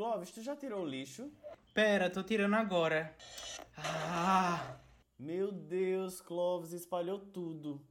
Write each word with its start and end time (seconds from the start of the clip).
Clóvis, 0.00 0.30
tu 0.30 0.40
já 0.42 0.56
tirou 0.56 0.82
o 0.82 0.88
lixo? 0.88 1.30
Pera, 1.74 2.08
tô 2.08 2.22
tirando 2.22 2.54
agora. 2.54 3.14
Ah, 3.76 4.78
Meu 5.18 5.52
Deus, 5.52 6.22
Clóvis 6.22 6.72
espalhou 6.72 7.18
tudo. 7.18 7.84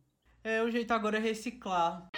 é 0.43 0.63
o 0.63 0.71
jeito 0.71 0.91
agora 0.91 1.17
é 1.17 1.19
reciclar. 1.19 2.09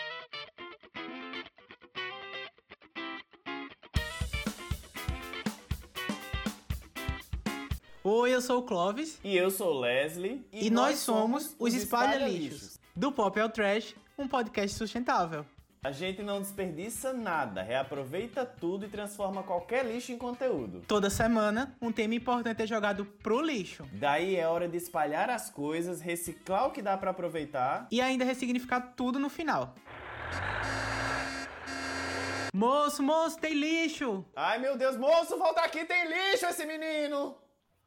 Oi, 8.04 8.34
eu 8.34 8.42
sou 8.42 8.60
o 8.60 8.64
Clovis 8.64 9.20
E 9.24 9.36
eu 9.38 9.52
sou 9.52 9.76
o 9.76 9.80
Leslie. 9.80 10.46
e, 10.52 10.70
nós 10.70 11.00
somos 11.00 11.56
os 11.60 11.74
Espalha 11.74 12.28
Lixos. 12.28 12.80
Do 12.96 13.12
Pop 13.12 13.40
ao 13.40 13.50
Trash, 13.50 13.96
um 14.18 14.28
podcast 14.28 14.78
sustentável. 14.78 15.46
A 15.84 15.92
gente 15.92 16.22
não 16.22 16.40
desperdiça 16.40 17.12
nada, 17.12 17.64
reaproveita 17.64 18.46
tudo 18.46 18.86
e 18.86 18.88
transforma 18.88 19.42
qualquer 19.42 19.84
lixo 19.84 20.12
em 20.12 20.18
conteúdo. 20.18 20.84
Toda 20.88 21.10
semana, 21.10 21.76
um 21.82 21.92
tema 21.92 22.14
importante 22.14 22.62
é 22.62 22.68
jogado 22.68 23.04
pro 23.04 23.42
lixo. 23.42 23.90
Daí 23.94 24.36
é 24.36 24.48
hora 24.48 24.68
de 24.68 24.78
espalhar 24.78 25.28
as 25.32 25.50
coisas, 25.50 26.00
reciclar 26.00 26.68
o 26.68 26.72
que 26.72 26.84
dá 26.84 26.96
pra 27.00 27.10
aproveitar. 27.10 27.88
E 27.90 28.00
ainda 28.00 28.24
ressignificar 28.24 28.94
tudo 28.96 29.18
no 29.18 29.28
final. 29.28 29.74
Moço, 32.54 33.02
moço, 33.02 33.40
tem 33.40 33.56
lixo! 33.56 34.24
Ai 34.36 34.60
meu 34.60 34.78
Deus, 34.78 34.96
moço, 34.98 35.36
volta 35.36 35.62
aqui, 35.62 35.84
tem 35.84 36.06
lixo 36.08 36.46
esse 36.46 36.64
menino! 36.64 37.41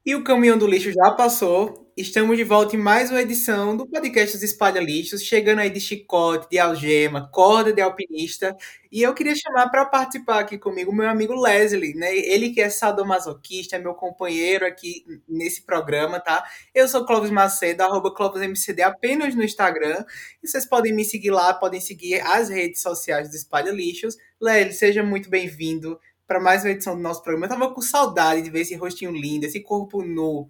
E 0.06 0.14
o 0.14 0.22
caminhão 0.22 0.58
do 0.58 0.66
lixo 0.66 0.92
já 0.92 1.12
passou. 1.12 1.90
Estamos 1.96 2.36
de 2.36 2.44
volta 2.44 2.76
em 2.76 2.78
mais 2.78 3.10
uma 3.10 3.22
edição 3.22 3.74
do 3.74 3.86
podcast 3.86 4.36
dos 4.36 4.42
Espalha 4.42 4.78
Lixos, 4.78 5.22
chegando 5.22 5.60
aí 5.60 5.70
de 5.70 5.80
chicote, 5.80 6.46
de 6.50 6.58
algema, 6.58 7.30
corda 7.32 7.72
de 7.72 7.80
alpinista. 7.80 8.54
E 8.92 9.00
eu 9.00 9.14
queria 9.14 9.34
chamar 9.34 9.70
para 9.70 9.86
participar 9.86 10.40
aqui 10.40 10.58
comigo 10.58 10.94
meu 10.94 11.08
amigo 11.08 11.34
Leslie, 11.34 11.94
né? 11.94 12.14
Ele 12.14 12.50
que 12.50 12.60
é 12.60 12.68
sadomasoquista, 12.68 13.76
é 13.76 13.78
meu 13.78 13.94
companheiro 13.94 14.66
aqui 14.66 15.06
nesse 15.26 15.62
programa, 15.62 16.20
tá? 16.20 16.44
Eu 16.74 16.86
sou 16.86 17.06
Clóvis 17.06 17.30
Macedo, 17.30 17.82
arroba 17.82 18.12
ClóvisMCD 18.12 18.82
apenas 18.82 19.34
no 19.34 19.42
Instagram. 19.42 20.04
E 20.42 20.46
vocês 20.46 20.66
podem 20.66 20.92
me 20.92 21.04
seguir 21.04 21.30
lá, 21.30 21.54
podem 21.54 21.80
seguir 21.80 22.20
as 22.20 22.50
redes 22.50 22.82
sociais 22.82 23.30
do 23.30 23.36
Espalha 23.36 23.70
Lixos. 23.70 24.18
Leslie, 24.38 24.74
seja 24.74 25.02
muito 25.02 25.30
bem-vindo 25.30 25.98
para 26.26 26.40
mais 26.40 26.64
uma 26.64 26.70
edição 26.70 26.96
do 26.96 27.02
nosso 27.02 27.22
programa. 27.22 27.46
Eu 27.46 27.50
tava 27.50 27.74
com 27.74 27.82
saudade 27.82 28.42
de 28.42 28.50
ver 28.50 28.60
esse 28.60 28.74
rostinho 28.74 29.12
lindo, 29.12 29.44
esse 29.44 29.60
corpo 29.60 30.02
nu, 30.02 30.48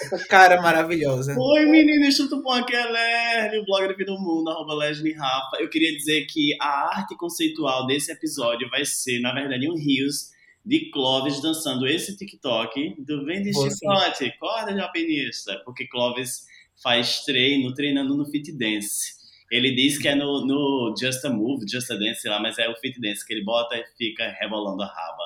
essa 0.00 0.18
cara 0.26 0.60
maravilhosa. 0.62 1.34
Oi, 1.38 1.66
meninas, 1.66 2.16
tudo 2.16 2.42
bom? 2.42 2.52
Aqui 2.52 2.74
é 2.74 2.84
Lerly, 2.84 3.58
o 3.58 3.64
blog 3.64 3.88
da 3.88 3.94
Vida 3.94 4.12
do 4.12 4.18
Mundo, 4.18 4.50
arroba 4.50 4.74
Leslie 4.74 5.12
Rafa. 5.12 5.58
Eu 5.60 5.68
queria 5.68 5.94
dizer 5.96 6.26
que 6.26 6.56
a 6.60 6.96
arte 6.96 7.16
conceitual 7.16 7.86
desse 7.86 8.10
episódio 8.10 8.68
vai 8.70 8.84
ser, 8.84 9.20
na 9.20 9.34
verdade, 9.34 9.70
um 9.70 9.76
rios 9.76 10.30
de 10.64 10.90
Clóvis 10.90 11.42
dançando 11.42 11.86
esse 11.86 12.16
TikTok 12.16 12.96
do 13.02 13.24
Vem 13.24 13.42
de 13.42 13.50
Boa, 13.50 13.68
Chicote, 13.68 14.32
corda 14.38 14.72
de 14.72 14.80
alpinista, 14.80 15.60
porque 15.64 15.86
Clóvis 15.88 16.46
faz 16.82 17.24
treino, 17.24 17.74
treinando 17.74 18.16
no 18.16 18.24
Fit 18.24 18.50
Dance. 18.52 19.21
Ele 19.52 19.74
diz 19.74 19.98
que 19.98 20.08
é 20.08 20.14
no, 20.14 20.46
no 20.46 20.94
Just 20.98 21.22
a 21.26 21.30
Move, 21.30 21.66
Just 21.70 21.90
a 21.90 21.94
Dance, 21.94 22.22
sei 22.22 22.30
lá, 22.30 22.40
mas 22.40 22.58
é 22.58 22.68
o 22.70 22.74
Fit 22.76 22.98
Dance 22.98 23.24
que 23.26 23.34
ele 23.34 23.44
bota 23.44 23.76
e 23.76 23.84
fica 23.98 24.34
rebolando 24.40 24.82
a 24.82 24.86
raba 24.86 25.24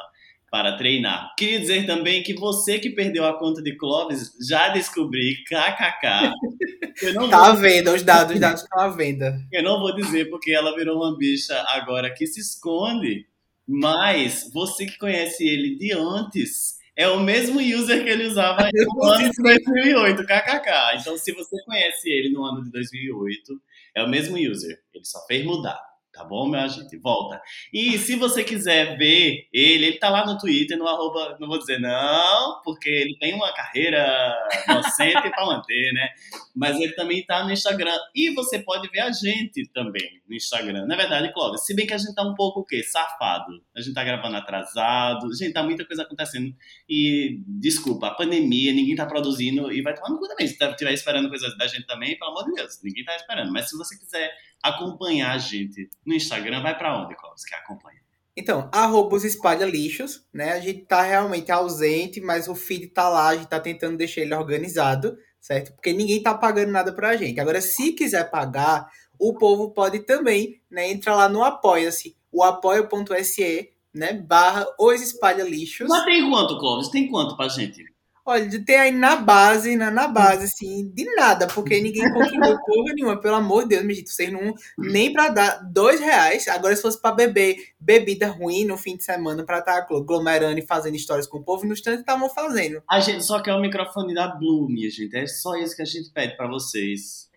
para 0.51 0.77
treinar. 0.77 1.33
Queria 1.39 1.61
dizer 1.61 1.87
também 1.87 2.23
que 2.25 2.35
você 2.35 2.79
que 2.81 2.91
perdeu 2.91 3.25
a 3.25 3.39
conta 3.39 3.63
de 3.63 3.77
Clóvis, 3.77 4.33
já 4.49 4.69
descobri, 4.71 5.45
kkk. 5.45 6.33
Eu 7.03 7.15
não, 7.15 7.29
Tá 7.29 7.49
à 7.49 7.53
vou, 7.53 7.61
venda, 7.61 7.93
os 7.95 8.03
dados, 8.03 8.35
os 8.35 8.41
dados 8.41 8.63
estão 8.63 8.81
à 8.81 8.89
venda. 8.89 9.39
eu 9.53 9.63
não 9.63 9.79
vou 9.79 9.95
dizer 9.95 10.31
porque 10.31 10.51
ela 10.51 10.75
virou 10.75 10.97
uma 10.97 11.17
bicha 11.17 11.55
agora 11.69 12.11
que 12.13 12.27
se 12.27 12.41
esconde, 12.41 13.27
mas 13.69 14.51
você 14.53 14.87
que 14.87 14.97
conhece 14.97 15.47
ele 15.47 15.77
de 15.77 15.93
antes, 15.93 16.77
é 16.97 17.07
o 17.07 17.21
mesmo 17.21 17.61
user 17.61 18.03
que 18.03 18.09
ele 18.09 18.25
usava 18.27 18.67
no 18.73 19.05
ano 19.05 19.31
de 19.31 19.43
2008, 19.43 20.25
kkk. 20.25 20.71
Então, 21.01 21.19
se 21.19 21.33
você 21.33 21.57
conhece 21.65 22.09
ele 22.09 22.31
no 22.31 22.43
ano 22.45 22.65
de 22.65 22.71
2008, 22.71 23.61
é 23.97 24.03
o 24.03 24.09
mesmo 24.09 24.37
user. 24.37 24.79
Ele 24.93 25.05
só 25.05 25.25
fez 25.27 25.45
mudar. 25.45 25.81
Tá 26.17 26.25
bom, 26.25 26.49
minha 26.49 26.67
gente? 26.67 26.97
Volta. 26.97 27.39
E 27.71 27.99
se 27.99 28.17
você 28.17 28.43
quiser 28.43 28.97
ver 28.97 29.49
ele, 29.53 29.87
ele 29.87 29.99
tá 29.99 30.09
lá 30.09 30.25
no 30.25 30.39
Twitter, 30.39 30.79
no 30.79 30.89
arroba, 30.89 31.37
não 31.39 31.47
vou 31.47 31.59
dizer 31.59 31.79
não, 31.79 32.63
porque 32.65 32.89
ele 32.89 33.19
tem 33.19 33.35
uma 33.35 33.53
carreira 33.53 34.35
docente 34.67 35.29
pra 35.29 35.45
manter, 35.45 35.93
né? 35.93 36.09
Mas 36.55 36.81
ele 36.81 36.93
também 36.95 37.23
tá 37.23 37.45
no 37.45 37.53
Instagram. 37.53 37.95
E 38.15 38.31
você 38.31 38.59
pode 38.59 38.89
ver 38.89 39.01
a 39.01 39.13
gente 39.13 39.69
também 39.75 40.23
no 40.27 40.35
Instagram. 40.35 40.87
Na 40.87 40.97
verdade, 40.97 41.31
Clóvis, 41.35 41.67
se 41.67 41.77
bem 41.77 41.87
que 41.87 41.93
a 41.93 41.99
gente 41.99 42.15
tá 42.15 42.23
um 42.23 42.35
pouco 42.35 42.61
o 42.61 42.65
quê? 42.65 42.83
Safado. 42.83 43.63
A 43.77 43.83
gente 43.83 43.93
tá 43.93 44.03
gravando 44.03 44.39
atrasado. 44.39 45.31
Gente, 45.37 45.53
tá 45.53 45.63
muita 45.63 45.85
coisa 45.85 46.03
acontecendo. 46.03 46.51
E, 46.89 47.43
desculpa, 47.47 48.07
a 48.07 48.15
pandemia, 48.15 48.73
ninguém 48.73 48.97
tá 48.97 49.05
produzindo. 49.05 49.71
E 49.71 49.83
vai 49.83 49.95
tomar 49.95 50.09
no 50.09 50.19
cu 50.19 50.27
também. 50.29 50.47
Se 50.47 50.57
estiver 50.65 50.95
esperando 50.95 51.29
coisas 51.29 51.55
da 51.59 51.67
gente 51.67 51.87
também, 51.87 52.19
pelo 52.19 52.31
amor 52.31 52.47
de 52.47 52.53
Deus, 52.53 52.81
ninguém 52.83 53.05
tá 53.05 53.15
esperando. 53.17 53.53
Mas 53.53 53.69
se 53.69 53.77
você 53.77 53.99
quiser 53.99 54.33
acompanhar 54.63 55.33
a 55.33 55.39
gente 55.39 55.89
no 56.05 56.15
Instagram, 56.15 56.63
vai 56.63 56.77
pra 56.77 57.03
onde, 57.03 57.17
Clóvis, 57.17 57.45
que 57.45 57.55
acompanha? 57.55 58.01
Então, 58.37 58.69
arroba 58.71 59.17
os 59.17 59.25
espalha 59.25 59.65
lixos, 59.65 60.27
né? 60.33 60.53
A 60.53 60.61
gente 60.61 60.85
tá 60.85 61.01
realmente 61.01 61.51
ausente, 61.51 62.21
mas 62.21 62.49
o 62.49 62.55
feed 62.55 62.89
tá 62.89 63.09
lá, 63.09 63.29
a 63.29 63.37
gente 63.37 63.49
tá 63.49 63.59
tentando 63.59 63.97
deixar 63.97 64.21
ele 64.21 64.35
organizado, 64.35 65.17
certo? 65.41 65.73
Porque 65.73 65.93
ninguém 65.95 66.23
tá 66.23 66.35
pagando 66.35 66.71
nada 66.71 66.93
pra 66.93 67.17
gente. 67.17 67.41
Agora, 67.41 67.63
se 67.63 67.93
quiser 67.93 68.31
pagar, 68.31 68.87
o 69.19 69.39
povo 69.39 69.71
pode 69.71 70.01
também, 70.01 70.61
né? 70.71 70.91
Entra 70.91 71.15
lá 71.15 71.31
no 71.31 71.43
Apoia-se, 71.43 72.15
o 72.31 72.43
apoia.se, 72.43 73.71
né? 73.95 74.13
Barra 74.13 74.67
os 74.79 75.01
espalha 75.01 75.43
lixos. 75.43 75.89
Mas 75.89 76.05
tem 76.05 76.29
quanto, 76.29 76.59
Clóvis? 76.59 76.89
Tem 76.89 77.09
quanto 77.09 77.37
pra 77.39 77.49
gente? 77.49 77.83
Olha, 78.29 78.45
de 78.45 78.59
ter 78.59 78.75
aí 78.75 78.91
na 78.91 79.15
base, 79.15 79.77
na, 79.77 79.89
na 79.89 80.09
base, 80.09 80.47
assim, 80.47 80.91
de 80.93 81.05
nada, 81.15 81.47
porque 81.47 81.81
ninguém 81.81 82.13
contribuiu 82.13 82.59
porra 82.67 82.93
nenhuma, 82.93 83.21
pelo 83.21 83.37
amor 83.37 83.63
de 83.63 83.69
Deus, 83.69 83.85
me 83.85 83.95
gente, 83.95 84.11
vocês 84.11 84.33
não, 84.33 84.53
nem 84.77 85.13
pra 85.13 85.29
dar 85.29 85.61
dois 85.73 86.01
reais, 86.01 86.49
agora 86.49 86.75
se 86.75 86.83
fosse 86.83 87.01
pra 87.01 87.13
beber 87.13 87.57
bebida 87.79 88.27
ruim 88.27 88.65
no 88.65 88.77
fim 88.77 88.97
de 88.97 89.05
semana, 89.05 89.45
pra 89.45 89.61
estar 89.61 89.79
aglomerando 89.79 90.59
e 90.59 90.67
fazendo 90.67 90.97
histórias 90.97 91.29
com 91.29 91.39
o 91.39 91.45
povo, 91.45 91.65
no 91.65 91.73
instante 91.73 92.01
estavam 92.01 92.29
fazendo. 92.29 92.83
A 92.91 92.99
gente 92.99 93.25
só 93.25 93.41
quer 93.41 93.55
o 93.55 93.61
microfone 93.61 94.13
da 94.13 94.27
Blue, 94.27 94.69
minha 94.69 94.91
gente. 94.91 95.17
É 95.17 95.25
só 95.29 95.55
isso 95.55 95.77
que 95.77 95.83
a 95.83 95.87
gente 95.87 96.11
pede 96.11 96.37
pra 96.37 96.49
vocês. 96.49 97.31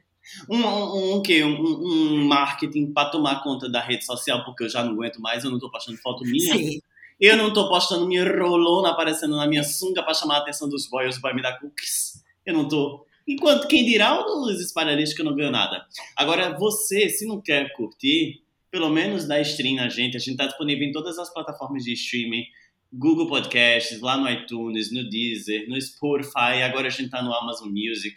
Um, 0.49 0.57
um, 0.57 1.15
um, 1.17 1.21
quê? 1.21 1.43
Um, 1.43 1.55
um 1.55 2.27
marketing 2.27 2.91
pra 2.93 3.05
tomar 3.05 3.43
conta 3.43 3.69
da 3.69 3.81
rede 3.81 4.05
social, 4.05 4.43
porque 4.43 4.63
eu 4.63 4.69
já 4.69 4.83
não 4.83 4.93
aguento 4.93 5.19
mais, 5.19 5.43
eu 5.43 5.51
não 5.51 5.59
tô 5.59 5.69
postando 5.69 5.97
foto 5.97 6.23
minha. 6.23 6.55
Sim, 6.55 6.79
Eu 7.19 7.35
não 7.35 7.51
tô 7.51 7.67
postando 7.67 8.07
minha 8.07 8.23
rolona 8.23 8.91
aparecendo 8.91 9.35
na 9.35 9.45
minha 9.45 9.63
sunga 9.63 10.01
pra 10.01 10.13
chamar 10.13 10.35
a 10.35 10.37
atenção 10.39 10.69
dos 10.69 10.87
boys, 10.87 11.17
boys 11.17 11.35
me 11.35 11.41
dar 11.41 11.59
cookies. 11.59 12.23
Eu 12.45 12.53
não 12.53 12.67
tô. 12.67 13.05
Enquanto 13.27 13.67
quem 13.67 13.85
dirá 13.85 14.25
os 14.25 14.59
espalharistas 14.61 15.15
que 15.15 15.21
eu 15.21 15.25
não 15.25 15.35
ganho 15.35 15.51
nada. 15.51 15.85
Agora, 16.15 16.57
você, 16.57 17.09
se 17.09 17.27
não 17.27 17.41
quer 17.41 17.73
curtir, 17.73 18.41
pelo 18.71 18.89
menos 18.89 19.27
dá 19.27 19.39
stream 19.41 19.75
na 19.75 19.89
gente. 19.89 20.15
A 20.15 20.19
gente 20.19 20.37
tá 20.37 20.45
disponível 20.45 20.87
em 20.87 20.91
todas 20.91 21.19
as 21.19 21.31
plataformas 21.31 21.83
de 21.83 21.93
streaming. 21.93 22.45
Google 22.91 23.27
Podcasts, 23.27 24.01
lá 24.01 24.17
no 24.17 24.29
iTunes, 24.29 24.91
no 24.91 25.07
Deezer, 25.07 25.67
no 25.69 25.79
Spotify. 25.79 26.63
Agora 26.63 26.87
a 26.87 26.89
gente 26.89 27.09
tá 27.09 27.21
no 27.21 27.33
Amazon 27.33 27.69
Music. 27.69 28.15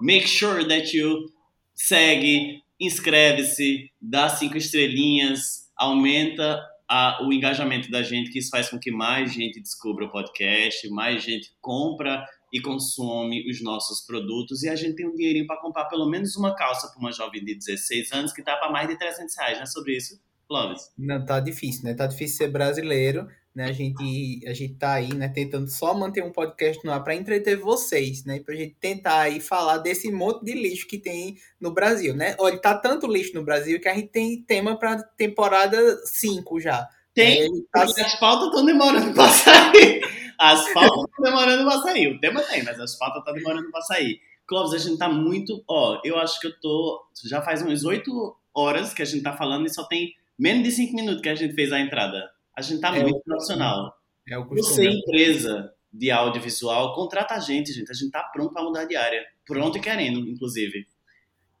Make 0.00 0.28
sure 0.28 0.66
that 0.68 0.96
you 0.96 1.32
segue, 1.74 2.62
inscreve-se, 2.78 3.90
dá 4.00 4.28
cinco 4.28 4.56
estrelinhas, 4.56 5.70
aumenta 5.76 6.62
a- 6.88 7.18
o 7.26 7.32
engajamento 7.32 7.90
da 7.90 8.02
gente, 8.02 8.30
que 8.30 8.38
isso 8.38 8.50
faz 8.50 8.68
com 8.70 8.78
que 8.78 8.90
mais 8.90 9.32
gente 9.32 9.60
descubra 9.60 10.04
o 10.04 10.10
podcast, 10.10 10.88
mais 10.90 11.22
gente 11.22 11.50
compra 11.60 12.24
e 12.52 12.60
consome 12.60 13.48
os 13.50 13.60
nossos 13.62 14.00
produtos 14.06 14.62
e 14.62 14.68
a 14.68 14.76
gente 14.76 14.94
tem 14.96 15.06
um 15.08 15.14
dinheirinho 15.14 15.46
para 15.46 15.60
comprar 15.60 15.86
pelo 15.86 16.08
menos 16.08 16.36
uma 16.36 16.54
calça 16.54 16.88
para 16.88 16.98
uma 17.00 17.10
jovem 17.12 17.44
de 17.44 17.54
16 17.56 18.12
anos 18.12 18.32
que 18.32 18.42
tá 18.42 18.56
para 18.56 18.70
mais 18.70 18.88
de 18.88 18.96
300 18.96 19.36
reais, 19.36 19.56
não 19.56 19.62
é 19.64 19.66
sobre 19.66 19.96
isso, 19.96 20.20
Clóvis? 20.48 20.82
não, 20.96 21.24
tá 21.24 21.40
difícil, 21.40 21.82
né? 21.84 21.94
Tá 21.94 22.06
difícil 22.06 22.36
ser 22.38 22.48
brasileiro, 22.48 23.26
né? 23.56 23.64
A 23.64 23.72
gente, 23.72 24.46
a 24.46 24.52
gente 24.52 24.74
tá 24.74 24.92
aí, 24.92 25.14
né, 25.14 25.28
tentando 25.28 25.66
só 25.68 25.94
manter 25.94 26.22
um 26.22 26.30
podcast 26.30 26.84
no 26.84 26.92
ar 26.92 27.02
pra 27.02 27.14
entreter 27.14 27.56
vocês, 27.56 28.22
né? 28.26 28.38
Pra 28.40 28.54
gente 28.54 28.76
tentar 28.78 29.20
aí 29.20 29.40
falar 29.40 29.78
desse 29.78 30.12
monte 30.12 30.44
de 30.44 30.52
lixo 30.52 30.86
que 30.86 30.98
tem 30.98 31.36
no 31.58 31.72
Brasil, 31.72 32.14
né? 32.14 32.36
Olha, 32.38 32.58
tá 32.60 32.74
tanto 32.76 33.06
lixo 33.06 33.34
no 33.34 33.42
Brasil 33.42 33.80
que 33.80 33.88
a 33.88 33.94
gente 33.94 34.08
tem 34.08 34.42
tema 34.42 34.78
pra 34.78 35.02
temporada 35.16 35.78
5 36.04 36.60
já. 36.60 36.86
Tem, 37.14 37.44
É, 37.44 37.48
tá- 37.72 37.84
as 37.84 38.20
pautas 38.20 38.48
estão 38.48 38.64
demorando 38.66 39.14
para 39.14 39.28
sair. 39.32 40.02
As 40.38 40.70
pautas 40.74 41.04
estão 41.08 41.24
demorando 41.24 41.64
para 41.64 41.80
sair. 41.80 42.08
O 42.14 42.20
tema 42.20 42.42
tem, 42.42 42.62
mas 42.62 42.78
as 42.78 42.94
pautas 42.98 43.20
estão 43.20 43.32
demorando 43.32 43.70
para 43.70 43.80
sair. 43.80 44.20
Clóvis, 44.46 44.74
a 44.74 44.86
gente 44.86 44.98
tá 44.98 45.08
muito. 45.08 45.64
Ó, 45.66 45.98
eu 46.04 46.18
acho 46.18 46.38
que 46.38 46.46
eu 46.46 46.60
tô. 46.60 47.02
Já 47.24 47.40
faz 47.40 47.62
uns 47.62 47.84
oito 47.86 48.36
horas 48.54 48.92
que 48.92 49.00
a 49.00 49.04
gente 49.06 49.22
tá 49.22 49.32
falando 49.32 49.66
e 49.66 49.74
só 49.74 49.84
tem 49.84 50.12
menos 50.38 50.62
de 50.62 50.70
cinco 50.72 50.94
minutos 50.94 51.22
que 51.22 51.28
a 51.30 51.34
gente 51.34 51.54
fez 51.54 51.72
a 51.72 51.80
entrada. 51.80 52.22
A 52.56 52.62
gente 52.62 52.80
tá 52.80 52.96
É, 52.96 53.02
muito 53.02 53.18
o- 53.18 53.22
profissional. 53.22 53.94
É 54.28 54.36
o 54.38 54.44
Você, 54.48 54.88
empresa 54.88 55.72
de 55.92 56.10
audiovisual, 56.10 56.94
contrata 56.94 57.34
a 57.34 57.38
gente, 57.40 57.72
gente. 57.72 57.90
A 57.90 57.94
gente 57.94 58.10
tá 58.10 58.22
pronto 58.32 58.52
para 58.52 58.62
mudar 58.64 58.84
de 58.86 58.96
área. 58.96 59.22
Pronto 59.46 59.78
e 59.78 59.80
querendo, 59.80 60.18
inclusive. 60.28 60.86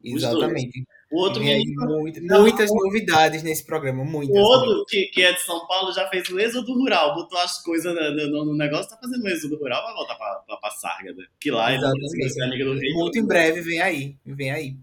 Exatamente. 0.02 0.84
O 1.10 1.20
outro 1.20 1.40
aí 1.40 1.58
menino, 1.58 1.86
muito- 2.00 2.20
muitas 2.22 2.68
novidades 2.70 3.42
nesse 3.42 3.64
programa, 3.64 4.04
muitas. 4.04 4.36
o 4.36 4.40
outro 4.40 4.84
que, 4.88 5.06
que 5.06 5.22
é 5.22 5.32
de 5.32 5.40
São 5.40 5.64
Paulo 5.66 5.92
já 5.92 6.08
fez 6.08 6.28
o 6.28 6.38
êxodo 6.38 6.72
rural, 6.74 7.14
botou 7.14 7.38
as 7.38 7.62
coisas 7.62 7.94
no, 7.94 8.26
no- 8.28 8.44
no 8.46 8.56
negócio, 8.56 8.90
tá 8.90 8.96
fazendo 9.00 9.22
o 9.22 9.28
êxodo 9.28 9.56
rural, 9.56 9.84
vai 9.84 9.94
voltar 9.94 10.16
pra, 10.16 10.34
pra, 10.46 10.56
pra 10.56 10.70
Sárgada. 10.70 11.22
Que 11.40 11.50
lá 11.52 11.70
é 11.72 11.76
Exatamente. 11.76 12.42
amiga 12.42 12.64
do 12.64 12.74
rei. 12.78 12.92
Muito 12.92 13.18
em 13.18 13.24
breve 13.26 13.60
vem 13.60 13.80
aí, 13.80 14.16
vem 14.26 14.50
aí. 14.50 14.76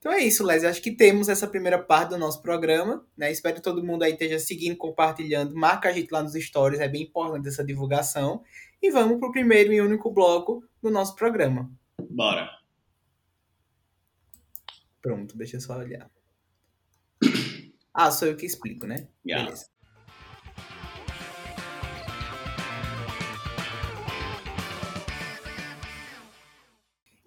Então 0.00 0.12
é 0.12 0.20
isso, 0.20 0.42
Les. 0.42 0.64
Acho 0.64 0.80
que 0.80 0.90
temos 0.90 1.28
essa 1.28 1.46
primeira 1.46 1.78
parte 1.78 2.08
do 2.10 2.18
nosso 2.18 2.40
programa. 2.40 3.06
Né? 3.14 3.30
Espero 3.30 3.56
que 3.56 3.62
todo 3.62 3.84
mundo 3.84 4.02
aí 4.02 4.12
esteja 4.12 4.38
seguindo, 4.38 4.76
compartilhando. 4.76 5.54
Marca 5.54 5.90
a 5.90 5.92
gente 5.92 6.10
lá 6.10 6.22
nos 6.22 6.32
stories, 6.32 6.80
é 6.80 6.88
bem 6.88 7.02
importante 7.02 7.46
essa 7.46 7.62
divulgação. 7.62 8.42
E 8.82 8.90
vamos 8.90 9.18
pro 9.18 9.30
primeiro 9.30 9.74
e 9.74 9.80
único 9.80 10.10
bloco 10.10 10.64
do 10.82 10.90
nosso 10.90 11.14
programa. 11.14 11.70
Bora. 12.08 12.48
Pronto, 15.02 15.36
deixa 15.36 15.58
eu 15.58 15.60
só 15.60 15.76
olhar. 15.76 16.10
Ah, 17.92 18.10
sou 18.10 18.28
eu 18.28 18.36
que 18.36 18.46
explico, 18.46 18.86
né? 18.86 19.06
Yeah. 19.26 19.44
Beleza. 19.44 19.66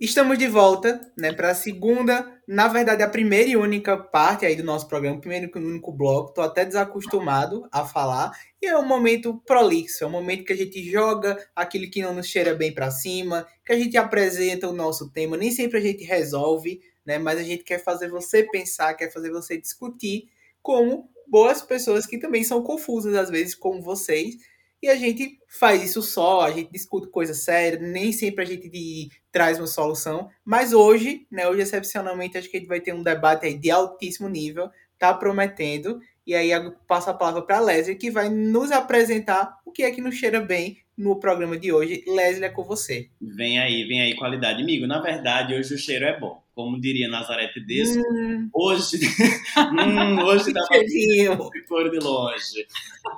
Estamos 0.04 0.38
de 0.38 0.50
volta, 0.50 1.00
né, 1.18 1.32
para 1.32 1.52
a 1.52 1.56
segunda, 1.56 2.30
na 2.46 2.68
verdade 2.68 3.02
a 3.02 3.08
primeira 3.08 3.50
e 3.50 3.56
única 3.56 3.96
parte 3.96 4.46
aí 4.46 4.54
do 4.54 4.62
nosso 4.62 4.86
programa, 4.86 5.18
primeiro 5.18 5.50
e 5.56 5.58
único 5.58 5.94
bloco. 5.94 6.34
Tô 6.34 6.42
até 6.42 6.66
desacostumado 6.66 7.66
a 7.72 7.86
falar 7.86 8.38
e 8.62 8.66
é 8.66 8.78
um 8.78 8.86
momento 8.86 9.42
prolixo, 9.46 10.04
é 10.04 10.08
um 10.08 10.10
momento 10.10 10.44
que 10.44 10.52
a 10.52 10.58
gente 10.58 10.84
joga 10.92 11.42
aquilo 11.56 11.90
que 11.90 12.02
não 12.02 12.14
nos 12.14 12.28
cheira 12.28 12.54
bem 12.54 12.74
para 12.74 12.92
cima, 12.92 13.48
que 13.66 13.72
a 13.72 13.80
gente 13.80 13.96
apresenta 13.96 14.68
o 14.68 14.74
nosso 14.74 15.10
tema, 15.10 15.38
nem 15.38 15.52
sempre 15.52 15.78
a 15.78 15.82
gente 15.82 16.04
resolve, 16.04 16.82
né, 17.06 17.18
mas 17.18 17.40
a 17.40 17.44
gente 17.44 17.64
quer 17.64 17.82
fazer 17.82 18.10
você 18.10 18.44
pensar, 18.44 18.96
quer 18.96 19.10
fazer 19.10 19.32
você 19.32 19.58
discutir 19.58 20.28
como 20.62 21.10
boas 21.30 21.62
pessoas 21.62 22.06
que 22.06 22.18
também 22.18 22.44
são 22.44 22.62
confusas 22.62 23.16
às 23.16 23.30
vezes 23.30 23.56
como 23.56 23.82
vocês. 23.82 24.36
E 24.84 24.90
a 24.90 24.96
gente 24.98 25.40
faz 25.48 25.82
isso 25.82 26.02
só, 26.02 26.42
a 26.42 26.52
gente 26.52 26.70
discute 26.70 27.08
coisa 27.10 27.34
séria, 27.34 27.80
nem 27.80 28.12
sempre 28.12 28.44
a 28.44 28.46
gente 28.46 28.68
de- 28.70 29.10
traz 29.32 29.58
uma 29.58 29.66
solução. 29.66 30.30
Mas 30.44 30.74
hoje, 30.74 31.26
né, 31.32 31.48
hoje 31.48 31.62
excepcionalmente, 31.62 32.38
acho 32.38 32.50
que 32.50 32.58
a 32.58 32.60
gente 32.60 32.68
vai 32.68 32.82
ter 32.82 32.94
um 32.94 33.02
debate 33.02 33.46
aí 33.46 33.58
de 33.58 33.72
altíssimo 33.72 34.28
nível, 34.28 34.70
tá 35.00 35.14
prometendo. 35.14 36.02
E 36.28 36.36
aí 36.36 36.52
eu 36.52 36.74
passo 36.86 37.10
a 37.10 37.14
palavra 37.14 37.42
para 37.44 37.60
a 37.60 37.62
Leslie, 37.62 37.96
que 37.96 38.12
vai 38.12 38.30
nos 38.30 38.72
apresentar 38.74 39.58
o 39.66 39.72
que 39.72 39.84
é 39.84 39.92
que 39.92 40.02
nos 40.02 40.16
cheira 40.16 40.42
bem 40.42 40.78
no 40.98 41.20
programa 41.20 41.58
de 41.58 41.72
hoje. 41.72 42.04
Leslie, 42.08 42.46
é 42.46 42.50
com 42.50 42.64
você. 42.64 43.10
Vem 43.20 43.60
aí, 43.60 43.84
vem 43.86 44.02
aí, 44.02 44.16
qualidade. 44.16 44.62
Amigo, 44.62 44.86
na 44.86 45.00
verdade, 45.00 45.54
hoje 45.54 45.74
o 45.74 45.78
cheiro 45.78 46.06
é 46.06 46.20
bom. 46.20 46.44
Como 46.54 46.80
diria 46.80 47.08
Nazaré 47.08 47.48
Tedesco, 47.48 48.00
Hum, 48.00 48.48
hoje, 48.54 48.98
hum, 49.58 50.24
hoje 50.24 50.54
dá 50.54 50.64
pra 50.68 50.78
for 51.68 51.90
de 51.90 51.98
longe. 51.98 52.68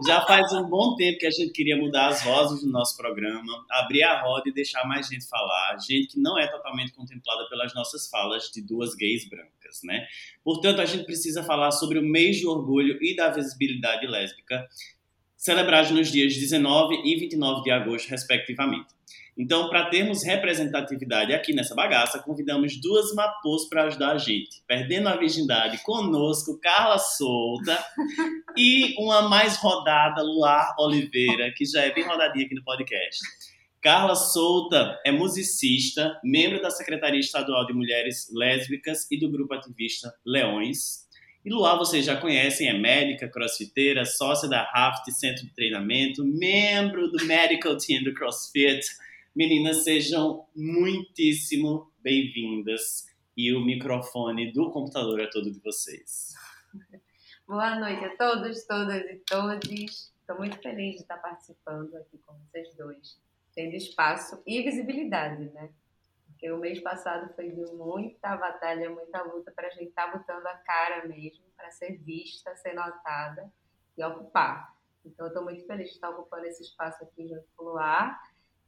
Já 0.07 0.21
faz 0.21 0.53
um 0.53 0.63
bom 0.69 0.95
tempo 0.95 1.19
que 1.19 1.25
a 1.25 1.31
gente 1.31 1.51
queria 1.51 1.75
mudar 1.75 2.07
as 2.07 2.23
vozes 2.23 2.61
do 2.61 2.69
nosso 2.71 2.95
programa, 2.95 3.65
abrir 3.69 4.03
a 4.03 4.21
roda 4.21 4.43
e 4.47 4.53
deixar 4.53 4.87
mais 4.87 5.07
gente 5.07 5.27
falar, 5.27 5.77
gente 5.85 6.13
que 6.13 6.19
não 6.19 6.39
é 6.39 6.47
totalmente 6.47 6.93
contemplada 6.93 7.45
pelas 7.49 7.73
nossas 7.75 8.07
falas 8.09 8.49
de 8.53 8.61
duas 8.61 8.95
gays 8.95 9.27
brancas, 9.27 9.81
né? 9.83 10.07
Portanto, 10.41 10.79
a 10.79 10.85
gente 10.85 11.05
precisa 11.05 11.43
falar 11.43 11.71
sobre 11.71 11.99
o 11.99 12.03
mês 12.03 12.37
de 12.37 12.47
orgulho 12.47 12.97
e 13.01 13.15
da 13.17 13.29
visibilidade 13.29 14.07
lésbica, 14.07 14.65
celebrado 15.37 15.93
nos 15.93 16.11
dias 16.11 16.33
19 16.35 17.01
e 17.03 17.19
29 17.19 17.63
de 17.63 17.71
agosto, 17.71 18.09
respectivamente. 18.09 18.95
Então, 19.37 19.69
para 19.69 19.89
termos 19.89 20.23
representatividade 20.23 21.33
aqui 21.33 21.53
nessa 21.53 21.75
bagaça, 21.75 22.19
convidamos 22.19 22.79
duas 22.79 23.13
mapôs 23.13 23.67
para 23.67 23.83
ajudar 23.83 24.13
a 24.13 24.17
gente. 24.17 24.63
Perdendo 24.65 25.09
a 25.09 25.17
virgindade 25.17 25.77
conosco, 25.83 26.57
Carla 26.61 26.97
Solta 26.97 27.77
e 28.55 28.95
uma 28.97 29.27
mais 29.27 29.57
rodada, 29.57 30.23
Luar 30.23 30.73
Oliveira, 30.79 31.51
que 31.51 31.65
já 31.65 31.81
é 31.81 31.93
bem 31.93 32.05
rodadinha 32.05 32.45
aqui 32.45 32.55
no 32.55 32.63
podcast. 32.63 33.19
Carla 33.81 34.15
Solta 34.15 34.99
é 35.05 35.11
musicista, 35.11 36.17
membro 36.23 36.61
da 36.61 36.71
Secretaria 36.71 37.19
Estadual 37.19 37.67
de 37.67 37.73
Mulheres 37.73 38.31
Lésbicas 38.33 39.05
e 39.11 39.19
do 39.19 39.29
grupo 39.29 39.53
ativista 39.53 40.11
Leões. 40.25 41.04
E 41.45 41.49
Luar 41.51 41.77
vocês 41.77 42.03
já 42.03 42.19
conhecem, 42.19 42.67
é 42.67 42.73
médica, 42.73 43.29
crossfiteira, 43.29 44.03
sócia 44.03 44.49
da 44.49 44.63
Raft 44.63 45.07
Centro 45.11 45.45
de 45.45 45.53
Treinamento, 45.53 46.25
membro 46.25 47.07
do 47.11 47.23
Medical 47.23 47.77
Team 47.77 48.03
do 48.03 48.15
CrossFit. 48.15 48.83
Meninas, 49.35 49.83
sejam 49.83 50.47
muitíssimo 50.55 51.91
bem-vindas. 52.01 53.05
E 53.37 53.53
o 53.53 53.63
microfone 53.63 54.51
do 54.51 54.71
computador 54.71 55.19
é 55.19 55.27
todo 55.27 55.51
de 55.51 55.59
vocês. 55.59 56.33
Boa 57.47 57.79
noite 57.79 58.03
a 58.03 58.17
todos, 58.17 58.65
todas 58.65 59.03
e 59.03 59.21
todes. 59.27 60.11
Estou 60.19 60.39
muito 60.39 60.57
feliz 60.57 60.95
de 60.95 61.01
estar 61.01 61.17
participando 61.17 61.95
aqui 61.97 62.17
com 62.25 62.33
vocês 62.39 62.75
dois, 62.75 63.19
tendo 63.53 63.75
espaço 63.75 64.41
e 64.47 64.63
visibilidade, 64.63 65.45
né? 65.51 65.69
Porque 66.45 66.51
o 66.51 66.59
mês 66.59 66.79
passado 66.79 67.33
foi 67.33 67.49
de 67.49 67.65
muita 67.73 68.37
batalha, 68.37 68.87
muita 68.87 69.23
luta 69.23 69.51
para 69.51 69.65
a 69.65 69.71
gente 69.71 69.89
estar 69.89 70.15
botando 70.15 70.45
a 70.45 70.53
cara 70.53 71.07
mesmo, 71.07 71.43
para 71.57 71.71
ser 71.71 71.97
vista, 71.97 72.55
ser 72.57 72.75
notada 72.75 73.51
e 73.97 74.03
ocupar. 74.03 74.71
Então, 75.03 75.25
eu 75.25 75.29
estou 75.29 75.43
muito 75.43 75.65
feliz 75.65 75.87
de 75.87 75.95
estar 75.95 76.11
ocupando 76.11 76.45
esse 76.45 76.61
espaço 76.61 77.03
aqui 77.03 77.27
junto 77.27 77.47
com 77.55 77.63
o 77.63 77.69
Luar. 77.69 78.21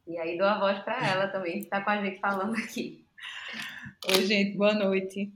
E 0.07 0.18
aí 0.18 0.39
dou 0.39 0.47
a 0.47 0.57
voz 0.57 0.79
para 0.79 1.07
ela 1.07 1.27
também, 1.27 1.59
que 1.59 1.65
está 1.65 1.83
com 1.83 1.91
a 1.91 2.03
gente 2.03 2.19
falando 2.19 2.56
aqui. 2.56 3.06
Oi, 4.09 4.25
gente, 4.25 4.57
boa 4.57 4.73
noite. 4.73 5.31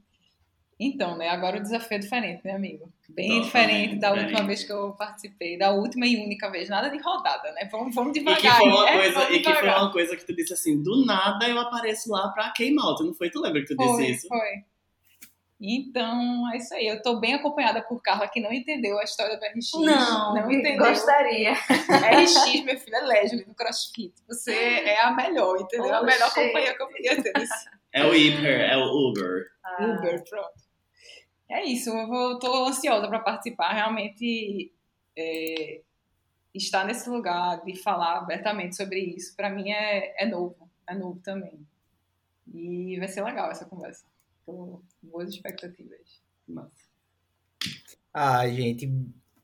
Então, 0.79 1.15
né, 1.15 1.29
agora 1.29 1.59
o 1.59 1.61
desafio 1.61 1.97
é 1.97 1.99
diferente, 1.99 2.44
né, 2.44 2.55
amigo? 2.55 2.91
Bem 3.13 3.27
Totalmente 3.27 3.45
diferente 3.45 3.95
da 3.99 4.09
diferente. 4.09 4.31
última 4.31 4.47
vez 4.47 4.63
que 4.63 4.71
eu 4.71 4.91
participei, 4.93 5.57
da 5.57 5.71
última 5.71 6.05
e 6.05 6.15
única 6.23 6.49
vez, 6.49 6.69
nada 6.69 6.89
de 6.89 6.97
rodada, 7.01 7.51
né? 7.53 7.67
Vamos, 7.71 7.93
vamos 7.93 8.15
E 8.15 8.19
devagar. 8.19 8.39
que, 8.41 8.47
foi 8.49 8.67
uma 8.69 8.85
né? 8.85 8.93
coisa, 8.93 9.19
Vamos 9.19 9.35
e 9.35 9.39
que 9.39 9.53
foi 9.53 9.67
uma 9.69 9.91
coisa 9.91 10.15
que 10.17 10.25
tu 10.25 10.35
disse 10.35 10.53
assim, 10.53 10.81
do 10.81 11.05
nada 11.05 11.47
eu 11.47 11.59
apareço 11.59 12.09
lá 12.11 12.29
pra 12.29 12.51
queimar, 12.51 12.95
tu 12.95 13.03
não 13.03 13.13
foi? 13.13 13.29
Tu 13.29 13.39
lembra 13.41 13.61
que 13.61 13.67
tu 13.67 13.75
Foi, 13.75 13.87
disse 13.87 14.11
isso? 14.11 14.27
foi. 14.27 14.63
Então, 15.63 16.51
é 16.51 16.57
isso 16.57 16.73
aí. 16.73 16.87
Eu 16.87 17.01
tô 17.03 17.19
bem 17.19 17.35
acompanhada 17.35 17.83
por 17.83 18.01
Carla, 18.01 18.27
que 18.27 18.39
não 18.41 18.51
entendeu 18.51 18.97
a 18.99 19.03
história 19.03 19.37
do 19.37 19.45
RX. 19.45 19.71
não 19.75 20.51
entendeu. 20.51 20.77
gostaria. 20.87 21.53
RX, 21.53 22.63
meu 22.63 22.77
filho, 22.79 22.95
é 22.95 23.01
Leslie 23.01 23.45
do 23.45 23.53
CrossFit. 23.53 24.13
Você 24.27 24.53
é 24.55 25.01
a 25.03 25.11
melhor, 25.11 25.59
entendeu? 25.59 25.93
a 25.93 26.01
melhor 26.01 26.33
companhia 26.33 26.75
que 26.75 26.81
eu 26.81 26.87
podia 26.87 27.21
ter 27.21 27.31
nesse 27.37 27.69
É 27.93 28.03
o 28.03 28.07
Uber, 28.09 28.61
é 28.71 28.75
o 28.77 29.09
Uber. 29.09 29.45
Ah, 29.63 29.83
Uber, 29.85 30.23
pronto. 30.27 30.60
É 31.51 31.65
isso, 31.65 31.89
eu 31.89 32.39
tô 32.39 32.65
ansiosa 32.65 33.09
para 33.09 33.19
participar. 33.19 33.74
Realmente, 33.74 34.71
é, 35.18 35.81
estar 36.56 36.86
nesse 36.86 37.09
lugar 37.09 37.62
de 37.65 37.75
falar 37.75 38.19
abertamente 38.19 38.77
sobre 38.77 39.01
isso, 39.01 39.36
para 39.36 39.50
mim 39.50 39.69
é, 39.69 40.23
é 40.23 40.25
novo, 40.25 40.69
é 40.87 40.95
novo 40.95 41.19
também. 41.19 41.59
E 42.54 42.97
vai 42.97 43.09
ser 43.09 43.21
legal 43.21 43.52
essa 43.52 43.66
conversa. 43.66 44.06
Tô 44.45 44.54
com 44.54 44.81
boas 45.04 45.30
expectativas. 45.30 46.21
Massa. 46.47 46.71
Ai, 48.14 48.56
gente, 48.56 48.90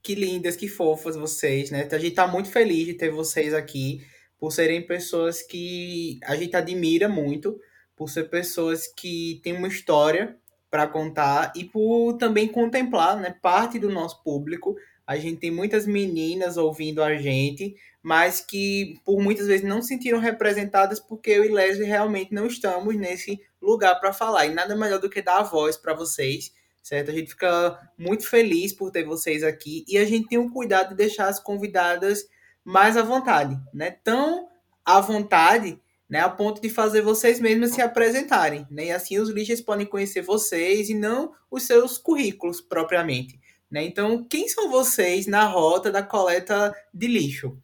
que 0.02 0.16
lindas, 0.16 0.56
que 0.56 0.70
fofas 0.70 1.18
vocês, 1.18 1.72
né? 1.72 1.90
A 1.92 1.98
gente 1.98 2.16
tá 2.16 2.26
muito 2.26 2.50
feliz 2.50 2.86
de 2.86 2.94
ter 2.94 3.12
vocês 3.12 3.54
aqui, 3.54 4.02
por 4.40 4.54
serem 4.54 4.88
pessoas 4.88 5.42
que 5.42 6.22
a 6.24 6.38
gente 6.38 6.56
admira 6.56 7.10
muito, 7.10 7.60
por 7.98 8.10
ser 8.10 8.30
pessoas 8.30 8.88
que 8.88 9.42
têm 9.44 9.52
uma 9.52 9.68
história 9.68 10.40
para 10.78 10.88
contar 10.88 11.52
e 11.56 11.64
por 11.64 12.14
também 12.20 12.48
contemplar, 12.48 13.20
né, 13.20 13.36
parte 13.42 13.80
do 13.80 13.90
nosso 13.90 14.22
público. 14.22 14.76
A 15.08 15.18
gente 15.18 15.40
tem 15.40 15.50
muitas 15.50 15.88
meninas 15.88 16.56
ouvindo 16.56 17.02
a 17.02 17.16
gente, 17.16 17.76
mas 18.04 18.42
que 18.42 19.00
por 19.04 19.20
muitas 19.20 19.48
vezes 19.48 19.68
não 19.68 19.82
se 19.82 19.88
sentiram 19.88 20.20
representadas 20.20 21.00
porque 21.00 21.32
eu 21.32 21.44
e 21.44 21.48
Leslie 21.48 21.88
realmente 21.88 22.32
não 22.32 22.46
estamos 22.46 22.96
nesse 22.96 23.42
lugar 23.60 24.00
para 24.00 24.14
falar. 24.14 24.46
E 24.46 24.54
nada 24.54 24.76
melhor 24.76 25.00
do 25.00 25.10
que 25.10 25.20
dar 25.20 25.40
a 25.40 25.44
voz 25.44 25.76
para 25.76 25.96
vocês 25.96 26.56
certo? 26.84 27.12
A 27.12 27.14
gente 27.14 27.32
fica 27.32 27.92
muito 27.98 28.26
feliz 28.30 28.72
por 28.72 28.92
ter 28.92 29.04
vocês 29.04 29.44
aqui 29.44 29.84
e 29.90 29.98
a 29.98 30.06
gente 30.06 30.30
tem 30.30 30.38
um 30.38 30.50
cuidado 30.50 30.90
de 30.90 30.96
deixar 30.96 31.28
as 31.28 31.38
convidadas 31.38 32.24
mais 32.64 32.96
à 32.96 33.02
vontade, 33.02 33.60
né? 33.74 33.98
Tão 34.06 34.48
à 34.86 35.02
vontade, 35.02 35.82
né? 36.10 36.22
A 36.22 36.30
ponto 36.30 36.62
de 36.62 36.70
fazer 36.70 37.02
vocês 37.02 37.40
mesmas 37.40 37.72
se 37.72 37.82
apresentarem, 37.82 38.66
né? 38.70 38.86
E 38.86 38.92
assim 38.92 39.20
os 39.20 39.30
lixos 39.30 39.62
podem 39.62 39.86
conhecer 39.86 40.22
vocês 40.22 40.90
e 40.90 40.96
não 40.96 41.34
os 41.50 41.64
seus 41.64 41.98
currículos 41.98 42.62
propriamente, 42.62 43.40
né? 43.70 43.84
Então, 43.84 44.24
quem 44.24 44.48
são 44.48 44.70
vocês 44.70 45.28
na 45.28 45.46
rota 45.46 45.92
da 45.92 46.04
coleta 46.04 46.74
de 46.94 47.08
lixo? 47.08 47.58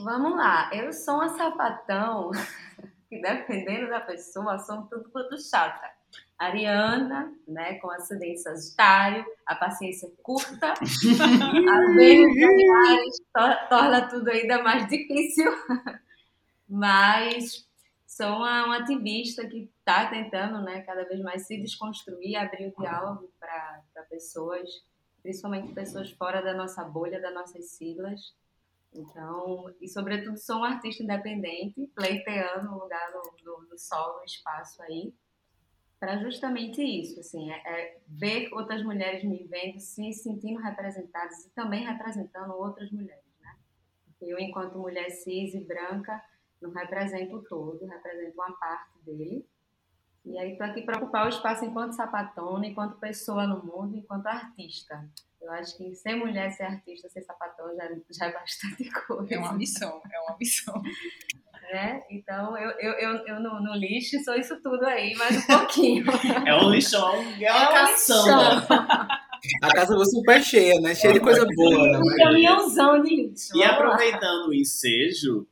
Vamos 0.00 0.36
lá, 0.36 0.70
eu 0.74 0.92
sou 0.92 1.14
uma 1.14 1.36
sapatão 1.36 2.30
que 3.08 3.20
dependendo 3.20 3.88
da 3.88 4.00
pessoa, 4.00 4.58
sou 4.58 4.82
tudo 4.82 5.08
quanto 5.10 5.40
chata. 5.40 5.94
Ariana, 6.36 7.32
né, 7.46 7.74
com 7.74 7.90
acidente 7.90 8.40
sagitário, 8.40 9.24
a 9.46 9.54
paciência 9.54 10.10
curta, 10.22 10.74
a 10.74 11.94
Vênus 11.94 13.20
torna 13.68 14.08
tudo 14.08 14.28
ainda 14.30 14.62
mais 14.62 14.86
difícil, 14.88 15.50
mas 16.68 17.68
sou 18.06 18.36
uma, 18.36 18.66
uma 18.66 18.78
ativista 18.78 19.46
que 19.46 19.70
está 19.78 20.08
tentando, 20.08 20.62
né, 20.62 20.82
cada 20.82 21.04
vez 21.04 21.20
mais 21.20 21.46
se 21.46 21.60
desconstruir, 21.60 22.36
abrir 22.36 22.68
o 22.68 22.80
diálogo 22.80 23.30
para 23.38 23.82
pessoas, 24.08 24.68
principalmente 25.22 25.72
pessoas 25.72 26.10
fora 26.12 26.42
da 26.42 26.54
nossa 26.54 26.84
bolha, 26.84 27.20
das 27.20 27.34
nossas 27.34 27.70
siglas. 27.70 28.34
Então, 28.92 29.74
e 29.80 29.88
sobretudo 29.88 30.38
sou 30.38 30.58
um 30.58 30.64
artista 30.64 31.02
independente, 31.02 31.90
pleiteando 31.94 32.70
um 32.70 32.78
lugar 32.78 33.10
no, 33.12 33.22
no, 33.44 33.68
no 33.68 33.78
sol, 33.78 34.18
no 34.18 34.24
espaço 34.24 34.80
aí, 34.82 35.12
para 35.98 36.18
justamente 36.18 36.82
isso, 36.82 37.18
assim, 37.18 37.50
é, 37.50 37.56
é, 37.56 37.98
ver 38.06 38.52
outras 38.52 38.82
mulheres 38.84 39.24
me 39.24 39.44
vendo, 39.44 39.80
se 39.80 40.12
sentindo 40.12 40.60
representadas 40.60 41.46
e 41.46 41.50
também 41.50 41.84
representando 41.84 42.52
outras 42.52 42.90
mulheres, 42.92 43.24
né? 43.40 43.56
Eu, 44.20 44.38
enquanto 44.38 44.78
mulher 44.78 45.10
cis 45.10 45.54
e 45.54 45.60
branca, 45.60 46.22
não 46.64 46.70
represento 46.70 47.36
o 47.36 47.42
todo, 47.42 47.84
represento 47.86 48.34
uma 48.34 48.52
parte 48.52 48.90
dele. 49.04 49.46
E 50.24 50.38
aí 50.38 50.52
estou 50.52 50.66
aqui 50.66 50.82
para 50.82 50.96
ocupar 50.96 51.26
o 51.26 51.28
espaço 51.28 51.64
enquanto 51.64 51.92
sapatona, 51.92 52.66
enquanto 52.66 52.98
pessoa 52.98 53.46
no 53.46 53.62
mundo, 53.62 53.96
enquanto 53.96 54.26
artista. 54.26 55.06
Eu 55.40 55.52
acho 55.52 55.76
que 55.76 55.94
ser 55.94 56.14
mulher, 56.14 56.50
ser 56.52 56.62
artista, 56.62 57.06
ser 57.10 57.20
sapatão 57.20 57.66
já, 57.76 57.86
já 58.10 58.26
é 58.26 58.32
bastante 58.32 58.90
coisa. 59.06 59.34
É 59.34 59.38
uma 59.38 59.52
missão, 59.52 60.00
é 60.10 60.20
uma 60.20 60.36
missão. 60.38 60.82
Né? 61.70 62.02
Então, 62.10 62.56
eu, 62.56 62.70
eu, 62.78 62.92
eu, 62.92 63.26
eu 63.26 63.40
no, 63.40 63.60
no, 63.60 63.74
lixo 63.74 64.22
sou 64.24 64.34
isso 64.34 64.60
tudo 64.62 64.84
aí, 64.86 65.14
mais 65.14 65.36
um 65.36 65.46
pouquinho. 65.46 66.04
É 66.46 66.54
um 66.54 66.70
lixão, 66.70 67.14
é 67.14 67.52
uma 67.52 67.64
é 67.64 67.72
caçamba. 67.72 68.66
A 69.62 69.68
casa 69.74 69.94
foi 69.94 70.06
super 70.06 70.42
cheia, 70.42 70.80
né? 70.80 70.94
Cheia 70.94 71.14
de 71.14 71.20
coisa 71.20 71.44
boa. 71.54 71.92
Né? 71.92 71.98
Um 71.98 72.16
caminhãozão 72.16 73.02
de 73.02 73.14
lixo. 73.14 73.56
E 73.56 73.62
aproveitando 73.62 74.48
o 74.48 74.54
ensejo, 74.54 75.46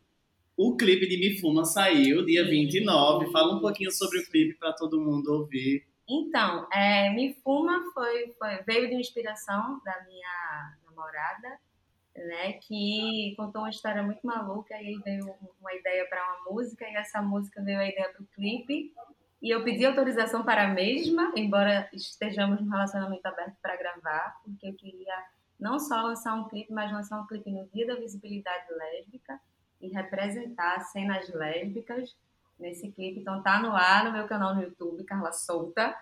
o 0.56 0.76
clipe 0.76 1.06
de 1.08 1.16
Me 1.16 1.38
Fuma 1.38 1.64
saiu 1.64 2.24
dia 2.24 2.44
29. 2.44 3.30
Fala 3.30 3.54
um 3.54 3.60
pouquinho 3.60 3.90
sobre 3.90 4.18
o 4.18 4.26
clipe 4.26 4.58
para 4.58 4.72
todo 4.72 5.00
mundo 5.00 5.28
ouvir. 5.32 5.86
Então, 6.08 6.68
é, 6.72 7.10
Me 7.10 7.34
Fuma 7.42 7.82
foi, 7.94 8.34
foi, 8.38 8.62
veio 8.66 8.88
de 8.88 8.94
inspiração 8.96 9.80
da 9.84 10.04
minha 10.04 10.76
namorada, 10.84 11.58
né, 12.14 12.52
que 12.54 13.34
contou 13.36 13.62
uma 13.62 13.70
história 13.70 14.02
muito 14.02 14.20
maluca 14.26 14.74
e 14.74 14.88
aí 14.88 14.98
veio 14.98 15.34
uma 15.60 15.72
ideia 15.72 16.06
para 16.06 16.22
uma 16.22 16.52
música 16.52 16.84
e 16.86 16.94
essa 16.96 17.22
música 17.22 17.62
veio 17.62 17.78
a 17.78 17.88
ideia 17.88 18.10
para 18.10 18.22
o 18.22 18.26
clipe 18.26 18.92
e 19.40 19.50
eu 19.50 19.64
pedi 19.64 19.84
autorização 19.84 20.44
para 20.44 20.64
a 20.64 20.68
mesma, 20.68 21.32
embora 21.34 21.88
estejamos 21.92 22.60
no 22.60 22.70
relacionamento 22.70 23.26
aberto 23.26 23.56
para 23.60 23.76
gravar, 23.76 24.40
porque 24.44 24.68
eu 24.68 24.74
queria 24.74 25.24
não 25.58 25.78
só 25.78 26.02
lançar 26.02 26.34
um 26.34 26.48
clipe, 26.48 26.72
mas 26.72 26.92
lançar 26.92 27.20
um 27.20 27.26
clipe 27.26 27.50
no 27.50 27.66
Dia 27.68 27.86
da 27.86 27.96
Visibilidade 27.96 28.66
Lésbica 28.72 29.40
e 29.82 29.88
representar 29.88 30.80
cenas 30.84 31.28
lésbicas 31.28 32.16
nesse 32.58 32.90
clipe. 32.92 33.20
Então 33.20 33.42
tá 33.42 33.60
no 33.60 33.72
ar 33.72 34.04
no 34.04 34.12
meu 34.12 34.26
canal 34.26 34.54
no 34.54 34.62
YouTube, 34.62 35.04
Carla 35.04 35.32
Solta. 35.32 35.94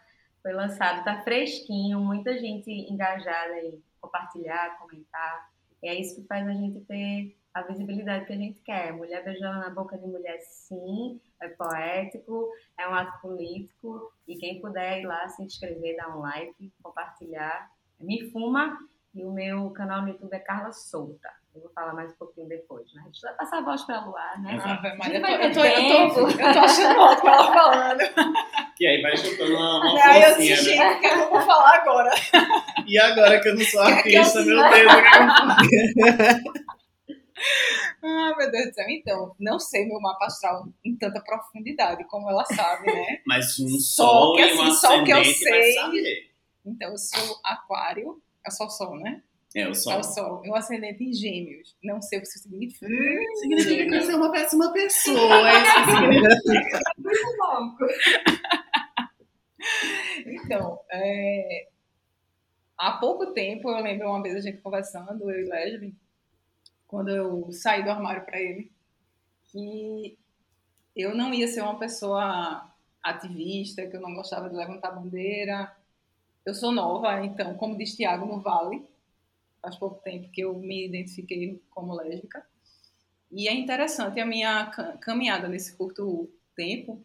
Foi 0.43 0.53
lançado, 0.53 1.05
tá 1.05 1.23
fresquinho, 1.23 1.99
muita 2.01 2.39
gente 2.39 2.71
engajada 2.71 3.59
em 3.59 3.83
compartilhar, 4.01 4.79
comentar. 4.79 5.51
E 5.83 5.89
é 5.89 5.95
isso 5.95 6.15
que 6.15 6.27
faz 6.27 6.47
a 6.47 6.53
gente 6.53 6.81
ter 6.81 7.37
a 7.53 7.63
visibilidade 7.63 8.27
que 8.27 8.33
a 8.33 8.37
gente 8.37 8.61
quer. 8.61 8.93
Mulher 8.93 9.25
beijando 9.25 9.59
na 9.59 9.71
boca 9.71 9.99
de 9.99 10.07
mulher, 10.07 10.39
sim, 10.41 11.21
é 11.41 11.49
poético, 11.49 12.49
é 12.79 12.89
um 12.89 12.95
ato 12.95 13.21
político. 13.21 14.13
E 14.27 14.37
quem 14.37 14.61
puder 14.61 15.01
ir 15.01 15.07
lá 15.07 15.29
se 15.29 15.43
inscrever, 15.43 15.97
dar 15.97 16.17
um 16.17 16.21
like, 16.21 16.73
compartilhar, 16.83 17.71
me 17.99 18.31
fuma. 18.31 18.79
E 19.13 19.25
o 19.25 19.33
meu 19.33 19.71
canal 19.71 20.03
no 20.03 20.09
YouTube 20.09 20.33
é 20.33 20.39
Carla 20.39 20.73
Solta. 20.73 21.40
Eu 21.53 21.63
vou 21.63 21.71
falar 21.75 21.93
mais 21.95 22.13
um 22.13 22.15
pouquinho 22.15 22.49
depois, 22.49 22.87
né? 22.95 23.03
A 23.03 23.07
gente 23.07 23.21
vai 23.23 23.35
passar 23.35 23.59
a 23.59 23.63
voz 23.63 23.83
para 23.83 24.05
Luar, 24.05 24.41
né? 24.41 24.57
Ah, 24.63 24.95
mas 24.97 25.13
eu, 25.13 25.21
tô, 25.21 25.27
eu, 25.27 25.53
tô, 25.53 25.65
eu, 25.65 26.15
tô, 26.15 26.29
eu 26.29 26.53
tô 26.53 26.59
achando 26.61 27.01
ótimo 27.01 27.29
ela 27.29 27.53
falando. 27.53 28.01
E 28.79 28.87
aí 28.87 29.03
vai 29.03 29.17
chutando 29.17 29.57
uma, 29.57 29.79
uma 29.81 30.05
Aí 30.07 30.23
eu 30.23 30.37
desisti, 30.37 30.77
né? 30.77 30.95
que 31.01 31.07
eu 31.07 31.29
vou 31.29 31.41
falar 31.41 31.75
agora. 31.75 32.11
E 32.87 32.99
agora 33.01 33.41
que 33.41 33.49
eu 33.49 33.57
não 33.57 33.65
sou 33.65 33.81
artista, 33.81 34.43
meu 34.45 34.57
Deus, 34.71 34.93
o 34.93 35.03
que 35.69 36.61
Ah, 38.03 38.35
meu 38.37 38.51
Deus 38.51 38.69
do 38.69 38.75
céu. 38.75 38.87
Então, 38.89 39.35
não 39.41 39.59
sei 39.59 39.87
meu 39.87 40.01
mapa 40.01 40.27
astral 40.27 40.69
em 40.85 40.97
tanta 40.97 41.21
profundidade 41.21 42.05
como 42.05 42.31
ela 42.31 42.45
sabe, 42.45 42.87
né? 42.87 43.21
Mas 43.27 43.59
um 43.59 43.79
sol, 43.81 44.37
que, 44.37 44.43
assim, 44.43 44.57
e 44.57 44.69
um 44.69 44.73
só 44.73 45.05
que 45.05 45.11
eu 45.11 45.25
sei. 45.25 46.31
Então, 46.65 46.91
eu 46.91 46.99
sou 46.99 47.41
aquário, 47.45 48.23
é 48.47 48.51
só 48.51 48.69
sol, 48.69 48.97
né? 49.01 49.23
É 49.55 49.69
o 49.69 49.75
sol. 49.75 49.93
É 49.93 49.99
o 49.99 50.03
sol. 50.03 50.41
Meu 50.43 50.55
ascendente 50.55 51.03
em 51.03 51.13
gêmeos. 51.13 51.77
Não 51.83 52.01
sei 52.01 52.19
o 52.19 52.23
que 52.23 52.29
isso 52.29 52.39
significa. 52.39 52.87
Hum, 52.87 53.37
significa 53.37 53.85
que 53.85 54.01
você 54.01 54.13
é 54.13 54.17
uma 54.17 54.31
péssima 54.31 54.73
pessoa. 54.73 55.51
É 55.51 55.63
isso 55.63 55.75
que 55.75 55.91
significa. 55.91 56.81
Muito 56.99 57.37
louco. 57.39 57.87
Então, 60.27 60.81
é... 60.91 61.69
há 62.79 62.93
pouco 62.93 63.33
tempo, 63.33 63.71
eu 63.71 63.83
lembro 63.83 64.09
uma 64.09 64.23
vez 64.23 64.37
a 64.37 64.41
gente 64.41 64.59
conversando, 64.59 65.31
eu 65.31 65.41
e 65.41 65.49
Leslie, 65.49 65.95
quando 66.87 67.09
eu 67.09 67.51
saí 67.53 67.83
do 67.83 67.91
armário 67.91 68.25
para 68.25 68.41
ele, 68.41 68.71
que 69.51 70.17
eu 70.95 71.15
não 71.15 71.33
ia 71.35 71.49
ser 71.49 71.63
uma 71.63 71.79
pessoa 71.79 72.71
ativista, 73.03 73.87
que 73.87 73.97
eu 73.97 74.01
não 74.01 74.15
gostava 74.15 74.49
de 74.49 74.57
levantar 74.57 74.93
bandeira. 74.93 75.75
Eu 76.45 76.55
sou 76.55 76.73
nova, 76.73 77.25
então, 77.25 77.55
como 77.55 77.77
diz 77.77 77.95
Tiago 77.95 78.27
no 78.27 78.41
Vale, 78.41 78.85
faz 79.61 79.77
pouco 79.77 80.03
tempo 80.03 80.31
que 80.31 80.41
eu 80.41 80.59
me 80.59 80.87
identifiquei 80.87 81.63
como 81.71 81.95
lésbica. 81.95 82.45
E 83.31 83.49
é 83.49 83.55
interessante 83.55 84.19
a 84.21 84.27
minha 84.27 84.67
caminhada 85.01 85.49
nesse 85.49 85.77
curto 85.77 86.29
tempo, 86.57 87.01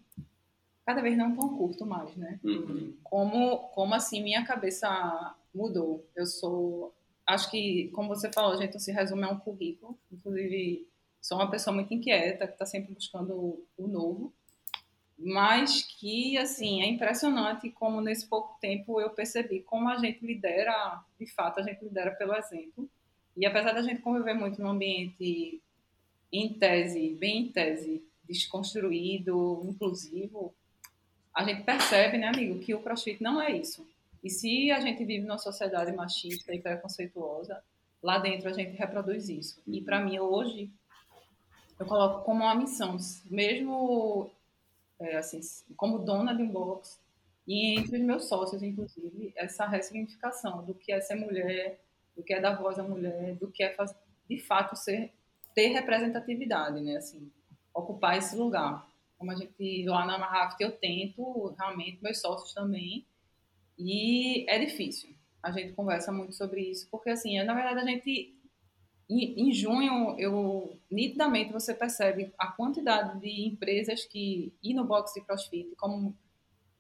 cada 0.86 1.02
vez 1.02 1.18
não 1.18 1.36
tão 1.36 1.58
curto 1.58 1.86
mais, 1.86 2.16
né? 2.16 2.40
Uhum. 2.44 2.96
Como, 3.04 3.58
como 3.70 3.94
assim 3.94 4.24
minha 4.24 4.46
cabeça 4.46 5.36
mudou. 5.54 6.06
Eu 6.16 6.26
sou, 6.26 6.94
acho 7.26 7.50
que, 7.52 7.90
como 7.90 8.10
você 8.10 8.32
falou, 8.32 8.54
a 8.54 8.58
gente 8.58 8.80
se 8.80 8.92
resume 8.92 9.24
a 9.24 9.30
um 9.30 9.40
currículo. 9.40 9.98
Inclusive, 10.12 10.88
sou 11.22 11.38
uma 11.38 11.50
pessoa 11.50 11.74
muito 11.76 11.94
inquieta, 11.94 12.48
que 12.48 12.54
está 12.54 12.66
sempre 12.66 12.94
buscando 12.94 13.64
o 13.78 13.88
novo 13.88 14.34
mas 15.18 15.82
que 15.82 16.38
assim 16.38 16.82
é 16.82 16.88
impressionante 16.88 17.70
como 17.70 18.02
nesse 18.02 18.28
pouco 18.28 18.58
tempo 18.60 19.00
eu 19.00 19.10
percebi 19.10 19.62
como 19.62 19.90
a 19.90 19.98
gente 19.98 20.26
lidera, 20.26 21.04
de 21.20 21.26
fato 21.28 21.60
a 21.60 21.64
gente 21.64 21.84
lidera 21.84 22.12
pelo 22.12 22.36
exemplo. 22.36 22.90
E 23.36 23.46
apesar 23.46 23.74
da 23.74 23.82
gente 23.82 24.02
conviver 24.02 24.34
muito 24.34 24.62
num 24.62 24.70
ambiente 24.70 25.62
em 26.32 26.54
tese, 26.54 27.16
bem 27.20 27.44
em 27.44 27.52
tese, 27.52 28.04
desconstruído, 28.28 29.62
inclusivo, 29.66 30.54
a 31.34 31.44
gente 31.44 31.64
percebe, 31.64 32.18
né, 32.18 32.28
amigo, 32.28 32.60
que 32.60 32.74
o 32.74 32.82
crossfit 32.82 33.22
não 33.22 33.42
é 33.42 33.52
isso. 33.52 33.88
E 34.24 34.30
se 34.30 34.72
a 34.72 34.80
gente 34.80 35.04
vive 35.06 35.26
numa 35.26 35.38
sociedade 35.38 35.92
machista 35.92 36.54
e 36.54 36.62
preconceituosa, 36.62 37.62
lá 38.02 38.18
dentro 38.18 38.50
a 38.50 38.54
gente 38.54 38.76
reproduz 38.76 39.30
isso. 39.30 39.62
E 39.68 39.82
para 39.82 40.00
mim 40.00 40.18
hoje 40.20 40.70
eu 41.80 41.86
coloco 41.86 42.24
como 42.24 42.44
uma 42.44 42.56
missão, 42.56 42.98
mesmo 43.30 44.32
é, 45.00 45.18
assim, 45.18 45.40
como 45.76 46.00
dona 46.00 46.36
de 46.36 46.42
um 46.42 46.50
box, 46.50 47.00
e 47.48 47.78
entre 47.80 47.98
os 47.98 48.04
meus 48.04 48.28
sócios, 48.28 48.64
inclusive, 48.64 49.32
essa 49.36 49.68
ressignificação 49.68 50.66
do 50.66 50.74
que 50.74 50.92
é 50.92 51.00
ser 51.00 51.16
mulher, 51.16 51.80
do 52.16 52.24
que 52.24 52.34
é 52.34 52.42
dar 52.42 52.56
voz 52.56 52.80
à 52.80 52.84
mulher, 52.84 53.36
do 53.36 53.52
que 53.52 53.64
é 53.64 53.76
de 54.28 54.40
fato 54.40 54.76
ser 54.76 55.12
ter 55.54 55.68
representatividade, 55.68 56.82
né? 56.82 56.98
Assim, 56.98 57.32
ocupar 57.74 58.18
esse 58.18 58.36
lugar. 58.36 58.88
Como 59.18 59.32
a 59.32 59.36
gente 59.36 59.86
lá 59.86 60.06
na 60.06 60.18
Marraft 60.18 60.60
eu 60.60 60.72
tento, 60.72 61.56
realmente, 61.58 62.04
meus 62.04 62.20
sócios 62.20 62.54
também, 62.54 63.06
e 63.78 64.46
é 64.50 64.60
difícil. 64.60 65.16
A 65.42 65.52
gente 65.52 65.74
conversa 65.74 66.12
muito 66.12 66.34
sobre 66.34 66.62
isso, 66.62 66.88
porque 66.90 67.10
assim, 67.10 67.42
na 67.44 67.54
verdade 67.54 67.80
a 67.80 67.86
gente 67.86 68.35
em, 69.10 69.48
em 69.48 69.54
junho, 69.54 70.16
eu 70.18 70.80
nitidamente 70.90 71.54
você 71.54 71.74
percebe 71.74 72.34
a 72.38 72.48
quantidade 72.48 73.20
de 73.20 73.48
empresas 73.48 74.06
que 74.06 74.54
e 74.64 74.74
no 74.74 74.84
box 74.84 75.14
de 75.14 75.22
CrossFit 75.22 75.76
como 75.78 76.18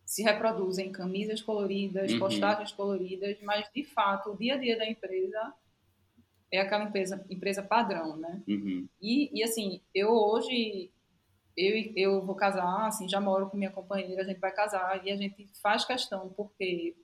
se 0.05 0.22
reproduzem 0.22 0.91
camisas 0.91 1.41
coloridas, 1.41 2.12
uhum. 2.12 2.20
postagens 2.20 2.72
coloridas, 2.72 3.38
mas 3.41 3.67
de 3.74 3.84
fato 3.84 4.32
o 4.32 4.38
dia 4.38 4.55
a 4.55 4.58
dia 4.58 4.77
da 4.77 4.88
empresa 4.88 5.53
é 6.51 6.60
aquela 6.60 6.86
empresa, 6.86 7.25
empresa 7.29 7.62
padrão, 7.62 8.15
né? 8.17 8.41
Uhum. 8.48 8.88
E, 9.01 9.39
e 9.39 9.44
assim, 9.44 9.82
eu 9.94 10.10
hoje 10.10 10.91
eu, 11.58 11.91
eu 11.96 12.25
vou 12.25 12.36
casar, 12.36 12.88
assim, 12.88 13.08
já 13.08 13.20
moro 13.20 13.50
com 13.50 13.58
minha 13.58 13.72
companheira, 13.72 14.22
a 14.22 14.25
gente 14.25 14.39
vai 14.39 14.51
casar 14.51 15.05
e 15.05 15.12
a 15.12 15.15
gente 15.15 15.48
faz 15.62 15.86
questão 15.86 16.29
porque 16.29 16.96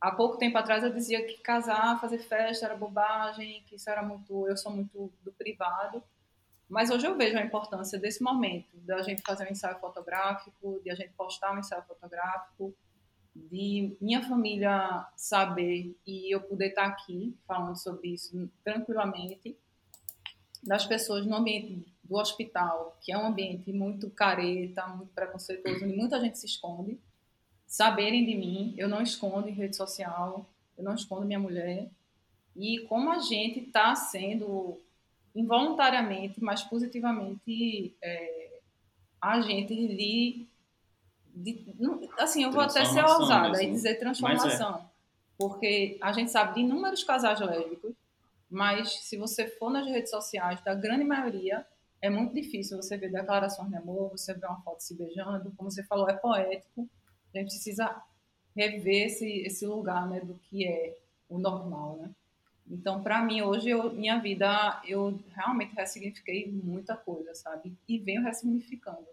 há 0.00 0.10
pouco 0.10 0.38
tempo 0.38 0.56
atrás 0.58 0.82
eu 0.82 0.92
dizia 0.92 1.24
que 1.26 1.38
casar, 1.38 2.00
fazer 2.00 2.18
festa 2.18 2.66
era 2.66 2.76
bobagem, 2.76 3.62
que 3.66 3.76
isso 3.76 3.88
era 3.88 4.02
muito, 4.02 4.46
eu 4.48 4.56
sou 4.56 4.72
muito 4.72 5.12
do 5.22 5.32
privado. 5.32 6.02
Mas 6.68 6.90
hoje 6.90 7.06
eu 7.06 7.16
vejo 7.16 7.38
a 7.38 7.42
importância 7.42 7.98
desse 7.98 8.22
momento, 8.22 8.76
da 8.78 9.00
gente 9.02 9.22
fazer 9.22 9.46
um 9.46 9.52
ensaio 9.52 9.78
fotográfico, 9.78 10.80
de 10.82 10.90
a 10.90 10.94
gente 10.94 11.12
postar 11.12 11.54
um 11.54 11.58
ensaio 11.58 11.82
fotográfico, 11.84 12.74
de 13.34 13.96
minha 14.00 14.22
família 14.22 15.06
saber 15.16 15.96
e 16.06 16.34
eu 16.34 16.40
poder 16.40 16.68
estar 16.68 16.86
aqui 16.86 17.36
falando 17.46 17.76
sobre 17.76 18.08
isso 18.08 18.50
tranquilamente, 18.64 19.56
das 20.62 20.84
pessoas 20.84 21.24
no 21.24 21.36
ambiente 21.36 21.86
do 22.02 22.16
hospital, 22.16 22.98
que 23.00 23.12
é 23.12 23.18
um 23.18 23.26
ambiente 23.26 23.72
muito 23.72 24.10
careta, 24.10 24.86
muito 24.88 25.12
preconceituoso, 25.12 25.84
onde 25.84 25.96
muita 25.96 26.20
gente 26.20 26.38
se 26.38 26.46
esconde, 26.46 26.98
saberem 27.66 28.24
de 28.24 28.34
mim, 28.34 28.74
eu 28.76 28.88
não 28.88 29.02
escondo 29.02 29.48
em 29.48 29.52
rede 29.52 29.76
social, 29.76 30.48
eu 30.76 30.84
não 30.84 30.94
escondo 30.94 31.26
minha 31.26 31.38
mulher, 31.38 31.88
e 32.54 32.80
como 32.88 33.10
a 33.10 33.18
gente 33.18 33.60
está 33.60 33.94
sendo 33.94 34.80
involuntariamente, 35.34 36.42
mas 36.42 36.62
positivamente 36.62 37.94
é, 38.02 38.60
agente 39.20 39.74
de, 39.74 40.46
de, 41.34 41.74
assim, 42.18 42.44
eu 42.44 42.50
vou 42.50 42.62
até 42.62 42.84
ser 42.86 43.04
ousada 43.04 43.62
e 43.62 43.70
dizer 43.70 43.98
transformação, 43.98 44.76
é. 44.76 44.80
porque 45.36 45.98
a 46.00 46.12
gente 46.12 46.30
sabe 46.30 46.54
de 46.54 46.60
inúmeros 46.60 47.04
casais 47.04 47.40
lésbicos, 47.40 47.92
mas 48.48 48.90
se 49.00 49.18
você 49.18 49.46
for 49.46 49.70
nas 49.70 49.86
redes 49.86 50.10
sociais, 50.10 50.62
da 50.62 50.74
grande 50.74 51.04
maioria, 51.04 51.66
é 52.00 52.08
muito 52.08 52.32
difícil 52.32 52.76
você 52.76 52.96
ver 52.96 53.10
declarações 53.10 53.68
de 53.68 53.76
amor, 53.76 54.10
você 54.10 54.32
ver 54.32 54.46
uma 54.46 54.60
foto 54.62 54.80
se 54.80 54.94
beijando, 54.94 55.52
como 55.56 55.70
você 55.70 55.82
falou, 55.82 56.08
é 56.08 56.14
poético, 56.14 56.88
a 57.34 57.38
gente 57.38 57.50
precisa 57.50 58.02
rever 58.54 59.06
esse, 59.06 59.28
esse 59.40 59.66
lugar 59.66 60.08
né, 60.08 60.20
do 60.20 60.34
que 60.34 60.66
é 60.66 60.96
o 61.28 61.38
normal, 61.38 61.98
né? 62.00 62.10
Então, 62.68 63.02
para 63.02 63.22
mim, 63.22 63.42
hoje, 63.42 63.70
eu, 63.70 63.92
minha 63.92 64.18
vida, 64.18 64.80
eu 64.84 65.18
realmente 65.34 65.74
ressignifiquei 65.74 66.50
muita 66.50 66.96
coisa, 66.96 67.32
sabe? 67.34 67.72
E 67.88 67.98
venho 67.98 68.22
ressignificando. 68.22 69.06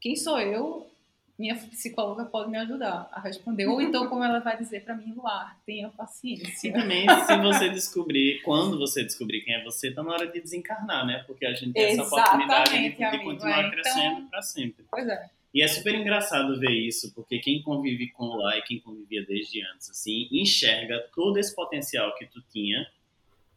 Quem 0.00 0.16
sou 0.16 0.40
eu? 0.40 0.90
Minha 1.38 1.56
psicóloga 1.56 2.24
pode 2.24 2.50
me 2.50 2.58
ajudar 2.58 3.08
a 3.12 3.20
responder. 3.20 3.66
Ou 3.66 3.80
então, 3.80 4.08
como 4.08 4.22
ela 4.22 4.38
vai 4.38 4.56
dizer 4.56 4.84
para 4.84 4.94
mim, 4.96 5.12
Luar, 5.14 5.58
tenha 5.66 5.88
paciência. 5.88 6.68
E 6.68 6.72
também, 6.72 7.06
se 7.08 7.36
você 7.38 7.68
descobrir, 7.70 8.40
quando 8.42 8.78
você 8.78 9.04
descobrir 9.04 9.40
quem 9.42 9.54
é 9.54 9.64
você, 9.64 9.92
tá 9.92 10.02
na 10.02 10.12
hora 10.12 10.26
de 10.26 10.40
desencarnar, 10.40 11.06
né? 11.06 11.24
Porque 11.26 11.46
a 11.46 11.54
gente 11.54 11.72
tem 11.72 11.84
essa 11.84 12.02
oportunidade 12.04 12.70
de, 12.70 12.90
de 12.90 13.24
continuar 13.24 13.58
é, 13.58 13.60
então, 13.60 13.70
crescendo 13.70 14.28
para 14.28 14.42
sempre. 14.42 14.84
Pois 14.90 15.08
é. 15.08 15.30
E 15.54 15.62
é 15.62 15.68
super 15.68 15.94
engraçado 15.94 16.58
ver 16.58 16.72
isso, 16.72 17.14
porque 17.14 17.38
quem 17.38 17.62
convive 17.62 18.10
com 18.10 18.34
lá 18.34 18.58
e 18.58 18.62
quem 18.62 18.80
convivia 18.80 19.24
desde 19.24 19.64
antes, 19.64 19.88
assim, 19.88 20.28
enxerga 20.32 20.98
todo 21.14 21.38
esse 21.38 21.54
potencial 21.54 22.12
que 22.16 22.26
tu 22.26 22.42
tinha 22.50 22.84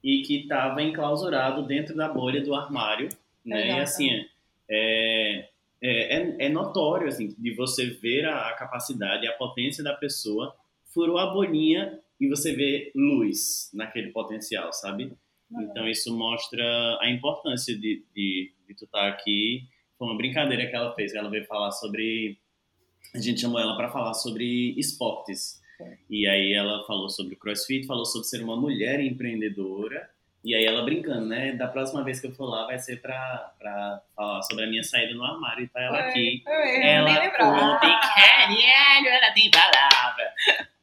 e 0.03 0.21
que 0.21 0.41
estava 0.41 0.83
enclausurado 0.83 1.65
dentro 1.65 1.95
da 1.95 2.07
bolha 2.07 2.39
do 2.39 2.53
armário, 2.53 3.09
né? 3.43 3.69
E 3.69 3.71
assim, 3.79 4.11
é, 4.69 5.49
é, 5.81 6.17
é, 6.17 6.45
é, 6.45 6.49
notório, 6.49 7.07
assim, 7.07 7.33
de 7.35 7.55
você 7.55 7.87
ver 7.87 8.25
a, 8.25 8.49
a 8.49 8.53
capacidade 8.53 9.25
e 9.25 9.27
a 9.27 9.33
potência 9.33 9.83
da 9.83 9.95
pessoa, 9.95 10.55
furou 10.93 11.17
a 11.17 11.33
bolinha 11.33 11.99
e 12.19 12.27
você 12.27 12.53
vê 12.53 12.91
luz 12.93 13.71
naquele 13.73 14.11
potencial, 14.11 14.71
sabe? 14.71 15.11
Então 15.51 15.87
isso 15.87 16.15
mostra 16.15 16.63
a 17.01 17.09
importância 17.09 17.75
de, 17.75 18.03
de, 18.13 18.51
de 18.67 18.75
tu 18.75 18.85
estar 18.85 18.99
tá 18.99 19.07
aqui 19.07 19.67
foi 19.97 20.07
uma 20.07 20.17
brincadeira 20.17 20.67
que 20.67 20.75
ela 20.75 20.93
fez. 20.93 21.13
Ela 21.13 21.29
veio 21.29 21.45
falar 21.45 21.71
sobre. 21.71 22.37
A 23.13 23.19
gente 23.19 23.41
chamou 23.41 23.59
ela 23.59 23.75
para 23.75 23.89
falar 23.89 24.13
sobre 24.13 24.73
esportes. 24.77 25.61
É. 25.79 25.97
E 26.09 26.27
aí 26.27 26.53
ela 26.53 26.85
falou 26.85 27.09
sobre 27.09 27.35
o 27.35 27.37
crossfit, 27.37 27.85
falou 27.85 28.05
sobre 28.05 28.27
ser 28.27 28.43
uma 28.43 28.55
mulher 28.57 28.99
empreendedora. 28.99 30.09
E 30.43 30.55
aí 30.55 30.65
ela 30.65 30.83
brincando, 30.83 31.25
né? 31.25 31.53
Da 31.53 31.67
próxima 31.67 32.03
vez 32.03 32.19
que 32.19 32.27
eu 32.27 32.31
for 32.31 32.45
lá 32.45 32.65
vai 32.65 32.79
ser 32.79 33.01
pra, 33.01 33.53
pra 33.59 34.01
falar 34.15 34.41
sobre 34.43 34.63
a 34.63 34.67
minha 34.67 34.83
saída 34.83 35.13
no 35.13 35.23
armário. 35.23 35.65
E 35.65 35.67
tá 35.67 35.81
ela 35.81 35.99
aqui. 35.99 36.43
ela 36.47 37.29
conta 37.31 37.79
caralho, 38.15 39.07
ela 39.07 39.31
tem 39.33 39.51
palavra. 39.51 40.33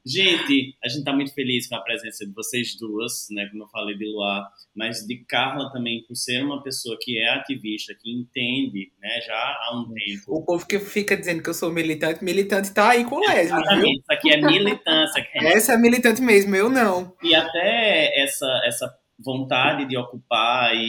Gente, 0.06 0.76
a 0.84 0.88
gente 0.88 0.98
está 0.98 1.12
muito 1.14 1.32
feliz 1.32 1.66
com 1.66 1.76
a 1.76 1.80
presença 1.80 2.26
de 2.26 2.32
vocês 2.32 2.76
duas, 2.76 3.26
né? 3.30 3.48
Como 3.50 3.62
eu 3.62 3.68
falei 3.68 3.96
de 3.96 4.04
Luar, 4.04 4.50
mas 4.74 5.06
de 5.06 5.24
Carla 5.24 5.72
também, 5.72 6.04
por 6.06 6.14
ser 6.14 6.44
uma 6.44 6.62
pessoa 6.62 6.98
que 7.00 7.18
é 7.18 7.30
ativista, 7.30 7.94
que 7.94 8.12
entende, 8.12 8.92
né, 9.00 9.20
já 9.22 9.34
há 9.34 9.70
um 9.74 9.92
tempo. 9.94 10.22
O 10.26 10.44
povo 10.44 10.66
que 10.66 10.78
fica 10.78 11.16
dizendo 11.16 11.42
que 11.42 11.48
eu 11.48 11.54
sou 11.54 11.72
militante, 11.72 12.22
militante 12.22 12.74
tá 12.74 12.90
aí 12.90 13.04
com 13.04 13.16
o 13.16 13.20
Leslie. 13.20 13.44
Exatamente, 13.44 14.00
isso 14.00 14.12
aqui 14.12 14.32
é 14.32 14.40
militância. 14.40 15.26
Essa 15.34 15.72
é 15.72 15.78
militante 15.78 16.20
mesmo, 16.20 16.54
eu 16.54 16.68
não. 16.68 17.16
E 17.22 17.34
até 17.34 18.22
essa, 18.22 18.62
essa 18.66 18.94
vontade 19.18 19.86
de 19.86 19.96
ocupar 19.96 20.74
e, 20.74 20.80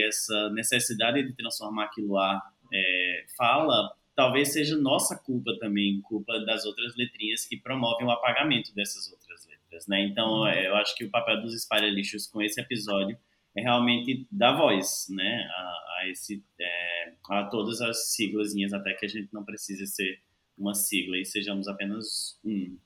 e 0.00 0.06
essa 0.08 0.50
necessidade 0.50 1.22
de 1.22 1.32
transformar 1.34 1.84
aquilo 1.84 2.14
lá 2.14 2.42
é, 2.72 3.24
fala 3.36 3.92
talvez 4.14 4.52
seja 4.52 4.76
nossa 4.76 5.16
culpa 5.16 5.56
também, 5.58 6.00
culpa 6.02 6.38
das 6.40 6.64
outras 6.64 6.96
letrinhas 6.96 7.44
que 7.44 7.56
promovem 7.56 8.06
o 8.06 8.10
apagamento 8.10 8.74
dessas 8.74 9.10
outras 9.10 9.46
letras, 9.46 9.86
né? 9.86 10.02
Então, 10.02 10.40
uhum. 10.40 10.48
eu 10.48 10.74
acho 10.76 10.94
que 10.96 11.04
o 11.04 11.10
papel 11.10 11.40
dos 11.40 11.54
espalha-lixos 11.54 12.26
com 12.26 12.40
esse 12.40 12.60
episódio 12.60 13.18
é 13.56 13.62
realmente 13.62 14.26
dar 14.30 14.56
voz, 14.56 15.06
né, 15.10 15.48
a, 15.48 16.00
a 16.00 16.08
esse, 16.08 16.42
é, 16.60 17.12
a 17.30 17.44
todas 17.44 17.80
as 17.80 18.12
siglazinhas, 18.12 18.72
até 18.72 18.92
que 18.94 19.06
a 19.06 19.08
gente 19.08 19.28
não 19.32 19.44
precise 19.44 19.86
ser 19.86 20.20
uma 20.58 20.74
sigla 20.74 21.16
e 21.18 21.24
sejamos 21.24 21.68
apenas 21.68 22.38
um. 22.44 22.76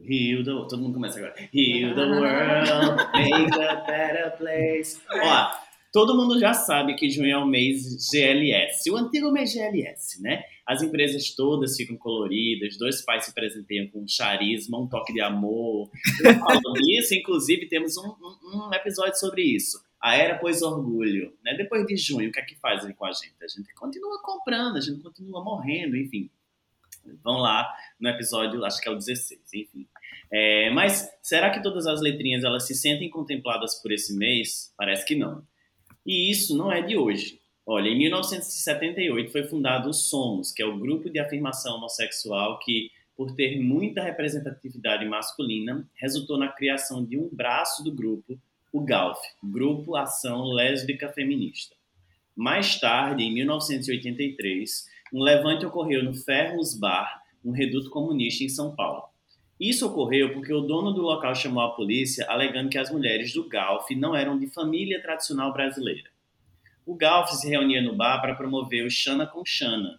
Heal 0.00 0.44
the... 0.44 0.50
Todo 0.50 0.78
mundo 0.78 0.94
começa 0.94 1.18
agora. 1.18 1.34
Heal 1.52 1.94
the 1.94 2.06
world, 2.06 2.96
make 3.12 3.60
a 3.60 3.76
better 3.84 4.36
place. 4.36 5.00
Ó, 5.10 5.67
Todo 5.92 6.14
mundo 6.14 6.38
já 6.38 6.52
sabe 6.52 6.94
que 6.94 7.08
junho 7.08 7.30
é 7.30 7.38
o 7.38 7.46
mês 7.46 8.10
GLS, 8.10 8.90
o 8.90 8.96
antigo 8.96 9.32
mês 9.32 9.52
GLS, 9.52 10.22
né? 10.22 10.42
As 10.66 10.82
empresas 10.82 11.30
todas 11.34 11.76
ficam 11.76 11.96
coloridas, 11.96 12.76
dois 12.76 13.02
pais 13.02 13.24
se 13.24 13.32
presenteiam 13.32 13.88
com 13.88 14.06
charisma, 14.06 14.78
um 14.78 14.86
toque 14.86 15.14
de 15.14 15.20
amor. 15.22 15.90
isso, 16.90 17.14
inclusive, 17.14 17.66
temos 17.68 17.96
um, 17.96 18.06
um, 18.06 18.68
um, 18.68 18.74
episódio 18.74 19.18
sobre 19.18 19.42
isso. 19.42 19.82
A 19.98 20.14
era 20.14 20.38
pôs 20.38 20.60
orgulho, 20.60 21.32
né? 21.42 21.54
Depois 21.54 21.86
de 21.86 21.96
junho, 21.96 22.28
o 22.28 22.32
que 22.32 22.38
é 22.38 22.44
que 22.44 22.54
fazem 22.56 22.92
com 22.92 23.06
a 23.06 23.12
gente? 23.12 23.34
A 23.42 23.48
gente 23.48 23.74
continua 23.74 24.20
comprando, 24.22 24.76
a 24.76 24.80
gente 24.80 25.02
continua 25.02 25.42
morrendo, 25.42 25.96
enfim. 25.96 26.30
Vão 27.24 27.38
lá 27.38 27.66
no 27.98 28.10
episódio, 28.10 28.62
acho 28.62 28.78
que 28.78 28.88
é 28.88 28.92
o 28.92 28.96
16, 28.96 29.40
enfim. 29.54 29.88
É, 30.30 30.68
mas 30.70 31.08
será 31.22 31.48
que 31.48 31.62
todas 31.62 31.86
as 31.86 32.02
letrinhas 32.02 32.44
elas 32.44 32.66
se 32.66 32.74
sentem 32.74 33.08
contempladas 33.08 33.80
por 33.80 33.90
esse 33.90 34.14
mês? 34.14 34.72
Parece 34.76 35.06
que 35.06 35.14
não. 35.14 35.42
E 36.06 36.30
isso 36.30 36.56
não 36.56 36.70
é 36.72 36.80
de 36.80 36.96
hoje. 36.96 37.40
Olha, 37.66 37.88
em 37.88 37.98
1978 37.98 39.30
foi 39.30 39.44
fundado 39.44 39.90
o 39.90 39.92
Somos, 39.92 40.52
que 40.52 40.62
é 40.62 40.66
o 40.66 40.78
grupo 40.78 41.10
de 41.10 41.18
afirmação 41.18 41.76
homossexual 41.76 42.58
que, 42.60 42.90
por 43.14 43.34
ter 43.34 43.60
muita 43.60 44.02
representatividade 44.02 45.04
masculina, 45.04 45.86
resultou 45.94 46.38
na 46.38 46.48
criação 46.48 47.04
de 47.04 47.18
um 47.18 47.28
braço 47.30 47.84
do 47.84 47.92
grupo, 47.92 48.40
o 48.72 48.80
GALF, 48.80 49.20
Grupo 49.42 49.96
Ação 49.96 50.44
Lésbica 50.44 51.08
Feminista. 51.10 51.76
Mais 52.34 52.78
tarde, 52.78 53.24
em 53.24 53.34
1983, 53.34 54.86
um 55.12 55.22
levante 55.22 55.66
ocorreu 55.66 56.02
no 56.02 56.14
Ferros 56.14 56.78
Bar, 56.78 57.22
um 57.44 57.50
reduto 57.50 57.90
comunista 57.90 58.44
em 58.44 58.48
São 58.48 58.74
Paulo. 58.74 59.07
Isso 59.60 59.86
ocorreu 59.86 60.32
porque 60.32 60.52
o 60.52 60.60
dono 60.60 60.92
do 60.92 61.02
local 61.02 61.34
chamou 61.34 61.62
a 61.64 61.72
polícia 61.72 62.24
alegando 62.28 62.70
que 62.70 62.78
as 62.78 62.92
mulheres 62.92 63.32
do 63.32 63.48
Galf 63.48 63.90
não 63.90 64.14
eram 64.14 64.38
de 64.38 64.46
família 64.46 65.02
tradicional 65.02 65.52
brasileira. 65.52 66.10
O 66.86 66.94
Galf 66.94 67.30
se 67.32 67.48
reunia 67.48 67.82
no 67.82 67.96
bar 67.96 68.20
para 68.20 68.36
promover 68.36 68.86
o 68.86 68.90
Xana 68.90 69.26
com 69.26 69.44
Xana, 69.44 69.98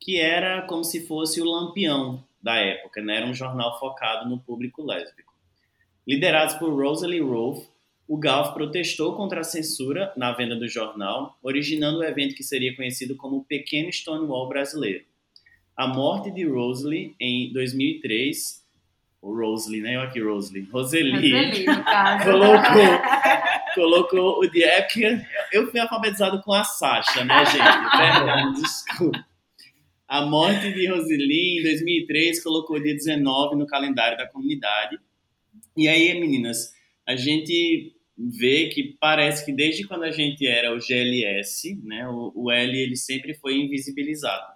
que 0.00 0.18
era 0.18 0.62
como 0.62 0.82
se 0.82 1.06
fosse 1.06 1.40
o 1.40 1.44
Lampião 1.44 2.24
da 2.42 2.56
época, 2.56 3.00
né? 3.00 3.16
era 3.16 3.26
um 3.26 3.34
jornal 3.34 3.78
focado 3.78 4.28
no 4.28 4.40
público 4.40 4.82
lésbico. 4.82 5.32
Liderados 6.06 6.54
por 6.54 6.74
Rosalie 6.74 7.20
Rolfe, 7.20 7.68
o 8.08 8.16
Galf 8.16 8.54
protestou 8.54 9.16
contra 9.16 9.40
a 9.40 9.44
censura 9.44 10.12
na 10.16 10.32
venda 10.32 10.54
do 10.54 10.68
jornal, 10.68 11.36
originando 11.42 11.98
o 11.98 12.04
evento 12.04 12.34
que 12.34 12.44
seria 12.44 12.74
conhecido 12.74 13.16
como 13.16 13.38
o 13.38 13.44
Pequeno 13.44 13.92
Stonewall 13.92 14.48
Brasileiro. 14.48 15.04
A 15.76 15.88
morte 15.88 16.30
de 16.30 16.44
Rosalie 16.44 17.16
em 17.18 17.52
2003 17.52 18.65
o 19.26 19.34
Rosely, 19.34 19.80
né? 19.80 19.96
Eu 19.96 20.02
aqui, 20.02 20.20
Rosely. 20.20 20.68
Roseli. 20.70 21.10
Roseli 21.10 21.64
colocou, 22.24 23.74
colocou 23.74 24.40
o 24.40 24.50
dia. 24.50 24.66
É 24.68 24.82
porque 24.82 25.20
eu 25.52 25.70
fui 25.70 25.80
alfabetizado 25.80 26.40
com 26.42 26.52
a 26.52 26.62
Sasha, 26.62 27.24
né, 27.24 27.44
gente? 27.44 28.60
desculpa. 28.62 29.26
A 30.06 30.24
morte 30.24 30.72
de 30.72 30.86
Roseli 30.86 31.58
em 31.58 31.62
2003 31.64 32.42
colocou 32.42 32.76
o 32.76 32.82
dia 32.82 32.94
19 32.94 33.56
no 33.56 33.66
calendário 33.66 34.16
da 34.16 34.28
comunidade. 34.28 34.96
E 35.76 35.88
aí, 35.88 36.18
meninas, 36.20 36.72
a 37.04 37.16
gente 37.16 37.92
vê 38.16 38.68
que 38.68 38.96
parece 39.00 39.44
que 39.44 39.52
desde 39.52 39.86
quando 39.86 40.04
a 40.04 40.12
gente 40.12 40.46
era 40.46 40.72
o 40.72 40.78
GLS, 40.78 41.78
né, 41.82 42.08
o, 42.08 42.32
o 42.34 42.50
L 42.52 42.78
ele 42.78 42.96
sempre 42.96 43.34
foi 43.34 43.56
invisibilizado. 43.56 44.55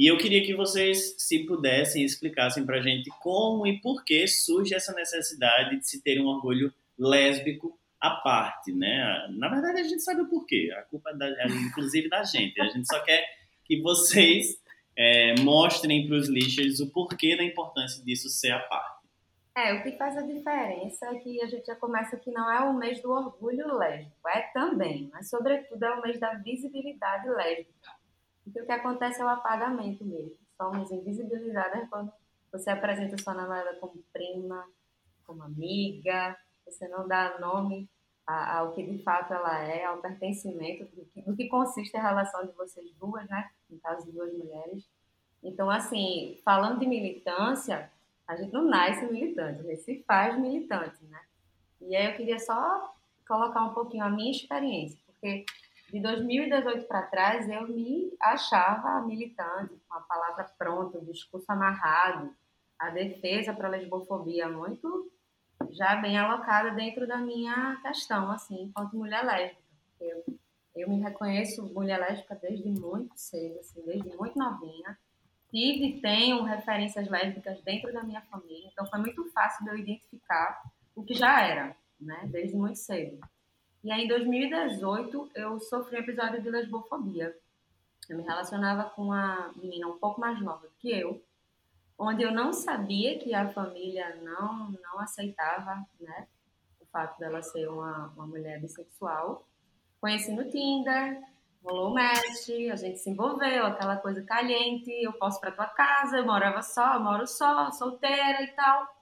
E 0.00 0.06
eu 0.06 0.16
queria 0.16 0.42
que 0.42 0.54
vocês, 0.54 1.14
se 1.18 1.40
pudessem, 1.40 2.02
explicassem 2.02 2.64
para 2.64 2.78
a 2.78 2.80
gente 2.80 3.10
como 3.20 3.66
e 3.66 3.78
por 3.82 4.02
que 4.02 4.26
surge 4.26 4.74
essa 4.74 4.94
necessidade 4.94 5.76
de 5.76 5.86
se 5.86 6.02
ter 6.02 6.18
um 6.18 6.26
orgulho 6.26 6.72
lésbico 6.98 7.78
à 8.00 8.08
parte, 8.08 8.72
né? 8.72 9.28
Na 9.32 9.50
verdade, 9.50 9.80
a 9.80 9.82
gente 9.82 10.00
sabe 10.00 10.22
o 10.22 10.26
porquê. 10.26 10.74
A 10.74 10.80
culpa, 10.84 11.10
é 11.10 11.14
da, 11.14 11.26
é, 11.26 11.46
inclusive, 11.48 12.08
da 12.08 12.22
gente. 12.22 12.58
A 12.62 12.68
gente 12.68 12.86
só 12.86 12.98
quer 13.04 13.22
que 13.62 13.78
vocês 13.82 14.58
é, 14.96 15.38
mostrem 15.42 16.08
para 16.08 16.16
os 16.16 16.30
lixers 16.30 16.80
o 16.80 16.90
porquê 16.90 17.36
da 17.36 17.44
importância 17.44 18.02
disso 18.02 18.30
ser 18.30 18.52
à 18.52 18.58
parte. 18.58 19.06
É, 19.54 19.74
o 19.74 19.82
que 19.82 19.92
faz 19.98 20.16
a 20.16 20.22
diferença 20.22 21.08
é 21.08 21.14
que 21.16 21.42
a 21.42 21.46
gente 21.46 21.66
já 21.66 21.76
começa 21.76 22.16
que 22.16 22.30
não 22.30 22.50
é 22.50 22.60
o 22.60 22.72
mês 22.72 23.02
do 23.02 23.10
orgulho 23.10 23.76
lésbico, 23.76 24.26
é 24.28 24.40
também, 24.54 25.10
mas 25.12 25.28
sobretudo 25.28 25.84
é 25.84 25.90
o 25.90 26.00
mês 26.00 26.18
da 26.18 26.32
visibilidade 26.36 27.28
lésbica. 27.28 27.99
Porque 28.50 28.62
o 28.62 28.66
que 28.66 28.72
acontece 28.72 29.20
é 29.20 29.24
o 29.24 29.28
apagamento 29.28 30.04
mesmo. 30.04 30.36
Somos 30.56 30.90
invisibilizadas 30.90 31.88
quando 31.88 32.12
você 32.50 32.70
apresenta 32.70 33.16
sua 33.16 33.34
namorada 33.34 33.76
como 33.76 34.02
prima, 34.12 34.66
como 35.24 35.44
amiga, 35.44 36.36
você 36.66 36.88
não 36.88 37.06
dá 37.06 37.38
nome 37.38 37.88
ao 38.26 38.72
que 38.72 38.82
de 38.82 39.02
fato 39.02 39.32
ela 39.32 39.62
é, 39.62 39.84
ao 39.84 39.98
pertencimento, 39.98 40.84
do 40.94 41.04
que, 41.06 41.22
do 41.22 41.36
que 41.36 41.48
consiste 41.48 41.96
a 41.96 42.02
relação 42.02 42.46
de 42.46 42.52
vocês 42.52 42.92
duas, 42.94 43.28
né? 43.28 43.50
No 43.68 43.78
caso 43.80 44.06
de 44.06 44.12
duas 44.12 44.32
mulheres. 44.32 44.88
Então, 45.42 45.70
assim, 45.70 46.40
falando 46.44 46.78
de 46.78 46.86
militância, 46.86 47.90
a 48.26 48.36
gente 48.36 48.52
não 48.52 48.64
nasce 48.64 49.10
militante, 49.10 49.60
a 49.60 49.62
gente 49.64 49.82
se 49.82 50.04
faz 50.06 50.38
militante, 50.38 51.02
né? 51.04 51.20
E 51.80 51.96
aí 51.96 52.06
eu 52.06 52.16
queria 52.16 52.38
só 52.38 52.94
colocar 53.26 53.64
um 53.64 53.74
pouquinho 53.74 54.04
a 54.04 54.10
minha 54.10 54.30
experiência, 54.30 54.98
porque 55.06 55.44
de 55.90 56.00
2018 56.00 56.86
para 56.86 57.02
trás 57.02 57.48
eu 57.48 57.66
me 57.68 58.16
achava 58.20 59.00
militante, 59.02 59.74
com 59.88 59.94
a 59.94 60.00
palavra 60.00 60.44
pronta, 60.56 60.98
o 60.98 61.04
discurso 61.04 61.50
amarrado, 61.50 62.34
a 62.78 62.90
defesa 62.90 63.52
para 63.52 63.68
a 63.68 63.70
lesbofobia 63.70 64.48
muito 64.48 65.10
já 65.70 65.96
bem 65.96 66.16
alocada 66.16 66.70
dentro 66.70 67.06
da 67.06 67.18
minha 67.18 67.78
questão, 67.82 68.30
assim, 68.30 68.62
enquanto 68.62 68.96
mulher 68.96 69.24
lésbica. 69.24 69.60
Eu, 70.00 70.24
eu 70.74 70.88
me 70.88 71.00
reconheço 71.00 71.66
mulher 71.74 71.98
lésbica 71.98 72.34
desde 72.36 72.68
muito 72.70 73.12
cedo, 73.16 73.58
assim, 73.58 73.82
desde 73.84 74.16
muito 74.16 74.38
novinha. 74.38 74.98
Tive 75.50 75.86
e 75.86 76.00
tenho 76.00 76.44
referências 76.44 77.08
lésbicas 77.08 77.60
dentro 77.62 77.92
da 77.92 78.02
minha 78.02 78.22
família, 78.22 78.68
então 78.72 78.86
foi 78.86 79.00
muito 79.00 79.28
fácil 79.32 79.64
de 79.64 79.70
eu 79.70 79.78
identificar 79.78 80.62
o 80.94 81.02
que 81.04 81.12
já 81.12 81.44
era, 81.44 81.76
né, 82.00 82.22
desde 82.26 82.56
muito 82.56 82.78
cedo. 82.78 83.18
E 83.82 83.90
aí, 83.90 84.04
em 84.04 84.08
2018, 84.08 85.30
eu 85.34 85.58
sofri 85.58 85.96
um 85.96 86.00
episódio 86.00 86.42
de 86.42 86.50
lesbofobia. 86.50 87.34
Eu 88.10 88.18
me 88.18 88.22
relacionava 88.22 88.90
com 88.90 89.04
uma 89.04 89.50
menina 89.56 89.88
um 89.88 89.98
pouco 89.98 90.20
mais 90.20 90.38
nova 90.42 90.68
que 90.78 90.90
eu, 90.90 91.22
onde 91.98 92.22
eu 92.22 92.30
não 92.30 92.52
sabia 92.52 93.18
que 93.18 93.32
a 93.34 93.48
família 93.48 94.16
não, 94.16 94.70
não 94.70 95.00
aceitava 95.00 95.86
né, 95.98 96.26
o 96.78 96.84
fato 96.86 97.18
dela 97.18 97.40
ser 97.40 97.68
uma, 97.68 98.08
uma 98.08 98.26
mulher 98.26 98.60
bissexual. 98.60 99.46
Conheci 99.98 100.30
no 100.32 100.50
Tinder, 100.50 101.22
rolou 101.64 101.90
o 101.90 101.94
match, 101.94 102.50
a 102.70 102.76
gente 102.76 102.98
se 102.98 103.08
envolveu, 103.08 103.64
aquela 103.64 103.96
coisa 103.96 104.22
caliente, 104.22 104.90
eu 104.90 105.14
posso 105.14 105.40
para 105.40 105.52
tua 105.52 105.66
casa, 105.66 106.18
eu 106.18 106.26
morava 106.26 106.62
só, 106.62 106.94
eu 106.94 107.00
moro 107.00 107.26
só, 107.26 107.70
solteira 107.70 108.42
e 108.42 108.48
tal. 108.48 108.94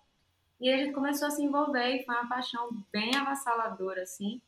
E 0.61 0.73
a 0.73 0.77
gente 0.77 0.93
começou 0.93 1.27
a 1.27 1.31
se 1.33 1.43
envolver 1.43 1.97
e 1.97 2.05
foi 2.05 2.15
uma 2.15 2.29
paixão 2.29 2.69
bem 2.93 3.17
avassaladora, 3.17 4.03
assim, 4.03 4.41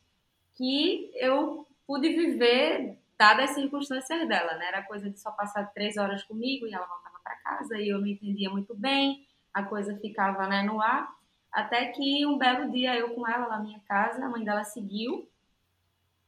que 0.61 1.11
eu 1.15 1.65
pude 1.87 2.09
viver 2.09 2.95
dadas 3.17 3.49
as 3.49 3.55
circunstâncias 3.55 4.27
dela, 4.27 4.55
né? 4.57 4.67
Era 4.67 4.83
coisa 4.83 5.09
de 5.09 5.19
só 5.19 5.31
passar 5.31 5.73
três 5.73 5.97
horas 5.97 6.23
comigo 6.23 6.67
e 6.67 6.73
ela 6.73 6.85
voltava 6.85 7.17
para 7.23 7.35
casa 7.37 7.79
e 7.79 7.89
eu 7.89 7.99
não 7.99 8.05
entendia 8.05 8.47
muito 8.47 8.75
bem, 8.75 9.25
a 9.51 9.63
coisa 9.63 9.97
ficava 9.97 10.45
né, 10.47 10.61
no 10.61 10.79
ar. 10.79 11.11
Até 11.51 11.87
que 11.87 12.23
um 12.27 12.37
belo 12.37 12.71
dia 12.71 12.95
eu 12.95 13.15
com 13.15 13.27
ela 13.27 13.49
na 13.49 13.59
minha 13.59 13.79
casa, 13.87 14.23
a 14.23 14.29
mãe 14.29 14.43
dela 14.43 14.63
seguiu 14.63 15.27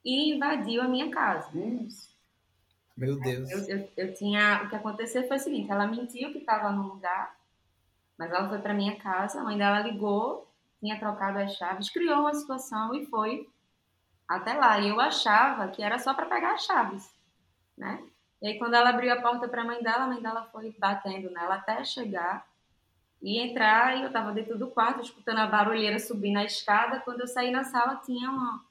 e 0.04 0.34
invadiu 0.34 0.82
a 0.82 0.88
minha 0.88 1.12
casa. 1.12 1.52
Meu 2.98 3.20
Deus. 3.20 3.52
Eu, 3.52 3.60
eu, 3.68 3.90
eu, 3.96 4.14
tinha. 4.16 4.64
O 4.64 4.70
que 4.70 4.76
aconteceu 4.76 5.28
foi 5.28 5.38
o 5.38 5.40
seguinte: 5.40 5.72
ela 5.72 5.86
mentiu 5.86 6.32
que 6.32 6.40
estava 6.40 6.72
no 6.72 6.88
lugar, 6.88 7.38
mas 8.18 8.32
ela 8.32 8.50
foi 8.50 8.58
para 8.58 8.74
minha 8.74 8.96
casa, 8.96 9.40
a 9.40 9.44
mãe 9.44 9.58
dela 9.60 9.80
ligou, 9.80 10.52
tinha 10.80 11.00
trocado 11.00 11.38
as 11.38 11.56
chaves, 11.56 11.92
criou 11.92 12.22
uma 12.22 12.34
situação 12.34 12.96
e 12.96 13.06
foi 13.06 13.48
até 14.36 14.54
lá. 14.54 14.80
E 14.80 14.90
eu 14.90 15.00
achava 15.00 15.68
que 15.68 15.82
era 15.82 16.00
só 16.00 16.14
para 16.14 16.26
pegar 16.26 16.54
as 16.54 16.66
chaves, 16.66 17.14
né? 17.78 18.04
E 18.42 18.48
aí, 18.48 18.58
quando 18.58 18.74
ela 18.74 18.90
abriu 18.90 19.14
a 19.14 19.22
porta 19.22 19.48
para 19.48 19.62
a 19.62 19.66
mãe 19.66 19.82
dela, 19.82 20.04
a 20.04 20.08
mãe 20.08 20.22
dela 20.22 20.50
foi 20.52 20.76
batendo 20.78 21.30
nela 21.32 21.56
até 21.56 21.82
chegar 21.86 22.46
e 23.22 23.40
entrar. 23.40 23.98
E 23.98 24.02
eu 24.02 24.08
estava 24.08 24.34
dentro 24.34 24.58
do 24.58 24.68
quarto, 24.68 25.02
escutando 25.02 25.38
a 25.38 25.48
barulheira 25.48 25.98
subir 25.98 26.34
na 26.34 26.44
escada. 26.44 27.00
Quando 27.00 27.22
eu 27.22 27.28
saí 27.28 27.52
na 27.52 27.64
sala, 27.64 28.02
tinha 28.06 28.30
uma, 28.30 28.66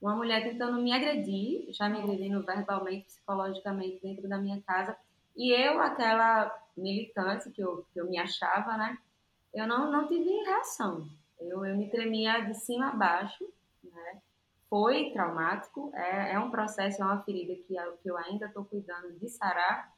uma 0.00 0.14
mulher 0.14 0.44
tentando 0.44 0.80
me 0.80 0.92
agredir, 0.92 1.66
já 1.72 1.88
me 1.88 1.98
agredindo 1.98 2.44
verbalmente, 2.44 3.06
psicologicamente 3.06 3.98
dentro 4.00 4.28
da 4.28 4.38
minha 4.38 4.62
casa. 4.62 4.96
E 5.36 5.52
eu, 5.52 5.80
aquela 5.80 6.56
militante 6.76 7.50
que 7.50 7.60
eu, 7.60 7.84
que 7.92 8.00
eu 8.00 8.08
me 8.08 8.18
achava, 8.18 8.76
né? 8.76 8.96
Eu 9.52 9.66
não, 9.66 9.90
não 9.90 10.06
tive 10.06 10.30
reação. 10.44 11.08
Eu, 11.40 11.64
eu 11.66 11.76
me 11.76 11.90
tremia 11.90 12.40
de 12.40 12.54
cima 12.54 12.90
a 12.90 12.92
baixo, 12.92 13.44
né? 13.82 14.22
Foi 14.68 15.10
traumático, 15.12 15.90
é, 15.94 16.34
é 16.34 16.38
um 16.38 16.50
processo, 16.50 17.02
é 17.02 17.04
uma 17.04 17.22
ferida 17.22 17.54
que, 17.66 17.74
eu 18.04 18.16
ainda 18.16 18.46
estou 18.46 18.64
cuidando 18.64 19.12
de 19.18 19.28
sarar. 19.28 19.92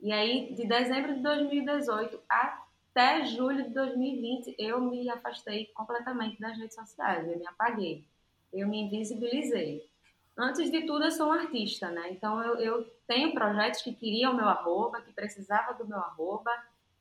E 0.00 0.12
aí, 0.12 0.52
de 0.54 0.66
dezembro 0.66 1.14
de 1.14 1.22
2018 1.22 2.20
até 2.28 3.24
julho 3.24 3.64
de 3.64 3.70
2020, 3.70 4.56
eu 4.58 4.80
me 4.80 5.08
afastei 5.10 5.66
completamente 5.66 6.40
das 6.40 6.56
redes 6.58 6.74
sociais, 6.74 7.28
eu 7.28 7.38
me 7.38 7.46
apaguei, 7.46 8.04
eu 8.52 8.68
me 8.68 8.82
invisibilizei. 8.82 9.88
Antes 10.36 10.70
de 10.70 10.82
tudo, 10.82 11.04
eu 11.04 11.10
sou 11.10 11.28
um 11.28 11.32
artista, 11.32 11.90
né? 11.90 12.10
Então, 12.10 12.42
eu, 12.42 12.56
eu 12.56 12.84
tenho 13.06 13.32
projetos 13.32 13.80
que 13.80 13.94
queriam 13.94 14.32
o 14.32 14.36
meu 14.36 14.48
arroba, 14.48 15.00
que 15.00 15.12
precisava 15.12 15.72
do 15.72 15.86
meu 15.86 15.98
arroba, 15.98 16.50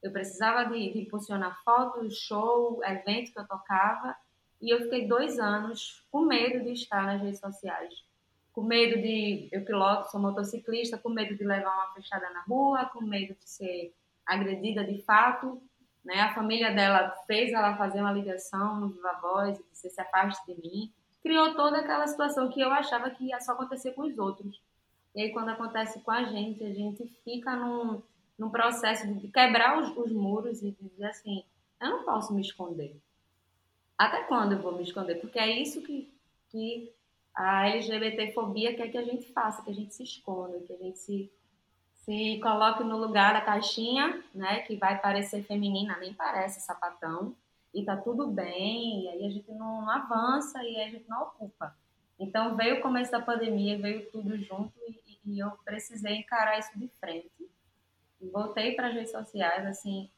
eu 0.01 0.11
precisava 0.11 0.63
de, 0.65 0.93
de 0.93 1.01
impulsionar 1.01 1.61
fotos, 1.63 2.17
show, 2.17 2.79
evento 2.83 3.33
que 3.33 3.39
eu 3.39 3.47
tocava, 3.47 4.15
e 4.61 4.73
eu 4.73 4.81
fiquei 4.81 5.07
dois 5.07 5.39
anos 5.39 6.03
com 6.11 6.21
medo 6.21 6.63
de 6.63 6.71
estar 6.71 7.05
nas 7.05 7.21
redes 7.21 7.39
sociais. 7.39 7.93
Com 8.53 8.63
medo 8.63 9.01
de. 9.01 9.49
Eu 9.51 9.65
piloto, 9.65 10.09
sou 10.09 10.19
motociclista, 10.19 10.97
com 10.97 11.09
medo 11.09 11.35
de 11.35 11.43
levar 11.43 11.73
uma 11.73 11.93
fechada 11.93 12.29
na 12.29 12.41
rua, 12.41 12.85
com 12.85 13.01
medo 13.01 13.35
de 13.35 13.49
ser 13.49 13.93
agredida 14.25 14.83
de 14.83 15.01
fato. 15.03 15.61
Né? 16.03 16.21
A 16.21 16.33
família 16.33 16.73
dela 16.73 17.09
fez 17.27 17.51
ela 17.51 17.75
fazer 17.75 17.99
uma 17.99 18.13
ligação 18.13 18.79
no 18.79 18.89
Viva 18.89 19.19
Voz, 19.21 19.57
disse: 19.71 19.89
se 19.89 20.01
afaste 20.01 20.45
de 20.47 20.61
mim. 20.61 20.93
Criou 21.21 21.53
toda 21.55 21.79
aquela 21.79 22.07
situação 22.07 22.49
que 22.49 22.61
eu 22.61 22.71
achava 22.71 23.09
que 23.09 23.25
ia 23.25 23.41
só 23.41 23.53
acontecer 23.53 23.91
com 23.91 24.03
os 24.03 24.17
outros. 24.17 24.61
E 25.13 25.21
aí, 25.21 25.31
quando 25.31 25.49
acontece 25.49 25.99
com 26.01 26.11
a 26.11 26.23
gente, 26.23 26.63
a 26.63 26.73
gente 26.73 27.05
fica 27.23 27.55
num, 27.55 28.01
num 28.37 28.49
processo 28.49 29.07
de 29.13 29.27
quebrar 29.27 29.81
os, 29.81 29.97
os 29.97 30.11
muros 30.13 30.61
e 30.61 30.71
dizer 30.79 31.07
assim: 31.07 31.43
eu 31.81 31.89
não 31.89 32.03
posso 32.05 32.33
me 32.33 32.41
esconder 32.41 32.95
até 33.97 34.23
quando 34.23 34.53
eu 34.53 34.61
vou 34.61 34.75
me 34.75 34.83
esconder? 34.83 35.15
Porque 35.15 35.39
é 35.39 35.49
isso 35.49 35.81
que, 35.81 36.13
que 36.49 36.93
a 37.33 37.67
LGBTfobia 37.69 38.75
quer 38.75 38.89
que 38.89 38.97
a 38.97 39.03
gente 39.03 39.31
faça, 39.33 39.61
que 39.61 39.69
a 39.69 39.73
gente 39.73 39.93
se 39.93 40.03
esconda, 40.03 40.59
que 40.59 40.73
a 40.73 40.77
gente 40.77 40.97
se, 40.97 41.31
se 42.03 42.39
coloque 42.41 42.83
no 42.83 42.97
lugar 42.97 43.33
da 43.33 43.41
caixinha, 43.41 44.23
né? 44.33 44.61
Que 44.61 44.75
vai 44.75 44.99
parecer 44.99 45.43
feminina, 45.43 45.97
nem 45.97 46.13
parece 46.13 46.61
sapatão, 46.61 47.35
e 47.73 47.83
tá 47.83 47.97
tudo 47.97 48.27
bem, 48.27 49.03
e 49.03 49.09
aí 49.09 49.25
a 49.25 49.29
gente 49.29 49.51
não 49.51 49.89
avança 49.89 50.63
e 50.63 50.81
a 50.81 50.89
gente 50.89 51.07
não 51.09 51.23
ocupa. 51.23 51.75
Então 52.17 52.55
veio 52.55 52.79
o 52.79 52.81
começo 52.81 53.11
da 53.11 53.21
pandemia, 53.21 53.77
veio 53.77 54.09
tudo 54.09 54.37
junto 54.37 54.73
e, 54.87 55.19
e 55.25 55.39
eu 55.39 55.51
precisei 55.63 56.15
encarar 56.15 56.57
isso 56.57 56.71
de 56.77 56.87
frente. 56.99 57.29
Voltei 58.31 58.75
para 58.75 58.87
as 58.87 58.93
redes 58.93 59.11
sociais, 59.11 59.65
assim, 59.65 60.09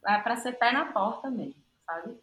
para 0.00 0.36
ser 0.36 0.52
pé 0.58 0.72
na 0.72 0.92
porta 0.92 1.30
mesmo, 1.30 1.62
sabe? 1.86 2.18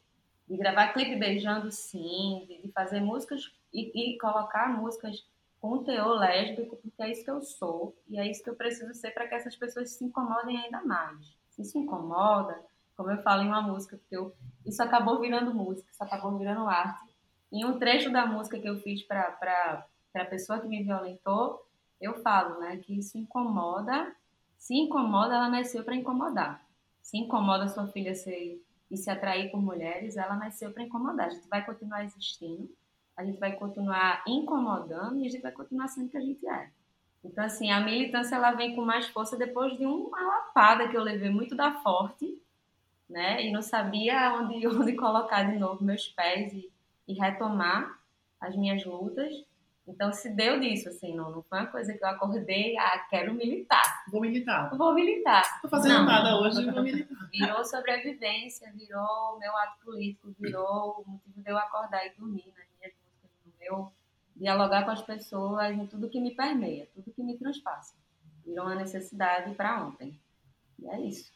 De 0.52 0.58
gravar 0.58 0.90
clipe 0.90 1.16
beijando 1.16 1.72
sim, 1.72 2.46
de, 2.46 2.62
de 2.62 2.72
fazer 2.74 3.00
músicas 3.00 3.50
e, 3.74 3.90
e, 3.96 4.18
colocar 4.18 4.68
músicas 4.68 5.26
com 5.62 5.82
teor 5.82 6.20
lésbico, 6.20 6.76
porque 6.76 7.02
é 7.02 7.10
isso 7.10 7.24
que 7.24 7.32
eu 7.32 7.42
sou 7.42 7.96
e 8.10 8.20
é 8.20 8.30
isso 8.30 8.44
que 8.44 8.50
eu 8.50 8.56
preciso 8.56 8.94
ser 8.94 9.12
para 9.12 9.28
que 9.28 9.36
essas 9.36 9.56
pessoas 9.56 9.92
se 9.92 10.04
incomodem 10.04 10.58
ainda 10.58 10.82
mais. 10.84 11.38
Se 11.52 11.62
isso 11.62 11.78
incomoda, 11.78 12.60
como 12.98 13.10
eu 13.10 13.22
falo 13.22 13.44
em 13.44 13.48
uma 13.48 13.62
música, 13.62 13.96
porque 13.96 14.18
eu, 14.18 14.36
isso 14.66 14.84
acabou 14.84 15.22
virando 15.22 15.54
música, 15.54 15.90
isso 15.90 16.04
acabou 16.04 16.38
virando 16.38 16.68
arte. 16.68 17.16
Em 17.50 17.64
um 17.64 17.80
trecho 17.80 18.12
da 18.12 18.26
música 18.26 18.60
que 18.60 18.68
eu 18.68 18.78
fiz 18.82 19.04
para 19.04 19.86
a 20.14 20.26
pessoa 20.26 20.60
que 20.60 20.68
me 20.68 20.84
violentou, 20.84 21.66
eu 22.02 22.22
falo 22.22 22.60
né, 22.60 22.76
que 22.78 23.00
isso 23.00 23.18
incomoda. 23.18 24.14
Se 24.58 24.76
incomoda, 24.76 25.36
ela 25.36 25.50
nasceu 25.50 25.84
para 25.86 25.96
incomodar. 25.96 26.66
Se 27.02 27.18
incomoda 27.18 27.70
sua 27.70 27.88
filha 27.88 28.14
ser 28.14 28.62
e 28.92 28.98
se 28.98 29.10
atrair 29.10 29.50
por 29.50 29.62
mulheres, 29.62 30.18
ela 30.18 30.36
nasceu 30.36 30.72
para 30.72 30.84
incomodar. 30.84 31.28
A 31.28 31.30
gente 31.30 31.48
vai 31.48 31.66
continuar 31.66 32.04
existindo, 32.04 32.70
a 33.16 33.24
gente 33.24 33.40
vai 33.40 33.54
continuar 33.54 34.22
incomodando 34.28 35.18
e 35.20 35.26
a 35.26 35.30
gente 35.30 35.42
vai 35.42 35.52
continuar 35.52 35.88
sendo 35.88 36.08
o 36.08 36.10
que 36.10 36.18
a 36.18 36.22
gente 36.22 36.46
é. 36.46 36.70
Então, 37.24 37.44
assim, 37.44 37.72
a 37.72 37.80
militância 37.80 38.36
ela 38.36 38.52
vem 38.52 38.76
com 38.76 38.84
mais 38.84 39.08
força 39.08 39.38
depois 39.38 39.78
de 39.78 39.86
uma 39.86 40.20
lapada 40.20 40.90
que 40.90 40.98
eu 40.98 41.04
levei 41.04 41.30
muito 41.30 41.56
da 41.56 41.72
forte, 41.82 42.38
né? 43.10 43.46
E 43.46 43.52
não 43.52 43.62
sabia 43.62 44.34
onde, 44.34 44.68
onde 44.68 44.94
colocar 44.94 45.44
de 45.44 45.58
novo 45.58 45.84
meus 45.84 46.08
pés 46.10 46.52
e, 46.52 46.70
e 47.08 47.14
retomar 47.14 47.98
as 48.42 48.56
minhas 48.56 48.84
lutas. 48.84 49.34
Então 49.88 50.14
se 50.14 50.30
deu 50.30 50.60
disso, 50.60 50.90
assim, 50.90 51.16
não, 51.16 51.32
não 51.32 51.44
foi 51.44 51.60
uma 51.60 51.68
coisa 51.68 51.94
que 51.94 52.04
eu 52.04 52.08
acordei, 52.08 52.78
ah, 52.78 53.06
quero 53.10 53.34
militar. 53.34 54.04
Vou 54.10 54.22
militar. 54.22 54.70
Vou 54.76 54.94
militar. 54.94 55.62
Tô 55.62 55.68
fazendo 55.68 56.00
Não. 56.00 56.06
nada 56.06 56.40
hoje, 56.40 56.70
vou 56.70 56.84
militar. 56.84 57.30
Virou 57.32 57.64
sobrevivência, 57.66 58.72
virou 58.74 59.40
meu 59.40 59.56
ato 59.58 59.84
político, 59.84 60.34
virou 60.40 61.04
o 61.06 61.12
motivo 61.12 61.42
de 61.42 61.50
eu 61.50 61.58
acordar 61.58 62.06
e 62.06 62.12
dormir 62.12 62.54
nas 62.56 62.68
minhas 62.78 62.94
músicas, 62.94 63.32
no 63.46 63.54
meu 63.60 63.92
dialogar 64.36 64.86
com 64.86 64.92
as 64.92 65.02
pessoas, 65.02 65.72
em 65.72 65.86
tudo 65.88 66.10
que 66.10 66.20
me 66.20 66.36
permeia, 66.36 66.88
tudo 66.94 67.12
que 67.12 67.24
me 67.24 67.38
transpassa. 67.38 67.96
Virou 68.46 68.66
uma 68.66 68.76
necessidade 68.76 69.54
para 69.56 69.84
ontem. 69.84 70.20
E 70.80 70.88
é 70.88 71.00
isso. 71.02 71.32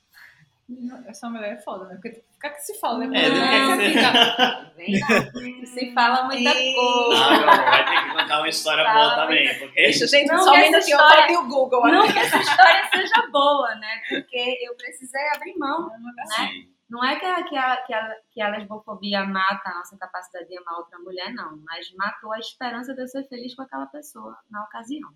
Essa 1.07 1.29
mulher 1.29 1.53
é 1.53 1.61
foda, 1.61 1.85
né? 1.85 1.93
Porque 1.95 2.23
fica 2.33 2.49
que 2.49 2.59
se 2.61 2.79
fala, 2.79 3.05
né? 3.05 3.19
É, 3.25 3.29
do 3.29 3.77
que 3.77 3.89
fica- 3.93 4.71
Vem 4.75 4.99
cá, 4.99 5.67
se 5.67 5.93
fala 5.93 6.23
muita 6.23 6.51
coisa. 6.53 7.23
Ah, 7.23 7.69
vai 7.69 7.85
ter 7.85 8.03
que 8.03 8.11
contar 8.13 8.37
uma 8.39 8.49
história 8.49 8.83
boa 8.83 8.93
Fala, 8.93 9.15
também, 9.27 9.59
porque 9.59 9.75
Deixa, 9.81 10.07
gente, 10.07 10.27
Não, 10.27 10.39
só 10.43 10.55
eu 10.55 10.79
história- 10.79 11.23
abri 11.23 11.37
o 11.37 11.47
Google. 11.47 11.87
Não 11.87 12.11
que 12.11 12.17
essa 12.17 12.37
história 12.37 12.89
seja 12.91 13.27
boa, 13.31 13.75
né? 13.75 14.01
Porque 14.09 14.57
eu 14.63 14.75
precisei 14.75 15.21
abrir 15.35 15.55
mão. 15.57 15.87
assim, 16.19 16.67
Não 16.89 17.03
é 17.05 17.15
que 17.19 17.25
a, 17.25 17.43
que, 17.43 17.55
a, 17.57 17.77
que, 17.77 17.93
a, 17.93 18.15
que 18.31 18.41
a 18.41 18.49
lesbofobia 18.49 19.23
mata 19.23 19.69
a 19.69 19.75
nossa 19.75 19.95
capacidade 19.97 20.47
de 20.47 20.57
amar 20.57 20.79
outra 20.79 20.97
mulher, 20.97 21.31
não. 21.33 21.57
Mas 21.63 21.93
matou 21.93 22.33
a 22.33 22.39
esperança 22.39 22.93
de 22.95 23.01
eu 23.03 23.07
ser 23.07 23.23
feliz 23.27 23.53
com 23.55 23.61
aquela 23.61 23.85
pessoa 23.85 24.35
na 24.49 24.63
ocasião. 24.63 25.11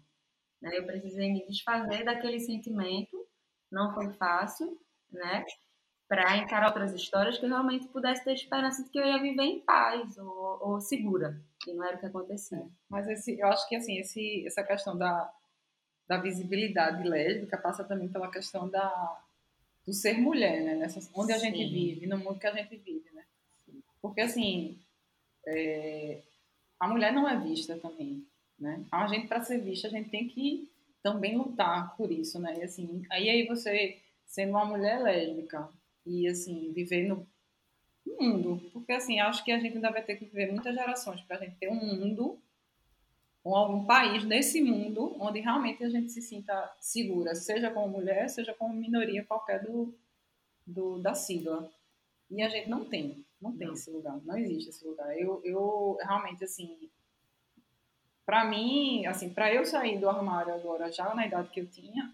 Né? 0.61 0.77
Eu 0.77 0.85
precisei 0.85 1.31
me 1.33 1.43
desfazer 1.47 2.03
daquele 2.05 2.39
sentimento. 2.39 3.17
Não 3.71 3.93
foi 3.93 4.09
fácil, 4.13 4.79
né? 5.11 5.45
Para 6.07 6.37
encarar 6.37 6.67
outras 6.67 6.93
histórias 6.93 7.37
que 7.37 7.45
eu 7.45 7.49
realmente 7.49 7.87
pudesse 7.87 8.23
ter 8.23 8.33
esperança 8.33 8.83
de 8.83 8.89
que 8.89 8.99
eu 8.99 9.05
ia 9.05 9.21
viver 9.21 9.43
em 9.43 9.59
paz 9.59 10.17
ou, 10.17 10.59
ou 10.61 10.81
segura. 10.81 11.39
E 11.67 11.73
não 11.73 11.85
era 11.85 11.97
o 11.97 11.99
que 11.99 12.05
acontecia. 12.05 12.65
Mas 12.89 13.07
esse, 13.07 13.39
eu 13.39 13.47
acho 13.47 13.67
que 13.67 13.75
assim, 13.75 13.97
esse, 13.97 14.45
essa 14.47 14.63
questão 14.63 14.97
da, 14.97 15.31
da 16.07 16.17
visibilidade 16.17 17.07
lésbica 17.07 17.57
passa 17.57 17.83
também 17.83 18.07
pela 18.07 18.31
questão 18.31 18.67
da, 18.67 19.21
do 19.85 19.93
ser 19.93 20.17
mulher, 20.17 20.61
né? 20.63 20.75
Nessa, 20.75 20.99
onde 21.13 21.31
a 21.31 21.37
gente 21.37 21.57
Sim. 21.57 21.69
vive, 21.69 22.07
no 22.07 22.17
mundo 22.17 22.39
que 22.39 22.47
a 22.47 22.53
gente 22.53 22.75
vive, 22.77 23.09
né? 23.13 23.23
Porque 24.01 24.21
assim, 24.21 24.79
é, 25.45 26.21
a 26.79 26.87
mulher 26.87 27.13
não 27.13 27.27
é 27.27 27.37
vista 27.37 27.77
também, 27.77 28.25
né? 28.57 28.83
A 28.91 29.07
gente, 29.07 29.27
para 29.27 29.43
ser 29.43 29.59
vista, 29.59 29.87
a 29.87 29.91
gente 29.91 30.09
tem 30.09 30.27
que 30.27 30.69
também 31.03 31.37
lutar 31.37 31.95
por 31.95 32.11
isso, 32.11 32.39
né? 32.39 32.57
E 32.59 32.63
assim, 32.63 33.03
aí, 33.09 33.29
aí 33.29 33.47
você, 33.47 33.99
sendo 34.29 34.51
uma 34.51 34.63
mulher 34.63 35.01
lésbica 35.01 35.67
e 36.05 36.27
assim, 36.27 36.71
viver 36.71 37.07
no 37.07 37.27
mundo, 38.05 38.61
porque 38.71 38.93
assim, 38.93 39.19
acho 39.19 39.43
que 39.43 39.51
a 39.51 39.59
gente 39.59 39.75
ainda 39.75 39.91
vai 39.91 40.03
ter 40.03 40.17
que 40.17 40.25
viver 40.25 40.51
muitas 40.51 40.73
gerações 40.73 41.19
para 41.21 41.37
a 41.37 41.39
gente 41.39 41.57
ter 41.57 41.67
um 41.67 41.75
mundo 41.75 42.39
ou 43.43 43.55
algum 43.55 43.85
país 43.85 44.23
nesse 44.23 44.61
mundo 44.61 45.15
onde 45.19 45.39
realmente 45.39 45.83
a 45.83 45.89
gente 45.89 46.11
se 46.11 46.21
sinta 46.21 46.71
segura, 46.79 47.33
seja 47.33 47.71
como 47.71 47.89
mulher, 47.89 48.29
seja 48.29 48.53
como 48.53 48.73
minoria 48.73 49.25
qualquer 49.25 49.63
do, 49.63 49.95
do 50.65 50.99
da 50.99 51.15
sigla. 51.15 51.67
E 52.29 52.43
a 52.43 52.49
gente 52.49 52.69
não 52.69 52.85
tem, 52.85 53.25
não 53.41 53.57
tem 53.57 53.65
Não. 53.67 53.73
esse 53.73 53.89
lugar, 53.89 54.21
não 54.23 54.37
existe 54.37 54.69
esse 54.69 54.85
lugar. 54.85 55.17
Eu, 55.17 55.41
eu 55.43 55.97
realmente 56.01 56.43
assim, 56.43 56.87
para 58.23 58.45
mim, 58.45 59.07
assim, 59.07 59.33
para 59.33 59.51
eu 59.51 59.65
sair 59.65 59.99
do 59.99 60.07
armário 60.07 60.53
agora, 60.53 60.91
já 60.91 61.15
na 61.15 61.25
idade 61.25 61.49
que 61.49 61.61
eu 61.61 61.67
tinha, 61.67 62.13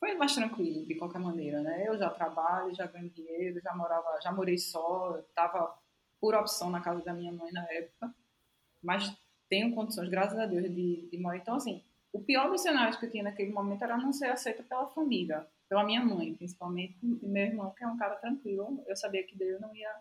foi 0.00 0.14
mais 0.14 0.34
tranquilo 0.34 0.86
de 0.86 0.94
qualquer 0.94 1.20
maneira, 1.20 1.60
né? 1.60 1.86
Eu 1.86 1.98
já 1.98 2.08
trabalho, 2.10 2.74
já 2.74 2.86
ganho 2.86 3.10
dinheiro, 3.10 3.60
já 3.60 3.74
morava, 3.76 4.18
já 4.22 4.32
morei 4.32 4.58
só, 4.58 5.18
estava 5.18 5.78
por 6.18 6.34
opção 6.34 6.70
na 6.70 6.80
casa 6.80 7.04
da 7.04 7.12
minha 7.12 7.32
mãe 7.32 7.52
na 7.52 7.64
época, 7.70 8.12
mas 8.82 9.14
tenho 9.48 9.74
condições, 9.74 10.08
graças 10.08 10.38
a 10.38 10.46
Deus, 10.46 10.64
de, 10.74 11.08
de 11.10 11.18
morar. 11.18 11.36
Então, 11.36 11.54
assim, 11.54 11.84
o 12.12 12.20
pior 12.20 12.50
dos 12.50 12.62
cenários 12.62 12.96
que 12.96 13.06
eu 13.06 13.10
tinha 13.10 13.24
naquele 13.24 13.52
momento 13.52 13.82
era 13.84 13.96
não 13.96 14.12
ser 14.12 14.26
aceita 14.26 14.62
pela 14.62 14.86
família, 14.88 15.46
pela 15.68 15.84
minha 15.84 16.02
mãe, 16.02 16.34
principalmente, 16.34 16.96
e 17.02 17.26
meu 17.28 17.44
irmão, 17.44 17.70
que 17.76 17.84
é 17.84 17.86
um 17.86 17.96
cara 17.98 18.16
tranquilo. 18.16 18.82
Eu 18.86 18.96
sabia 18.96 19.22
que 19.22 19.36
Deus 19.36 19.60
não 19.60 19.74
ia 19.74 19.94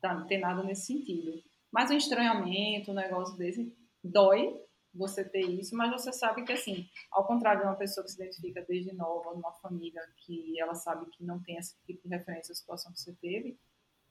dar- 0.00 0.24
ter 0.26 0.38
nada 0.38 0.62
nesse 0.62 0.86
sentido. 0.86 1.42
Mas 1.72 1.90
o 1.90 1.94
estranhamento, 1.94 2.92
um 2.92 2.94
negócio 2.94 3.36
desse, 3.36 3.76
dói 4.02 4.54
você 4.94 5.24
ter 5.24 5.40
isso, 5.40 5.76
mas 5.76 5.90
você 5.90 6.12
sabe 6.12 6.44
que, 6.44 6.52
assim, 6.52 6.88
ao 7.10 7.26
contrário 7.26 7.62
de 7.62 7.66
uma 7.66 7.76
pessoa 7.76 8.04
que 8.04 8.10
se 8.10 8.22
identifica 8.22 8.64
desde 8.68 8.94
nova 8.94 9.34
numa 9.34 9.52
família 9.54 10.00
que 10.18 10.58
ela 10.60 10.74
sabe 10.74 11.06
que 11.10 11.24
não 11.24 11.42
tem 11.42 11.56
esse 11.56 11.76
tipo 11.84 12.08
de 12.08 12.14
referência 12.14 12.52
à 12.52 12.54
situação 12.54 12.92
que 12.92 13.00
você 13.00 13.12
teve, 13.14 13.58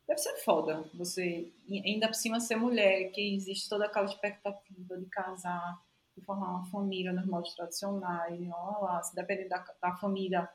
deve 0.07 0.19
ser 0.19 0.35
foda. 0.43 0.83
Você, 0.95 1.53
ainda 1.69 2.07
por 2.07 2.15
cima, 2.15 2.39
ser 2.39 2.57
mulher, 2.57 3.11
que 3.11 3.35
existe 3.35 3.69
toda 3.69 3.85
aquela 3.85 4.05
expectativa 4.05 4.97
de 4.97 5.05
casar, 5.05 5.81
de 6.15 6.23
formar 6.23 6.49
uma 6.49 6.65
família 6.69 7.13
nos 7.13 7.25
moldes 7.25 7.55
tradicionais, 7.55 8.39
olha 8.39 8.77
lá, 8.79 9.03
se 9.03 9.15
depender 9.15 9.47
da, 9.47 9.65
da 9.81 9.95
família, 9.95 10.49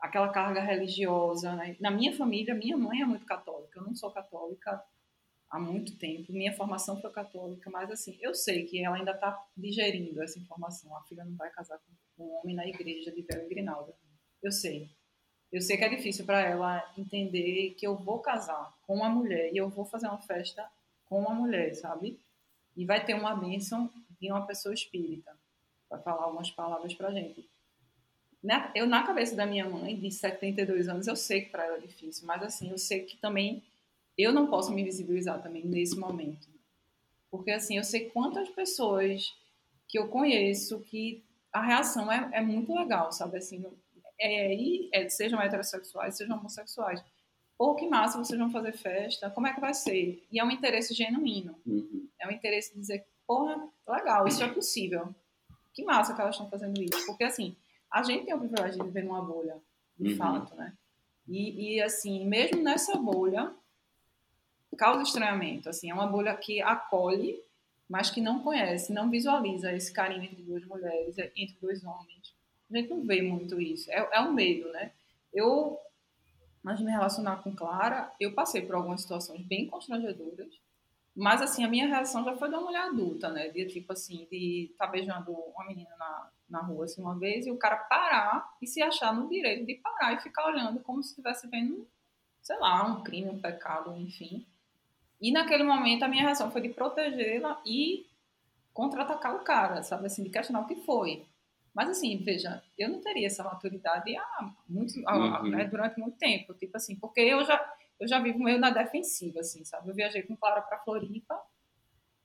aquela 0.00 0.30
carga 0.30 0.60
religiosa, 0.60 1.54
né? 1.54 1.76
Na 1.80 1.90
minha 1.90 2.16
família, 2.16 2.54
minha 2.54 2.76
mãe 2.76 3.02
é 3.02 3.04
muito 3.04 3.26
católica, 3.26 3.78
eu 3.78 3.84
não 3.84 3.94
sou 3.94 4.10
católica 4.10 4.82
há 5.50 5.58
muito 5.58 5.96
tempo, 5.96 6.32
minha 6.32 6.52
formação 6.54 7.00
foi 7.00 7.10
católica, 7.10 7.68
mas 7.70 7.90
assim, 7.90 8.16
eu 8.20 8.34
sei 8.34 8.64
que 8.64 8.82
ela 8.84 8.96
ainda 8.96 9.12
está 9.12 9.46
digerindo 9.56 10.22
essa 10.22 10.38
informação, 10.38 10.96
a 10.96 11.02
filha 11.02 11.24
não 11.24 11.36
vai 11.36 11.50
casar 11.50 11.78
com 12.16 12.24
um 12.24 12.34
homem 12.40 12.54
na 12.54 12.66
igreja 12.66 13.10
de 13.12 13.20
e 13.20 13.48
grinalda, 13.48 13.94
eu 14.42 14.52
sei. 14.52 14.88
Eu 15.52 15.60
sei 15.60 15.76
que 15.76 15.84
é 15.84 15.88
difícil 15.88 16.24
para 16.24 16.40
ela 16.42 16.92
entender 16.96 17.74
que 17.78 17.86
eu 17.86 17.96
vou 17.96 18.20
casar 18.20 18.72
com 18.86 18.94
uma 18.96 19.08
mulher 19.10 19.52
e 19.52 19.56
eu 19.56 19.68
vou 19.68 19.84
fazer 19.84 20.06
uma 20.06 20.18
festa 20.20 20.68
com 21.06 21.20
uma 21.20 21.34
mulher, 21.34 21.74
sabe? 21.74 22.20
E 22.76 22.84
vai 22.86 23.04
ter 23.04 23.14
uma 23.14 23.34
bênção 23.34 23.90
de 24.20 24.30
uma 24.30 24.46
pessoa 24.46 24.74
espírita. 24.74 25.36
Vai 25.88 26.00
falar 26.02 26.24
algumas 26.24 26.50
palavras 26.50 26.94
pra 26.94 27.10
gente. 27.12 27.48
Na- 28.42 28.70
Eu, 28.74 28.86
na 28.86 29.02
cabeça 29.06 29.34
da 29.36 29.44
minha 29.46 29.68
mãe, 29.68 29.98
de 29.98 30.10
72 30.10 30.88
anos, 30.88 31.06
eu 31.06 31.16
sei 31.16 31.42
que 31.42 31.50
para 31.50 31.64
ela 31.66 31.76
é 31.76 31.80
difícil, 31.80 32.26
mas 32.26 32.42
assim, 32.42 32.70
eu 32.70 32.78
sei 32.78 33.04
que 33.04 33.16
também 33.16 33.62
eu 34.16 34.32
não 34.32 34.46
posso 34.48 34.72
me 34.72 34.82
visibilizar 34.84 35.42
também 35.42 35.64
nesse 35.66 35.98
momento. 35.98 36.48
Porque 37.30 37.50
assim, 37.50 37.76
eu 37.76 37.84
sei 37.84 38.10
quantas 38.10 38.48
pessoas 38.50 39.32
que 39.88 39.98
eu 39.98 40.08
conheço 40.08 40.80
que 40.80 41.24
a 41.52 41.60
reação 41.62 42.10
é, 42.10 42.30
é 42.34 42.40
muito 42.40 42.74
legal, 42.74 43.10
sabe? 43.12 43.38
Assim, 43.38 43.64
é, 44.20 45.00
é, 45.04 45.08
sejam 45.08 45.40
heterossexuais, 45.40 46.16
sejam 46.16 46.38
homossexuais. 46.38 47.02
Pô, 47.58 47.74
que 47.74 47.86
massa, 47.88 48.18
vocês 48.18 48.38
vão 48.38 48.50
fazer 48.50 48.72
festa, 48.72 49.28
como 49.30 49.46
é 49.46 49.52
que 49.52 49.60
vai 49.60 49.74
ser? 49.74 50.24
E 50.30 50.38
é 50.40 50.44
um 50.44 50.50
interesse 50.50 50.94
genuíno. 50.94 51.56
uhum. 51.66 52.08
É 52.18 52.26
um 52.26 52.30
interesse 52.30 52.72
de 52.72 52.80
dizer, 52.80 53.06
porra, 53.26 53.68
legal, 53.88 54.26
isso 54.26 54.42
é 54.42 54.48
possível. 54.48 55.14
Que 55.72 55.84
massa 55.84 56.14
que 56.14 56.20
elas 56.20 56.34
estão 56.34 56.48
fazendo 56.50 56.80
isso. 56.80 57.04
Porque, 57.06 57.24
assim, 57.24 57.56
a 57.90 58.02
gente 58.02 58.24
tem 58.26 58.34
o 58.34 58.38
privilégio 58.38 58.78
de 58.80 58.86
viver 58.86 59.04
numa 59.04 59.22
bolha, 59.22 59.56
de 59.98 60.10
Uhum. 60.12 60.16
fato, 60.16 60.54
né? 60.54 60.72
E, 61.28 61.74
e, 61.76 61.82
assim, 61.82 62.26
mesmo 62.26 62.62
nessa 62.62 62.96
bolha, 62.96 63.54
causa 64.80 65.02
estranhamento. 65.02 65.68
Assim, 65.68 65.90
é 65.90 65.94
uma 65.94 66.06
bolha 66.06 66.34
que 66.34 66.62
acolhe, 66.62 67.38
mas 67.86 68.10
que 68.10 68.22
não 68.22 68.42
conhece, 68.42 68.94
não 68.94 69.10
visualiza 69.10 69.70
esse 69.72 69.92
carinho 69.92 70.24
entre 70.24 70.42
duas 70.42 70.64
mulheres, 70.64 71.18
entre 71.18 71.58
dois 71.60 71.84
homens. 71.84 72.34
A 72.70 72.76
gente 72.78 72.88
não 72.88 73.04
vê 73.04 73.20
muito 73.20 73.60
isso. 73.60 73.90
É, 73.90 74.08
é 74.10 74.20
um 74.22 74.32
medo, 74.32 74.72
né? 74.72 74.92
Eu, 75.34 75.78
antes 76.64 76.78
de 76.78 76.84
me 76.86 76.90
relacionar 76.90 77.42
com 77.42 77.54
Clara, 77.54 78.10
eu 78.18 78.32
passei 78.32 78.62
por 78.62 78.74
algumas 78.74 79.02
situações 79.02 79.42
bem 79.42 79.66
constrangedoras, 79.66 80.48
mas, 81.14 81.42
assim, 81.42 81.62
a 81.64 81.68
minha 81.68 81.86
reação 81.86 82.24
já 82.24 82.34
foi 82.36 82.48
uma 82.48 82.60
mulher 82.60 82.82
adulta, 82.82 83.28
né? 83.28 83.48
De, 83.48 83.66
tipo 83.66 83.92
assim, 83.92 84.26
de 84.30 84.70
estar 84.70 84.86
beijando 84.86 85.30
uma 85.30 85.66
menina 85.66 85.94
na, 85.98 86.30
na 86.48 86.60
rua, 86.62 86.84
assim, 86.84 87.02
uma 87.02 87.18
vez, 87.18 87.46
e 87.46 87.50
o 87.50 87.58
cara 87.58 87.76
parar 87.76 88.48
e 88.62 88.66
se 88.66 88.80
achar 88.80 89.12
no 89.12 89.28
direito 89.28 89.66
de 89.66 89.74
parar 89.74 90.14
e 90.14 90.20
ficar 90.20 90.46
olhando 90.46 90.80
como 90.80 91.02
se 91.02 91.10
estivesse 91.10 91.46
vendo, 91.48 91.86
sei 92.40 92.56
lá, 92.58 92.86
um 92.86 93.02
crime, 93.02 93.28
um 93.28 93.40
pecado, 93.40 93.94
enfim. 93.96 94.46
E 95.20 95.30
naquele 95.32 95.62
momento 95.64 96.02
a 96.02 96.08
minha 96.08 96.22
reação 96.22 96.50
foi 96.50 96.60
de 96.62 96.70
protegê-la 96.70 97.60
e 97.66 98.06
contra-atacar 98.72 99.34
o 99.36 99.40
cara, 99.44 99.82
sabe? 99.82 100.06
Assim, 100.06 100.22
de 100.22 100.30
questionar 100.30 100.60
o 100.60 100.66
que 100.66 100.76
foi. 100.76 101.24
Mas 101.74 101.88
assim, 101.90 102.16
veja, 102.18 102.62
eu 102.78 102.88
não 102.88 103.00
teria 103.00 103.26
essa 103.26 103.44
maturidade 103.44 104.16
há 104.16 104.50
muito, 104.68 104.94
há- 105.06 105.42
Uhum. 105.42 105.50
né, 105.50 105.64
durante 105.64 105.98
muito 106.00 106.16
tempo, 106.18 106.54
tipo 106.54 106.76
assim, 106.76 106.96
porque 106.96 107.20
eu 107.20 107.44
já 107.44 107.74
eu 108.00 108.08
já 108.08 108.18
vivo 108.18 108.38
meio 108.42 108.58
na 108.58 108.70
defensiva, 108.70 109.40
assim, 109.40 109.62
sabe? 109.62 109.90
Eu 109.90 109.94
viajei 109.94 110.22
com 110.22 110.34
Clara 110.34 110.62
para 110.62 110.78
Floripa, 110.78 111.38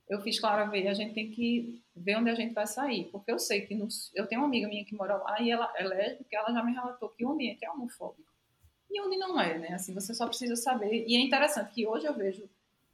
eu 0.08 0.22
fiz 0.22 0.40
Clara 0.40 0.64
ver, 0.70 0.88
a 0.88 0.94
gente 0.94 1.14
tem 1.14 1.30
que 1.30 1.84
ver 1.94 2.16
onde 2.18 2.30
a 2.30 2.34
gente 2.36 2.54
vai 2.54 2.66
sair, 2.66 3.10
porque 3.12 3.30
eu 3.30 3.38
sei 3.38 3.62
que 3.66 3.76
nos, 3.76 4.10
eu 4.16 4.26
tenho 4.26 4.40
uma 4.42 4.48
amiga 4.48 4.70
minha 4.70 4.86
que 4.86 4.96
mora 4.96 5.18
lá 5.18 5.42
e 5.42 5.52
ela 5.52 5.70
é 5.76 5.84
lésbica, 5.84 6.38
ela 6.38 6.54
já 6.54 6.64
me 6.64 6.72
relatou 6.72 7.10
que 7.10 7.26
o 7.26 7.32
ambiente 7.32 7.66
é 7.66 7.70
homofóbico. 7.70 8.32
E 8.90 9.02
onde 9.02 9.18
não 9.18 9.38
é, 9.38 9.58
né? 9.58 9.74
Assim, 9.74 9.94
você 9.94 10.14
só 10.14 10.26
precisa 10.28 10.56
saber. 10.56 11.06
E 11.08 11.16
é 11.18 11.20
interessante 11.20 11.74
que 11.74 11.86
hoje 11.86 12.06
eu 12.06 12.14
vejo, 12.14 12.48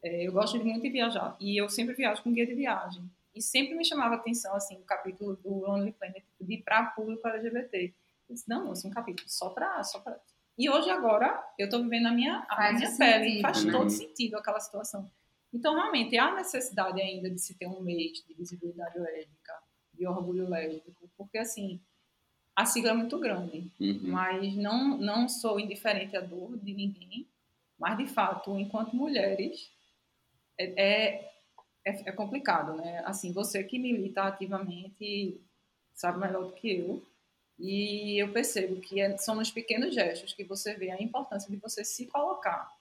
é, 0.03 0.27
eu 0.27 0.31
gosto 0.31 0.57
de 0.57 0.63
muito 0.63 0.81
de 0.81 0.89
viajar, 0.89 1.35
e 1.39 1.59
eu 1.61 1.69
sempre 1.69 1.93
viajo 1.95 2.23
com 2.23 2.31
guia 2.33 2.45
de 2.45 2.55
viagem. 2.55 3.03
E 3.33 3.41
sempre 3.41 3.75
me 3.75 3.85
chamava 3.85 4.15
a 4.15 4.17
atenção, 4.17 4.53
assim, 4.55 4.75
o 4.75 4.83
capítulo 4.83 5.37
do 5.37 5.49
Lonely 5.59 5.93
Planet, 5.93 6.23
de 6.39 6.53
ir 6.53 6.63
para 6.63 6.87
público 6.87 7.25
LGBT. 7.27 7.93
Eu 8.27 8.35
disse, 8.35 8.49
não, 8.49 8.73
esse 8.73 8.85
é 8.85 8.89
um 8.89 8.93
capítulo 8.93 9.29
só 9.29 9.49
para... 9.49 9.81
Só 9.83 9.99
pra... 9.99 10.17
E 10.57 10.69
hoje, 10.69 10.89
agora, 10.89 11.41
eu 11.57 11.65
estou 11.65 11.81
vivendo 11.81 12.07
a 12.07 12.11
minha, 12.11 12.45
a 12.49 12.55
Faz 12.55 12.75
minha 12.77 12.89
sentido, 12.89 12.99
pele. 12.99 13.41
Faz 13.41 13.63
né? 13.63 13.71
todo 13.71 13.89
sentido 13.89 14.35
aquela 14.35 14.59
situação. 14.59 15.09
Então, 15.53 15.75
realmente, 15.75 16.17
há 16.17 16.35
necessidade 16.35 17.01
ainda 17.01 17.29
de 17.29 17.39
se 17.39 17.53
ter 17.55 17.67
um 17.67 17.81
mês 17.81 18.23
de 18.27 18.33
visibilidade 18.33 18.99
lésbica, 18.99 19.53
de 19.93 20.05
orgulho 20.05 20.49
lésbico, 20.49 21.09
porque, 21.17 21.37
assim, 21.37 21.79
a 22.55 22.65
sigla 22.65 22.91
é 22.91 22.93
muito 22.95 23.17
grande, 23.17 23.71
Uhum. 23.79 23.99
mas 24.03 24.55
não, 24.55 24.97
não 24.97 25.29
sou 25.29 25.59
indiferente 25.59 26.17
à 26.17 26.21
dor 26.21 26.57
de 26.57 26.73
ninguém, 26.73 27.25
mas, 27.79 27.97
de 27.97 28.07
fato, 28.07 28.57
enquanto 28.59 28.93
mulheres, 28.95 29.71
é, 30.57 30.81
é, 30.81 31.31
é, 31.85 32.09
é 32.09 32.11
complicado, 32.11 32.73
né? 32.75 33.01
Assim, 33.05 33.31
você 33.33 33.63
que 33.63 33.79
milita 33.79 34.23
ativamente 34.23 35.41
sabe 35.93 36.19
melhor 36.19 36.45
do 36.45 36.53
que 36.53 36.71
eu, 36.71 37.03
e 37.59 38.21
eu 38.21 38.31
percebo 38.31 38.81
que 38.81 38.99
é, 38.99 39.15
são 39.17 39.35
nos 39.35 39.51
pequenos 39.51 39.93
gestos 39.93 40.33
que 40.33 40.43
você 40.43 40.73
vê 40.73 40.89
a 40.89 41.01
importância 41.01 41.49
de 41.49 41.57
você 41.57 41.83
se 41.83 42.07
colocar. 42.07 42.71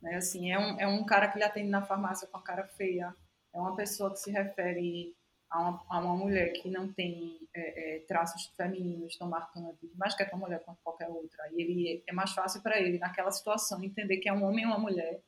Né? 0.00 0.14
Assim, 0.14 0.52
é, 0.52 0.58
um, 0.58 0.80
é 0.80 0.86
um 0.86 1.04
cara 1.04 1.28
que 1.28 1.38
lhe 1.38 1.44
atende 1.44 1.68
na 1.68 1.82
farmácia 1.82 2.28
com 2.28 2.36
a 2.36 2.42
cara 2.42 2.64
feia, 2.64 3.14
é 3.52 3.58
uma 3.58 3.74
pessoa 3.74 4.12
que 4.12 4.20
se 4.20 4.30
refere 4.30 5.12
a 5.50 5.60
uma, 5.60 5.84
a 5.88 5.98
uma 5.98 6.16
mulher 6.16 6.52
que 6.52 6.68
não 6.68 6.92
tem 6.92 7.40
é, 7.54 7.96
é, 7.96 7.98
traços 8.00 8.46
femininos 8.56 9.16
tão 9.16 9.28
marcantes, 9.28 9.90
mas 9.96 10.14
que 10.14 10.22
é 10.22 10.36
mulher 10.36 10.62
quanto 10.64 10.78
qualquer 10.84 11.08
outra. 11.08 11.48
E 11.52 11.60
ele 11.60 12.04
é 12.06 12.12
mais 12.12 12.32
fácil 12.32 12.62
para 12.62 12.78
ele, 12.78 12.98
naquela 12.98 13.32
situação, 13.32 13.82
entender 13.82 14.18
que 14.18 14.28
é 14.28 14.32
um 14.32 14.44
homem 14.44 14.66
ou 14.66 14.72
uma 14.72 14.78
mulher, 14.78 15.20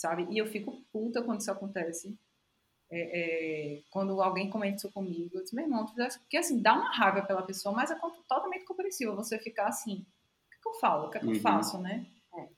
sabe? 0.00 0.26
E 0.30 0.38
eu 0.38 0.46
fico 0.46 0.82
puta 0.92 1.22
quando 1.22 1.40
isso 1.40 1.50
acontece. 1.50 2.16
É, 2.92 3.76
é, 3.76 3.82
quando 3.90 4.20
alguém 4.20 4.50
comenta 4.50 4.76
isso 4.78 4.90
comigo, 4.90 5.30
eu 5.34 5.42
disse, 5.42 5.54
meu 5.54 5.64
irmão, 5.64 5.86
porque 5.86 6.36
assim, 6.36 6.60
dá 6.60 6.74
uma 6.74 6.90
raiva 6.90 7.22
pela 7.22 7.42
pessoa, 7.42 7.72
mas 7.74 7.90
é 7.90 7.94
totalmente 8.28 8.64
compreensível 8.64 9.14
você 9.14 9.38
ficar 9.38 9.68
assim, 9.68 9.94
o 9.94 10.50
que, 10.50 10.60
que 10.60 10.68
eu 10.68 10.74
falo, 10.74 11.06
o 11.06 11.10
que, 11.10 11.18
é 11.18 11.20
que 11.20 11.26
eu 11.26 11.30
Uhum. 11.30 11.40
faço, 11.40 11.78
né? 11.80 12.04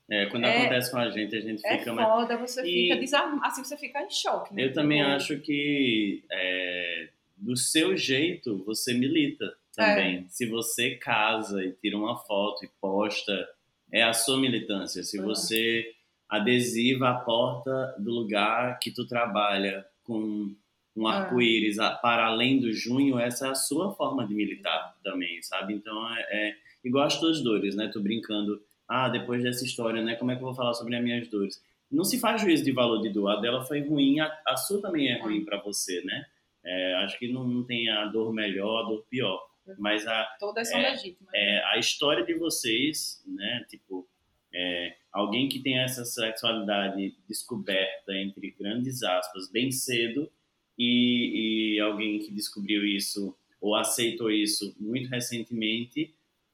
É, 0.09 0.25
quando 0.27 0.45
É- 0.45 0.57
acontece 0.59 0.89
com 0.91 0.97
a 0.97 1.09
gente, 1.11 1.35
a 1.35 1.39
gente 1.41 1.65
É 1.65 1.77
fica 1.77 1.93
mais. 1.93 2.07
foda, 2.07 2.37
você 2.37 2.61
E- 2.63 2.83
fica 2.83 2.99
desarmado, 2.99 3.45
assim, 3.45 3.63
você 3.63 3.77
fica 3.77 4.01
em 4.01 4.09
choque, 4.09 4.53
né? 4.53 4.63
Eu 4.65 4.73
também 4.73 4.99
Tipo, 4.99 5.11
acho 5.11 5.39
que 5.39 6.23
é, 6.31 7.09
do 7.37 7.55
seu 7.55 7.95
jeito 7.95 8.63
você 8.63 8.93
milita 8.93 9.55
também. 9.75 10.27
Se 10.29 10.45
você 10.47 10.95
casa 10.95 11.63
e 11.63 11.71
tira 11.73 11.97
uma 11.97 12.17
foto 12.17 12.65
e 12.65 12.69
posta, 12.81 13.47
é 13.91 14.03
a 14.03 14.13
sua 14.13 14.39
militância. 14.39 15.03
Se 15.03 15.19
você 15.21 15.93
adesiva 16.29 17.09
a 17.09 17.15
porta 17.15 17.95
do 17.99 18.11
lugar 18.11 18.79
que 18.79 18.91
tu 18.91 19.05
trabalha 19.07 19.85
com 20.03 20.53
um 20.95 21.07
Ah. 21.07 21.21
arco-íris 21.21 21.79
a- 21.79 21.91
para 21.95 22.25
além 22.27 22.59
do 22.59 22.71
junho, 22.71 23.17
essa 23.19 23.47
é 23.47 23.49
a 23.51 23.55
sua 23.55 23.91
forma 23.93 24.27
de 24.27 24.33
militar 24.35 24.95
também, 25.03 25.41
sabe? 25.41 25.73
Então 25.73 26.13
é, 26.15 26.21
é 26.49 26.55
igual 26.83 27.05
as 27.05 27.19
tuas 27.19 27.41
dores, 27.41 27.75
né? 27.75 27.87
Tô 27.91 27.99
brincando. 27.99 28.61
Ah, 28.87 29.09
depois 29.09 29.41
dessa 29.41 29.63
história, 29.65 30.03
né? 30.03 30.15
Como 30.15 30.31
é 30.31 30.35
que 30.35 30.41
eu 30.41 30.45
vou 30.47 30.53
falar 30.55 30.73
sobre 30.73 30.95
as 30.95 31.03
minhas 31.03 31.27
dores? 31.29 31.63
Não 31.89 32.03
se 32.03 32.19
faz 32.19 32.41
juízo 32.41 32.63
de 32.63 32.71
valor 32.71 33.01
de 33.01 33.09
dor. 33.09 33.29
A 33.29 33.35
dela 33.39 33.63
foi 33.63 33.81
ruim, 33.81 34.19
a, 34.19 34.31
a 34.47 34.57
sua 34.57 34.81
também 34.81 35.07
é 35.09 35.19
ruim 35.21 35.43
para 35.45 35.57
você, 35.61 36.01
né? 36.03 36.25
É, 36.65 36.95
acho 37.03 37.17
que 37.19 37.27
não, 37.31 37.47
não 37.47 37.63
tem 37.63 37.89
a 37.89 38.05
dor 38.05 38.33
melhor, 38.33 38.83
a 38.83 38.87
dor 38.87 39.03
pior. 39.09 39.39
Mas 39.77 40.05
a, 40.07 40.25
Todas 40.39 40.69
são 40.69 40.79
É, 40.79 40.91
legítimas. 40.91 41.29
é, 41.33 41.63
a 41.73 41.77
história 41.77 42.23
de 42.25 42.33
vocês, 42.33 43.23
né? 43.25 43.65
Tipo, 43.69 44.07
é, 44.53 44.95
alguém 45.11 45.49
que 45.49 45.59
tem 45.59 45.79
essa 45.79 46.05
sexualidade 46.05 47.15
descoberta, 47.27 48.13
entre 48.13 48.51
grandes 48.51 49.03
aspas, 49.03 49.49
bem 49.49 49.71
cedo, 49.71 50.31
e, 50.77 51.75
e 51.75 51.79
alguém 51.79 52.19
que 52.19 52.31
descobriu 52.31 52.85
isso 52.85 53.35
ou 53.59 53.75
aceitou 53.75 54.29
isso 54.29 54.75
muito 54.79 55.09
recentemente, 55.09 56.13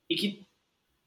e 0.09 0.15
que 0.15 0.47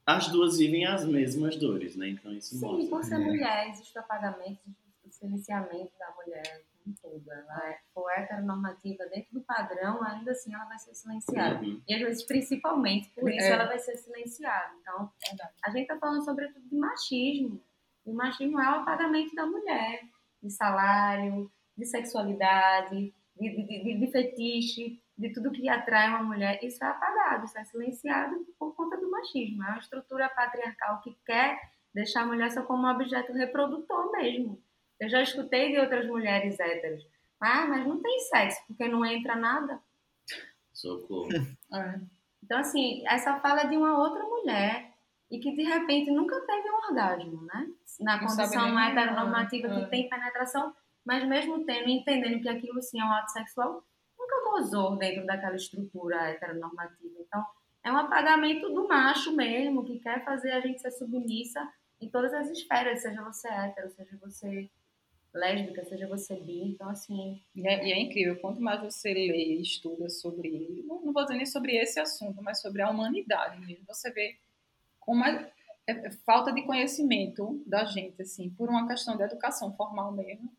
as 0.05 0.29
duas 0.29 0.59
vivem 0.59 0.85
as 0.85 1.05
mesmas 1.05 1.57
dores, 1.57 1.95
né? 1.95 2.09
Então 2.09 2.33
isso 2.33 2.57
Sim, 2.57 2.67
mostra. 2.67 2.89
por 2.89 3.05
ser 3.05 3.19
mulher, 3.19 3.69
existe 3.71 3.97
o 3.97 4.01
apagamento, 4.01 4.61
existe 4.67 5.07
o 5.07 5.11
silenciamento 5.11 5.93
da 5.99 6.13
mulher 6.17 6.65
tudo. 7.01 7.31
Ela 7.31 7.69
é, 7.69 7.79
for 7.93 8.11
heteronormativa 8.11 9.05
dentro 9.07 9.33
do 9.35 9.43
padrão, 9.43 10.03
ainda 10.03 10.33
assim 10.33 10.55
ela 10.55 10.65
vai 10.65 10.79
ser 10.79 10.95
silenciada. 10.95 11.65
Uhum. 11.65 11.83
E 11.87 11.95
às 11.95 12.01
vezes, 12.01 12.27
principalmente 12.27 13.11
por 13.11 13.31
isso, 13.31 13.47
É. 13.47 13.51
ela 13.51 13.67
vai 13.67 13.79
ser 13.79 13.97
silenciada. 13.97 14.75
Então, 14.81 15.13
Verdade. 15.29 15.53
a 15.65 15.71
gente 15.71 15.83
está 15.83 15.99
falando 15.99 16.25
sobretudo 16.25 16.69
de 16.69 16.77
machismo. 16.77 17.63
E 18.05 18.11
o 18.11 18.15
machismo 18.15 18.61
é 18.61 18.69
o 18.69 18.81
apagamento 18.81 19.35
da 19.35 19.47
mulher, 19.47 20.03
de 20.43 20.51
salário, 20.51 21.51
de 21.77 21.87
sexualidade, 21.87 23.15
de, 23.37 23.49
de, 23.49 23.85
de, 23.85 23.99
de 24.01 24.07
fetiche, 24.11 25.01
de 25.17 25.33
tudo 25.33 25.53
que 25.53 25.69
atrai 25.69 26.09
uma 26.09 26.23
mulher. 26.23 26.59
Isso 26.63 26.83
é 26.85 26.89
apagado, 26.89 27.45
isso 27.45 27.59
é 27.59 27.65
silenciado 27.65 28.35
por 28.59 28.75
conta 28.75 28.97
do 28.97 29.11
machismo. 29.11 29.63
É 29.63 29.69
uma 29.69 29.79
estrutura 29.79 30.29
patriarcal 30.29 31.01
que 31.01 31.17
quer 31.25 31.59
deixar 31.95 32.23
a 32.23 32.27
mulher 32.27 32.51
só 32.51 32.63
como 32.63 32.87
um 32.87 32.91
objeto 32.91 33.33
reprodutor 33.33 34.11
mesmo. 34.13 34.61
Eu 35.03 35.09
já 35.09 35.21
escutei 35.21 35.73
de 35.73 35.81
outras 35.81 36.07
mulheres 36.07 36.61
héteros. 36.61 37.05
Ah, 37.41 37.67
mas 37.67 37.85
não 37.85 38.01
tem 38.01 38.21
sexo, 38.21 38.61
porque 38.69 38.87
não 38.87 39.05
entra 39.05 39.35
nada. 39.35 39.81
Socorro. 40.73 41.29
É. 41.75 41.99
Então, 42.45 42.59
assim, 42.59 43.03
essa 43.09 43.41
fala 43.41 43.63
é 43.63 43.67
de 43.67 43.77
uma 43.79 43.99
outra 43.99 44.23
mulher 44.25 44.93
e 45.31 45.39
que 45.39 45.53
de 45.57 45.63
repente 45.63 46.11
nunca 46.11 46.39
teve 46.43 46.69
um 46.71 46.75
orgasmo, 46.91 47.43
né? 47.47 47.67
Na 47.99 48.21
Não 48.21 48.27
condição 48.29 48.75
nem- 48.75 48.91
heteronormativa 48.91 49.69
é. 49.69 49.81
que 49.85 49.91
tem 49.91 50.09
penetração, 50.09 50.75
mas 51.05 51.27
mesmo 51.27 51.65
tendo, 51.65 51.89
entendendo 51.89 52.43
que 52.43 52.49
aquilo 52.51 52.83
sim 52.83 53.01
é 53.01 53.05
um 53.05 53.13
ato 53.13 53.31
sexual, 53.33 53.83
nunca 54.19 54.51
gozou 54.51 54.97
dentro 54.99 55.25
daquela 55.25 55.57
estrutura 55.57 56.29
heteronormativa. 56.31 57.21
Então, 57.27 57.43
é 57.83 57.91
um 57.91 57.97
apagamento 57.97 58.69
do 58.69 58.87
macho 58.87 59.33
mesmo, 59.35 59.85
que 59.85 59.99
quer 59.99 60.23
fazer 60.25 60.51
a 60.53 60.61
gente 60.61 60.81
ser 60.83 60.91
submissa 60.91 61.67
em 62.03 62.11
todas 62.11 62.35
as 62.35 62.51
esferas, 62.51 63.01
seja 63.01 63.23
você 63.23 63.49
hétero, 63.49 63.89
seja 63.93 64.17
você 64.21 64.69
lésbica, 65.35 65.85
seja 65.85 66.07
você 66.09 66.37
bi. 66.37 66.63
Então, 66.73 66.89
assim, 66.89 67.41
E 67.55 67.67
é, 67.67 67.87
e 67.89 67.93
é 67.93 68.01
incrível, 68.01 68.37
quanto 68.41 68.61
mais 68.61 68.81
você 68.83 69.13
lê 69.13 69.57
e 69.57 69.63
estuda 69.63 70.09
sobre, 70.09 70.85
não, 70.87 71.03
não 71.03 71.13
vou 71.13 71.23
dizer 71.25 71.37
nem 71.37 71.47
sobre 71.47 71.77
esse 71.77 71.99
assunto, 72.01 72.43
mas 72.43 72.61
sobre 72.61 72.83
a 72.83 72.91
humanidade 72.91 73.61
mesmo, 73.61 73.85
você 73.87 74.11
vê 74.11 74.37
como 75.01 75.25
é, 75.25 75.53
é- 75.87 76.07
é 76.09 76.11
falta 76.11 76.53
de 76.53 76.63
conhecimento 76.63 77.63
da 77.67 77.85
gente, 77.85 78.21
assim, 78.23 78.51
por 78.51 78.69
uma 78.69 78.87
questão 78.89 79.17
de 79.17 79.23
educação 79.23 79.75
formal 79.77 80.13
mesmo. 80.13 80.53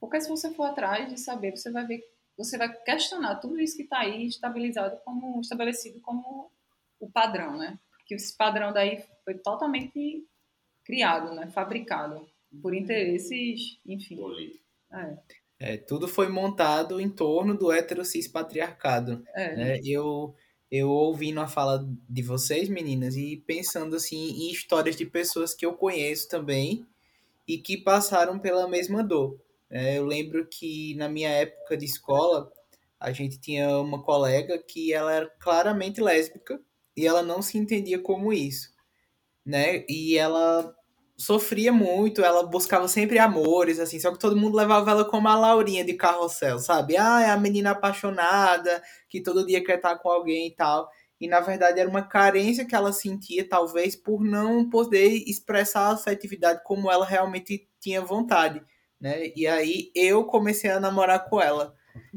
Porque 0.00 0.20
se 0.20 0.28
você 0.28 0.52
for 0.54 0.64
atrás 0.64 1.08
de 1.10 1.18
saber, 1.20 1.52
você 1.56 1.70
vai 1.70 1.86
ver, 1.86 2.04
você 2.36 2.58
vai 2.58 2.72
questionar 2.82 3.36
tudo 3.36 3.60
isso 3.60 3.76
que 3.76 3.84
está 3.84 4.00
aí 4.00 4.26
estabilizado 4.26 4.98
como, 5.04 5.40
estabelecido 5.40 6.00
como 6.00 6.50
o 7.00 7.10
padrão, 7.10 7.56
né? 7.56 7.78
Que 8.06 8.14
esse 8.14 8.36
padrão 8.36 8.72
daí 8.72 9.04
foi 9.24 9.34
totalmente 9.38 10.26
criado, 10.84 11.34
né? 11.34 11.50
Fabricado 11.50 12.28
por 12.60 12.74
interesses, 12.74 13.78
enfim. 13.86 14.16
Político. 14.16 14.64
É, 14.92 15.16
É, 15.58 15.76
tudo 15.76 16.08
foi 16.08 16.28
montado 16.28 17.00
em 17.00 17.08
torno 17.08 17.56
do 17.56 17.72
heterocis 17.72 18.28
patriarcado. 18.28 19.24
é. 19.34 19.56
né? 19.56 19.80
Eu, 19.84 20.34
eu 20.70 20.90
ouvindo 20.90 21.40
a 21.40 21.46
fala 21.46 21.86
de 22.08 22.22
vocês, 22.22 22.68
meninas, 22.68 23.16
e 23.16 23.36
pensando 23.46 23.96
assim 23.96 24.16
em 24.16 24.50
histórias 24.50 24.96
de 24.96 25.06
pessoas 25.06 25.54
que 25.54 25.64
eu 25.64 25.74
conheço 25.74 26.28
também 26.28 26.86
e 27.46 27.58
que 27.58 27.76
passaram 27.76 28.38
pela 28.38 28.68
mesma 28.68 29.02
dor. 29.02 29.38
né? 29.70 29.98
eu 29.98 30.04
lembro 30.04 30.46
que 30.46 30.94
na 30.96 31.08
minha 31.08 31.30
época 31.30 31.76
de 31.76 31.84
escola, 31.84 32.50
a 32.98 33.12
gente 33.12 33.38
tinha 33.38 33.78
uma 33.78 34.02
colega 34.02 34.58
que 34.58 34.92
ela 34.92 35.12
era 35.12 35.30
claramente 35.38 36.00
lésbica 36.00 36.60
e 36.96 37.06
ela 37.06 37.22
não 37.22 37.42
se 37.42 37.58
entendia 37.58 37.98
como 37.98 38.32
isso, 38.32 38.70
né? 39.44 39.84
E 39.88 40.16
ela 40.16 40.74
sofria 41.16 41.72
muito, 41.72 42.24
ela 42.24 42.42
buscava 42.44 42.88
sempre 42.88 43.18
amores, 43.18 43.78
assim, 43.78 44.00
só 44.00 44.10
que 44.12 44.18
todo 44.18 44.36
mundo 44.36 44.56
levava 44.56 44.90
ela 44.90 45.04
como 45.04 45.28
a 45.28 45.36
Laurinha 45.36 45.84
de 45.84 45.94
carrossel, 45.94 46.58
sabe? 46.58 46.96
Ah, 46.96 47.22
é 47.22 47.30
a 47.30 47.36
menina 47.36 47.70
apaixonada, 47.70 48.82
que 49.08 49.22
todo 49.22 49.46
dia 49.46 49.62
quer 49.64 49.76
estar 49.76 49.96
com 49.98 50.10
alguém 50.10 50.48
e 50.48 50.54
tal. 50.54 50.88
E 51.20 51.28
na 51.28 51.40
verdade 51.40 51.80
era 51.80 51.88
uma 51.88 52.02
carência 52.02 52.66
que 52.66 52.74
ela 52.74 52.92
sentia, 52.92 53.48
talvez, 53.48 53.94
por 53.96 54.22
não 54.24 54.68
poder 54.68 55.08
expressar 55.28 55.88
a 55.90 55.94
afetividade 55.94 56.60
como 56.64 56.90
ela 56.90 57.06
realmente 57.06 57.68
tinha 57.80 58.00
vontade, 58.00 58.60
né? 59.00 59.30
E 59.36 59.46
aí 59.46 59.90
eu 59.94 60.24
comecei 60.24 60.70
a 60.70 60.80
namorar 60.80 61.28
com 61.28 61.40
ela. 61.40 61.74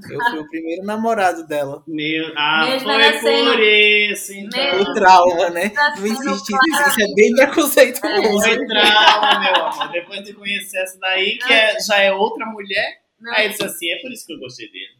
Eu 0.09 0.19
fui 0.29 0.39
o 0.39 0.47
primeiro 0.49 0.83
namorado 0.83 1.45
dela. 1.47 1.83
Meu, 1.87 2.31
ah, 2.35 2.65
Mesmo 2.69 2.89
foi 3.19 3.45
por 3.45 3.59
isso, 3.59 4.33
então. 4.33 4.59
Mesmo- 4.63 4.81
O 4.81 4.93
trauma, 4.93 5.49
né? 5.49 5.71
Não 5.97 6.05
existe 6.05 6.53
isso, 6.53 6.89
isso 6.89 7.01
é 7.01 7.13
bem 7.15 7.35
preconceituoso. 7.35 8.41
Foi 8.41 8.65
trauma, 8.67 9.39
meu 9.39 9.55
amor. 9.65 9.91
Depois 9.91 10.23
de 10.23 10.33
conhecer 10.33 10.77
essa 10.79 10.99
daí, 10.99 11.37
que 11.37 11.51
é- 11.51 11.79
já 11.79 11.97
é 11.99 12.11
outra 12.13 12.45
mulher, 12.45 13.01
não, 13.19 13.33
aí 13.33 13.49
disse 13.49 13.63
assim, 13.63 13.91
é 13.91 14.01
por 14.01 14.11
isso 14.11 14.25
que 14.25 14.33
eu 14.33 14.39
gostei 14.39 14.71
dele. 14.71 14.97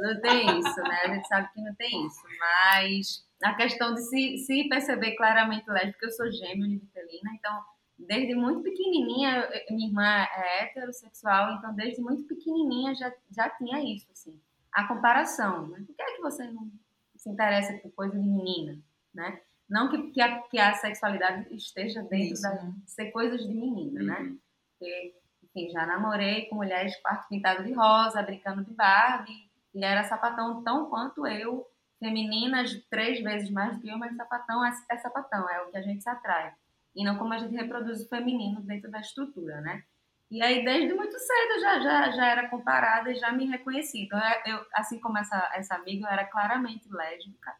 Não 0.00 0.20
tem 0.20 0.58
isso, 0.60 0.80
né? 0.82 1.00
A 1.04 1.08
gente 1.14 1.26
sabe 1.28 1.48
que 1.52 1.60
não 1.60 1.74
tem 1.74 2.06
isso. 2.06 2.20
Mas 2.38 3.24
a 3.42 3.54
questão 3.54 3.94
de 3.94 4.02
se, 4.02 4.38
se 4.38 4.68
perceber 4.68 5.12
claramente 5.16 5.64
lésbica, 5.68 6.06
eu 6.06 6.10
sou 6.10 6.30
gêmeo 6.30 6.64
univitelina, 6.64 7.30
então 7.38 7.52
desde 7.98 8.34
muito 8.34 8.62
pequenininha, 8.62 9.48
minha 9.70 9.88
irmã 9.88 10.04
é 10.04 10.64
heterossexual, 10.64 11.54
então 11.54 11.74
desde 11.74 12.00
muito 12.00 12.24
pequenininha 12.24 12.94
já, 12.94 13.12
já 13.30 13.48
tinha 13.50 13.82
isso, 13.82 14.06
assim. 14.12 14.40
A 14.72 14.86
comparação, 14.88 15.68
né? 15.68 15.84
Por 15.86 15.94
que 15.94 16.02
é 16.02 16.16
que 16.16 16.22
você 16.22 16.46
não 16.50 16.70
se 17.16 17.30
interessa 17.30 17.72
por 17.78 17.92
coisa 17.92 18.18
de 18.18 18.28
menina, 18.28 18.78
né? 19.14 19.40
Não 19.68 19.88
que, 19.88 20.10
que, 20.10 20.20
a, 20.20 20.42
que 20.42 20.58
a 20.58 20.74
sexualidade 20.74 21.54
esteja 21.54 22.02
dentro 22.02 22.34
Isso, 22.34 22.42
da, 22.42 22.54
né? 22.54 22.74
ser 22.86 23.10
coisas 23.12 23.40
de 23.42 23.54
menina, 23.54 24.02
né? 24.02 24.20
Uhum. 24.20 24.38
Porque, 24.70 25.14
enfim, 25.42 25.70
já 25.70 25.86
namorei 25.86 26.46
com 26.46 26.56
mulheres 26.56 26.96
quarto 27.00 27.28
pintado 27.28 27.64
de 27.64 27.72
rosa, 27.72 28.22
brincando 28.22 28.64
de 28.64 28.72
Barbie, 28.72 29.50
e 29.74 29.84
era 29.84 30.04
sapatão 30.04 30.62
tão 30.62 30.90
quanto 30.90 31.26
eu, 31.26 31.66
femininas 31.98 32.74
três 32.90 33.22
vezes 33.22 33.50
mais 33.50 33.76
do 33.76 33.80
que 33.80 33.88
eu, 33.88 33.96
mas 33.96 34.14
sapatão 34.16 34.64
é, 34.64 34.72
é 34.90 34.96
sapatão, 34.98 35.48
é 35.48 35.62
o 35.62 35.70
que 35.70 35.78
a 35.78 35.82
gente 35.82 36.02
se 36.02 36.08
atrai. 36.08 36.52
E 36.94 37.04
não 37.04 37.16
como 37.18 37.32
a 37.32 37.38
gente 37.38 37.54
reproduz 37.54 38.02
o 38.02 38.08
feminino 38.08 38.60
dentro 38.60 38.90
da 38.90 39.00
estrutura, 39.00 39.60
né? 39.60 39.82
E 40.30 40.42
aí, 40.42 40.64
desde 40.64 40.92
muito 40.94 41.16
cedo, 41.18 41.60
já, 41.60 41.80
já, 41.80 42.10
já 42.10 42.26
era 42.26 42.48
comparada 42.48 43.10
e 43.10 43.14
já 43.14 43.30
me 43.30 43.46
reconheci. 43.46 44.02
Então, 44.02 44.18
eu, 44.46 44.64
assim 44.72 44.98
como 44.98 45.18
essa, 45.18 45.50
essa 45.54 45.74
amiga, 45.74 46.06
eu 46.06 46.10
era 46.10 46.24
claramente 46.24 46.88
lésbica. 46.90 47.52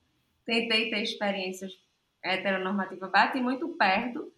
Tentei 0.44 0.90
ter 0.90 1.02
experiências 1.02 1.72
heteronormativas, 2.22 3.10
bati 3.10 3.40
muito 3.40 3.68
perto, 3.76 4.32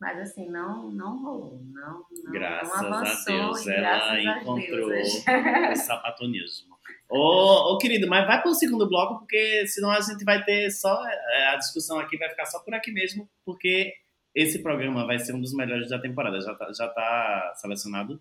mas 0.00 0.18
assim, 0.18 0.48
não, 0.48 0.90
não 0.90 1.22
rolou. 1.22 1.60
Não, 1.64 2.04
não, 2.24 2.32
graças 2.32 2.80
não 2.80 2.98
avançou, 2.98 3.34
a 3.34 3.38
Deus, 3.38 3.66
ela 3.66 4.22
encontrou 4.22 4.90
o 4.90 5.76
sapatonismo. 5.76 6.74
Ô, 7.08 7.74
ô, 7.74 7.78
querido, 7.78 8.08
mas 8.08 8.26
vai 8.26 8.40
para 8.40 8.50
o 8.50 8.54
segundo 8.54 8.88
bloco, 8.88 9.18
porque 9.18 9.66
senão 9.66 9.90
a 9.90 10.00
gente 10.00 10.24
vai 10.24 10.42
ter 10.44 10.70
só. 10.70 11.04
É, 11.06 11.48
a 11.48 11.56
discussão 11.56 11.98
aqui 11.98 12.16
vai 12.16 12.28
ficar 12.28 12.46
só 12.46 12.60
por 12.60 12.74
aqui 12.74 12.90
mesmo, 12.92 13.28
porque 13.44 13.92
esse 14.34 14.62
programa 14.62 15.06
vai 15.06 15.18
ser 15.18 15.34
um 15.34 15.40
dos 15.40 15.54
melhores 15.54 15.88
da 15.88 15.98
temporada. 15.98 16.40
Já 16.40 16.54
tá, 16.54 16.72
já 16.72 16.88
tá 16.88 17.52
selecionado? 17.56 18.20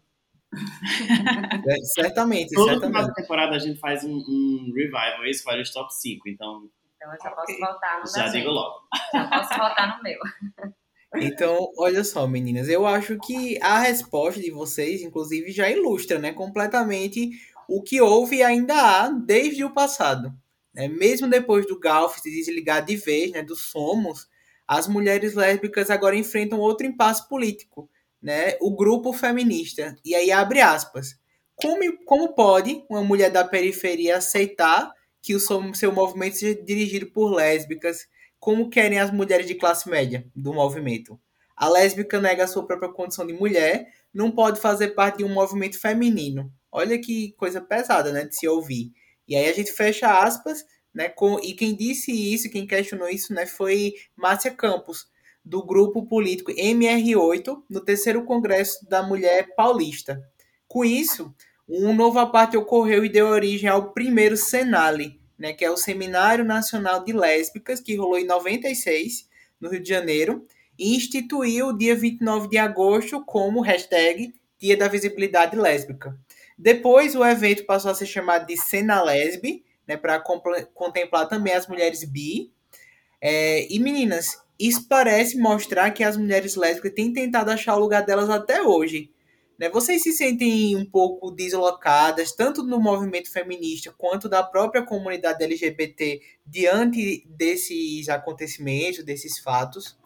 É, 1.65 1.75
certamente, 1.95 2.53
Toda 2.53 2.73
certamente. 2.73 3.13
temporada 3.15 3.55
a 3.55 3.59
gente 3.59 3.79
faz 3.79 4.03
um, 4.03 4.13
um 4.13 4.71
revival 4.75 5.25
e 5.25 5.31
escolhe 5.31 5.61
os 5.61 5.71
top 5.71 5.91
5. 5.93 6.29
Então, 6.29 6.69
então 6.95 7.11
eu 7.11 7.19
já 7.21 7.31
posso 7.31 7.57
voltar 7.57 7.99
no 7.99 8.07
Já 8.07 8.27
digo 8.27 8.49
logo. 8.49 8.75
Já 9.13 9.27
posso 9.27 9.49
voltar 9.57 9.97
no 9.97 10.03
meu. 10.03 10.19
Então, 11.15 11.71
olha 11.77 12.03
só, 12.03 12.27
meninas, 12.27 12.67
eu 12.69 12.85
acho 12.85 13.17
que 13.19 13.59
a 13.61 13.79
resposta 13.79 14.41
de 14.41 14.51
vocês, 14.51 15.01
inclusive, 15.01 15.51
já 15.51 15.69
ilustra, 15.69 16.17
né, 16.17 16.33
completamente 16.33 17.31
o 17.67 17.81
que 17.81 18.01
houve 18.01 18.37
e 18.37 18.43
ainda 18.43 18.73
há 18.75 19.09
desde 19.09 19.63
o 19.63 19.73
passado. 19.73 20.33
Né? 20.73 20.87
Mesmo 20.87 21.29
depois 21.29 21.67
do 21.67 21.79
Galf 21.79 22.17
se 22.17 22.31
desligar 22.31 22.83
de 22.83 22.95
vez, 22.95 23.31
né, 23.31 23.43
do 23.43 23.55
Somos, 23.55 24.27
as 24.67 24.87
mulheres 24.87 25.33
lésbicas 25.33 25.89
agora 25.89 26.15
enfrentam 26.15 26.59
outro 26.59 26.85
impasse 26.85 27.27
político, 27.27 27.89
né? 28.21 28.57
O 28.61 28.75
grupo 28.75 29.11
feminista. 29.13 29.95
E 30.03 30.15
aí 30.15 30.31
abre 30.31 30.61
aspas. 30.61 31.17
Como, 31.55 32.05
como 32.05 32.33
pode 32.33 32.83
uma 32.89 33.03
mulher 33.03 33.29
da 33.29 33.43
periferia 33.43 34.17
aceitar 34.17 34.91
que 35.21 35.35
o 35.35 35.39
seu 35.39 35.91
movimento 35.91 36.37
seja 36.37 36.61
dirigido 36.61 37.07
por 37.07 37.33
lésbicas, 37.33 38.07
como 38.39 38.69
querem 38.69 38.99
as 38.99 39.11
mulheres 39.11 39.47
de 39.47 39.55
classe 39.55 39.89
média 39.89 40.25
do 40.35 40.53
movimento? 40.53 41.19
A 41.55 41.69
lésbica 41.69 42.19
nega 42.19 42.43
a 42.43 42.47
sua 42.47 42.65
própria 42.65 42.91
condição 42.91 43.25
de 43.25 43.33
mulher, 43.33 43.87
não 44.13 44.31
pode 44.31 44.59
fazer 44.59 44.89
parte 44.89 45.19
de 45.19 45.23
um 45.23 45.33
movimento 45.33 45.79
feminino. 45.79 46.51
Olha 46.71 46.99
que 46.99 47.33
coisa 47.33 47.61
pesada, 47.61 48.11
né, 48.11 48.25
de 48.25 48.35
se 48.35 48.47
ouvir. 48.47 48.91
E 49.27 49.35
aí 49.35 49.47
a 49.47 49.53
gente 49.53 49.71
fecha 49.71 50.21
aspas 50.21 50.65
né, 50.93 51.09
com, 51.09 51.39
e 51.39 51.53
quem 51.53 51.75
disse 51.75 52.11
isso, 52.11 52.49
quem 52.49 52.67
questionou 52.67 53.09
isso, 53.09 53.33
né, 53.33 53.45
foi 53.45 53.93
Márcia 54.15 54.51
Campos, 54.51 55.07
do 55.43 55.65
grupo 55.65 56.05
político 56.05 56.51
MR8, 56.51 57.63
no 57.69 57.81
terceiro 57.81 58.23
Congresso 58.23 58.87
da 58.87 59.03
Mulher 59.03 59.53
Paulista. 59.55 60.23
Com 60.67 60.85
isso, 60.85 61.33
um 61.67 61.93
novo 61.93 62.19
aparte 62.19 62.55
ocorreu 62.55 63.03
e 63.03 63.09
deu 63.09 63.27
origem 63.27 63.69
ao 63.69 63.91
primeiro 63.91 64.37
Senale, 64.37 65.19
né, 65.37 65.51
que 65.51 65.65
é 65.65 65.69
o 65.69 65.77
Seminário 65.77 66.45
Nacional 66.45 67.03
de 67.03 67.11
Lésbicas, 67.11 67.81
que 67.81 67.95
rolou 67.95 68.17
em 68.17 68.25
96, 68.25 69.27
no 69.59 69.69
Rio 69.69 69.81
de 69.81 69.89
Janeiro, 69.89 70.45
e 70.77 70.95
instituiu 70.95 71.67
o 71.67 71.77
dia 71.77 71.95
29 71.95 72.47
de 72.47 72.57
agosto 72.57 73.23
como 73.25 73.61
hashtag 73.61 74.33
Dia 74.59 74.77
da 74.77 74.87
Visibilidade 74.87 75.57
Lésbica. 75.57 76.17
Depois, 76.57 77.15
o 77.15 77.25
evento 77.25 77.65
passou 77.65 77.91
a 77.91 77.95
ser 77.95 78.05
chamado 78.05 78.45
de 78.45 78.55
Senalesb, 78.55 79.63
né, 79.87 79.97
para 79.97 80.19
contemplar 80.73 81.27
também 81.27 81.53
as 81.53 81.67
mulheres 81.67 82.03
bi. 82.03 82.51
É, 83.21 83.71
e 83.73 83.79
meninas, 83.79 84.41
isso 84.59 84.87
parece 84.87 85.37
mostrar 85.37 85.91
que 85.91 86.03
as 86.03 86.17
mulheres 86.17 86.55
lésbicas 86.55 86.93
têm 86.93 87.13
tentado 87.13 87.51
achar 87.51 87.75
o 87.75 87.79
lugar 87.79 88.05
delas 88.05 88.29
até 88.29 88.61
hoje. 88.61 89.13
Né? 89.57 89.69
Vocês 89.69 90.01
se 90.03 90.11
sentem 90.11 90.75
um 90.75 90.85
pouco 90.85 91.31
deslocadas, 91.31 92.35
tanto 92.35 92.63
no 92.63 92.79
movimento 92.79 93.31
feminista 93.31 93.93
quanto 93.97 94.27
da 94.27 94.43
própria 94.43 94.83
comunidade 94.83 95.43
LGBT, 95.43 96.19
diante 96.45 97.25
desses 97.27 98.09
acontecimentos, 98.09 99.03
desses 99.03 99.39
fatos? 99.39 99.97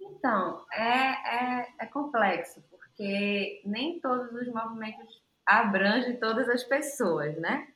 Então, 0.00 0.64
é, 0.72 1.60
é, 1.60 1.68
é 1.80 1.86
complexo, 1.86 2.62
porque 2.70 3.62
nem 3.64 4.00
todos 4.00 4.32
os 4.32 4.52
movimentos 4.52 5.22
abrangem 5.46 6.18
todas 6.18 6.48
as 6.48 6.64
pessoas, 6.64 7.36
né? 7.38 7.68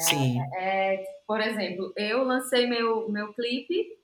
Sim. 0.00 0.40
É, 0.54 0.94
é, 0.94 1.04
por 1.26 1.40
exemplo, 1.40 1.92
eu 1.96 2.24
lancei 2.24 2.66
meu, 2.66 3.08
meu 3.08 3.32
clipe 3.32 3.98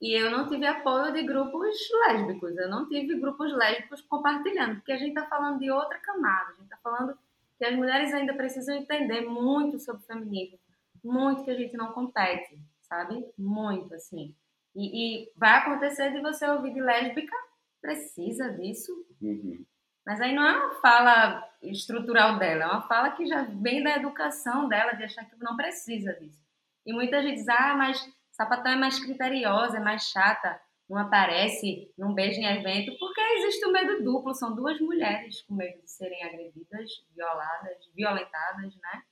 e 0.00 0.12
eu 0.18 0.30
não 0.30 0.48
tive 0.48 0.66
apoio 0.66 1.12
de 1.12 1.22
grupos 1.22 1.76
lésbicos, 2.06 2.56
eu 2.56 2.68
não 2.68 2.88
tive 2.88 3.18
grupos 3.18 3.52
lésbicos 3.52 4.00
compartilhando, 4.02 4.76
porque 4.76 4.92
a 4.92 4.96
gente 4.96 5.10
está 5.10 5.26
falando 5.26 5.58
de 5.58 5.70
outra 5.70 5.98
camada, 5.98 6.50
a 6.50 6.54
gente 6.54 6.64
está 6.64 6.78
falando 6.78 7.18
que 7.58 7.64
as 7.64 7.76
mulheres 7.76 8.14
ainda 8.14 8.32
precisam 8.32 8.74
entender 8.74 9.20
muito 9.22 9.78
sobre 9.78 10.02
o 10.02 10.06
feminismo, 10.06 10.58
muito 11.04 11.44
que 11.44 11.50
a 11.50 11.56
gente 11.56 11.76
não 11.76 11.92
compete, 11.92 12.58
sabe? 12.80 13.24
Muito, 13.36 13.94
assim. 13.94 14.34
E, 14.74 15.24
e 15.24 15.32
vai 15.36 15.58
acontecer 15.58 16.10
de 16.12 16.20
você 16.20 16.46
ouvir 16.48 16.72
de 16.72 16.80
lésbica, 16.80 17.36
precisa 17.80 18.50
disso. 18.50 18.92
Uhum. 19.20 19.64
Mas 20.10 20.20
aí 20.20 20.34
não 20.34 20.44
é 20.44 20.56
uma 20.56 20.74
fala 20.80 21.48
estrutural 21.62 22.36
dela, 22.36 22.64
é 22.64 22.66
uma 22.66 22.82
fala 22.82 23.12
que 23.12 23.24
já 23.26 23.42
vem 23.44 23.80
da 23.80 23.94
educação 23.94 24.66
dela, 24.66 24.90
de 24.90 25.04
achar 25.04 25.24
que 25.24 25.36
não 25.38 25.54
precisa 25.54 26.12
disso. 26.14 26.44
E 26.84 26.92
muita 26.92 27.22
gente 27.22 27.36
diz, 27.36 27.48
ah, 27.48 27.76
mas 27.78 28.12
sapatão 28.32 28.72
é 28.72 28.76
mais 28.76 28.98
criteriosa, 28.98 29.76
é 29.76 29.80
mais 29.80 30.10
chata, 30.10 30.60
não 30.88 30.98
aparece, 30.98 31.94
não 31.96 32.12
beija 32.12 32.40
em 32.40 32.44
evento, 32.44 32.98
porque 32.98 33.20
existe 33.20 33.64
o 33.64 33.70
medo 33.70 34.02
duplo, 34.02 34.34
são 34.34 34.52
duas 34.52 34.80
mulheres 34.80 35.42
com 35.42 35.54
medo 35.54 35.80
de 35.80 35.88
serem 35.88 36.24
agredidas, 36.24 36.90
violadas, 37.14 37.76
violentadas, 37.94 38.74
né? 38.82 39.02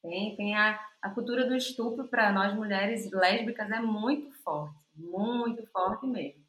Tem, 0.00 0.36
tem 0.36 0.54
a, 0.54 0.78
a 1.02 1.10
cultura 1.10 1.48
do 1.48 1.56
estupro 1.56 2.06
para 2.06 2.30
nós 2.30 2.54
mulheres 2.54 3.10
lésbicas 3.10 3.68
é 3.72 3.80
muito 3.80 4.30
forte, 4.44 4.78
muito 4.94 5.66
forte 5.72 6.06
mesmo. 6.06 6.44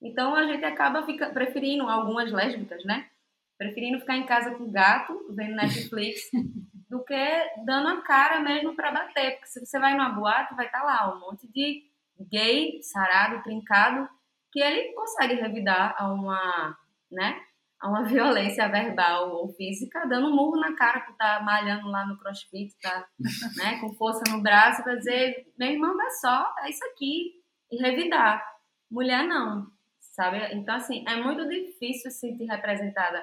Então 0.00 0.34
a 0.34 0.44
gente 0.44 0.64
acaba 0.64 1.04
fica, 1.04 1.28
preferindo 1.28 1.86
algumas 1.86 2.32
lésbicas, 2.32 2.82
né? 2.86 3.09
Preferindo 3.60 4.00
ficar 4.00 4.16
em 4.16 4.24
casa 4.24 4.54
com 4.54 4.64
o 4.64 4.70
gato, 4.70 5.26
vendo 5.36 5.54
Netflix, 5.54 6.30
do 6.88 7.04
que 7.04 7.52
dando 7.66 7.88
a 7.88 8.00
cara 8.00 8.40
mesmo 8.40 8.74
para 8.74 8.90
bater. 8.90 9.32
Porque 9.32 9.48
se 9.48 9.60
você 9.60 9.78
vai 9.78 9.92
numa 9.92 10.08
boate, 10.08 10.54
vai 10.54 10.64
estar 10.64 10.80
tá 10.80 10.84
lá 10.84 11.14
um 11.14 11.20
monte 11.20 11.46
de 11.52 11.84
gay, 12.32 12.82
sarado, 12.82 13.42
trincado, 13.42 14.08
que 14.50 14.60
ele 14.60 14.94
consegue 14.94 15.34
revidar 15.34 15.94
a 15.98 16.10
uma, 16.10 16.74
né, 17.12 17.38
a 17.78 17.90
uma 17.90 18.02
violência 18.08 18.66
verbal 18.66 19.30
ou 19.30 19.50
física, 19.50 20.06
dando 20.08 20.28
um 20.28 20.34
murro 20.34 20.58
na 20.58 20.74
cara 20.74 21.00
estar 21.00 21.38
tá 21.38 21.42
malhando 21.44 21.86
lá 21.88 22.06
no 22.06 22.18
crossfit, 22.18 22.74
tá, 22.80 23.06
né, 23.58 23.78
com 23.78 23.92
força 23.92 24.22
no 24.30 24.42
braço, 24.42 24.82
para 24.82 24.96
dizer, 24.96 25.52
meu 25.58 25.70
irmão, 25.70 26.00
é 26.00 26.10
só, 26.12 26.50
é 26.60 26.70
isso 26.70 26.84
aqui, 26.86 27.42
e 27.70 27.76
revidar. 27.76 28.42
Mulher 28.90 29.22
não, 29.22 29.70
sabe? 30.00 30.38
Então, 30.54 30.76
assim, 30.76 31.04
é 31.06 31.16
muito 31.16 31.46
difícil 31.46 32.10
se 32.10 32.20
sentir 32.20 32.46
representada 32.46 33.22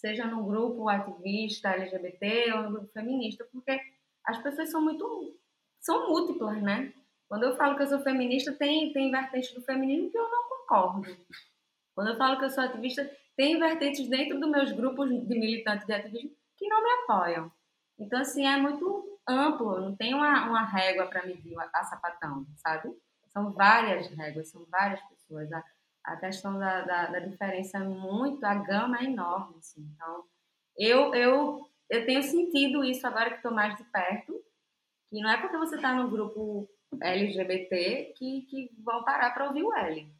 seja 0.00 0.26
no 0.26 0.44
grupo 0.44 0.88
ativista 0.88 1.70
LGBT 1.70 2.52
ou 2.52 2.62
no 2.62 2.70
grupo 2.70 2.92
feminista, 2.92 3.46
porque 3.52 3.80
as 4.24 4.38
pessoas 4.38 4.70
são 4.70 4.80
muito 4.80 5.36
são 5.80 6.08
múltiplas, 6.08 6.60
né? 6.62 6.92
Quando 7.28 7.44
eu 7.44 7.56
falo 7.56 7.76
que 7.76 7.82
eu 7.82 7.86
sou 7.86 8.00
feminista, 8.00 8.52
tem 8.52 8.92
tem 8.92 9.10
vertentes 9.10 9.52
do 9.52 9.62
feminismo 9.62 10.10
que 10.10 10.18
eu 10.18 10.30
não 10.30 10.48
concordo. 10.48 11.16
Quando 11.94 12.10
eu 12.10 12.16
falo 12.16 12.38
que 12.38 12.44
eu 12.44 12.50
sou 12.50 12.64
ativista, 12.64 13.10
tem 13.36 13.58
vertentes 13.58 14.08
dentro 14.08 14.38
dos 14.38 14.50
meus 14.50 14.72
grupos 14.72 15.08
de 15.08 15.38
militantes 15.38 15.86
de 15.86 15.92
ativismo 15.92 16.30
que 16.56 16.68
não 16.68 16.82
me 16.82 16.90
apoiam. 17.02 17.50
Então, 17.98 18.20
assim, 18.20 18.46
é 18.46 18.56
muito 18.56 19.18
amplo, 19.28 19.80
não 19.80 19.96
tem 19.96 20.14
uma, 20.14 20.48
uma 20.48 20.64
régua 20.64 21.06
para 21.06 21.26
medir 21.26 21.58
a, 21.58 21.68
a 21.74 21.84
sapatão, 21.84 22.46
sabe? 22.56 22.96
São 23.28 23.52
várias 23.52 24.08
réguas, 24.08 24.48
são 24.48 24.64
várias 24.70 25.00
pessoas. 25.02 25.52
A, 25.52 25.62
a 26.08 26.16
questão 26.16 26.58
da, 26.58 26.82
da, 26.82 27.06
da, 27.06 27.18
diferença 27.18 27.78
é 27.78 27.82
muito, 27.82 28.44
a 28.44 28.54
gama 28.54 28.98
é 28.98 29.04
enorme. 29.04 29.56
Assim. 29.58 29.86
Então, 29.94 30.24
eu, 30.76 31.14
eu, 31.14 31.70
eu 31.90 32.06
tenho 32.06 32.22
sentido 32.22 32.82
isso 32.82 33.06
agora 33.06 33.30
que 33.30 33.36
estou 33.36 33.52
mais 33.52 33.76
de 33.76 33.84
perto, 33.84 34.42
que 35.10 35.20
não 35.20 35.30
é 35.30 35.36
porque 35.38 35.56
você 35.56 35.76
está 35.76 35.94
no 35.94 36.10
grupo 36.10 36.68
LGBT 37.00 38.14
que, 38.16 38.42
que 38.42 38.70
vão 38.82 39.04
parar 39.04 39.32
para 39.32 39.46
ouvir 39.46 39.62
o 39.62 39.74
L. 39.74 40.10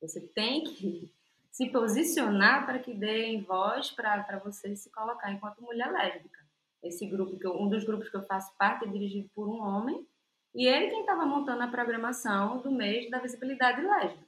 Você 0.00 0.20
tem 0.20 0.64
que 0.64 1.12
se 1.52 1.68
posicionar 1.70 2.64
para 2.64 2.78
que 2.78 2.94
deem 2.94 3.42
voz 3.42 3.90
para 3.90 4.40
você 4.42 4.74
se 4.74 4.90
colocar 4.90 5.30
enquanto 5.32 5.62
mulher 5.62 5.92
lésbica. 5.92 6.42
Esse 6.82 7.06
grupo, 7.06 7.38
que 7.38 7.46
eu, 7.46 7.60
um 7.60 7.68
dos 7.68 7.84
grupos 7.84 8.08
que 8.08 8.16
eu 8.16 8.24
faço 8.24 8.54
parte, 8.56 8.84
é 8.84 8.88
dirigido 8.88 9.30
por 9.34 9.48
um 9.48 9.60
homem, 9.60 10.06
e 10.54 10.66
ele 10.66 10.90
quem 10.90 11.00
estava 11.00 11.24
montando 11.24 11.62
a 11.62 11.68
programação 11.68 12.58
do 12.58 12.70
mês 12.70 13.10
da 13.10 13.18
visibilidade 13.18 13.80
lésbica. 13.80 14.23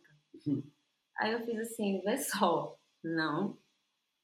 Aí 1.18 1.32
eu 1.32 1.44
fiz 1.44 1.58
assim, 1.58 2.00
vê 2.02 2.16
só, 2.18 2.76
não. 3.02 3.56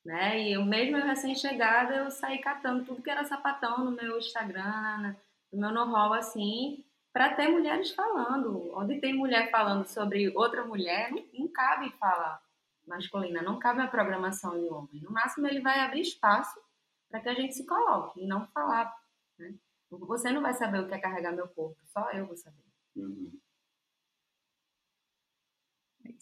Né? 0.05 0.43
E 0.43 0.53
eu 0.53 0.65
mesmo 0.65 0.97
eu 0.97 1.07
recém-chegada, 1.07 1.95
eu 1.95 2.11
saí 2.11 2.39
catando 2.41 2.85
tudo 2.85 3.03
que 3.03 3.11
era 3.11 3.25
sapatão 3.25 3.85
no 3.85 3.93
meu 3.93 4.19
Instagram, 4.19 5.15
no 5.53 5.61
meu 5.61 5.71
know-how, 5.71 6.13
assim, 6.13 6.85
para 7.13 7.35
ter 7.35 7.49
mulheres 7.49 7.93
falando. 7.93 8.73
Onde 8.77 9.01
tem 9.01 9.15
mulher 9.15 9.51
falando 9.51 9.87
sobre 9.87 10.29
outra 10.37 10.65
mulher, 10.65 11.11
não, 11.11 11.25
não 11.33 11.49
cabe 11.49 11.91
falar 11.99 12.43
masculina, 12.87 13.43
não 13.43 13.59
cabe 13.59 13.81
a 13.81 13.89
programação 13.89 14.59
de 14.59 14.69
homem. 14.69 15.01
No 15.03 15.11
máximo, 15.11 15.47
ele 15.47 15.61
vai 15.61 15.81
abrir 15.81 16.01
espaço 16.01 16.61
para 17.09 17.21
que 17.21 17.29
a 17.29 17.35
gente 17.35 17.55
se 17.55 17.67
coloque 17.67 18.21
e 18.21 18.27
não 18.27 18.47
falar. 18.49 18.95
Né? 19.39 19.55
Você 19.91 20.31
não 20.31 20.43
vai 20.43 20.55
saber 20.55 20.81
o 20.81 20.89
que 20.89 20.95
é 20.95 20.99
carregar 20.99 21.33
meu 21.33 21.49
corpo, 21.49 21.79
só 21.87 22.11
eu 22.13 22.27
vou 22.27 22.37
saber. 22.37 22.65
Uhum. 22.97 23.39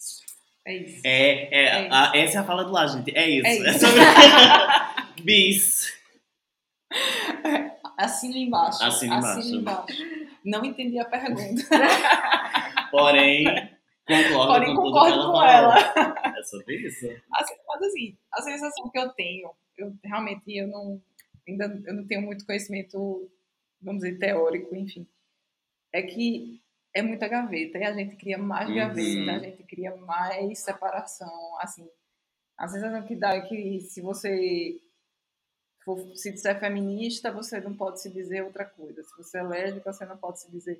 É 0.01 0.03
isso. 0.03 0.21
É 0.65 0.77
isso. 0.77 1.01
É, 1.05 1.11
é, 1.11 1.65
É 1.65 1.85
isso. 1.85 1.93
a- 1.93 2.11
essa 2.15 2.37
é 2.37 2.41
a 2.41 2.43
fala 2.43 2.63
do 2.63 2.71
lá, 2.71 2.87
gente. 2.87 3.15
É 3.15 3.29
isso. 3.29 3.47
É 3.47 3.55
isso. 3.71 3.79
sobre- 3.79 4.01
Bis. 5.23 5.93
Assina 7.97 8.37
embaixo. 8.37 8.83
Assina 8.83 9.15
embaixo. 9.17 9.39
Assina 9.39 9.57
embaixo. 9.57 9.97
Não 10.43 10.65
entendi 10.65 10.99
a 10.99 11.05
pergunta. 11.05 11.61
Porém, 12.91 13.43
concordo 14.07 14.53
Porém, 14.53 14.75
com 14.75 14.81
concordo 14.81 15.19
ela 15.45 15.49
ela. 15.51 16.37
É 16.39 16.43
sobre 16.43 16.75
isso. 16.87 17.05
Assim, 17.33 17.53
mas 17.67 17.81
assim, 17.83 18.17
a 18.33 18.41
sensação 18.41 18.89
que 18.89 18.99
eu 18.99 19.09
tenho, 19.09 19.51
eu 19.77 19.95
realmente 20.03 20.43
eu 20.47 20.67
não 20.67 21.01
ainda 21.47 21.65
eu 21.85 21.93
não 21.93 22.05
tenho 22.07 22.21
muito 22.21 22.45
conhecimento, 22.45 23.29
vamos 23.81 24.01
dizer, 24.03 24.17
teórico, 24.17 24.75
enfim, 24.75 25.07
é 25.93 26.01
que 26.01 26.59
é 26.93 27.01
muita 27.01 27.27
gaveta 27.27 27.77
e 27.77 27.83
a 27.83 27.93
gente 27.93 28.15
cria 28.15 28.37
mais 28.37 28.69
Uhum. 28.69 28.75
gaveta, 28.75 29.31
a 29.31 29.39
gente 29.39 29.63
cria 29.63 29.95
mais 29.95 30.59
separação, 30.59 31.31
assim. 31.59 31.87
A 32.57 32.67
sensação 32.67 33.03
que 33.03 33.15
dá 33.15 33.33
é 33.35 33.41
que 33.41 33.79
se 33.81 34.01
você 34.01 34.79
for 35.83 36.15
se 36.15 36.31
disser 36.31 36.59
feminista, 36.59 37.31
você 37.31 37.59
não 37.59 37.75
pode 37.75 38.01
se 38.01 38.09
dizer 38.09 38.43
outra 38.43 38.65
coisa. 38.65 39.03
Se 39.03 39.17
você 39.17 39.39
é 39.39 39.43
lésbica, 39.43 39.91
você 39.91 40.05
não 40.05 40.17
pode 40.17 40.39
se 40.41 40.51
dizer. 40.51 40.79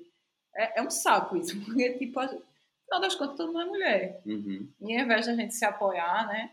É, 0.54 0.78
é 0.80 0.82
um 0.82 0.90
saco 0.90 1.36
isso, 1.36 1.58
porque, 1.64 1.98
tipo, 1.98 2.20
a- 2.20 2.26
no 2.26 2.40
final 2.84 3.00
das 3.00 3.14
contas, 3.14 3.36
todo 3.36 3.52
mundo 3.52 3.62
é 3.62 3.64
mulher. 3.66 4.20
Uhum. 4.26 4.68
E 4.80 4.96
ao 4.96 5.04
invés 5.04 5.24
de 5.24 5.30
a 5.32 5.34
gente 5.34 5.54
se 5.54 5.64
apoiar, 5.64 6.26
né? 6.28 6.50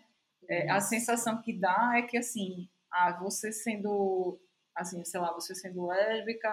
é, 0.48 0.68
a 0.72 0.80
sensação 0.82 1.40
que 1.44 1.54
dá 1.54 1.94
é 1.98 2.02
que, 2.02 2.18
assim, 2.18 2.68
ah, 2.90 3.12
você 3.22 3.52
sendo, 3.52 4.40
assim, 4.74 5.04
sei 5.06 5.20
lá, 5.20 5.32
você 5.32 5.54
sendo 5.54 5.86
lésbica, 5.86 6.50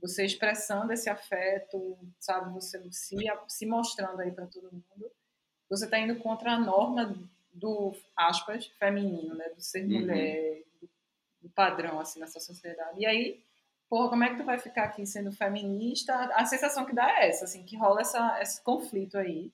você 0.00 0.24
expressando 0.24 0.92
esse 0.92 1.08
afeto, 1.10 1.98
sabe? 2.18 2.52
Você 2.54 2.80
se, 2.90 3.16
se 3.48 3.66
mostrando 3.66 4.20
aí 4.20 4.30
para 4.30 4.46
todo 4.46 4.70
mundo, 4.72 5.10
você 5.68 5.84
está 5.84 5.98
indo 5.98 6.16
contra 6.16 6.52
a 6.52 6.58
norma 6.58 7.14
do, 7.52 7.94
aspas, 8.16 8.66
feminino, 8.78 9.34
né? 9.34 9.48
Do 9.50 9.60
ser 9.60 9.82
Uhum. 9.84 10.00
mulher, 10.00 10.62
do, 10.80 10.88
do 11.42 11.48
padrão, 11.50 12.00
assim, 12.00 12.20
nessa 12.20 12.40
sociedade. 12.40 13.00
E 13.00 13.06
aí, 13.06 13.42
porra, 13.88 14.08
como 14.10 14.24
é 14.24 14.30
que 14.30 14.36
tu 14.36 14.44
vai 14.44 14.58
ficar 14.58 14.84
aqui 14.84 15.06
sendo 15.06 15.32
feminista? 15.32 16.14
A 16.34 16.44
sensação 16.46 16.84
que 16.84 16.94
dá 16.94 17.08
é 17.20 17.28
essa, 17.28 17.44
assim, 17.44 17.62
que 17.64 17.76
rola 17.76 18.00
essa, 18.02 18.40
esse 18.42 18.60
conflito 18.62 19.18
aí. 19.18 19.50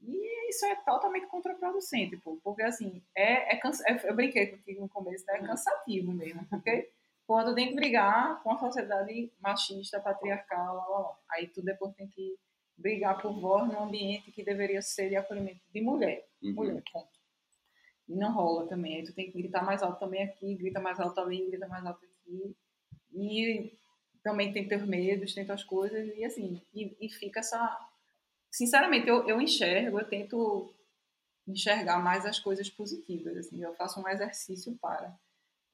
E 0.00 0.50
isso 0.50 0.66
é 0.66 0.74
totalmente 0.76 1.26
contraproducente, 1.26 2.16
pô, 2.16 2.36
porque 2.42 2.62
assim, 2.62 3.00
é, 3.14 3.54
é, 3.54 3.56
cansa- 3.56 3.84
é- 3.86 4.08
eu 4.08 4.14
brinquei 4.14 4.48
contigo 4.48 4.80
no 4.82 4.88
começo, 4.88 5.24
né? 5.26 5.34
é 5.38 5.46
cansativo 5.46 6.12
mesmo, 6.12 6.44
porque 6.46 6.90
tu 7.26 7.54
tem 7.54 7.68
que 7.68 7.74
brigar 7.74 8.42
com 8.42 8.52
a 8.52 8.58
sociedade 8.58 9.32
machista, 9.40 10.00
patriarcal, 10.00 10.76
lá, 10.76 10.86
lá, 10.86 10.98
lá. 10.98 11.18
aí 11.30 11.46
tu 11.48 11.62
depois 11.62 11.94
tem 11.94 12.08
que 12.08 12.36
brigar 12.76 13.20
por 13.20 13.32
voz 13.40 13.68
num 13.68 13.84
ambiente 13.84 14.32
que 14.32 14.44
deveria 14.44 14.82
ser 14.82 15.08
de 15.08 15.16
acolhimento 15.16 15.60
de 15.72 15.80
mulher, 15.80 16.26
Uhum. 16.42 16.52
mulher, 16.54 16.82
ponto. 16.92 17.08
E 18.08 18.16
não 18.16 18.32
rola 18.32 18.66
também, 18.68 18.96
aí 18.96 19.04
tu 19.04 19.14
tem 19.14 19.30
que 19.30 19.38
gritar 19.38 19.64
mais 19.64 19.82
alto 19.82 19.98
também 20.00 20.22
aqui, 20.24 20.54
grita 20.56 20.80
mais 20.80 20.98
alto 20.98 21.20
ali, 21.20 21.46
grita 21.46 21.68
mais 21.68 21.84
alto 21.86 22.04
aqui, 22.04 22.56
e 23.12 23.72
também 24.22 24.52
tem 24.52 24.66
teus 24.68 24.82
medos, 24.86 25.34
tem 25.34 25.46
tuas 25.46 25.62
coisas, 25.64 26.12
e 26.16 26.24
assim, 26.24 26.60
e, 26.74 26.96
e 27.00 27.08
fica 27.08 27.40
essa 27.40 27.88
sinceramente, 28.50 29.08
eu, 29.08 29.26
eu 29.28 29.40
enxergo, 29.40 29.98
eu 29.98 30.06
tento 30.08 30.74
enxergar 31.46 31.98
mais 32.02 32.26
as 32.26 32.38
coisas 32.38 32.68
positivas, 32.68 33.36
assim, 33.36 33.62
eu 33.62 33.74
faço 33.74 34.00
um 34.00 34.08
exercício 34.08 34.76
para. 34.80 35.16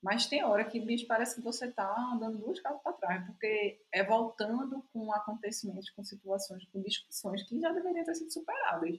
Mas 0.03 0.27
tem 0.27 0.45
hora 0.45 0.65
que, 0.65 0.79
bicho, 0.79 1.07
parece 1.07 1.35
que 1.35 1.41
você 1.41 1.71
tá 1.71 1.93
andando 2.15 2.39
duas 2.39 2.61
casas 2.61 2.81
para 2.83 2.93
trás, 2.93 3.27
porque 3.27 3.81
é 3.93 4.05
voltando 4.05 4.83
com 4.93 5.13
acontecimentos, 5.13 5.91
com 5.91 6.05
situações, 6.05 6.65
com 6.67 6.81
discussões 6.83 7.43
que 7.43 7.61
já 7.61 7.73
deveriam 7.73 8.05
ter 8.05 8.15
sido 8.15 8.31
superadas. 8.33 8.99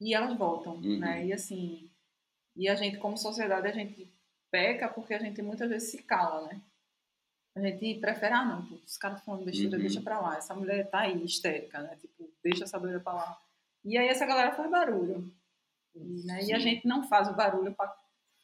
E 0.00 0.14
elas 0.14 0.36
voltam, 0.36 0.74
Uhum. 0.74 0.98
né? 0.98 1.24
E 1.26 1.32
assim, 1.32 1.90
e 2.54 2.68
a 2.68 2.74
gente, 2.74 2.98
como 2.98 3.16
sociedade, 3.16 3.66
a 3.66 3.72
gente 3.72 4.12
peca 4.50 4.86
porque 4.88 5.14
a 5.14 5.18
gente 5.18 5.40
muitas 5.40 5.68
vezes 5.70 5.90
se 5.90 6.02
cala, 6.02 6.46
né? 6.48 6.60
A 7.56 7.60
gente 7.60 7.98
prefere, 8.00 8.34
ah, 8.34 8.44
não, 8.44 8.62
os 8.84 8.96
caras 8.98 9.22
falando 9.22 9.44
besteira, 9.44 9.76
Uhum. 9.76 9.80
deixa 9.82 10.00
pra 10.02 10.20
lá. 10.20 10.36
Essa 10.36 10.54
mulher 10.54 10.90
tá 10.90 11.00
aí, 11.00 11.22
histérica, 11.24 11.80
né? 11.80 11.96
Tipo, 11.96 12.30
deixa 12.42 12.64
essa 12.64 12.78
doida 12.78 13.00
pra 13.00 13.12
lá. 13.14 13.42
E 13.84 13.96
aí 13.96 14.08
essa 14.08 14.26
galera 14.26 14.52
faz 14.52 14.70
barulho. 14.70 15.32
E, 15.94 16.26
né? 16.26 16.44
e 16.44 16.52
a 16.52 16.58
gente 16.58 16.86
não 16.86 17.02
faz 17.08 17.28
o 17.28 17.34
barulho 17.34 17.74
pra 17.74 17.86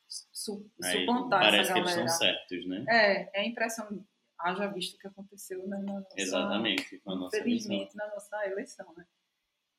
su 0.09 0.69
Aí 0.83 1.01
suplantar 1.01 1.41
parece 1.41 1.61
essa 1.63 1.73
que 1.75 1.79
eles 1.81 1.91
galera. 1.91 2.07
estão 2.11 2.27
certos, 2.29 2.67
né? 2.67 2.85
É, 2.89 3.39
é 3.39 3.41
a 3.43 3.47
impressão, 3.47 4.05
haja 4.41 4.67
visto 4.69 4.97
o 4.97 4.99
que 4.99 5.07
aconteceu 5.09 5.67
né, 5.69 5.77
na 5.79 5.93
nossa, 5.95 6.09
Exatamente, 6.17 6.99
com 7.01 7.11
a 7.13 7.17
nossa 7.17 7.37
visão. 7.37 7.41
infelizmente, 7.41 7.97
na 7.97 8.09
nossa 8.09 8.47
eleição, 8.47 8.93
né? 8.97 9.05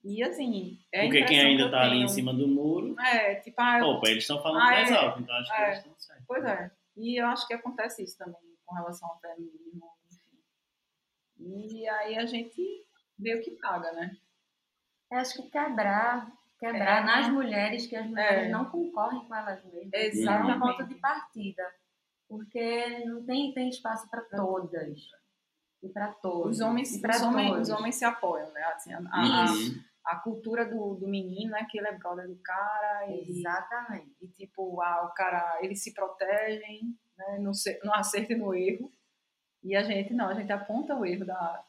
E 0.03 0.23
assim, 0.23 0.79
é 0.93 1.03
Porque 1.05 1.25
quem 1.25 1.39
ainda 1.41 1.65
que 1.65 1.71
tá 1.71 1.81
ali 1.81 1.97
em 2.01 2.07
cima 2.07 2.33
do 2.33 2.47
muro, 2.47 2.95
É, 3.01 3.35
tipo, 3.35 3.59
ah, 3.61 3.79
eu 3.79 3.85
opa, 3.87 4.07
eles 4.09 4.23
estão 4.23 4.41
falando 4.41 4.61
Ah, 4.61 4.71
mais 4.71 4.89
é. 4.91 4.95
alto, 4.95 5.19
então 5.21 5.35
acho 5.35 5.51
que 5.51 5.61
É. 5.61 5.65
eles 5.67 5.77
estão 5.79 5.95
certos. 5.99 6.25
Pois 6.25 6.45
é. 6.45 6.71
E 6.95 7.21
eu 7.21 7.27
acho 7.27 7.45
que 7.47 7.53
acontece 7.53 8.03
isso 8.03 8.17
também 8.17 8.39
com 8.65 8.75
relação 8.75 9.09
ao 9.09 9.19
feminismo, 9.19 9.91
enfim. 10.05 10.39
E 11.37 11.87
aí 11.87 12.17
a 12.17 12.25
gente 12.25 12.61
meio 13.17 13.41
que 13.41 13.51
paga, 13.51 13.91
né? 13.93 14.11
Eu 15.11 15.17
acho 15.17 15.33
que 15.41 15.49
quebrar, 15.49 16.31
quebrar 16.59 17.01
É. 17.01 17.05
nas 17.05 17.29
mulheres 17.29 17.87
que 17.87 17.95
as 17.95 18.05
mulheres 18.07 18.47
É. 18.47 18.49
não 18.49 18.65
concorrem 18.65 19.25
com 19.27 19.33
elas 19.35 19.63
mesmas. 19.65 19.89
Exatamente. 19.93 20.51
É 20.51 20.55
um 20.55 20.59
ponto 20.59 20.87
de 20.87 20.95
partida. 20.95 21.63
Porque 22.27 23.05
não 23.05 23.25
tem, 23.25 23.53
tem 23.53 23.69
espaço 23.69 24.07
para 24.09 24.21
todas. 24.21 24.99
E 25.81 25.89
para 25.89 26.11
todos. 26.13 26.57
Os 26.57 26.61
homens, 26.61 26.93
e 26.93 27.07
os 27.07 27.21
homens, 27.21 27.49
todos. 27.49 27.69
os 27.69 27.75
homens 27.75 27.95
se 27.95 28.05
apoiam, 28.05 28.51
né? 28.51 28.61
Assim, 28.65 28.93
a, 28.93 28.99
a- 28.99 29.45
a 30.05 30.15
cultura 30.17 30.65
do, 30.65 30.95
do 30.95 31.07
menino 31.07 31.55
é 31.55 31.63
que 31.65 31.77
ele 31.77 31.87
é 31.87 31.97
brother 31.97 32.27
do 32.27 32.35
cara 32.41 33.07
e, 33.07 33.29
Exatamente. 33.29 34.15
e 34.21 34.27
tipo, 34.27 34.81
ah, 34.81 35.05
o 35.05 35.13
cara, 35.13 35.59
eles 35.61 35.83
se 35.83 35.93
protegem, 35.93 36.95
né? 37.17 37.37
No, 37.39 37.53
se- 37.53 37.79
no 37.83 37.93
acerto 37.93 38.33
e 38.33 38.35
no 38.35 38.53
erro. 38.53 38.91
E 39.63 39.75
a 39.75 39.83
gente 39.83 40.13
não, 40.13 40.27
a 40.29 40.33
gente 40.33 40.51
aponta 40.51 40.95
o 40.95 41.05
erro 41.05 41.25
da, 41.25 41.63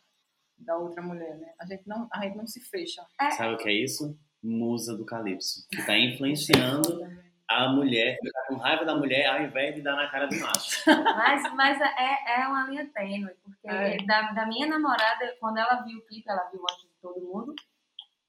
da 0.58 0.76
outra 0.76 1.02
mulher, 1.02 1.36
né? 1.38 1.52
A 1.60 1.64
gente 1.66 1.86
não, 1.86 2.08
a 2.12 2.20
gente 2.22 2.36
não 2.36 2.46
se 2.46 2.60
fecha. 2.60 3.04
Sabe 3.36 3.54
o 3.54 3.58
que 3.58 3.68
é 3.68 3.72
isso? 3.72 4.18
Musa 4.42 4.96
do 4.96 5.04
Calypso. 5.04 5.66
Que 5.70 5.84
tá 5.84 5.96
influenciando 5.98 7.00
a 7.48 7.68
mulher, 7.68 8.16
ficar 8.22 8.46
com 8.46 8.56
raiva 8.56 8.84
da 8.84 8.94
mulher 8.94 9.26
ao 9.26 9.42
invés 9.42 9.74
de 9.74 9.82
dar 9.82 9.96
na 9.96 10.08
cara 10.08 10.26
do 10.26 10.38
macho. 10.38 10.82
Mas, 10.86 11.54
mas 11.54 11.80
é, 11.80 12.40
é 12.42 12.46
uma 12.46 12.64
linha 12.68 12.88
tênue, 12.94 13.34
porque 13.42 13.66
É. 13.68 13.96
da, 14.04 14.32
da 14.32 14.46
minha 14.46 14.66
namorada, 14.68 15.36
quando 15.40 15.58
ela 15.58 15.82
viu 15.82 15.98
o 15.98 16.02
clipe, 16.06 16.28
ela 16.30 16.48
viu 16.52 16.62
antes 16.62 16.82
de 16.84 16.94
todo 17.02 17.20
mundo, 17.20 17.54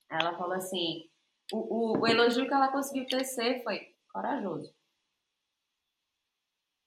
ela 0.09 0.35
falou 0.37 0.53
assim, 0.53 1.07
o, 1.53 1.57
o, 1.97 1.99
o 1.99 2.07
elogio 2.07 2.47
que 2.47 2.53
ela 2.53 2.69
conseguiu 2.69 3.05
tecer 3.05 3.61
foi 3.63 3.93
corajoso. 4.11 4.73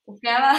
Porque 0.04 0.26
ela, 0.28 0.52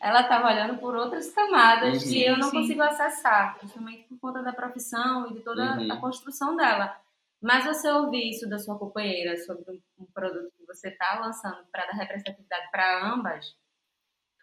ela 0.00 0.20
estava 0.20 0.46
olhando 0.48 0.78
por 0.78 0.94
outras 0.94 1.32
camadas 1.32 2.04
Uhum. 2.04 2.08
que 2.12 2.22
eu 2.24 2.36
não 2.36 2.50
Sim. 2.50 2.58
consigo 2.60 2.82
acessar, 2.82 3.58
justamente 3.62 4.04
por 4.04 4.18
conta 4.20 4.42
da 4.42 4.52
profissão 4.52 5.28
e 5.30 5.34
de 5.34 5.40
toda 5.40 5.78
Uhum. 5.78 5.92
a 5.92 5.96
construção 5.96 6.54
dela. 6.56 6.94
Mas 7.40 7.64
você 7.64 7.88
ouvir 7.90 8.30
isso 8.30 8.48
da 8.48 8.58
sua 8.58 8.78
companheira 8.78 9.36
sobre 9.36 9.82
um, 9.98 10.06
produto 10.06 10.50
que 10.56 10.66
você 10.66 10.88
está 10.88 11.20
lançando 11.20 11.64
para 11.70 11.86
dar 11.86 11.92
representatividade 11.92 12.70
para 12.70 13.12
ambas, 13.12 13.54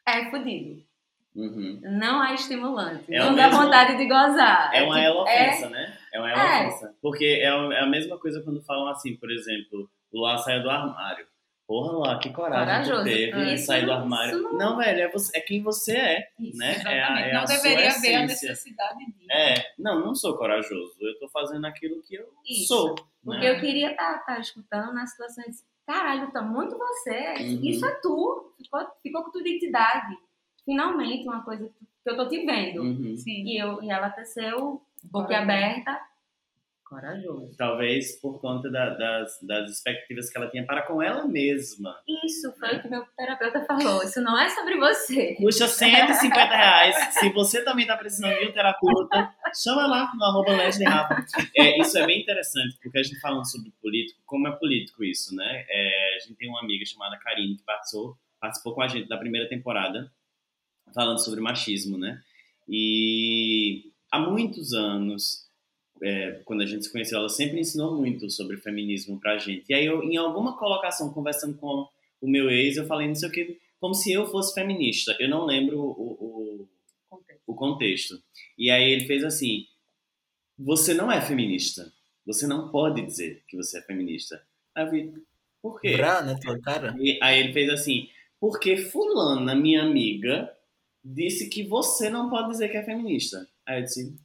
é 0.08 0.30
fodido. 0.30 0.84
Uhum. 1.36 1.80
Não 1.82 2.24
é 2.24 2.36
estimulante. 2.36 3.12
É 3.12 3.20
não 3.20 3.36
dá 3.36 3.48
mesmo- 3.48 3.64
vontade 3.64 3.98
de 3.98 4.08
gozar. 4.08 4.72
É 4.74 4.84
uma 4.84 4.96
tipo, 4.96 5.06
elofensa, 5.08 5.70
né? 5.70 5.98
É 6.14 6.20
uma 6.20 6.32
É. 6.32 6.70
Porque 7.02 7.26
é 7.26 7.50
a 7.50 7.56
é 7.74 7.80
a 7.82 7.88
mesma 7.88 8.20
coisa 8.20 8.42
quando 8.44 8.62
falam 8.62 8.88
assim, 8.88 9.16
por 9.18 9.32
exemplo, 9.32 9.90
o 10.12 10.20
Luar 10.20 10.38
saiu 10.38 10.62
do 10.62 10.70
armário. 10.70 11.26
Porra, 11.74 11.92
Luar, 11.92 12.20
que 12.20 12.30
coragem 12.32 12.68
Corajoso. 12.68 13.02
tu 13.02 13.04
teve 13.06 13.54
Isso 13.56 13.66
sair 13.66 13.84
do 13.86 13.92
armário. 13.94 14.36
isso 14.36 14.44
Não... 14.44 14.54
não- 14.58 14.78
velho, 14.78 15.02
é, 15.02 15.12
você- 15.12 15.36
é 15.36 15.42
quem 15.42 15.64
você 15.64 15.98
é, 15.98 16.28
Isso, 16.40 16.56
né? 16.60 16.84
É 16.86 17.02
a, 17.02 17.20
é 17.20 17.34
não 17.34 17.42
a 17.42 17.46
deveria 17.46 17.90
sua 17.90 17.98
haver 18.00 18.16
a 18.16 18.22
necessidade 18.28 19.06
disso. 19.08 19.32
É, 19.32 19.56
não, 19.80 20.00
não 20.00 20.14
sou 20.14 20.38
corajoso. 20.38 20.94
Eu 21.02 21.18
tô 21.18 21.28
fazendo 21.30 21.66
aquilo 21.66 22.00
que 22.04 22.14
eu 22.14 22.28
Isso. 22.46 22.68
sou. 22.68 22.94
Porque 23.26 23.40
né? 23.40 23.56
eu 23.56 23.60
queria 23.60 23.90
estar 23.90 24.40
escutando 24.40 24.94
na 24.94 25.08
situação 25.08 25.44
de 25.46 25.58
caralho, 25.88 26.32
tá 26.32 26.44
muito 26.44 26.78
você. 26.78 27.34
Uhum. 27.40 27.60
Isso 27.64 27.84
é 27.88 27.92
tu. 28.04 28.54
Ficou, 28.62 28.88
ficou 29.02 29.24
com 29.24 29.32
tua 29.32 29.42
identidade. 29.42 30.16
Finalmente, 30.64 31.28
uma 31.28 31.44
coisa 31.44 31.68
que 32.04 32.10
eu 32.10 32.16
tô 32.16 32.28
te 32.28 32.46
vendo. 32.46 32.84
Uhum. 32.84 33.18
Sim. 33.18 33.46
E, 33.48 33.58
eu, 33.58 33.82
e 33.82 33.90
ela 33.90 34.12
teceu, 34.12 34.80
boca 35.06 35.36
aberta, 35.40 36.00
Corajoso. 36.94 37.56
Talvez 37.58 38.20
por 38.22 38.40
conta 38.40 38.70
da- 38.70 38.92
das, 38.92 39.40
das 39.42 39.72
expectativas 39.72 40.30
que 40.30 40.38
ela 40.38 40.50
tinha 40.50 40.66
para 40.66 40.84
com 40.84 41.02
ela 41.02 41.26
mesma. 41.28 41.96
Isso 42.26 42.52
foi 42.54 42.78
o 42.78 42.82
que 42.82 42.88
meu 42.88 43.04
terapeuta 43.18 43.66
falou. 43.66 44.04
Isso 44.04 44.22
não 44.22 44.40
é 44.40 44.48
sobre 44.50 44.78
você. 44.78 45.36
Custa 45.36 45.66
150 45.68 46.56
reais. 46.56 46.96
Se 47.16 47.30
você 47.30 47.64
também 47.64 47.84
está 47.86 47.98
precisando 47.98 48.38
de 48.38 48.48
um 48.48 48.52
terapeuta, 48.52 49.34
chama 49.64 49.88
lá 49.88 50.12
no 50.16 50.24
arroba. 50.24 50.52
É, 51.58 51.82
isso 51.82 51.98
é 51.98 52.06
bem 52.06 52.22
interessante, 52.22 52.78
porque 52.82 53.00
a 53.00 53.04
gente 53.04 53.20
falando 53.20 53.50
sobre 53.50 53.72
político, 53.82 54.22
como 54.26 54.48
é 54.48 54.52
político 54.52 55.04
isso, 55.04 55.36
né? 55.36 55.66
É, 55.70 56.16
a 56.18 56.20
gente 56.20 56.36
tem 56.38 56.50
uma 56.50 56.62
amiga 56.62 56.86
chamada 56.86 57.18
Karine 57.18 57.58
que 57.58 57.64
participou, 57.64 58.16
participou 58.40 58.74
com 58.76 58.82
a 58.82 58.88
gente 58.88 59.08
da 59.10 59.18
primeira 59.18 59.48
temporada, 59.50 60.12
falando 60.94 61.18
sobre 61.24 61.40
machismo, 61.42 61.98
né? 61.98 62.20
E 62.68 63.92
há 64.12 64.20
muitos 64.20 64.74
anos, 64.74 65.43
é, 66.04 66.42
quando 66.46 66.62
a 66.62 66.66
gente 66.66 66.84
se 66.84 66.92
conheceu, 66.92 67.18
ela 67.18 67.30
sempre 67.30 67.60
ensinou 67.60 67.96
muito 67.96 68.30
sobre 68.30 68.58
feminismo 68.58 69.20
pra 69.20 69.38
gente. 69.38 69.66
E 69.70 69.74
aí, 69.74 69.86
eu, 69.86 70.04
em 70.04 70.18
alguma 70.18 70.58
colocação, 70.58 71.14
conversando 71.14 71.58
com 71.58 71.88
o 72.22 72.28
meu 72.28 72.50
ex, 72.50 72.78
eu 72.78 72.86
falei, 72.86 73.08
não 73.08 73.16
sei 73.16 73.30
o 73.30 73.32
que, 73.32 73.60
como 73.84 73.94
se 73.94 74.14
eu 74.14 74.26
fosse 74.26 74.54
feminista. 74.54 75.14
Eu 75.20 75.30
não 75.30 75.46
lembro 75.46 75.78
o, 75.78 76.62
o, 76.62 76.70
Contexto. 77.10 77.44
o 77.46 77.54
contexto. 77.54 78.24
E 78.58 78.72
aí 78.72 78.90
ele 78.92 79.06
fez 79.06 79.26
assim: 79.26 79.66
você 80.58 80.94
não 80.94 81.12
é 81.12 81.20
feminista. 81.20 81.92
Você 82.26 82.48
não 82.48 82.70
pode 82.70 83.06
dizer 83.06 83.44
que 83.46 83.58
você 83.58 83.80
é 83.80 83.82
feminista. 83.82 84.42
Aí 84.74 84.86
eu 84.86 84.92
vi, 84.92 85.14
por 85.62 85.82
quê? 85.82 85.98
Brá 85.98 86.22
na 86.22 86.40
tua 86.40 86.58
cara. 86.62 86.96
E 86.98 87.20
aí 87.22 87.42
ele 87.42 87.52
fez 87.52 87.70
assim: 87.70 88.08
porque 88.40 88.78
fulana, 88.78 89.54
minha 89.54 89.84
amiga, 89.84 90.50
disse 91.04 91.50
que 91.50 91.64
você 91.64 92.10
não 92.10 92.30
pode 92.30 92.52
dizer 92.52 92.70
que 92.70 92.78
é 92.78 92.86
feminista. 92.86 93.46
Aí 93.66 93.80
eu 93.80 93.84
disse: 93.84 94.16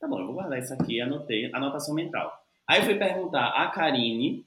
tá 0.00 0.08
bom, 0.08 0.18
eu 0.18 0.26
vou 0.26 0.34
guardar 0.34 0.58
isso 0.58 0.72
aqui, 0.72 1.00
anotei, 1.00 1.50
anotação 1.52 1.94
mental. 1.94 2.32
Aí 2.66 2.80
eu 2.80 2.84
fui 2.84 2.94
perguntar 2.94 3.48
a 3.48 3.68
Karine, 3.68 4.46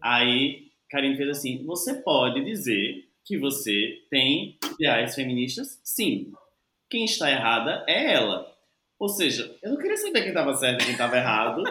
aí 0.00 0.72
Karine 0.90 1.16
fez 1.16 1.28
assim: 1.30 1.64
você 1.64 1.94
pode 1.94 2.44
dizer 2.44 3.08
que 3.24 3.38
você 3.38 4.02
tem 4.10 4.58
ideais 4.74 5.14
feministas? 5.14 5.80
Sim. 5.84 6.32
Quem 6.90 7.04
está 7.04 7.30
errada 7.30 7.84
é 7.86 8.12
ela. 8.12 8.52
Ou 8.98 9.08
seja, 9.08 9.56
eu 9.62 9.70
não 9.70 9.78
queria 9.78 9.96
saber 9.96 10.20
quem 10.20 10.28
estava 10.28 10.54
certo 10.54 10.82
e 10.82 10.84
quem 10.84 10.92
estava 10.92 11.16
errado. 11.16 11.62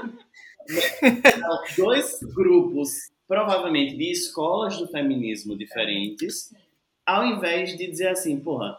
Dois 1.78 2.20
grupos, 2.34 3.12
provavelmente 3.28 3.95
de 3.95 4.12
escolas 4.12 4.78
do 4.78 4.88
feminismo 4.88 5.57
diferentes, 5.57 6.53
ao 7.05 7.26
invés 7.26 7.78
de 7.78 7.88
dizer 7.88 8.09
assim, 8.09 8.39
porra, 8.39 8.78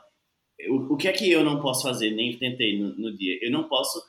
o, 0.69 0.95
o 0.95 0.97
que 0.97 1.09
é 1.09 1.13
que 1.13 1.31
eu 1.31 1.45
não 1.45 1.61
posso 1.61 1.83
fazer? 1.83 2.11
Nem 2.11 2.37
tentei 2.37 2.79
no, 2.79 2.95
no 2.97 3.17
dia. 3.17 3.39
Eu 3.41 3.51
não 3.51 3.65
posso 3.69 4.03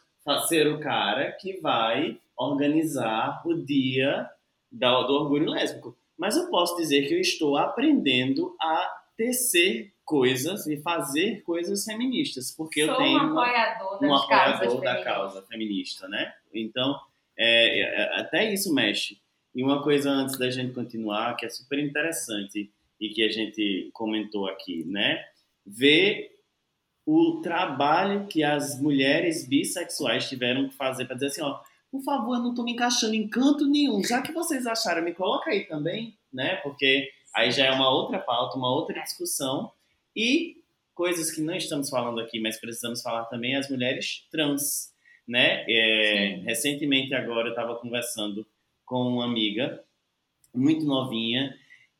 ser 0.48 0.68
o 0.68 0.80
cara 0.80 1.32
que 1.34 1.60
vai 1.60 2.18
organizar 2.38 3.42
o 3.46 3.54
dia 3.54 4.30
da- 4.72 5.02
do 5.04 5.14
orgulho 5.14 5.50
lésbico. 5.52 5.96
Mas 6.18 6.38
eu 6.38 6.50
posso 6.50 6.76
dizer 6.78 7.08
que 7.08 7.14
eu 7.14 7.20
estou 7.20 7.58
aprendendo 7.58 8.56
a 8.62 8.90
tecer 9.18 9.92
coisas 10.06 10.66
e 10.68 10.78
fazer 10.82 11.42
coisas 11.44 11.86
feministas, 11.86 12.52
porque 12.52 12.82
eu 12.82 12.88
Sou 12.88 12.98
tenho 12.98 13.20
um 13.20 13.32
uma- 13.32 13.44
apoiador 13.48 13.98
um 14.04 14.10
das 14.10 14.28
causas 14.28 14.56
apoiador 14.62 14.82
da 14.82 15.04
causa 15.04 15.42
feminista, 15.44 16.08
né? 16.08 16.34
Então, 16.54 17.00
é, 17.38 17.80
é, 17.82 18.20
até 18.20 18.52
isso 18.54 18.74
mexe. 18.74 19.20
E 19.56 19.64
uma 19.64 19.84
coisa 19.84 20.10
antes 20.10 20.38
da 20.38 20.50
gente 20.50 20.74
continuar, 20.74 21.36
que 21.36 21.46
é 21.46 21.50
super 21.50 21.80
interessante 21.80 22.72
e 23.00 23.10
que 23.10 23.24
a 23.24 23.30
gente 23.30 23.90
comentou 23.94 24.48
aqui, 24.48 24.84
né? 24.86 25.24
Ver 25.66 26.32
o 27.06 27.42
trabalho 27.42 28.28
que 28.28 28.44
as 28.44 28.80
mulheres 28.80 29.48
bissexuais 29.48 30.30
tiveram 30.30 30.70
que 30.70 30.76
fazer 30.76 31.06
para 31.06 31.16
dizer 31.16 31.28
assim, 31.28 31.42
ó, 31.42 31.60
por 31.92 32.02
favor, 32.02 32.38
eu 32.38 32.42
não 32.42 32.56
tô 32.56 32.64
me 32.64 32.72
encaixando 32.72 33.14
em 33.14 33.28
canto 33.28 33.68
nenhum. 33.68 34.04
Já 34.04 34.22
que 34.22 34.32
vocês 34.32 34.66
acharam, 34.66 35.04
me 35.04 35.14
coloca 35.14 35.52
aí 35.52 35.66
também, 35.66 36.18
né? 36.32 36.56
Porque 36.58 37.12
aí 37.36 37.52
já 37.52 37.66
é 37.66 37.72
uma 37.72 37.90
outra 37.90 38.20
pauta, 38.20 38.58
uma 38.58 38.74
outra 38.74 39.00
discussão. 39.02 39.72
E 40.16 40.58
coisas 40.96 41.32
que 41.32 41.42
não 41.42 41.56
estamos 41.56 41.90
falando 41.90 42.20
aqui, 42.20 42.40
mas 42.40 42.60
precisamos 42.60 43.02
falar 43.02 43.26
também, 43.26 43.56
as 43.56 43.70
mulheres 43.70 44.26
trans, 44.32 44.92
né? 45.28 45.66
É, 45.68 46.42
recentemente 46.46 47.14
agora 47.14 47.50
eu 47.50 47.54
estava 47.54 47.76
conversando 47.76 48.46
com 48.86 49.02
uma 49.08 49.26
amiga 49.26 49.84
muito 50.54 50.86
novinha 50.86 51.56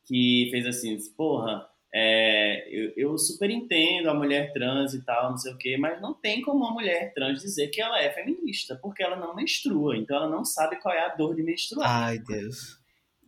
que 0.06 0.48
fez 0.50 0.66
assim, 0.66 0.96
porra, 1.16 1.68
é, 1.96 2.66
eu, 2.68 2.92
eu 2.96 3.16
super 3.16 3.48
entendo 3.48 4.10
a 4.10 4.14
mulher 4.14 4.52
trans 4.52 4.94
e 4.94 5.04
tal, 5.04 5.30
não 5.30 5.38
sei 5.38 5.52
o 5.52 5.56
quê, 5.56 5.76
mas 5.76 6.02
não 6.02 6.12
tem 6.12 6.42
como 6.42 6.64
uma 6.64 6.72
mulher 6.72 7.14
trans 7.14 7.40
dizer 7.40 7.68
que 7.68 7.80
ela 7.80 8.02
é 8.02 8.10
feminista, 8.10 8.74
porque 8.82 9.00
ela 9.00 9.14
não 9.14 9.32
menstrua, 9.32 9.96
então 9.96 10.16
ela 10.16 10.28
não 10.28 10.44
sabe 10.44 10.74
qual 10.82 10.92
é 10.92 11.06
a 11.06 11.14
dor 11.14 11.36
de 11.36 11.44
menstruar. 11.44 11.88
Ai, 11.88 12.18
Deus. 12.18 12.80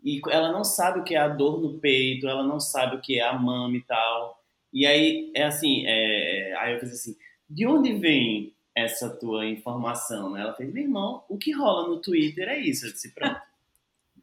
E 0.02 0.20
ela 0.28 0.50
não 0.50 0.64
sabe 0.64 0.98
o 0.98 1.04
que 1.04 1.14
é 1.14 1.18
a 1.18 1.28
dor 1.28 1.60
no 1.60 1.78
peito, 1.78 2.26
ela 2.26 2.42
não 2.42 2.58
sabe 2.58 2.96
o 2.96 3.00
que 3.00 3.20
é 3.20 3.22
a 3.22 3.38
mama 3.38 3.76
e 3.76 3.82
tal. 3.82 4.36
E 4.72 4.84
aí, 4.84 5.30
é 5.32 5.44
assim, 5.44 5.86
é, 5.86 6.50
é, 6.50 6.56
aí 6.56 6.74
eu 6.74 6.80
fiz 6.80 6.92
assim, 6.92 7.14
de 7.48 7.68
onde 7.68 7.92
vem 7.94 8.52
essa 8.74 9.08
tua 9.08 9.46
informação? 9.46 10.36
Ela 10.36 10.52
fez, 10.54 10.72
meu 10.72 10.82
irmão, 10.82 11.22
o 11.28 11.38
que 11.38 11.52
rola 11.52 11.86
no 11.86 12.00
Twitter 12.00 12.48
é 12.48 12.58
isso. 12.58 12.84
Eu 12.84 12.92
disse, 12.92 13.14
pronto. 13.14 13.40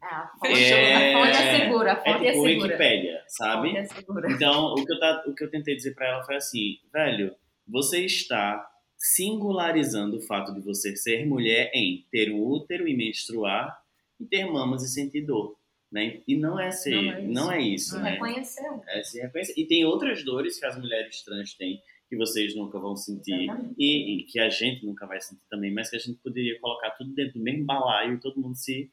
É, 0.04 0.14
a 0.14 0.28
fonte, 0.38 0.52
É- 0.62 1.14
a 1.14 1.18
fonte 1.18 1.36
é 1.38 1.60
segura, 1.60 1.92
a 1.92 1.94
É 1.94 1.96
fonte 2.12 2.26
é, 2.26 2.32
tipo 2.32 2.42
segura. 2.44 2.66
Wikipédia, 2.66 3.24
sabe? 3.28 3.68
fonte 3.68 3.78
é 3.78 3.84
segura. 3.86 4.32
Então, 4.32 4.74
o 4.74 4.84
que, 4.84 4.92
eu 4.92 5.00
tá, 5.00 5.24
o 5.26 5.34
que 5.34 5.44
eu 5.44 5.50
tentei 5.50 5.74
dizer 5.76 5.94
pra 5.94 6.08
ela 6.08 6.22
foi 6.24 6.36
assim, 6.36 6.78
velho, 6.92 7.34
você 7.66 8.04
está 8.04 8.66
singularizando 8.96 10.18
o 10.18 10.20
fato 10.22 10.52
de 10.52 10.60
você 10.60 10.94
ser 10.96 11.26
mulher 11.26 11.70
em 11.74 12.04
ter 12.10 12.30
um 12.32 12.42
útero 12.44 12.86
e 12.86 12.96
menstruar 12.96 13.76
e 14.20 14.24
ter 14.26 14.44
mamas 14.44 14.82
e 14.82 14.88
sentir 14.88 15.22
dor, 15.22 15.56
né? 15.90 16.20
E 16.28 16.36
não 16.36 16.58
é 16.60 16.70
ser, 16.70 16.90
Não 16.92 17.00
é 17.00 17.20
isso. 17.22 17.32
não 17.32 17.52
é 17.52 17.60
isso, 17.62 17.94
Não 17.96 18.02
né? 18.02 18.10
reconheceu. 18.12 18.82
É 18.88 19.02
se 19.02 19.20
reconhecer. 19.20 19.54
E 19.56 19.66
tem 19.66 19.84
outras 19.84 20.24
dores 20.24 20.58
que 20.58 20.66
as 20.66 20.78
mulheres 20.78 21.22
trans 21.22 21.54
têm 21.54 21.80
que 22.08 22.16
vocês 22.16 22.54
nunca 22.54 22.78
vão 22.78 22.94
sentir 22.94 23.48
e, 23.78 24.20
e 24.20 24.24
que 24.24 24.38
a 24.38 24.48
gente 24.50 24.84
nunca 24.84 25.06
vai 25.06 25.20
sentir 25.20 25.42
também, 25.48 25.72
mas 25.72 25.88
que 25.88 25.96
a 25.96 25.98
gente 25.98 26.18
poderia 26.22 26.58
colocar 26.60 26.90
tudo 26.90 27.14
dentro 27.14 27.38
do 27.38 27.42
mesmo 27.42 27.64
balaio 27.64 28.14
e 28.14 28.20
todo 28.20 28.38
mundo 28.40 28.54
se, 28.54 28.90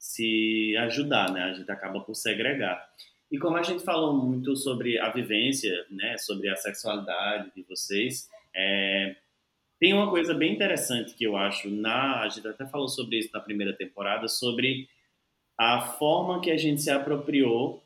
se 0.00 0.74
ajudar, 0.78 1.30
né? 1.30 1.42
A 1.42 1.52
gente 1.52 1.70
acaba 1.70 2.00
por 2.00 2.14
segregar. 2.14 2.88
E 3.30 3.38
como 3.38 3.58
a 3.58 3.62
gente 3.62 3.84
falou 3.84 4.16
muito 4.16 4.56
sobre 4.56 4.98
a 4.98 5.10
vivência, 5.10 5.86
né, 5.90 6.16
sobre 6.16 6.48
a 6.48 6.56
sexualidade 6.56 7.52
de 7.54 7.62
vocês, 7.62 8.28
é, 8.56 9.14
tem 9.78 9.92
uma 9.92 10.10
coisa 10.10 10.34
bem 10.34 10.52
interessante 10.52 11.14
que 11.14 11.22
eu 11.22 11.36
acho 11.36 11.70
na, 11.70 12.22
a 12.22 12.28
gente 12.28 12.48
até 12.48 12.66
falou 12.66 12.88
sobre 12.88 13.18
isso 13.18 13.30
na 13.32 13.40
primeira 13.40 13.72
temporada, 13.72 14.26
sobre 14.26 14.88
a 15.56 15.80
forma 15.80 16.40
que 16.40 16.50
a 16.50 16.56
gente 16.56 16.82
se 16.82 16.90
apropriou 16.90 17.84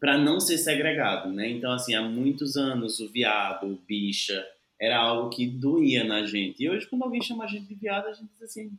para 0.00 0.16
não 0.16 0.40
ser 0.40 0.56
segregado, 0.56 1.30
né? 1.30 1.50
Então 1.50 1.72
assim, 1.72 1.94
há 1.94 2.02
muitos 2.02 2.56
anos 2.56 3.00
o 3.00 3.08
viado, 3.08 3.66
o 3.66 3.76
bicha, 3.76 4.46
era 4.80 4.98
algo 4.98 5.30
que 5.30 5.46
doía 5.46 6.04
na 6.04 6.24
gente. 6.24 6.62
E 6.62 6.70
hoje 6.70 6.86
quando 6.88 7.02
alguém 7.02 7.20
chama 7.20 7.44
a 7.44 7.48
gente 7.48 7.66
de 7.66 7.74
viado, 7.74 8.06
a 8.06 8.12
gente 8.12 8.30
diz 8.32 8.42
assim, 8.42 8.72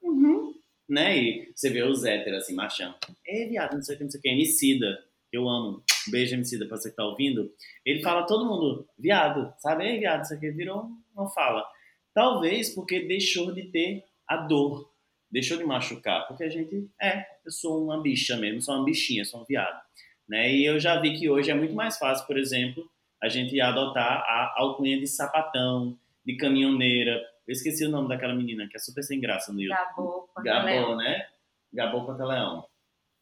uhum, 0.00 0.53
né? 0.88 1.16
E 1.18 1.52
você 1.54 1.70
vê 1.70 1.82
os 1.82 2.04
héteros 2.04 2.44
assim, 2.44 2.54
machão. 2.54 2.94
É 3.26 3.46
viado, 3.46 3.74
não 3.74 3.82
sei 3.82 3.94
o 3.94 3.98
que, 3.98 4.04
não 4.04 4.10
sei 4.10 4.18
o 4.18 4.22
que, 4.22 4.28
Emicida, 4.28 5.04
eu 5.32 5.48
amo. 5.48 5.82
Beijo, 6.10 6.34
Emicida, 6.34 6.66
pra 6.66 6.76
você 6.76 6.90
que 6.90 6.96
tá 6.96 7.04
ouvindo. 7.04 7.50
Ele 7.84 8.02
fala 8.02 8.26
todo 8.26 8.46
mundo, 8.46 8.86
viado, 8.98 9.52
sabe? 9.58 9.84
Ei, 9.84 9.98
viado, 9.98 10.22
isso 10.22 10.34
aqui 10.34 10.50
virou 10.50 10.86
uma 11.14 11.28
fala. 11.30 11.64
Talvez 12.12 12.74
porque 12.74 13.00
deixou 13.00 13.52
de 13.52 13.64
ter 13.70 14.04
a 14.28 14.36
dor, 14.36 14.90
deixou 15.30 15.58
de 15.58 15.64
machucar, 15.64 16.26
porque 16.28 16.44
a 16.44 16.48
gente 16.48 16.88
é, 17.00 17.24
eu 17.44 17.50
sou 17.50 17.82
uma 17.82 18.00
bicha 18.00 18.36
mesmo, 18.36 18.62
sou 18.62 18.76
uma 18.76 18.84
bichinha, 18.84 19.24
sou 19.24 19.42
um 19.42 19.44
viado, 19.44 19.80
né? 20.28 20.52
E 20.52 20.64
eu 20.64 20.78
já 20.78 21.00
vi 21.00 21.18
que 21.18 21.28
hoje 21.28 21.50
é 21.50 21.54
muito 21.54 21.74
mais 21.74 21.98
fácil, 21.98 22.26
por 22.26 22.38
exemplo, 22.38 22.88
a 23.22 23.28
gente 23.28 23.60
adotar 23.60 24.18
a 24.18 24.54
alcunha 24.58 24.98
de 24.98 25.06
sapatão, 25.06 25.98
de 26.24 26.36
caminhoneira. 26.36 27.20
Eu 27.46 27.52
esqueci 27.52 27.84
o 27.84 27.90
nome 27.90 28.08
daquela 28.08 28.34
menina 28.34 28.66
que 28.68 28.76
é 28.76 28.80
super 28.80 29.02
sem 29.02 29.20
graça 29.20 29.52
no 29.52 29.60
YouTube. 29.60 29.86
Gabô, 29.86 30.28
Gabô, 30.42 30.96
né? 30.96 31.26
Gabô 31.72 32.06
Pantaleão. 32.06 32.66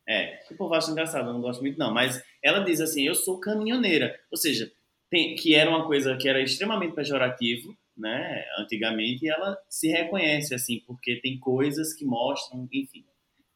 É, 0.09 0.41
o 0.51 0.57
povo 0.57 0.75
acha 0.75 0.91
engraçado, 0.91 1.29
eu 1.29 1.33
não 1.33 1.41
gosto 1.41 1.61
muito 1.61 1.79
não, 1.79 1.93
mas 1.93 2.23
ela 2.43 2.64
diz 2.64 2.81
assim, 2.81 3.07
eu 3.07 3.14
sou 3.14 3.39
caminhoneira, 3.39 4.18
ou 4.31 4.37
seja, 4.37 4.70
tem, 5.09 5.37
que 5.37 5.55
era 5.55 5.70
uma 5.70 5.87
coisa 5.87 6.16
que 6.16 6.29
era 6.29 6.43
extremamente 6.43 6.95
pejorativo, 6.95 7.77
né, 7.97 8.45
antigamente, 8.59 9.25
e 9.25 9.29
ela 9.29 9.57
se 9.68 9.89
reconhece 9.89 10.55
assim, 10.55 10.83
porque 10.87 11.20
tem 11.20 11.39
coisas 11.39 11.95
que 11.95 12.05
mostram, 12.05 12.68
enfim, 12.73 13.05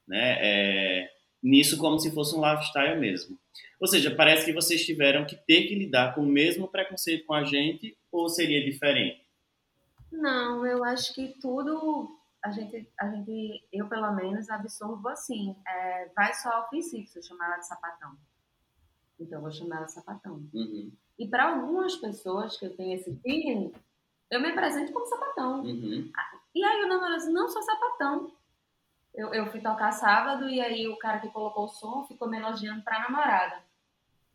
né, 0.06 0.38
é, 0.40 1.10
nisso 1.42 1.78
como 1.78 1.98
se 1.98 2.12
fosse 2.12 2.36
um 2.36 2.48
lifestyle 2.48 3.00
mesmo. 3.00 3.36
Ou 3.80 3.88
seja, 3.88 4.14
parece 4.14 4.44
que 4.44 4.52
vocês 4.52 4.86
tiveram 4.86 5.26
que 5.26 5.34
ter 5.34 5.66
que 5.66 5.74
lidar 5.74 6.14
com 6.14 6.20
o 6.20 6.26
mesmo 6.26 6.68
preconceito 6.68 7.26
com 7.26 7.34
a 7.34 7.42
gente, 7.42 7.96
ou 8.12 8.28
seria 8.28 8.64
diferente? 8.64 9.25
Não, 10.10 10.66
eu 10.66 10.84
acho 10.84 11.14
que 11.14 11.38
tudo 11.40 12.18
a 12.42 12.50
gente, 12.50 12.88
a 13.00 13.08
gente 13.10 13.66
eu 13.72 13.88
pelo 13.88 14.12
menos 14.12 14.48
absorvo 14.48 15.08
assim. 15.08 15.56
É, 15.66 16.08
vai 16.14 16.32
só 16.34 16.60
ofensivo 16.64 17.06
se 17.08 17.18
eu 17.18 17.22
chamar 17.22 17.46
ela 17.46 17.58
de 17.58 17.66
sapatão. 17.66 18.16
Então 19.18 19.38
eu 19.38 19.42
vou 19.42 19.50
chamar 19.52 19.76
ela 19.78 19.86
de 19.86 19.92
sapatão. 19.92 20.34
Uhum, 20.54 20.92
E 21.18 21.26
para 21.28 21.50
algumas 21.50 21.96
pessoas 21.96 22.56
que 22.58 22.66
eu 22.66 22.76
tenho 22.76 22.94
esse 22.94 23.14
feeling, 23.16 23.72
eu 24.30 24.40
me 24.40 24.50
apresento 24.50 24.92
como 24.92 25.06
sapatão. 25.06 25.60
uhum. 25.62 26.10
E 26.54 26.64
aí 26.64 26.84
o 26.84 26.88
namorado 26.88 27.16
diz, 27.16 27.32
não 27.32 27.48
sou 27.48 27.62
sapatão. 27.62 28.32
eu, 29.14 29.32
eu 29.34 29.46
fui 29.50 29.60
tocar 29.60 29.92
sábado 29.92 30.48
e 30.48 30.60
aí 30.60 30.86
o 30.88 30.96
cara 30.98 31.20
que 31.20 31.28
colocou 31.30 31.64
o 31.64 31.68
som 31.68 32.04
ficou 32.04 32.28
me 32.28 32.38
elogiando 32.38 32.82
pra 32.82 33.00
namorada. 33.00 33.62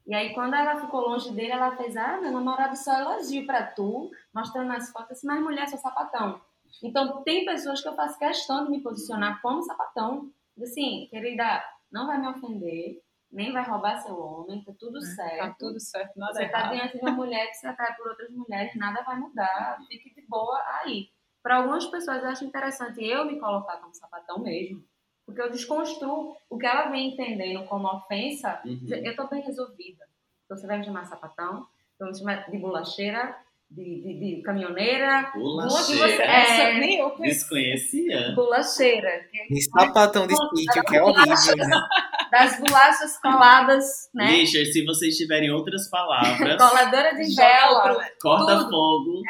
E 0.05 0.15
aí, 0.15 0.33
quando 0.33 0.55
ela 0.55 0.79
ficou 0.79 1.01
longe 1.01 1.31
dele, 1.31 1.51
ela 1.51 1.75
fez: 1.77 1.95
Ah, 1.95 2.19
meu 2.19 2.31
namorado 2.31 2.75
só 2.75 2.93
elogio 2.99 3.45
pra 3.45 3.63
tu, 3.67 4.09
mostrando 4.33 4.71
as 4.71 4.91
fotos, 4.91 5.23
mas 5.23 5.41
mulher, 5.41 5.67
sou 5.67 5.77
sapatão. 5.79 6.41
Então, 6.83 7.21
tem 7.23 7.45
pessoas 7.45 7.81
que 7.81 7.87
eu 7.87 7.95
faço 7.95 8.17
questão 8.17 8.65
de 8.65 8.71
me 8.71 8.81
posicionar 8.81 9.41
como 9.41 9.61
sapatão. 9.61 10.31
Assim, 10.61 11.07
querida, 11.09 11.63
não 11.91 12.07
vai 12.07 12.19
me 12.19 12.27
ofender, 12.27 13.01
nem 13.31 13.51
vai 13.51 13.63
roubar 13.63 13.97
seu 14.01 14.17
homem, 14.19 14.63
tá 14.63 14.73
tudo 14.79 15.01
certo. 15.01 15.37
Tá 15.37 15.55
tudo 15.57 15.79
certo, 15.79 16.17
nada 16.17 16.33
Você 16.33 16.47
tá 16.49 16.59
errado. 16.59 16.73
diante 16.73 16.97
de 16.97 17.01
uma 17.01 17.11
mulher 17.11 17.47
que 17.47 17.55
se 17.55 17.67
atrai 17.67 17.95
por 17.95 18.07
outras 18.07 18.29
mulheres, 18.31 18.75
nada 18.75 19.01
vai 19.03 19.17
mudar. 19.17 19.77
Fique 19.87 20.13
de 20.13 20.27
boa 20.27 20.61
aí. 20.81 21.09
Para 21.41 21.57
algumas 21.57 21.85
pessoas, 21.85 22.21
eu 22.21 22.29
acho 22.29 22.45
interessante 22.45 23.03
eu 23.03 23.25
me 23.25 23.39
colocar 23.39 23.77
como 23.77 23.93
sapatão 23.93 24.39
mesmo. 24.39 24.83
Porque 25.25 25.41
eu 25.41 25.51
desconstruo 25.51 26.35
o 26.49 26.57
que 26.57 26.65
ela 26.65 26.89
vem 26.89 27.13
entendendo 27.13 27.65
como 27.65 27.87
ofensa. 27.87 28.59
Uhum. 28.65 28.87
Eu 28.89 29.15
tô 29.15 29.27
bem 29.27 29.41
resolvida. 29.41 30.03
Então, 30.45 30.57
você 30.57 30.67
vai 30.67 30.79
me 30.79 30.85
chamar 30.85 31.05
sapatão, 31.05 31.65
então 31.95 32.07
me 32.09 32.17
chamar 32.17 32.49
de 32.49 32.57
bolacheira, 32.57 33.33
de, 33.69 34.01
de, 34.01 34.35
de 34.37 34.41
caminhoneira. 34.41 35.31
Bolacheira. 35.33 36.23
Essa 36.23 36.63
É. 36.63 36.79
nem 36.79 36.99
eu. 36.99 37.15
Desconhecia. 37.17 38.33
Bolacheira. 38.35 39.21
E 39.49 39.61
sapatão 39.61 40.27
de 40.27 40.35
sítio, 40.35 40.83
que 40.83 40.97
é 40.97 41.01
horrível, 41.03 41.55
né? 41.57 41.69
Das 42.31 42.57
bolachas 42.61 43.17
coladas, 43.19 44.09
né? 44.13 44.31
Lixa, 44.31 44.63
se 44.63 44.85
vocês 44.85 45.17
tiverem 45.17 45.51
outras 45.51 45.89
palavras, 45.89 46.55
Coladora 46.57 47.13
de 47.13 47.35
né? 47.35 48.09
corta 48.21 48.57
tudo. 48.59 48.69
fogo. 48.69 49.21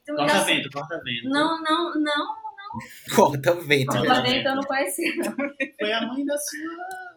Então, 0.00 0.14
Corta 0.14 0.36
assim, 0.36 0.54
vento, 0.56 0.70
corta 0.72 1.00
vento. 1.02 1.28
Não, 1.30 1.60
não, 1.60 1.94
não. 1.96 2.43
Corta 3.14 3.54
vento. 3.54 3.92
Corta 3.92 4.22
vento 4.22 4.48
eu 4.48 4.56
não. 4.56 4.62
Foi 4.62 5.92
a 5.92 6.06
mãe 6.06 6.24
da 6.24 6.36
sua 6.38 7.14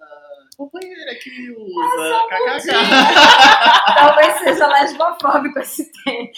companheira 0.57 1.15
que 1.15 1.49
Ah, 1.49 1.95
usa 1.95 2.19
kkk. 2.29 3.95
Talvez 3.95 4.39
seja 4.39 4.67
lesbofóbico 4.67 5.59
esse 5.59 5.91
tema. 6.03 6.29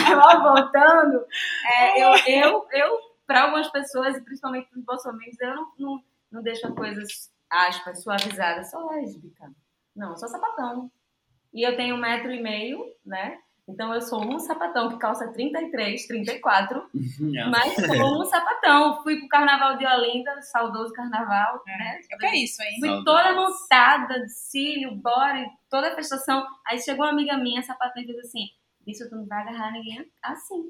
Enfim, 0.00 0.14
mas 0.16 0.42
voltando, 0.42 1.24
é, 1.70 2.02
eu, 2.02 2.14
eu, 2.26 2.66
eu 2.72 2.98
para 3.26 3.44
algumas 3.44 3.70
pessoas, 3.70 4.16
e 4.16 4.20
principalmente 4.20 4.68
para 4.68 4.78
os 4.78 4.84
bolsominions, 4.84 5.40
eu 5.40 5.54
não, 5.54 5.72
não, 5.78 6.04
não 6.32 6.42
deixo 6.42 6.66
as 6.66 6.74
coisas, 6.74 7.32
aspas, 7.48 8.02
suavizadas. 8.02 8.70
Sou 8.70 8.90
lésbica. 8.90 9.50
Não, 9.94 10.16
sou 10.16 10.28
sapatão. 10.28 10.90
E 11.52 11.62
eu 11.66 11.76
tenho 11.76 11.94
um 11.94 12.00
metro 12.00 12.32
e 12.32 12.42
meio, 12.42 12.84
né? 13.06 13.38
Então 13.66 13.94
eu 13.94 14.00
sou 14.02 14.22
um 14.22 14.38
sapatão 14.38 14.90
que 14.90 14.98
calça 14.98 15.32
33, 15.32 16.06
34, 16.06 16.86
mas 17.50 17.74
sou 17.74 18.20
um 18.20 18.24
sapatão. 18.24 19.02
Fui 19.02 19.18
pro 19.18 19.28
carnaval 19.28 19.78
de 19.78 19.86
Olinda, 19.86 20.40
saudoso 20.42 20.92
carnaval, 20.92 21.62
né? 21.66 22.00
É 22.10 22.14
o 22.14 22.18
que 22.18 22.26
é 22.26 22.36
isso, 22.36 22.62
hein? 22.62 22.76
Fui 22.78 22.88
Saudades. 22.88 23.04
toda 23.04 23.34
montada, 23.34 24.20
de 24.20 24.30
cílio, 24.30 24.94
body, 24.96 25.46
toda 25.70 25.88
a 25.88 25.94
prestação. 25.94 26.46
Aí 26.66 26.78
chegou 26.78 27.06
uma 27.06 27.12
amiga 27.12 27.38
minha, 27.38 27.62
sapatão, 27.62 28.02
e 28.02 28.06
fez 28.06 28.18
assim: 28.18 28.48
Isso 28.86 29.08
tu 29.08 29.16
não 29.16 29.26
vai 29.26 29.40
agarrar 29.40 29.72
ninguém 29.72 30.04
assim. 30.22 30.62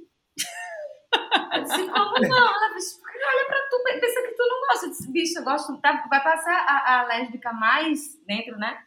Eu 1.52 1.62
disse, 1.62 1.86
como 1.86 2.18
não? 2.20 2.54
Ela 2.54 2.74
disse, 2.74 3.00
olha 3.04 3.46
pra 3.46 3.68
tu, 3.70 3.82
pensa 3.84 4.22
que 4.22 4.34
tu 4.34 4.48
não 4.48 4.60
gosta. 4.66 4.86
Eu 4.86 4.90
disse, 4.90 5.12
bicho, 5.12 5.38
eu 5.38 5.44
gosto. 5.44 5.80
Tá, 5.80 6.04
vai 6.08 6.22
passar 6.22 6.66
a, 6.66 7.00
a 7.00 7.04
lésbica 7.04 7.52
mais 7.52 8.20
dentro, 8.26 8.56
né? 8.58 8.82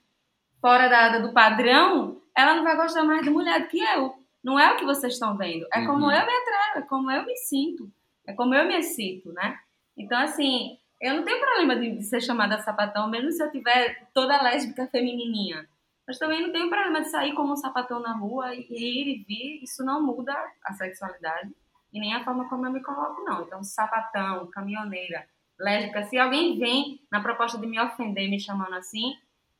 Fora 0.59 0.87
da, 0.89 1.19
do 1.19 1.33
padrão, 1.33 2.21
ela 2.37 2.55
não 2.55 2.63
vai 2.63 2.75
gostar 2.77 3.03
mais 3.03 3.23
de 3.23 3.29
mulher 3.29 3.61
do 3.61 3.67
que 3.67 3.79
eu. 3.79 4.13
Não 4.43 4.59
é 4.59 4.71
o 4.71 4.77
que 4.77 4.85
vocês 4.85 5.13
estão 5.13 5.35
vendo. 5.35 5.65
É 5.73 5.85
como 5.85 6.05
Uhum. 6.05 6.11
eu 6.11 6.25
me 6.25 6.31
atraio, 6.33 6.77
é 6.77 6.81
como 6.83 7.11
eu 7.11 7.25
me 7.25 7.35
sinto, 7.35 7.91
é 8.25 8.33
como 8.33 8.53
eu 8.53 8.67
me 8.67 8.75
excito, 8.77 9.33
né? 9.33 9.57
Então, 9.97 10.17
assim, 10.19 10.77
eu 11.01 11.15
não 11.15 11.23
tenho 11.23 11.39
problema 11.39 11.75
de, 11.75 11.97
de 11.97 12.03
ser 12.03 12.21
chamada 12.21 12.59
sapatão, 12.59 13.09
mesmo 13.09 13.31
se 13.31 13.43
eu 13.43 13.51
tiver 13.51 14.07
toda 14.13 14.41
lésbica 14.41 14.87
feminininha. 14.87 15.67
Mas 16.07 16.17
também 16.19 16.41
não 16.41 16.53
tenho 16.53 16.69
problema 16.69 17.01
de 17.01 17.09
sair 17.09 17.33
como 17.33 17.51
um 17.51 17.57
sapatão 17.57 17.99
na 17.99 18.13
rua 18.13 18.55
e 18.55 18.61
ir 18.69 19.07
e 19.07 19.23
vir. 19.27 19.63
Isso 19.63 19.83
não 19.83 20.01
muda 20.05 20.33
a 20.63 20.73
sexualidade 20.73 21.51
e 21.91 21.99
nem 21.99 22.13
a 22.13 22.23
forma 22.23 22.47
como 22.47 22.65
eu 22.65 22.71
me 22.71 22.81
coloco, 22.81 23.21
não. 23.23 23.41
Então, 23.43 23.61
sapatão, 23.63 24.47
caminhoneira, 24.47 25.27
lésbica, 25.59 26.03
se 26.03 26.17
alguém 26.17 26.57
vem 26.57 27.01
na 27.11 27.19
proposta 27.21 27.57
de 27.57 27.67
me 27.67 27.79
ofender 27.81 28.29
me 28.29 28.39
chamando 28.39 28.75
assim, 28.75 29.15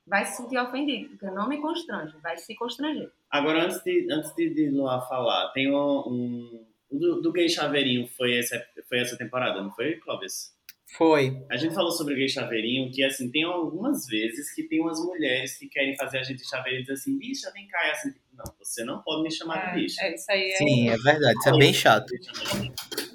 vai 0.07 0.25
se 0.25 0.37
sentir 0.37 0.57
ofendido, 0.57 1.09
porque 1.09 1.25
não 1.27 1.47
me 1.47 1.61
constrange, 1.61 2.15
vai 2.23 2.37
se 2.37 2.55
constranger. 2.55 3.11
Agora, 3.29 3.65
antes 3.65 3.83
de, 3.83 4.07
antes 4.11 4.33
de, 4.35 4.49
de 4.53 4.69
Luar 4.69 5.07
falar, 5.07 5.51
tem 5.51 5.71
um. 5.71 5.77
um 6.07 6.67
o 6.89 6.97
do, 6.97 7.21
do 7.21 7.31
Gay 7.33 7.49
Chaveirinho 7.49 8.07
foi 8.07 8.37
essa, 8.39 8.57
foi 8.87 8.99
essa 8.99 9.17
temporada, 9.17 9.61
não 9.61 9.69
foi, 9.71 9.95
Clóvis? 9.99 10.55
Foi. 10.97 11.45
A 11.51 11.57
gente 11.57 11.75
falou 11.75 11.91
sobre 11.91 12.13
o 12.13 12.17
Gay 12.17 12.29
Chaveirinho, 12.29 12.89
que 12.89 13.03
assim, 13.03 13.29
tem 13.29 13.43
algumas 13.43 14.05
vezes 14.07 14.55
que 14.55 14.63
tem 14.63 14.79
umas 14.79 14.97
mulheres 15.03 15.57
que 15.57 15.67
querem 15.67 15.97
fazer 15.97 16.19
a 16.19 16.23
gente 16.23 16.37
de 16.41 16.49
chaveiro 16.49 16.77
e 16.79 16.81
dizer 16.83 16.93
assim, 16.93 17.17
bicha, 17.19 17.51
vem 17.51 17.67
cá, 17.67 17.87
e 17.87 17.91
assim, 17.91 18.13
não, 18.31 18.45
você 18.57 18.85
não 18.85 19.01
pode 19.01 19.23
me 19.23 19.29
chamar 19.29 19.57
de 19.65 19.69
É, 19.71 19.73
bicha. 19.83 20.01
é, 20.01 20.15
isso 20.15 20.31
aí 20.31 20.49
é. 20.49 20.55
Sim, 20.55 20.89
é 20.89 20.95
verdade. 20.95 21.37
Isso 21.39 21.49
é 21.49 21.57
bem 21.57 21.73
chato. 21.73 22.13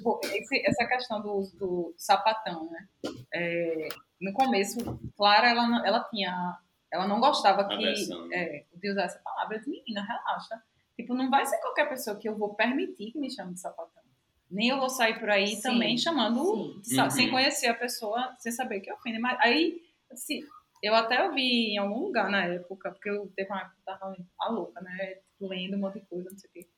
Bom, 0.03 0.19
esse- 0.23 0.63
essa 0.67 0.85
questão 0.87 1.21
do, 1.21 1.49
do 1.57 1.93
sapatão, 1.97 2.69
né? 2.69 2.87
É, 3.33 3.87
no 4.21 4.33
começo, 4.33 4.77
Clara, 5.17 5.49
ela, 5.49 5.81
ela 5.87 6.03
tinha. 6.11 6.59
Ela 6.93 7.07
não 7.07 7.19
gostava 7.19 7.67
que, 7.67 7.73
Aversão. 7.73 8.29
é, 8.31 8.65
de 8.71 8.91
usar 8.91 9.05
essa 9.05 9.19
palavra. 9.19 9.55
Eu 9.55 9.59
disse, 9.59 9.71
menina, 9.71 10.03
relaxa. 10.05 10.61
Tipo, 10.95 11.15
não 11.15 11.27
vai 11.27 11.43
ser 11.43 11.57
qualquer 11.57 11.89
pessoa 11.89 12.15
que 12.19 12.29
eu 12.29 12.37
vou 12.37 12.53
permitir 12.53 13.11
que 13.11 13.17
me 13.19 13.31
chame 13.31 13.55
de 13.55 13.59
sapatão. 13.59 14.03
Nem 14.51 14.69
eu 14.69 14.77
vou 14.77 14.89
sair 14.89 15.19
por 15.19 15.27
aí 15.31 15.47
Sim, 15.55 15.61
também 15.63 15.97
chamando, 15.97 16.39
Uhum. 16.43 16.81
sem 17.09 17.31
conhecer 17.31 17.65
a 17.65 17.73
pessoa, 17.73 18.35
sem 18.37 18.51
saber 18.51 18.79
que 18.81 18.93
ofende. 18.93 19.17
Mas 19.17 19.39
aí, 19.41 19.81
assim, 20.11 20.41
eu 20.83 20.93
até 20.93 21.25
ouvi 21.25 21.71
em 21.73 21.77
algum 21.79 21.99
lugar 21.99 22.29
na 22.29 22.45
época, 22.45 22.91
porque 22.91 23.09
eu 23.09 23.25
teve 23.35 23.49
uma 23.49 23.61
época 23.61 23.73
que 23.75 23.89
eu 23.89 23.97
tava 23.97 24.15
a 24.39 24.49
louca, 24.51 24.79
né? 24.81 25.15
Tipo, 25.31 25.47
lendo 25.47 25.75
um 25.77 25.79
monte 25.79 25.95
de 25.99 26.05
coisa, 26.05 26.29
não 26.29 26.37
sei 26.37 26.47
o 26.47 26.53
quê. 26.53 26.69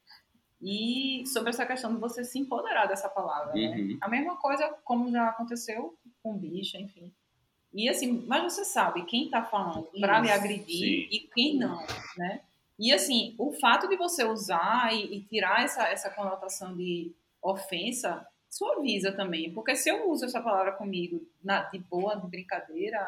E 0.61 1.23
sobre 1.27 1.49
essa 1.49 1.65
questão 1.65 1.93
de 1.93 1.99
você 1.99 2.23
se 2.23 2.39
empoderar 2.39 2.85
dessa 2.85 3.09
palavra, 3.09 3.53
né? 3.53 3.67
Uhum. 3.75 3.97
A 4.01 4.07
mesma 4.07 4.37
coisa 4.37 4.73
como 4.85 5.11
já 5.11 5.27
aconteceu 5.27 5.97
com 6.23 6.37
bicha, 6.37 6.77
enfim. 6.79 7.13
E 7.75 7.89
assim, 7.89 8.23
mas 8.25 8.41
você 8.53 8.63
sabe 8.63 9.03
quem 9.05 9.29
tá 9.29 9.43
falando 9.43 9.83
pra 9.99 10.19
lhe 10.19 10.27
Isso, 10.27 10.35
agredir 10.35 10.65
sim. 10.65 11.07
e 11.11 11.29
quem 11.33 11.57
não, 11.57 11.85
né? 12.17 12.39
E 12.79 12.91
assim, 12.93 13.35
o 13.37 13.51
fato 13.53 13.87
de 13.87 13.95
você 13.97 14.23
usar 14.23 14.93
e, 14.93 15.17
e 15.17 15.21
tirar 15.23 15.63
essa, 15.63 15.83
essa 15.83 16.09
conotação 16.09 16.75
de 16.75 17.11
ofensa 17.41 18.25
suaviza 18.49 19.11
também. 19.11 19.51
Porque 19.53 19.75
se 19.75 19.89
eu 19.89 20.09
uso 20.09 20.25
essa 20.25 20.41
palavra 20.41 20.71
comigo 20.73 21.21
na, 21.43 21.63
de 21.63 21.79
boa, 21.79 22.15
de 22.15 22.27
brincadeira, 22.27 22.99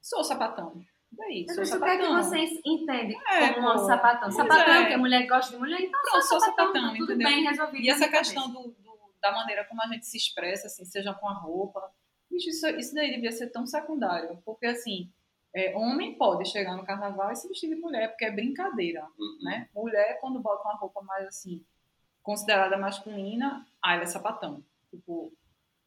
sou 0.00 0.24
sapatão. 0.24 0.82
Daí, 1.12 1.44
Mas 1.46 1.54
sou 1.54 1.64
isso 1.64 1.76
o 1.76 1.80
que 1.80 1.88
é 1.88 1.96
que 1.96 2.02
sapatão. 2.04 2.22
vocês 2.22 2.60
entendem 2.66 3.18
É, 3.30 3.52
como 3.54 3.68
um 3.68 3.72
pô. 3.72 3.86
sapatão? 3.86 4.20
Pois 4.30 4.34
Sapatão 4.36 4.74
é. 4.74 4.82
é 4.82 4.86
que 4.86 4.92
a 4.94 4.98
mulher 4.98 5.26
gosta 5.26 5.52
de 5.52 5.58
mulher, 5.58 5.80
então 5.80 6.00
Pronto, 6.02 6.10
sou 6.26 6.38
sou 6.38 6.40
sapatão, 6.40 6.66
sapatão, 6.74 6.96
tudo 6.96 7.12
entendeu? 7.14 7.28
bem 7.28 7.44
resolvido. 7.44 7.84
E 7.84 7.90
essa 7.90 8.08
questão 8.08 8.50
do, 8.50 8.62
do- 8.68 8.88
da 9.22 9.32
maneira 9.32 9.64
como 9.64 9.82
a 9.82 9.86
gente 9.88 10.06
se 10.06 10.16
expressa, 10.18 10.66
assim, 10.66 10.84
seja 10.84 11.12
com 11.14 11.26
a 11.28 11.32
roupa, 11.32 11.90
isso, 12.30 12.66
isso 12.68 12.94
daí 12.94 13.10
devia 13.10 13.32
ser 13.32 13.48
tão 13.50 13.66
secundário. 13.66 14.40
Porque, 14.44 14.66
assim, 14.66 15.10
é, 15.54 15.76
homem 15.76 16.16
pode 16.16 16.48
chegar 16.48 16.76
no 16.76 16.84
carnaval 16.84 17.30
e 17.32 17.36
se 17.36 17.48
vestir 17.48 17.68
de 17.68 17.76
mulher, 17.76 18.08
porque 18.08 18.24
é 18.24 18.30
brincadeira, 18.30 19.04
Uhum. 19.18 19.38
né? 19.42 19.68
Mulher, 19.74 20.18
quando 20.20 20.40
bota 20.40 20.62
uma 20.68 20.76
roupa 20.78 21.00
mais, 21.02 21.26
assim, 21.26 21.64
considerada 22.22 22.76
masculina, 22.76 23.66
ah, 23.82 23.94
ela 23.94 24.02
é 24.02 24.06
sapatão. 24.06 24.62
Tipo, 24.90 25.32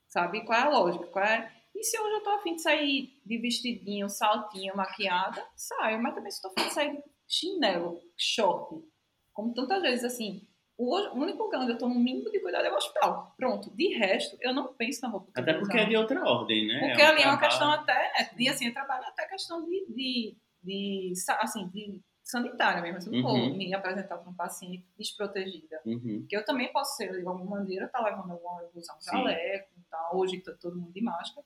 sabe 0.08 0.44
qual 0.46 0.60
é 0.60 0.64
a 0.64 0.70
lógica? 0.70 1.06
Qual 1.08 1.24
é... 1.24 1.52
E 1.74 1.84
se 1.84 1.98
hoje 2.00 2.16
eu 2.16 2.24
tô 2.24 2.32
afim 2.32 2.56
de 2.56 2.62
sair 2.62 3.18
de 3.26 3.38
vestidinho, 3.38 4.10
saltinho, 4.10 4.76
maquiada, 4.76 5.46
saio. 5.56 6.02
Mas 6.02 6.14
também 6.14 6.32
se 6.32 6.42
tô 6.42 6.50
afim 6.50 6.68
de 6.68 6.74
sair 6.74 6.92
de 6.98 7.04
chinelo, 7.28 8.02
short, 8.18 8.84
como 9.32 9.54
tantas 9.54 9.82
vezes, 9.82 10.04
assim, 10.04 10.46
o 10.84 11.16
o 11.18 11.22
único 11.22 11.44
lugar 11.44 11.62
onde 11.62 11.72
eu 11.74 11.78
tomo 11.78 11.94
um 11.96 12.00
mínimo 12.00 12.32
de 12.32 12.40
cuidado 12.40 12.66
é 12.66 12.72
o 12.72 12.76
hospital. 12.76 13.34
Pronto. 13.38 13.70
De 13.76 13.88
resto, 13.98 14.38
eu 14.42 14.54
não 14.54 14.74
penso 14.74 15.02
na 15.02 15.10
roupa 15.10 15.32
que 15.32 15.40
Até 15.40 15.54
porque 15.54 15.78
é 15.78 15.86
de 15.86 15.96
outra 15.96 16.24
ordem, 16.24 16.68
né? 16.68 16.80
Porque 16.80 17.04
um 17.04 17.06
ali 17.08 17.22
é 17.22 17.28
uma 17.28 17.38
trabalho. 17.38 17.40
questão 17.50 17.72
até, 17.72 18.12
e 18.38 18.50
assim, 18.50 18.68
eu 18.68 18.74
trabalho 18.74 19.06
até 19.06 19.26
questão 19.28 19.64
de, 19.66 19.86
de, 19.90 20.38
de, 20.64 21.14
assim, 21.40 21.68
de 21.70 22.02
sanitária 22.24 22.82
mesmo. 22.82 23.14
Eu 23.14 23.22
não 23.22 23.30
vou 23.30 23.38
Uhum. 23.38 23.58
me 23.58 23.74
apresentar 23.74 24.18
para 24.18 24.30
um 24.30 24.34
paciente 24.34 24.86
desprotegida. 24.98 25.82
Uhum. 25.86 26.20
Porque 26.22 26.36
eu 26.38 26.46
também 26.46 26.72
posso 26.72 26.96
ser, 26.96 27.12
de 27.12 27.28
alguma 27.28 27.58
maneira, 27.58 27.88
tá 27.88 28.02
levando 28.04 28.32
alguma 28.32 28.64
um 28.76 28.82
Sim. 28.82 29.12
jaleco 29.12 29.70
e 29.78 29.82
tal. 29.90 30.18
Hoje 30.18 30.40
tá 30.42 30.54
todo 30.60 30.78
mundo 30.80 30.94
de 30.94 31.02
máscara. 31.02 31.46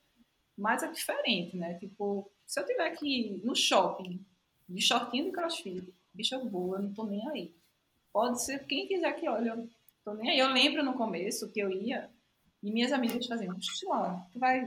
Mas 0.58 0.84
é 0.84 0.92
diferente, 0.92 1.58
né? 1.58 1.74
Tipo, 1.76 2.32
se 2.46 2.60
eu 2.60 2.66
tiver 2.66 2.90
que 2.92 3.06
ir 3.08 3.46
no 3.46 3.56
shopping 3.56 4.26
de 4.70 4.82
shortinho 4.82 5.26
de 5.26 5.32
crossfit, 5.32 5.94
bicho, 6.14 6.34
eu 6.36 6.48
vou, 6.50 6.76
eu 6.76 6.82
não 6.84 6.94
tô 6.94 7.06
nem 7.06 7.28
aí. 7.30 7.54
Pode 8.16 8.42
ser 8.46 8.66
quem 8.66 8.88
quiser 8.88 9.12
que 9.20 9.28
olhe, 9.28 9.50
eu 9.50 9.68
tô 10.06 10.14
nem 10.14 10.30
aí. 10.32 10.40
Eu 10.40 10.48
lembro 10.48 10.82
no 10.86 10.94
começo 10.94 11.52
que 11.52 11.60
eu 11.60 11.70
ia 11.70 12.10
e 12.64 12.72
minhas 12.72 12.94
amigas 12.94 13.28
faziam, 13.28 13.54
lá, 13.90 14.26
tu 14.32 14.40
vai. 14.40 14.62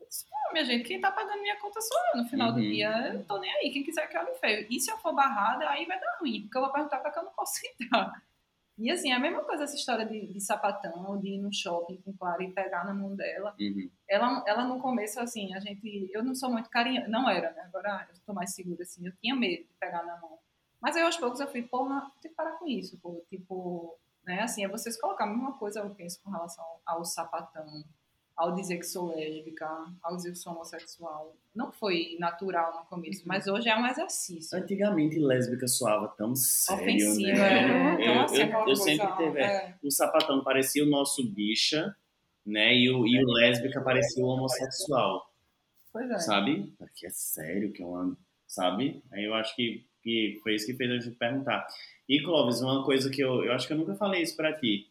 Eu 0.00 0.06
disse, 0.08 0.24
"Não, 0.30 0.52
minha 0.54 0.64
gente, 0.64 0.88
quem 0.88 0.98
tá 0.98 1.12
pagando 1.12 1.42
minha 1.42 1.60
conta 1.60 1.82
sou 1.82 1.98
eu. 2.14 2.22
No 2.22 2.28
final 2.30 2.50
do 2.50 2.60
Uhum. 2.60 2.70
dia, 2.70 2.88
eu 3.08 3.14
não 3.18 3.24
tô 3.24 3.36
nem 3.38 3.52
aí. 3.56 3.70
Quem 3.70 3.84
quiser 3.84 4.06
que 4.08 4.16
olhe 4.16 4.32
feio. 4.36 4.66
E 4.70 4.80
se 4.80 4.90
eu 4.90 4.96
for 4.96 5.14
barrada, 5.14 5.68
aí 5.68 5.84
vai 5.84 6.00
dar 6.00 6.16
ruim, 6.18 6.40
porque 6.44 6.56
eu 6.56 6.62
vou 6.62 6.72
perguntar 6.72 7.00
pra 7.00 7.10
que 7.10 7.18
eu 7.18 7.24
não 7.24 7.32
posso 7.32 7.60
entrar. 7.78 8.22
E 8.78 8.90
assim, 8.90 9.12
é 9.12 9.16
a 9.16 9.20
mesma 9.20 9.44
coisa 9.44 9.64
essa 9.64 9.76
história 9.76 10.06
de, 10.06 10.28
de 10.32 10.40
sapatão, 10.40 11.20
de 11.20 11.28
ir 11.28 11.38
no 11.42 11.52
shopping 11.52 12.00
com 12.00 12.16
Clara 12.16 12.42
e 12.42 12.52
pegar 12.52 12.86
na 12.86 12.94
mão 12.94 13.14
dela. 13.14 13.54
Uhum. 13.60 13.90
Ela, 14.08 14.42
ela 14.46 14.64
no 14.64 14.80
começo, 14.80 15.20
assim, 15.20 15.52
a 15.54 15.60
gente. 15.60 16.08
Eu 16.10 16.24
não 16.24 16.34
sou 16.34 16.50
muito 16.50 16.70
carinhosa. 16.70 17.06
Não 17.06 17.28
era, 17.28 17.52
né? 17.52 17.64
Agora 17.66 18.08
eu 18.08 18.18
tô 18.24 18.32
mais 18.32 18.54
segura, 18.54 18.82
assim. 18.82 19.06
Eu 19.06 19.12
tinha 19.20 19.36
medo 19.36 19.64
de 19.64 19.74
pegar 19.78 20.02
na 20.04 20.16
mão. 20.18 20.38
Mas 20.82 20.96
aí 20.96 21.02
aos 21.02 21.16
poucos 21.16 21.38
eu 21.40 21.46
fui, 21.48 21.62
porra, 21.62 22.10
tem 22.20 22.30
que 22.30 22.36
parar 22.36 22.58
com 22.58 22.66
isso, 22.66 22.98
pô. 23.00 23.24
Tipo, 23.30 23.96
né? 24.24 24.40
Assim, 24.42 24.64
é 24.64 24.68
vocês 24.68 25.00
colocar 25.00 25.24
a 25.24 25.28
mesma 25.28 25.52
coisa, 25.52 25.78
eu 25.80 25.90
penso, 25.90 26.20
com 26.22 26.30
relação 26.30 26.64
ao 26.84 27.04
sapatão, 27.04 27.84
ao 28.36 28.52
dizer 28.54 28.78
que 28.78 28.84
sou 28.86 29.14
lésbica, 29.14 29.68
ao 30.02 30.16
dizer 30.16 30.30
que 30.32 30.38
sou 30.38 30.52
homossexual. 30.52 31.36
Não 31.54 31.70
foi 31.70 32.16
natural 32.18 32.74
no 32.80 32.86
começo, 32.86 33.22
mas 33.28 33.46
hoje 33.46 33.68
é 33.68 33.76
um 33.76 33.86
exercício. 33.86 34.58
Antigamente, 34.58 35.18
lésbica 35.20 35.68
soava 35.68 36.08
tão 36.08 36.34
sério, 36.34 36.82
Ofensiva, 36.82 37.38
né? 37.38 37.60
é. 37.60 37.94
Então, 37.94 38.14
Eu, 38.14 38.20
assim, 38.22 38.42
eu- 38.42 38.68
eu 38.68 38.76
sempre 38.76 39.16
teve... 39.18 39.40
é. 39.40 39.76
O 39.84 39.90
sapatão 39.90 40.42
parecia 40.42 40.82
o 40.82 40.88
nosso 40.88 41.22
bicha, 41.30 41.94
né? 42.44 42.74
E 42.74 42.90
o, 42.90 43.06
e 43.06 43.22
o 43.22 43.28
lésbica 43.28 43.80
parecia 43.82 44.24
o 44.24 44.28
homossexual, 44.28 45.30
Pois 45.92 46.10
é. 46.10 46.18
sabe? 46.18 46.74
Que 46.96 47.06
é 47.06 47.10
sério 47.10 47.72
que 47.72 47.82
eu 47.82 47.94
ando, 47.94 48.18
sabe? 48.48 49.02
Aí 49.12 49.24
eu 49.24 49.34
acho 49.34 49.54
que, 49.54 49.86
que 50.02 50.38
foi 50.42 50.54
isso 50.54 50.66
que 50.66 50.74
fez 50.74 50.90
a 50.90 50.98
gente 50.98 51.16
perguntar. 51.16 51.66
E, 52.08 52.20
Clóvis, 52.22 52.60
uma 52.60 52.84
coisa 52.84 53.10
que 53.10 53.22
eu, 53.22 53.44
eu 53.44 53.52
acho 53.52 53.66
que 53.66 53.72
eu 53.72 53.78
nunca 53.78 53.94
falei 53.94 54.22
isso 54.22 54.36
pra 54.36 54.52
ti, 54.52 54.88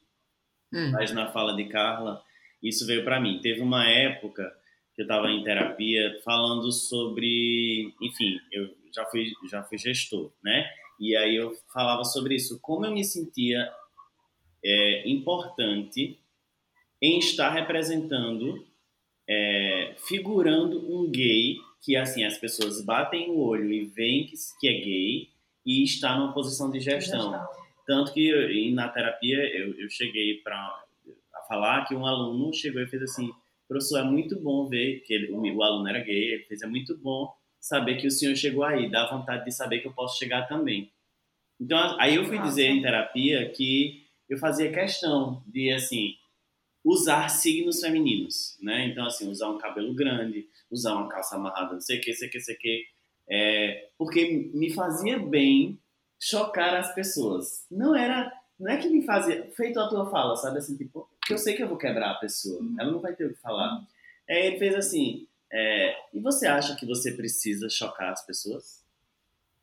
Hum. 0.74 0.92
mas 0.92 1.12
na 1.12 1.30
fala 1.32 1.54
de 1.56 1.66
Carla, 1.66 2.24
isso 2.64 2.86
veio 2.88 3.04
pra 3.04 3.20
mim. 3.20 3.40
Teve 3.42 3.60
uma 3.62 3.86
época 3.88 4.50
que 4.96 5.02
eu 5.02 5.04
estava 5.04 5.30
em 5.30 5.44
terapia 5.44 6.20
falando 6.24 6.72
sobre, 6.72 7.94
enfim, 8.02 8.40
eu 8.52 8.70
já 8.94 9.06
fui 9.06 9.32
já 9.50 9.64
fui 9.64 9.78
gestor, 9.78 10.32
né? 10.44 10.70
E 11.00 11.16
aí 11.16 11.36
eu 11.36 11.54
falava 11.74 12.04
sobre 12.06 12.36
isso, 12.36 12.60
como 12.62 12.86
eu 12.86 12.92
me 12.92 13.04
sentia 13.04 13.70
é, 14.64 15.10
importante 15.10 16.20
em 17.02 17.18
estar 17.18 17.50
representando, 17.50 18.66
é, 19.28 19.96
figurando 20.08 20.78
um 20.96 21.10
gay 21.10 21.58
que 21.82 21.96
assim 21.96 22.24
as 22.24 22.38
pessoas 22.38 22.84
batem 22.84 23.30
o 23.32 23.40
olho 23.40 23.72
e 23.72 23.86
veem 23.86 24.26
que, 24.28 24.36
que 24.60 24.68
é 24.68 24.74
gay 24.74 25.30
e 25.66 25.84
está 25.84 26.16
numa 26.18 26.34
posição 26.34 26.70
de 26.72 26.80
gestão. 26.80 27.34
Tanto 27.86 28.14
que 28.14 28.28
eu- 28.28 28.74
na 28.76 28.88
terapia 28.90 29.38
eu, 29.58 29.74
eu 29.80 29.90
cheguei 29.90 30.36
para 30.38 30.56
a 30.56 31.42
falar 31.48 31.86
que 31.86 31.96
um 31.96 32.06
aluno 32.06 32.54
chegou 32.54 32.82
e 32.82 32.88
fez 32.88 33.02
assim, 33.04 33.32
professor, 33.68 34.00
é 34.00 34.04
muito 34.04 34.40
bom 34.40 34.68
ver 34.68 35.02
que 35.02 35.14
ele- 35.14 35.32
o, 35.32 35.64
aluno 35.64 35.88
era 35.88 36.00
gay, 36.00 36.34
ele 36.34 36.44
fez, 36.44 36.62
é 36.62 36.68
muito 36.68 36.98
bom 36.98 37.34
saber 37.60 37.98
que 37.98 38.08
o 38.08 38.12
senhor 38.12 38.36
chegou 38.36 38.64
aí, 38.64 38.90
dá 38.90 39.10
vontade 39.10 39.46
de 39.46 39.52
saber 39.52 39.80
que 39.80 39.88
eu 39.88 39.94
posso 39.94 40.18
chegar 40.18 40.48
também. 40.48 40.92
Então, 41.60 42.00
aí 42.00 42.16
eu 42.16 42.26
fui 42.26 42.40
dizer 42.40 42.68
em 42.68 42.82
terapia 42.82 43.50
que 43.50 44.04
eu 44.30 44.38
fazia 44.38 44.72
questão 44.72 45.44
de, 45.46 45.72
assim, 45.72 46.16
usar 46.84 47.30
signos 47.30 47.80
femininos, 47.80 48.58
né? 48.62 48.88
Então, 48.88 49.06
assim, 49.06 49.30
usar 49.30 49.50
um 49.50 49.58
cabelo 49.58 49.94
grande, 49.94 50.48
usar 50.70 50.96
uma 50.96 51.08
calça 51.08 51.36
amarrada, 51.36 51.74
não 51.74 51.82
sei 51.82 52.00
o 52.00 52.02
que, 52.02 52.14
sei 52.14 52.28
o 52.28 52.32
que, 52.32 52.40
sei 52.40 52.56
o 52.56 52.58
que, 52.58 52.86
é, 53.30 53.90
porque 53.98 54.50
me 54.54 54.74
fazia 54.74 55.20
bem 55.20 55.80
chocar 56.20 56.76
as 56.76 56.94
pessoas. 56.94 57.66
Não 57.70 57.96
era, 57.96 58.32
não 58.60 58.72
é 58.72 58.78
que 58.78 58.90
me 58.90 59.04
fazia, 59.04 59.50
feito 59.56 59.80
a 59.80 59.88
tua 59.88 60.10
fala, 60.10 60.36
sabe 60.36 60.58
assim, 60.58 60.76
tipo, 60.76 61.08
que 61.26 61.34
eu 61.34 61.38
sei 61.38 61.56
que 61.56 61.64
eu 61.64 61.68
vou 61.68 61.78
quebrar 61.78 62.12
a 62.12 62.16
pessoa, 62.16 62.62
ela 62.80 62.92
não 62.92 63.00
vai 63.00 63.16
ter 63.16 63.26
o 63.26 63.34
que 63.34 63.40
falar. 63.40 63.86
Aí 64.30 64.48
ele 64.48 64.60
fez 64.60 64.76
assim, 64.76 65.28
é, 65.52 65.96
e 66.14 66.20
você 66.20 66.48
acha 66.48 66.76
que 66.76 66.86
você 66.86 67.12
precisa 67.12 67.70
chocar 67.70 68.12
as 68.12 68.26
pessoas? 68.26 68.84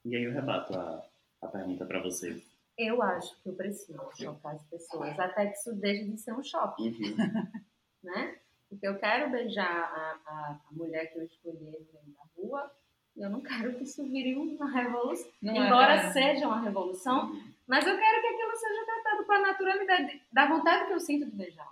E 0.04 0.14
aí 0.16 0.24
eu 0.24 0.32
rebato 0.32 0.74
a, 0.74 1.04
a 1.42 1.46
pergunta 1.48 1.84
pra 1.84 2.00
você. 2.00 2.42
Eu 2.78 3.02
acho 3.02 3.36
que 3.42 3.48
eu 3.48 3.54
preciso 3.54 3.98
chocar 4.16 4.54
as 4.54 4.62
pessoas, 4.66 5.18
até 5.18 5.46
que 5.46 5.58
isso 5.58 5.74
deixe 5.74 6.04
de 6.04 6.18
ser 6.18 6.32
um 6.32 6.42
choque, 6.42 6.82
Uhum. 6.88 6.94
né? 8.04 8.36
Porque 8.68 8.86
eu 8.86 8.98
quero 8.98 9.30
beijar 9.30 9.66
a, 9.66 10.18
a, 10.26 10.60
a 10.68 10.72
mulher 10.72 11.06
que 11.12 11.18
eu 11.18 11.24
escolhi 11.24 11.72
da 11.92 12.22
rua 12.36 12.70
e 13.16 13.22
eu 13.22 13.30
não 13.30 13.40
quero 13.40 13.74
que 13.74 13.82
isso 13.84 14.04
vire 14.04 14.36
uma 14.36 14.70
revolução. 14.70 15.28
Não 15.42 15.54
é, 15.54 15.66
Embora 15.66 15.94
é. 15.94 16.10
seja 16.12 16.46
uma 16.46 16.60
revolução, 16.60 17.32
mas 17.66 17.86
eu 17.86 17.96
quero 17.98 18.20
que 18.20 18.26
aquilo 18.28 18.56
seja 18.56 18.84
tratado 18.84 19.24
com 19.26 19.32
a 19.32 19.40
naturalidade, 19.40 20.22
da 20.32 20.46
vontade 20.46 20.86
que 20.86 20.92
eu 20.92 21.00
sinto 21.00 21.26
de 21.30 21.36
beijar. 21.36 21.68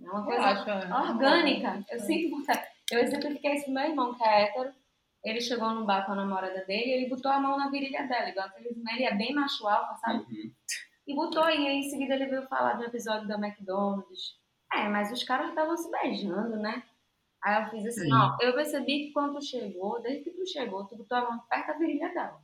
É 0.00 0.08
uma 0.08 0.20
Eu 0.20 0.24
coisa 0.24 0.42
acho, 0.42 0.70
é. 0.70 0.94
orgânica. 1.10 1.84
Eu 1.90 2.00
sinto 2.00 2.30
vontade. 2.36 2.66
Eu 2.90 3.00
exemplifiquei 3.00 3.54
isso 3.56 3.66
com 3.66 3.72
meu 3.72 3.82
irmão, 3.84 4.14
que 4.14 4.24
é 4.24 4.42
hétero. 4.44 4.72
Ele 5.24 5.40
chegou 5.40 5.70
no 5.70 5.84
bar 5.84 6.06
com 6.06 6.12
a 6.12 6.16
namorada 6.16 6.64
dele 6.64 6.86
e 6.86 6.92
ele 6.92 7.08
botou 7.08 7.30
a 7.30 7.38
mão 7.38 7.58
na 7.58 7.68
virilha 7.68 8.06
dela, 8.06 8.30
igual 8.30 8.46
aqueles, 8.46 8.76
né? 8.78 8.92
Ele 8.94 9.04
é 9.04 9.14
bem 9.14 9.34
macho 9.34 9.68
alfa, 9.68 9.94
sabe? 9.96 10.18
Uhum. 10.18 10.52
E 11.06 11.14
botou, 11.14 11.44
e 11.44 11.66
aí 11.66 11.76
em 11.76 11.90
seguida 11.90 12.14
ele 12.14 12.26
veio 12.26 12.46
falar 12.48 12.74
do 12.74 12.84
episódio 12.84 13.28
da 13.28 13.34
McDonald's. 13.34 14.38
É, 14.72 14.88
mas 14.88 15.12
os 15.12 15.22
caras 15.24 15.48
estavam 15.50 15.76
se 15.76 15.90
beijando, 15.90 16.56
né? 16.56 16.82
Aí 17.42 17.62
eu 17.62 17.70
fiz 17.70 17.86
assim, 17.86 18.04
Sim. 18.04 18.14
ó, 18.14 18.36
eu 18.40 18.54
percebi 18.54 19.06
que 19.06 19.12
quando 19.12 19.34
tu 19.34 19.44
chegou, 19.44 20.00
desde 20.00 20.24
que 20.24 20.30
tu 20.30 20.46
chegou, 20.46 20.86
tu 20.86 20.96
botou 20.96 21.18
a 21.18 21.30
mão 21.30 21.38
perto 21.48 21.66
da 21.68 21.78
virilha 21.78 22.08
dela. 22.14 22.40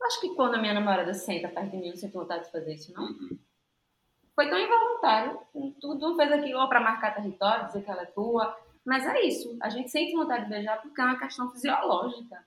Eu 0.00 0.06
acho 0.06 0.20
que 0.20 0.34
quando 0.34 0.54
a 0.54 0.58
minha 0.58 0.74
namorada 0.74 1.12
senta 1.12 1.48
perto 1.48 1.70
de 1.70 1.76
mim, 1.76 1.86
eu 1.86 1.90
não 1.90 1.96
sinto 1.96 2.18
vontade 2.18 2.44
de 2.44 2.52
fazer 2.52 2.74
isso, 2.74 2.92
não. 2.92 3.02
Uhum. 3.02 3.38
Foi 4.34 4.48
tão 4.48 4.58
involuntário. 4.58 5.40
Tu 5.80 5.94
não 5.96 6.16
fez 6.16 6.30
aquilo 6.30 6.68
pra 6.68 6.80
marcar 6.80 7.14
território, 7.14 7.66
dizer 7.66 7.82
que 7.82 7.90
ela 7.90 8.02
é 8.02 8.06
tua. 8.06 8.56
Mas 8.88 9.06
é 9.06 9.20
isso. 9.22 9.56
A 9.60 9.68
gente 9.68 9.90
sente 9.90 10.12
vontade 10.16 10.44
de 10.44 10.50
beijar 10.50 10.80
porque 10.80 11.00
é 11.00 11.04
uma 11.04 11.18
questão 11.18 11.50
fisiológica. 11.50 12.42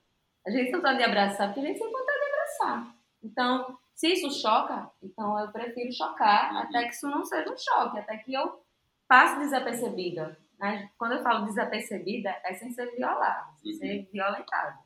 A 0.46 0.50
gente 0.50 0.64
sente 0.66 0.76
vontade 0.78 0.98
de 0.98 1.04
abraçar 1.04 1.48
porque 1.48 1.60
a 1.60 1.64
gente 1.70 1.78
sente 1.80 1.92
vontade 1.92 2.20
de 2.20 2.26
abraçar. 2.34 2.96
Então, 3.24 3.78
se 3.94 4.08
isso 4.14 4.32
choca, 4.42 4.89
então 5.04 5.38
eu 5.39 5.52
prefiro 5.52 5.92
chocar 5.94 6.56
até 6.58 6.84
que 6.86 6.96
isso 6.96 7.08
não 7.08 7.24
seja 7.24 7.52
um 7.52 7.58
choque, 7.58 8.00
até 8.00 8.18
que 8.18 8.34
eu 8.34 8.60
passe 9.08 9.38
desapercebida. 9.39 10.38
né? 10.58 10.89
Quando 10.98 11.14
eu 11.14 11.24
falo 11.24 11.46
desapercebida, 11.46 12.30
é 12.44 12.54
sem 12.54 12.72
ser 12.72 12.88
violada, 12.96 13.46
sem 13.62 13.72
Uhum. 13.74 13.78
ser 13.80 14.10
violentada. 14.12 14.78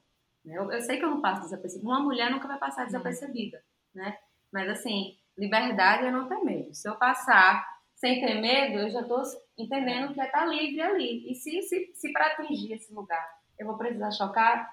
né? 0.44 0.58
Eu, 0.58 0.72
eu 0.72 0.82
sei 0.82 0.98
que 0.98 1.06
eu 1.06 1.10
não 1.10 1.22
passo 1.22 1.42
desapercebida. 1.42 1.90
Uma 1.90 2.00
mulher 2.02 2.30
nunca 2.32 2.48
vai 2.48 2.58
passar 2.58 2.86
desapercebida, 2.86 3.62
né? 3.94 4.18
Mas 4.52 4.70
assim, 4.70 5.18
liberdade 5.38 6.06
é 6.06 6.12
não 6.12 6.28
ter 6.28 6.40
medo. 6.44 6.74
Se 6.74 6.88
eu 6.90 6.96
passar 6.96 7.66
sem 8.06 8.20
ter 8.22 8.40
medo, 8.40 8.78
eu 8.80 8.90
já 8.92 9.02
estou 9.02 9.22
entendendo 9.58 10.14
que 10.14 10.22
é 10.22 10.26
estar 10.26 10.46
livre 10.46 10.80
ali. 10.82 11.32
E 11.32 11.34
se, 11.34 11.62
se, 11.64 11.92
se 11.96 12.14
para 12.14 12.28
atingir 12.28 12.74
esse 12.74 12.94
lugar 12.94 13.26
eu 13.58 13.66
vou 13.66 13.78
precisar 13.78 14.12
chocar, 14.12 14.70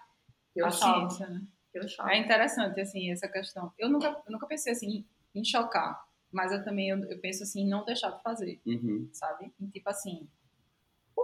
eu 0.55 0.70
choco. 0.70 1.18
Né? 1.22 1.41
Eu 1.72 1.89
choco. 1.89 2.09
É 2.11 2.18
interessante, 2.18 2.78
assim, 2.80 3.11
essa 3.11 3.26
questão. 3.28 3.72
Eu 3.78 3.89
nunca, 3.89 4.09
eu 4.26 4.33
nunca 4.33 4.47
pensei, 4.47 4.72
assim, 4.72 5.07
em 5.35 5.45
chocar. 5.45 6.05
Mas 6.30 6.51
eu 6.53 6.62
também, 6.64 6.89
eu, 6.91 6.99
eu 7.05 7.18
penso, 7.20 7.43
assim, 7.43 7.62
em 7.62 7.68
não 7.68 7.85
deixar 7.85 8.11
de 8.11 8.22
fazer, 8.22 8.61
Uhum. 8.66 9.09
sabe? 9.12 9.53
Em, 9.61 9.68
tipo 9.68 9.89
assim, 9.89 10.28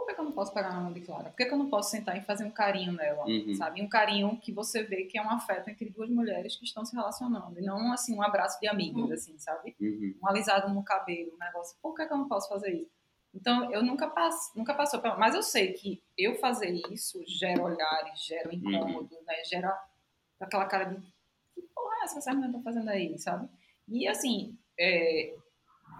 por 0.00 0.06
que, 0.06 0.14
que 0.14 0.20
eu 0.20 0.24
não 0.24 0.32
posso 0.32 0.52
pegar 0.54 0.70
na 0.72 0.80
mão 0.80 0.92
de 0.92 1.00
Clara? 1.00 1.30
Por 1.30 1.36
que, 1.36 1.44
que 1.46 1.52
eu 1.54 1.58
não 1.58 1.68
posso 1.68 1.90
sentar 1.90 2.16
e 2.16 2.22
fazer 2.22 2.44
um 2.44 2.50
carinho 2.50 2.92
nela, 2.92 3.24
Uhum. 3.26 3.54
sabe? 3.54 3.82
Um 3.82 3.88
carinho 3.88 4.38
que 4.40 4.52
você 4.52 4.82
vê 4.82 5.04
que 5.04 5.18
é 5.18 5.22
um 5.22 5.30
afeto 5.30 5.68
entre 5.68 5.88
duas 5.90 6.08
mulheres 6.10 6.56
que 6.56 6.64
estão 6.64 6.84
se 6.84 6.94
relacionando. 6.94 7.58
E 7.58 7.62
não, 7.62 7.92
assim, 7.92 8.14
um 8.14 8.22
abraço 8.22 8.58
de 8.60 8.68
amigas, 8.68 9.10
assim, 9.10 9.38
sabe? 9.38 9.76
Uhum. 9.80 10.14
um 10.22 10.28
alisado 10.28 10.72
no 10.72 10.82
cabelo, 10.82 11.32
um 11.34 11.38
negócio. 11.38 11.76
Por 11.82 11.94
que, 11.94 12.06
que 12.06 12.12
eu 12.12 12.18
não 12.18 12.28
posso 12.28 12.48
fazer 12.48 12.72
isso? 12.72 12.90
Então, 13.34 13.70
eu 13.72 13.82
nunca 13.82 14.08
passo, 14.08 14.56
nunca 14.56 14.74
passou 14.74 15.00
pela... 15.00 15.16
Mas 15.16 15.34
eu 15.34 15.42
sei 15.42 15.72
que 15.74 16.02
eu 16.16 16.34
fazer 16.36 16.70
isso 16.90 17.22
gera 17.26 17.62
olhares, 17.62 18.24
gera 18.24 18.48
um 18.48 18.52
incômodo, 18.52 19.14
né? 19.26 19.34
Gera 19.44 19.78
aquela 20.40 20.64
cara 20.64 20.84
de 20.84 20.96
que 21.54 21.62
porra 21.74 21.96
é 22.00 22.04
essa 22.04 22.14
que 22.14 22.18
essa 22.20 22.32
menina 22.32 22.52
tá 22.54 22.60
fazendo 22.64 22.88
aí, 22.88 23.18
sabe? 23.18 23.46
E 23.86 24.08
assim, 24.08 24.56
é, 24.78 25.34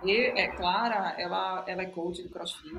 eu- 0.02 0.36
é 0.36 0.48
Clara, 0.56 1.14
ela, 1.20 1.64
ela 1.68 1.82
é 1.82 1.86
coach 1.86 2.22
de 2.22 2.28
crossfit. 2.28 2.74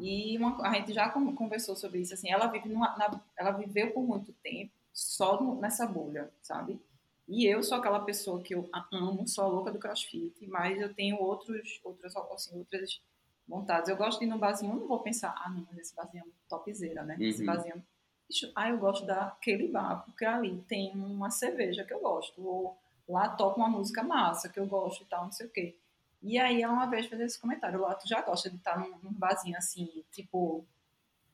E 0.00 0.36
uma- 0.38 0.66
a 0.66 0.74
gente 0.74 0.92
já 0.92 1.08
con- 1.10 1.34
conversou 1.34 1.76
sobre 1.76 2.00
isso, 2.00 2.14
assim, 2.14 2.30
ela, 2.30 2.46
vive 2.48 2.68
numa, 2.68 2.96
na- 2.96 3.20
ela 3.36 3.52
viveu 3.52 3.92
por 3.92 4.02
muito 4.02 4.32
tempo 4.42 4.72
só 4.92 5.40
no- 5.40 5.60
nessa 5.60 5.86
bolha, 5.86 6.30
sabe? 6.42 6.80
E 7.28 7.46
eu 7.46 7.62
sou 7.62 7.78
aquela 7.78 8.00
pessoa 8.00 8.42
que 8.42 8.54
eu 8.54 8.68
amo, 8.92 9.26
sou 9.28 9.44
a 9.44 9.48
louca 9.48 9.70
do 9.70 9.78
crossfit, 9.78 10.34
mas 10.48 10.80
eu 10.80 10.92
tenho 10.94 11.16
outros, 11.20 11.80
outras, 11.84 12.14
assim, 12.16 12.58
outras 12.58 13.00
vontades. 13.46 13.88
Eu 13.88 13.96
gosto 13.96 14.18
de 14.18 14.24
ir 14.26 14.28
no 14.28 14.38
barzinho, 14.38 14.72
eu 14.74 14.80
não 14.80 14.88
vou 14.88 15.00
pensar, 15.00 15.34
ah, 15.38 15.48
não, 15.50 15.64
mas 15.68 15.78
esse 15.78 15.94
barzinho 15.94 16.24
é 16.24 16.28
topzera, 16.48 17.02
né? 17.04 17.16
Esse 17.20 17.40
Uhum. 17.40 17.46
barzinho... 17.46 17.84
Bicho, 18.28 18.52
Ah, 18.54 18.68
eu 18.70 18.78
gosto 18.78 19.04
daquele 19.06 19.66
bar, 19.68 20.04
porque 20.04 20.24
ali 20.24 20.60
tem 20.68 20.92
uma 20.92 21.30
cerveja 21.30 21.84
que 21.84 21.92
eu 21.92 22.00
gosto, 22.00 22.40
ou 22.46 22.78
lá 23.08 23.28
toca 23.28 23.56
uma 23.58 23.68
música 23.68 24.02
massa 24.04 24.48
que 24.48 24.58
eu 24.60 24.66
gosto 24.66 25.02
e 25.02 25.06
tal, 25.06 25.24
não 25.24 25.32
sei 25.32 25.46
o 25.46 25.50
quê. 25.50 25.76
E 26.22 26.38
aí, 26.38 26.62
ela 26.62 26.72
uma 26.72 26.86
vez 26.86 27.06
fez 27.06 27.20
esse 27.20 27.40
comentário, 27.40 27.80
lá 27.80 27.94
tu 27.94 28.06
já 28.06 28.20
gosta 28.22 28.50
de 28.50 28.56
estar 28.56 28.78
num, 28.78 28.98
num 29.02 29.12
barzinho 29.12 29.56
assim, 29.56 30.04
tipo, 30.12 30.64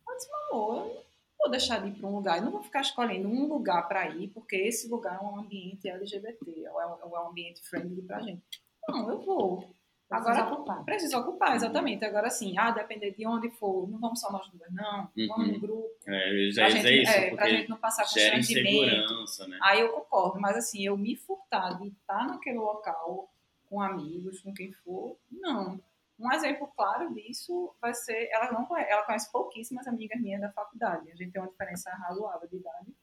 mas, 0.06 0.26
meu 0.28 0.36
amor, 0.60 0.76
eu 0.86 0.94
não 0.94 1.02
vou 1.38 1.50
deixar 1.50 1.80
de 1.80 1.88
ir 1.88 1.92
para 1.94 2.08
um 2.08 2.14
lugar, 2.14 2.38
eu 2.38 2.44
não 2.44 2.52
vou 2.52 2.62
ficar 2.62 2.80
escolhendo 2.82 3.28
um 3.28 3.46
lugar 3.48 3.88
para 3.88 4.08
ir, 4.10 4.28
porque 4.28 4.54
esse 4.56 4.88
lugar 4.88 5.18
é 5.20 5.24
um 5.24 5.38
ambiente 5.40 5.88
LGBT, 5.88 6.68
ou 6.70 6.80
é 6.80 6.86
um, 6.86 6.96
ou 7.02 7.16
é 7.16 7.20
um 7.24 7.28
ambiente 7.28 7.60
friendly 7.68 8.02
pra 8.02 8.20
gente. 8.20 8.42
Não, 8.88 9.10
eu 9.10 9.20
vou. 9.20 9.68
Agora, 10.08 10.34
Precisa 10.36 10.54
ocupar. 10.54 10.84
Preciso 10.84 11.18
ocupar, 11.18 11.56
exatamente. 11.56 12.04
Agora, 12.04 12.28
assim, 12.28 12.56
ah, 12.56 12.70
depender 12.70 13.10
de 13.10 13.26
onde 13.26 13.50
for, 13.50 13.88
não 13.90 13.98
vamos 13.98 14.20
só 14.20 14.30
nós 14.30 14.48
duas, 14.50 14.72
não. 14.72 15.08
Vamos 15.28 15.46
Uhum. 15.48 15.52
no 15.54 15.58
grupo. 15.58 15.90
É, 16.06 16.46
eu 16.46 16.52
já 16.52 16.62
Pra 16.62 16.68
ia 16.70 16.76
gente, 16.76 16.82
dizer 16.84 17.02
isso, 17.02 17.10
é, 17.10 17.34
pra 17.34 17.48
gente 17.48 17.68
não 17.68 17.76
passar 17.76 18.02
constrangimento. 18.04 19.48
né? 19.48 19.58
Aí 19.62 19.80
eu 19.80 19.88
concordo, 19.92 20.40
mas 20.40 20.56
assim, 20.56 20.84
eu 20.86 20.96
me 20.96 21.16
furtar 21.16 21.76
de 21.80 21.88
estar 21.88 22.24
naquele 22.28 22.58
local 22.58 23.28
com 23.68 23.80
amigos, 23.80 24.40
com 24.40 24.52
quem 24.52 24.72
for. 24.72 25.16
Não. 25.30 25.80
Um 26.18 26.32
exemplo 26.32 26.66
claro 26.74 27.12
disso 27.12 27.74
vai 27.80 27.92
ser, 27.92 28.28
ela 28.32 28.50
não 28.50 28.64
conhece, 28.64 28.90
ela 28.90 29.02
conhece 29.02 29.30
pouquíssimas 29.30 29.86
amigas 29.86 30.20
minhas 30.20 30.40
da 30.40 30.50
faculdade. 30.50 31.10
A 31.10 31.14
gente 31.14 31.30
tem 31.30 31.42
uma 31.42 31.50
diferença 31.50 31.90
razoável 31.90 32.48
de 32.48 32.56
idade. 32.56 32.94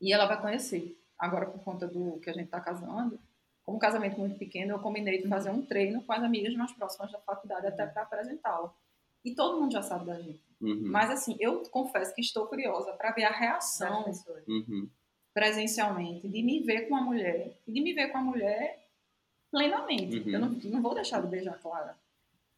E 0.00 0.12
ela 0.12 0.26
vai 0.26 0.40
conhecer. 0.40 0.98
Agora, 1.18 1.46
por 1.46 1.62
conta 1.62 1.86
do 1.86 2.18
que 2.20 2.30
a 2.30 2.32
gente 2.32 2.46
está 2.46 2.60
casando, 2.60 3.20
como 3.64 3.76
um 3.76 3.80
casamento 3.80 4.18
muito 4.18 4.36
pequeno, 4.36 4.72
eu 4.72 4.78
combinei 4.80 5.22
de 5.22 5.28
fazer 5.28 5.50
um 5.50 5.64
treino 5.64 6.02
com 6.02 6.12
as 6.12 6.22
amigas 6.22 6.54
mais 6.54 6.72
próximas 6.72 7.12
da 7.12 7.20
faculdade 7.20 7.66
até 7.66 7.86
para 7.86 8.02
apresentá-la. 8.02 8.74
E 9.24 9.34
todo 9.34 9.60
mundo 9.60 9.72
já 9.72 9.82
sabe 9.82 10.06
da 10.06 10.18
gente. 10.18 10.42
Uhum. 10.60 10.82
Mas, 10.86 11.10
assim, 11.10 11.36
eu 11.38 11.62
confesso 11.70 12.14
que 12.14 12.20
estou 12.20 12.46
curiosa 12.46 12.92
para 12.94 13.12
ver 13.12 13.24
a 13.24 13.30
reação. 13.30 14.06
Uhum. 14.48 14.88
presencialmente, 15.32 16.28
de 16.28 16.42
me 16.42 16.60
ver 16.60 16.88
com 16.88 16.96
a 16.96 17.00
mulher, 17.00 17.56
e 17.64 17.72
de 17.72 17.80
me 17.80 17.94
ver 17.94 18.08
com 18.08 18.18
a 18.18 18.20
mulher 18.20 18.79
plenamente. 19.50 20.18
Uhum. 20.18 20.30
Eu 20.30 20.40
não, 20.40 20.48
não 20.48 20.82
vou 20.82 20.94
deixar 20.94 21.20
de 21.20 21.28
beijar 21.28 21.54
a 21.54 21.58
Clara. 21.58 21.96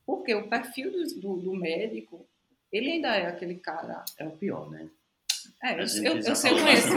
Porque 0.05 0.35
o 0.35 0.49
perfil 0.49 0.91
do, 0.91 1.21
do, 1.21 1.37
do 1.37 1.55
médico, 1.55 2.27
ele 2.73 2.93
ainda 2.93 3.17
é 3.17 3.27
aquele 3.27 3.57
cara. 3.57 4.05
É 4.19 4.27
o 4.27 4.33
pior, 4.33 4.71
né? 4.71 4.89
É, 5.63 5.75
eu, 5.75 5.79
eu, 5.79 6.19
eu 6.19 6.37
sei, 6.37 6.51
eu 6.53 6.59
conheço. 6.59 6.89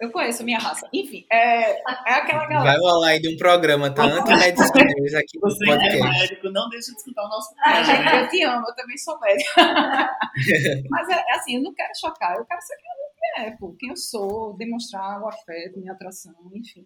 Eu 0.00 0.10
conheço 0.10 0.42
a 0.42 0.44
minha 0.44 0.58
raça. 0.58 0.88
Enfim, 0.92 1.24
é, 1.30 1.70
é 1.70 2.14
aquela 2.14 2.46
galera. 2.48 2.72
Vai 2.72 2.76
rolar 2.78 3.08
aí 3.10 3.20
de 3.20 3.32
um 3.32 3.36
programa, 3.36 3.94
tá? 3.94 4.02
Anti-medicina 4.04 4.84
News 4.84 5.14
aqui 5.14 5.38
no 5.38 5.48
Você 5.48 5.64
é 5.64 5.76
podcast. 5.76 6.20
médico, 6.20 6.50
não 6.50 6.68
deixa 6.68 6.90
de 6.90 6.98
escutar 6.98 7.24
o 7.24 7.28
nosso 7.28 7.54
podcast, 7.54 7.90
Ah, 7.92 8.04
né? 8.04 8.24
eu 8.24 8.28
te 8.28 8.42
amo, 8.42 8.66
eu 8.68 8.74
também 8.74 8.98
sou 8.98 9.20
médica. 9.20 9.52
Mas 10.90 11.08
é, 11.08 11.14
é 11.14 11.34
assim, 11.36 11.56
eu 11.56 11.62
não 11.62 11.72
quero 11.72 11.92
chocar, 11.96 12.36
eu 12.36 12.44
quero 12.44 12.60
ser 12.62 12.76
quem 12.76 12.90
eu 12.90 13.02
é, 13.34 13.50
pô, 13.52 13.74
quem 13.78 13.90
eu 13.90 13.96
sou, 13.96 14.54
demonstrar 14.56 15.20
o 15.22 15.28
afeto, 15.28 15.78
minha 15.78 15.92
atração, 15.92 16.34
enfim. 16.54 16.84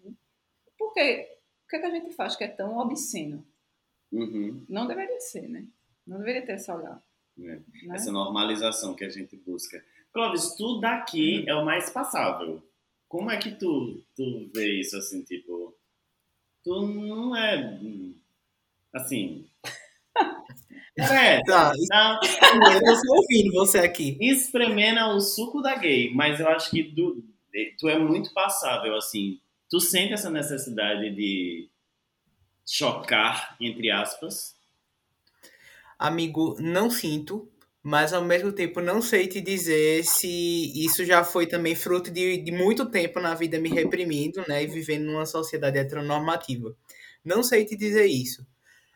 Porque 0.77 1.27
o 1.67 1.69
que, 1.69 1.75
é 1.75 1.79
que 1.79 1.85
a 1.85 1.91
gente 1.91 2.15
faz 2.15 2.33
que 2.37 2.45
é 2.45 2.47
tão 2.47 2.77
obsceno? 2.77 3.45
Uhum. 4.09 4.65
Não 4.69 4.87
deveria 4.87 5.19
ser, 5.19 5.49
né? 5.49 5.67
Não 6.05 6.17
deveria 6.17 6.45
ter 6.45 6.53
esse 6.53 6.71
olhar. 6.71 7.03
É. 7.37 7.41
Né? 7.41 7.61
Essa 7.91 8.09
normalização 8.09 8.95
que 8.95 9.03
a 9.03 9.09
gente 9.09 9.35
busca. 9.35 9.83
Clóvis, 10.13 10.55
tu 10.55 10.79
daqui 10.79 11.43
é 11.45 11.53
o 11.53 11.65
mais 11.65 11.89
passável. 11.89 12.63
Como 13.09 13.29
é 13.29 13.37
que 13.37 13.51
tu, 13.51 14.01
tu 14.15 14.49
vê 14.55 14.79
isso 14.79 14.95
assim, 14.95 15.23
tipo. 15.23 15.75
Tu 16.63 16.87
não 16.87 17.35
é. 17.35 17.77
Assim. 18.93 19.45
É, 20.99 21.43
Tá, 21.43 21.71
tá 21.91 22.19
eu 22.73 22.79
tô 22.79 22.95
só 22.95 23.13
ouvindo 23.13 23.53
você 23.53 23.77
aqui. 23.77 24.17
espremendo 24.19 24.99
o 25.15 25.21
suco 25.21 25.61
da 25.61 25.75
gay, 25.75 26.11
mas 26.11 26.39
eu 26.39 26.47
acho 26.49 26.71
que 26.71 26.85
tu, 26.85 27.23
tu 27.77 27.87
é 27.87 27.99
muito 27.99 28.33
passável, 28.33 28.95
assim. 28.95 29.39
Tu 29.69 29.79
sente 29.81 30.13
essa 30.13 30.29
necessidade 30.29 31.13
de 31.13 31.69
chocar, 32.65 33.55
entre 33.59 33.89
aspas. 33.91 34.55
Amigo, 35.99 36.55
não 36.59 36.89
sinto, 36.89 37.49
mas 37.81 38.13
ao 38.13 38.23
mesmo 38.23 38.51
tempo 38.51 38.81
não 38.81 39.01
sei 39.01 39.27
te 39.27 39.41
dizer 39.41 40.03
se 40.03 40.27
isso 40.75 41.05
já 41.05 41.23
foi 41.23 41.47
também 41.47 41.73
fruto 41.73 42.11
de, 42.11 42.37
de 42.37 42.51
muito 42.51 42.85
tempo 42.89 43.19
na 43.19 43.33
vida 43.33 43.59
me 43.59 43.69
reprimindo, 43.69 44.43
né? 44.47 44.63
E 44.63 44.67
vivendo 44.67 45.05
numa 45.05 45.25
sociedade 45.25 45.79
heteronormativa. 45.79 46.75
Não 47.23 47.41
sei 47.41 47.65
te 47.65 47.75
dizer 47.75 48.05
isso. 48.05 48.45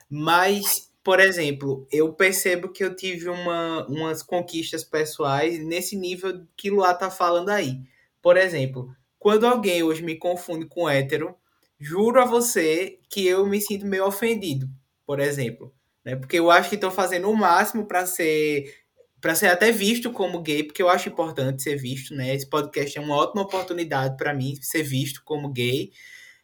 Mas, 0.09 0.91
por 1.03 1.19
exemplo, 1.19 1.87
eu 1.91 2.13
percebo 2.13 2.69
que 2.69 2.83
eu 2.83 2.95
tive 2.95 3.29
uma, 3.29 3.87
umas 3.87 4.21
conquistas 4.21 4.83
pessoais 4.83 5.57
nesse 5.59 5.95
nível 5.95 6.45
que 6.55 6.69
Luá 6.69 6.93
tá 6.93 7.09
falando 7.09 7.49
aí. 7.49 7.81
Por 8.21 8.37
exemplo, 8.37 8.93
quando 9.21 9.45
alguém 9.47 9.83
hoje 9.83 10.03
me 10.03 10.17
confunde 10.17 10.65
com 10.65 10.89
hétero, 10.89 11.33
juro 11.79 12.21
a 12.21 12.25
você 12.25 12.99
que 13.09 13.25
eu 13.25 13.45
me 13.45 13.61
sinto 13.61 13.85
meio 13.85 14.05
ofendido, 14.05 14.67
por 15.05 15.21
exemplo 15.21 15.73
né? 16.03 16.15
Porque 16.15 16.37
eu 16.39 16.49
acho 16.51 16.69
que 16.69 16.75
estou 16.75 16.91
fazendo 16.91 17.29
o 17.29 17.35
máximo 17.35 17.85
para 17.85 18.05
ser 18.05 18.81
para 19.21 19.35
ser 19.35 19.47
até 19.49 19.71
visto 19.71 20.11
como 20.11 20.41
gay, 20.41 20.63
porque 20.63 20.81
eu 20.81 20.89
acho 20.89 21.07
importante 21.09 21.61
ser 21.61 21.75
visto, 21.75 22.15
né? 22.15 22.33
Esse 22.33 22.49
podcast 22.49 22.97
é 22.97 23.01
uma 23.01 23.15
ótima 23.15 23.43
oportunidade 23.43 24.17
para 24.17 24.33
mim 24.33 24.55
ser 24.59 24.81
visto 24.81 25.21
como 25.23 25.49
gay. 25.49 25.91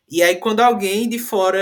E 0.08 0.22
aí 0.22 0.36
quando 0.36 0.60
alguém 0.60 1.10
de 1.10 1.18
fora 1.18 1.60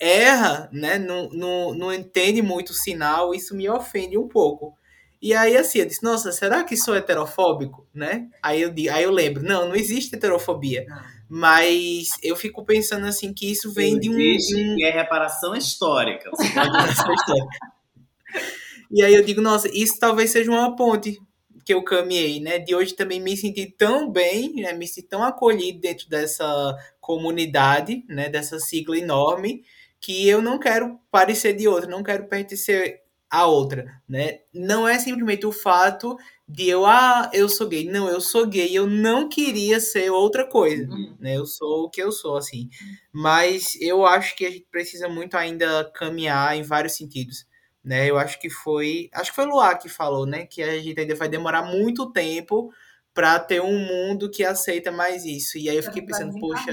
erra, 0.00 0.70
né, 0.72 0.98
não, 0.98 1.28
não, 1.30 1.74
não 1.74 1.92
entende 1.92 2.40
muito 2.40 2.70
o 2.70 2.74
sinal, 2.74 3.34
isso 3.34 3.54
me 3.54 3.68
ofende 3.68 4.16
um 4.16 4.28
pouco. 4.28 4.74
E 5.20 5.34
aí 5.34 5.56
assim, 5.56 5.78
eu 5.78 5.86
disse, 5.86 6.02
nossa, 6.02 6.30
será 6.32 6.62
que 6.64 6.76
sou 6.76 6.94
heterofóbico, 6.94 7.86
né? 7.94 8.28
Aí 8.42 8.62
eu 8.62 8.72
aí 8.92 9.02
eu 9.04 9.10
lembro, 9.10 9.42
não, 9.42 9.68
não 9.68 9.76
existe 9.76 10.14
heterofobia. 10.14 10.86
Mas 11.28 12.10
eu 12.22 12.36
fico 12.36 12.64
pensando 12.64 13.06
assim 13.06 13.32
que 13.32 13.50
isso 13.50 13.72
vem 13.72 13.98
de 13.98 14.08
um, 14.08 14.18
Existe, 14.18 14.54
um 14.56 14.86
é 14.86 14.90
reparação 15.02 15.56
histórica. 15.56 16.30
E 18.90 19.02
aí 19.02 19.14
eu 19.14 19.24
digo, 19.24 19.40
nossa, 19.40 19.68
isso 19.72 19.98
talvez 19.98 20.30
seja 20.30 20.50
uma 20.50 20.76
ponte 20.76 21.18
que 21.64 21.74
eu 21.74 21.82
caminhei, 21.82 22.38
né? 22.38 22.60
De 22.60 22.76
hoje 22.76 22.94
também 22.94 23.20
me 23.20 23.36
sentir 23.36 23.74
tão 23.76 24.08
bem, 24.08 24.54
né? 24.54 24.72
Me 24.72 24.86
sentir 24.86 25.08
tão 25.08 25.24
acolhido 25.24 25.80
dentro 25.80 26.08
dessa 26.08 26.76
comunidade, 27.00 28.04
né? 28.08 28.28
Dessa 28.28 28.60
sigla 28.60 28.96
enorme, 28.96 29.64
que 30.00 30.28
eu 30.28 30.40
não 30.40 30.60
quero 30.60 31.00
parecer 31.10 31.54
de 31.54 31.66
outra, 31.66 31.90
não 31.90 32.04
quero 32.04 32.28
pertencer 32.28 33.00
a 33.30 33.46
outra, 33.46 34.00
né? 34.08 34.40
Não 34.54 34.86
é 34.88 34.98
simplesmente 34.98 35.46
o 35.46 35.52
fato 35.52 36.16
de 36.48 36.68
eu, 36.68 36.86
ah, 36.86 37.30
eu 37.34 37.48
sou 37.48 37.66
gay. 37.68 37.84
Não, 37.90 38.08
eu 38.08 38.20
sou 38.20 38.46
gay, 38.46 38.70
eu 38.76 38.86
não 38.86 39.28
queria 39.28 39.80
ser 39.80 40.10
outra 40.10 40.46
coisa, 40.48 40.84
Uhum. 40.88 41.16
né? 41.18 41.36
Eu 41.36 41.46
sou 41.46 41.84
o 41.84 41.90
que 41.90 42.02
eu 42.02 42.12
sou, 42.12 42.36
assim. 42.36 42.68
Mas 43.12 43.76
eu 43.80 44.06
acho 44.06 44.36
que 44.36 44.46
a 44.46 44.50
gente 44.50 44.66
precisa 44.70 45.08
muito 45.08 45.36
ainda 45.36 45.90
caminhar 45.94 46.56
em 46.56 46.62
vários 46.62 46.94
sentidos, 46.96 47.46
né? 47.84 48.08
Eu 48.08 48.18
acho 48.18 48.38
que 48.40 48.48
foi, 48.50 49.08
acho 49.12 49.30
que 49.30 49.36
foi 49.36 49.44
o 49.46 49.48
Luar 49.50 49.78
que 49.78 49.88
falou, 49.88 50.26
né? 50.26 50.46
Que 50.46 50.62
a 50.62 50.78
gente 50.80 50.98
ainda 51.00 51.14
vai 51.14 51.28
demorar 51.28 51.62
muito 51.62 52.10
tempo 52.12 52.70
para 53.14 53.38
ter 53.40 53.60
um 53.62 53.78
mundo 53.78 54.30
que 54.30 54.44
aceita 54.44 54.92
mais 54.92 55.24
isso. 55.24 55.58
E 55.58 55.68
aí 55.70 55.76
eu 55.76 55.82
fiquei 55.82 56.02
pensando, 56.02 56.36
poxa, 56.38 56.72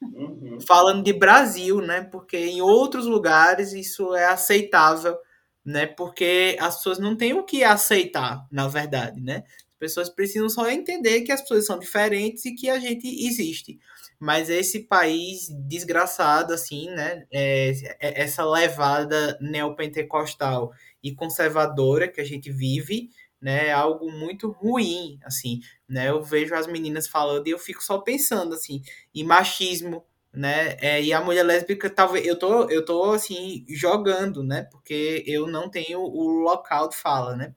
Uhum. 0.00 0.58
falando 0.66 1.02
de 1.04 1.12
Brasil, 1.12 1.80
né? 1.80 2.02
Porque 2.10 2.36
em 2.36 2.60
outros 2.60 3.06
lugares 3.06 3.72
isso 3.72 4.14
é 4.14 4.26
aceitável, 4.26 5.16
né? 5.64 5.86
Porque 5.86 6.56
as 6.60 6.76
pessoas 6.76 6.98
não 6.98 7.16
têm 7.16 7.32
o 7.34 7.44
que 7.44 7.64
aceitar, 7.64 8.46
na 8.50 8.68
verdade, 8.68 9.20
né? 9.20 9.44
As 9.46 9.78
pessoas 9.78 10.08
precisam 10.08 10.48
só 10.48 10.68
entender 10.70 11.22
que 11.22 11.32
as 11.32 11.40
pessoas 11.42 11.66
são 11.66 11.78
diferentes 11.78 12.44
e 12.44 12.54
que 12.54 12.70
a 12.70 12.78
gente 12.78 13.06
existe. 13.26 13.78
Mas 14.18 14.48
esse 14.48 14.80
país 14.80 15.48
desgraçado, 15.66 16.52
assim, 16.54 16.88
né? 16.90 17.24
É, 17.30 17.70
é- 18.00 18.22
essa 18.22 18.44
levada 18.44 19.36
neopentecostal 19.40 20.72
e 21.02 21.14
conservadora 21.14 22.08
que 22.08 22.20
a 22.20 22.24
gente 22.24 22.50
vive, 22.52 23.10
né? 23.40 23.68
É 23.68 23.72
algo 23.72 24.10
muito 24.12 24.50
ruim, 24.50 25.18
assim, 25.24 25.60
né? 25.88 26.08
Eu 26.10 26.22
vejo 26.22 26.54
as 26.54 26.66
meninas 26.66 27.08
falando 27.08 27.48
e 27.48 27.50
eu 27.50 27.58
fico 27.58 27.82
só 27.82 27.98
pensando, 27.98 28.54
assim, 28.54 28.82
em 29.14 29.24
machismo, 29.24 30.04
né? 30.32 30.76
É, 30.80 31.02
e 31.02 31.12
a 31.12 31.20
mulher 31.20 31.44
lésbica, 31.44 31.90
talvez 31.90 32.26
eu 32.26 32.38
tô, 32.38 32.68
eu 32.70 32.84
tô 32.84 33.12
assim 33.12 33.64
jogando, 33.68 34.42
né? 34.42 34.64
Porque 34.70 35.22
eu 35.26 35.46
não 35.46 35.70
tenho 35.70 36.00
o 36.00 36.28
local 36.42 36.88
de 36.88 36.96
fala, 36.96 37.36
né? 37.36 37.54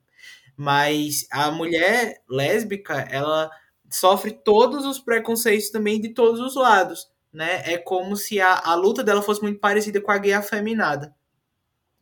Mas 0.57 1.27
a 1.31 1.51
mulher 1.51 2.21
lésbica, 2.29 3.07
ela 3.11 3.49
sofre 3.89 4.31
todos 4.31 4.85
os 4.85 4.99
preconceitos 4.99 5.69
também 5.69 6.01
de 6.01 6.09
todos 6.13 6.39
os 6.41 6.55
lados, 6.55 7.09
né? 7.33 7.63
É 7.65 7.77
como 7.77 8.15
se 8.17 8.39
a, 8.41 8.59
a 8.59 8.75
luta 8.75 9.03
dela 9.03 9.21
fosse 9.21 9.41
muito 9.41 9.59
parecida 9.59 10.01
com 10.01 10.11
a 10.11 10.17
gay 10.17 10.33
afeminada, 10.33 11.15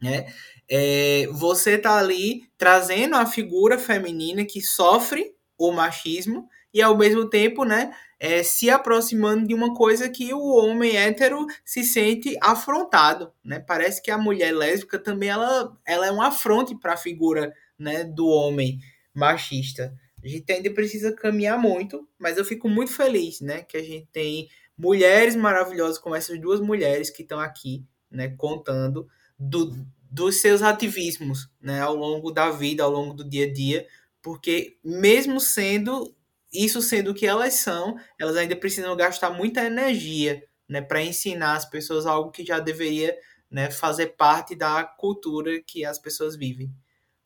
né? 0.02 0.28
É, 0.70 1.28
você 1.32 1.78
tá 1.78 1.98
ali 1.98 2.44
trazendo 2.58 3.16
a 3.16 3.26
figura 3.26 3.78
feminina 3.78 4.46
que 4.46 4.62
sofre 4.62 5.36
o 5.58 5.72
machismo 5.72 6.48
e 6.74 6.82
ao 6.82 6.98
mesmo 6.98 7.30
tempo, 7.30 7.64
né, 7.64 7.94
é, 8.24 8.42
se 8.42 8.70
aproximando 8.70 9.46
de 9.46 9.54
uma 9.54 9.74
coisa 9.74 10.10
que 10.10 10.34
o 10.34 10.56
homem 10.56 10.96
hétero 10.96 11.46
se 11.66 11.84
sente 11.84 12.38
afrontado, 12.42 13.34
né? 13.44 13.60
Parece 13.60 14.02
que 14.02 14.10
a 14.10 14.18
mulher 14.18 14.56
lésbica 14.56 14.98
também 14.98 15.28
ela, 15.28 15.78
ela 15.86 16.08
é 16.08 16.12
um 16.12 16.22
afronte 16.22 16.74
para 16.74 16.94
a 16.94 16.98
figura, 16.98 17.54
né, 17.78 18.06
do 18.06 18.26
homem 18.26 18.80
machista. 19.14 19.94
A 20.24 20.28
gente 20.30 20.50
ainda 20.50 20.72
precisa 20.72 21.14
caminhar 21.14 21.60
muito, 21.60 22.08
mas 22.18 22.38
eu 22.38 22.46
fico 22.46 22.70
muito 22.70 22.94
feliz, 22.94 23.42
né, 23.42 23.62
que 23.62 23.76
a 23.76 23.84
gente 23.84 24.08
tem 24.14 24.48
mulheres 24.78 25.36
maravilhosas 25.36 25.98
como 25.98 26.16
essas 26.16 26.40
duas 26.40 26.62
mulheres 26.62 27.10
que 27.10 27.24
estão 27.24 27.42
aqui, 27.42 27.86
né, 28.10 28.30
contando 28.38 29.06
do, 29.38 29.76
dos 30.10 30.38
seus 30.38 30.62
ativismos, 30.62 31.50
né, 31.60 31.82
ao 31.82 31.94
longo 31.94 32.32
da 32.32 32.50
vida, 32.52 32.84
ao 32.84 32.90
longo 32.90 33.14
do 33.14 33.28
dia 33.28 33.48
a 33.48 33.52
dia, 33.52 33.86
porque 34.22 34.78
mesmo 34.82 35.42
sendo 35.42 36.16
isso 36.54 36.82
sendo 36.82 37.14
que 37.14 37.26
elas 37.26 37.56
são, 37.56 37.96
elas 38.20 38.36
ainda 38.38 38.56
precisam 38.56 38.96
gastar 38.96 39.32
muita 39.32 39.64
energia, 39.66 40.44
né, 40.70 40.82
para 40.82 41.02
ensinar 41.04 41.56
as 41.56 41.66
pessoas 41.70 42.06
algo 42.06 42.32
que 42.32 42.46
já 42.46 42.60
deveria, 42.60 43.16
né, 43.52 43.70
fazer 43.72 44.08
parte 44.18 44.56
da 44.56 44.84
cultura 44.84 45.62
que 45.62 45.86
as 45.86 46.00
pessoas 46.00 46.36
vivem, 46.36 46.72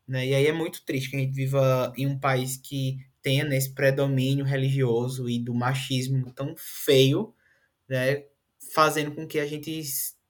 né? 0.08 0.26
E 0.28 0.36
aí 0.36 0.48
é 0.48 0.54
muito 0.54 0.84
triste 0.86 1.10
que 1.12 1.18
a 1.18 1.20
gente 1.20 1.34
viva 1.34 1.94
em 1.98 2.08
um 2.08 2.20
país 2.20 2.58
que 2.58 2.98
tenha 3.22 3.46
esse 3.56 3.74
predomínio 3.74 4.46
religioso 4.46 5.30
e 5.30 5.40
do 5.40 5.54
machismo 5.54 6.32
tão 6.34 6.56
feio, 6.58 7.34
né, 7.90 8.24
fazendo 8.74 9.14
com 9.16 9.28
que 9.28 9.40
a 9.40 9.46
gente 9.46 9.82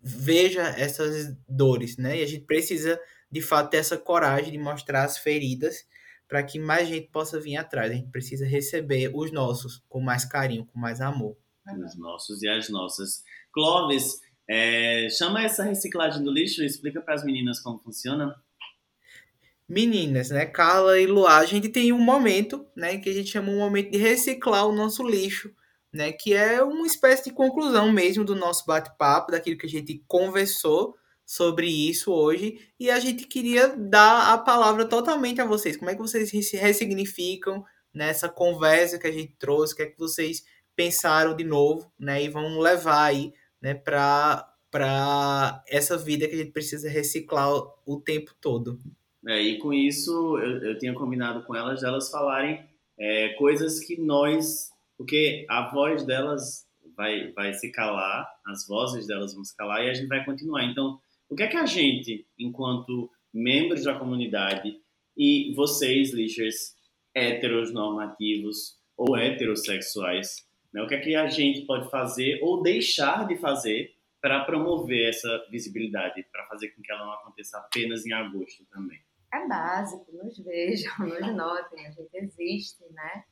veja 0.01 0.63
essas 0.77 1.35
dores, 1.47 1.97
né? 1.97 2.19
E 2.19 2.23
a 2.23 2.27
gente 2.27 2.45
precisa, 2.45 2.99
de 3.31 3.41
fato, 3.41 3.71
ter 3.71 3.77
essa 3.77 3.97
coragem 3.97 4.51
de 4.51 4.57
mostrar 4.57 5.03
as 5.03 5.17
feridas 5.17 5.85
para 6.27 6.43
que 6.43 6.59
mais 6.59 6.87
gente 6.87 7.07
possa 7.07 7.39
vir 7.39 7.57
atrás. 7.57 7.91
A 7.91 7.95
gente 7.95 8.09
precisa 8.09 8.45
receber 8.45 9.11
os 9.13 9.31
nossos 9.31 9.83
com 9.87 10.01
mais 10.01 10.25
carinho, 10.25 10.65
com 10.65 10.79
mais 10.79 11.01
amor. 11.01 11.37
Os 11.85 11.97
nossos 11.97 12.41
e 12.41 12.47
as 12.47 12.69
nossas. 12.69 13.23
Clóvis, 13.51 14.19
é, 14.49 15.09
chama 15.09 15.43
essa 15.43 15.63
reciclagem 15.63 16.23
do 16.23 16.31
lixo 16.31 16.61
e 16.61 16.65
explica 16.65 17.01
para 17.01 17.15
as 17.15 17.23
meninas 17.23 17.59
como 17.59 17.79
funciona. 17.79 18.35
Meninas, 19.67 20.29
né? 20.29 20.45
Carla 20.45 20.97
e 20.97 21.05
Luá, 21.05 21.39
a 21.39 21.45
gente 21.45 21.67
tem 21.67 21.91
um 21.91 21.99
momento, 21.99 22.65
né, 22.73 22.97
que 22.97 23.09
a 23.09 23.13
gente 23.13 23.29
chama 23.29 23.51
um 23.51 23.57
momento 23.57 23.91
de 23.91 23.97
reciclar 23.97 24.65
o 24.65 24.71
nosso 24.71 25.03
lixo, 25.03 25.53
né, 25.91 26.13
que 26.13 26.33
é 26.33 26.63
uma 26.63 26.87
espécie 26.87 27.25
de 27.25 27.31
conclusão 27.31 27.91
mesmo 27.91 28.23
do 28.23 28.33
nosso 28.33 28.65
bate-papo, 28.65 29.31
daquilo 29.31 29.57
que 29.57 29.65
a 29.65 29.69
gente 29.69 30.01
conversou 30.07 30.95
sobre 31.27 31.67
isso 31.67 32.13
hoje, 32.13 32.57
e 32.79 32.89
a 32.89 33.01
gente 33.01 33.27
queria 33.27 33.75
dar 33.75 34.33
a 34.33 34.37
palavra 34.37 34.85
totalmente 34.85 35.41
a 35.41 35.45
vocês. 35.45 35.75
Como 35.75 35.91
é 35.91 35.93
que 35.93 36.01
vocês 36.01 36.29
se 36.29 36.55
ressignificam 36.55 37.65
nessa 37.93 38.29
conversa 38.29 38.97
que 38.97 39.07
a 39.07 39.11
gente 39.11 39.35
trouxe? 39.37 39.73
O 39.73 39.75
que 39.75 39.83
é 39.83 39.87
que 39.87 39.99
vocês 39.99 40.45
pensaram 40.73 41.35
de 41.35 41.43
novo, 41.43 41.91
né, 41.99 42.23
e 42.23 42.29
vão 42.29 42.59
levar 42.59 43.03
aí, 43.03 43.33
né, 43.61 43.73
para 43.73 44.47
para 44.69 45.63
essa 45.67 45.97
vida 45.97 46.27
que 46.27 46.35
a 46.35 46.37
gente 46.37 46.51
precisa 46.51 46.89
reciclar 46.89 47.49
o 47.85 48.01
tempo 48.01 48.31
todo. 48.39 48.77
É, 49.25 49.41
e 49.41 49.57
com 49.57 49.73
isso, 49.73 50.37
eu, 50.37 50.61
eu 50.61 50.77
tinha 50.77 50.93
combinado 50.93 51.43
com 51.43 51.55
elas, 51.55 51.83
elas 51.83 52.11
falarem 52.11 52.63
é, 52.99 53.29
coisas 53.35 53.79
que 53.79 53.99
nós. 53.99 54.69
Porque 54.97 55.45
a 55.49 55.71
voz 55.71 56.03
delas 56.03 56.67
vai, 56.95 57.31
vai 57.31 57.53
se 57.53 57.71
calar, 57.71 58.27
as 58.45 58.67
vozes 58.67 59.07
delas 59.07 59.33
vão 59.33 59.43
se 59.43 59.55
calar 59.55 59.83
e 59.83 59.89
a 59.89 59.93
gente 59.93 60.07
vai 60.07 60.23
continuar. 60.25 60.65
Então, 60.65 60.99
o 61.29 61.35
que 61.35 61.43
é 61.43 61.47
que 61.47 61.57
a 61.57 61.65
gente, 61.65 62.27
enquanto 62.37 63.09
membros 63.33 63.83
da 63.83 63.97
comunidade, 63.97 64.79
e 65.15 65.53
vocês, 65.55 66.13
lixers, 66.13 66.75
heteronormativos 67.13 68.77
ou 68.95 69.17
heterossexuais, 69.17 70.47
né, 70.73 70.81
o 70.81 70.87
que 70.87 70.95
é 70.95 70.99
que 70.99 71.15
a 71.15 71.27
gente 71.27 71.65
pode 71.65 71.89
fazer 71.89 72.39
ou 72.41 72.61
deixar 72.61 73.27
de 73.27 73.37
fazer 73.37 73.95
para 74.21 74.45
promover 74.45 75.09
essa 75.09 75.45
visibilidade, 75.49 76.25
para 76.31 76.45
fazer 76.47 76.69
com 76.69 76.81
que 76.81 76.91
ela 76.91 77.05
não 77.05 77.13
aconteça 77.13 77.57
apenas 77.57 78.05
em 78.05 78.13
agosto 78.13 78.65
também? 78.65 78.99
é 79.33 79.47
básico, 79.47 80.05
nos 80.11 80.37
vejam, 80.39 80.91
nos 80.99 81.35
notem, 81.35 81.85
a 81.85 81.91
gente 81.91 82.15
existe, 82.15 82.83
né? 82.91 83.25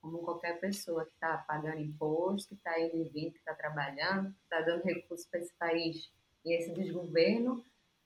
Como 0.00 0.18
qualquer 0.18 0.60
pessoa 0.60 1.04
que 1.04 1.12
está 1.12 1.38
pagando 1.38 1.80
imposto, 1.80 2.50
que 2.50 2.54
está 2.54 2.78
indo 2.78 2.96
e 2.96 3.08
vindo, 3.08 3.32
que 3.32 3.38
está 3.38 3.54
trabalhando, 3.54 4.32
que 4.32 4.42
está 4.42 4.60
dando 4.60 4.84
recursos 4.84 5.26
para 5.26 5.40
esse 5.40 5.54
país 5.58 6.10
e 6.44 6.54
esse 6.54 6.72
desgoverno, 6.72 7.64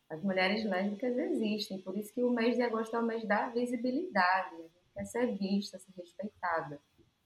as 0.09 0.23
mulheres 0.23 0.65
lésbicas 0.65 1.17
existem. 1.17 1.79
Por 1.79 1.97
isso 1.97 2.13
que 2.13 2.23
o 2.23 2.31
mês 2.31 2.57
de 2.57 2.63
agosto 2.63 2.95
é 2.95 2.99
o 2.99 3.03
mês 3.03 3.27
da 3.27 3.49
visibilidade, 3.49 4.57
gente 4.57 4.91
quer 4.95 5.05
ser 5.05 5.37
vista, 5.37 5.79
ser 5.79 5.93
respeitada. 5.97 6.81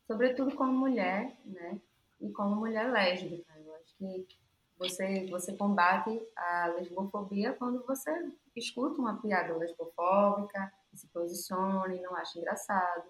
Sobretudo 0.06 0.54
como 0.54 0.72
mulher, 0.72 1.36
né? 1.44 1.80
E 2.20 2.30
como 2.30 2.56
mulher 2.56 2.90
lésbica. 2.90 3.52
Eu 3.58 3.74
acho 3.74 3.96
que 3.96 4.26
você, 4.78 5.26
você 5.26 5.56
combate 5.56 6.20
a 6.36 6.68
lesbofobia 6.78 7.52
quando 7.54 7.84
você 7.86 8.10
escuta 8.54 9.00
uma 9.00 9.20
piada 9.20 9.56
lesbofóbica, 9.56 10.72
se 10.94 11.06
posiciona 11.08 11.94
e 11.94 12.00
não 12.00 12.14
acha 12.14 12.38
engraçado. 12.38 13.04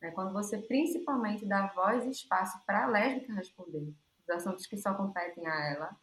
Né? 0.00 0.10
Quando 0.12 0.32
você 0.32 0.58
principalmente 0.58 1.44
dá 1.44 1.66
voz 1.68 2.04
e 2.04 2.10
espaço 2.10 2.58
para 2.66 2.84
a 2.84 2.88
lésbica 2.88 3.34
responder 3.34 3.92
os 4.22 4.30
assuntos 4.30 4.66
que 4.66 4.76
só 4.76 4.94
competem 4.94 5.46
a 5.46 5.70
ela, 5.72 5.96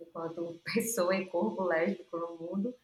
enquanto 0.00 0.60
pessoa 0.74 1.14
e 1.14 1.26
corpo 1.26 1.62
lésbico 1.62 2.16
no 2.16 2.36
mundo, 2.36 2.74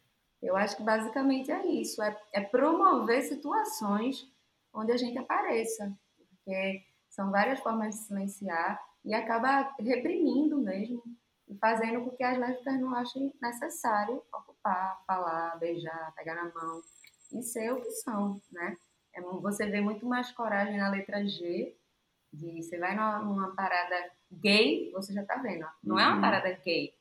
eu 0.41 0.55
acho 0.55 0.75
que 0.75 0.83
basicamente 0.83 1.51
é 1.51 1.65
isso, 1.67 2.01
é, 2.01 2.19
é 2.33 2.41
promover 2.41 3.21
situações 3.23 4.27
onde 4.73 4.91
a 4.91 4.97
gente 4.97 5.17
apareça, 5.17 5.95
porque 6.17 6.83
são 7.09 7.29
várias 7.29 7.59
formas 7.59 7.93
de 7.93 8.01
silenciar 8.01 8.81
e 9.05 9.13
acaba 9.13 9.73
reprimindo 9.79 10.57
mesmo 10.57 11.03
e 11.47 11.55
fazendo 11.57 12.03
com 12.03 12.15
que 12.15 12.23
as 12.23 12.37
lésbicas 12.37 12.79
não 12.79 12.95
achem 12.95 13.33
necessário 13.41 14.23
ocupar, 14.33 15.03
falar, 15.05 15.57
beijar, 15.59 16.13
pegar 16.15 16.35
na 16.35 16.53
mão 16.53 16.81
e 17.33 17.43
ser 17.43 17.71
o 17.73 17.81
que 17.81 17.91
são, 17.91 18.41
né? 18.51 18.77
É, 19.13 19.21
você 19.21 19.65
vê 19.67 19.81
muito 19.81 20.05
mais 20.05 20.31
coragem 20.31 20.77
na 20.77 20.89
letra 20.89 21.25
G, 21.25 21.75
de 22.31 22.63
você 22.63 22.77
vai 22.77 22.95
numa, 22.95 23.19
numa 23.19 23.55
parada 23.55 24.11
gay, 24.31 24.89
você 24.91 25.11
já 25.13 25.25
tá 25.25 25.35
vendo, 25.35 25.65
ó. 25.65 25.69
não 25.83 25.99
é 25.99 26.05
uma 26.05 26.15
uhum. 26.15 26.21
parada 26.21 26.51
gay, 26.63 26.93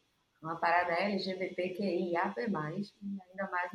uma 0.43 0.57
parada 0.57 0.93
LGBTQIA+, 0.93 1.82
e 1.82 2.16
ainda 2.16 3.51
mais 3.51 3.70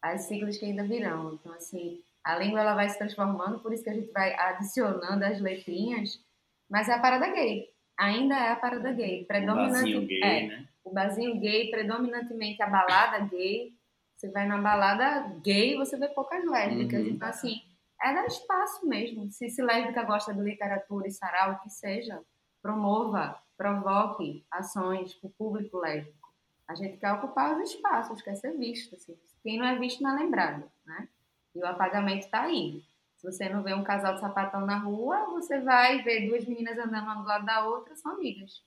as 0.00 0.22
siglas 0.22 0.56
que 0.56 0.64
ainda 0.64 0.84
virão. 0.84 1.34
Então, 1.34 1.52
assim, 1.52 2.02
a 2.24 2.36
língua 2.36 2.60
ela 2.60 2.74
vai 2.74 2.88
se 2.88 2.98
transformando, 2.98 3.60
por 3.60 3.72
isso 3.72 3.82
que 3.82 3.90
a 3.90 3.94
gente 3.94 4.12
vai 4.12 4.34
adicionando 4.34 5.24
as 5.24 5.40
letrinhas, 5.40 6.20
mas 6.70 6.88
é 6.88 6.94
a 6.94 7.00
parada 7.00 7.28
gay 7.32 7.68
ainda 7.98 8.36
é 8.36 8.52
a 8.52 8.56
parada 8.56 8.92
gay. 8.92 9.24
Predominante, 9.24 9.96
o 9.96 10.06
gay, 10.06 10.22
é, 10.22 10.46
né? 10.46 10.68
O 10.84 10.92
barzinho 10.92 11.38
gay, 11.40 11.70
predominantemente 11.70 12.62
a 12.62 12.68
balada 12.68 13.18
gay. 13.26 13.72
Você 14.16 14.30
vai 14.30 14.46
na 14.46 14.58
balada 14.58 15.36
gay, 15.42 15.76
você 15.76 15.98
vê 15.98 16.08
poucas 16.08 16.44
lésbicas. 16.48 17.00
Uhum. 17.00 17.08
Então, 17.10 17.28
assim, 17.28 17.60
é 18.00 18.14
dar 18.14 18.26
espaço 18.26 18.86
mesmo. 18.86 19.28
Se, 19.30 19.50
se 19.50 19.62
lésbica 19.62 20.04
gosta 20.04 20.32
de 20.32 20.40
literatura 20.40 21.08
e 21.08 21.10
sarau, 21.10 21.54
o 21.54 21.60
que 21.60 21.70
seja, 21.70 22.20
promova, 22.62 23.36
provoque 23.58 24.46
ações 24.50 25.12
para 25.14 25.26
o 25.26 25.32
público 25.32 25.78
lésbico. 25.78 26.32
A 26.66 26.74
gente 26.74 26.96
quer 26.98 27.12
ocupar 27.12 27.58
os 27.58 27.70
espaços, 27.70 28.22
quer 28.22 28.36
ser 28.36 28.56
visto. 28.56 28.94
Assim. 28.94 29.18
Quem 29.42 29.58
não 29.58 29.66
é 29.66 29.76
visto 29.78 30.02
não 30.02 30.16
é 30.16 30.22
lembrado, 30.22 30.70
né? 30.86 31.08
E 31.54 31.58
o 31.58 31.66
apagamento 31.66 32.24
está 32.24 32.42
aí. 32.42 32.84
Se 33.16 33.26
você 33.26 33.48
não 33.48 33.64
vê 33.64 33.74
um 33.74 33.82
casal 33.82 34.14
de 34.14 34.20
sapatão 34.20 34.64
na 34.64 34.78
rua, 34.78 35.26
você 35.26 35.58
vai 35.58 36.02
ver 36.02 36.28
duas 36.28 36.46
meninas 36.46 36.78
andando 36.78 37.02
uma 37.02 37.14
do 37.16 37.26
lado 37.26 37.44
da 37.44 37.66
outra, 37.66 37.96
são 37.96 38.12
amigas. 38.12 38.62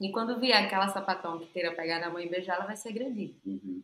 E 0.00 0.12
quando 0.12 0.38
vier 0.38 0.64
aquela 0.64 0.88
sapatão 0.88 1.40
que 1.40 1.46
queira 1.46 1.74
pegar 1.74 1.98
na 1.98 2.08
mãe 2.08 2.26
e 2.26 2.30
beijar, 2.30 2.56
ela 2.56 2.66
vai 2.66 2.76
ser 2.76 2.90
agredida. 2.90 3.34
Uhum. 3.44 3.82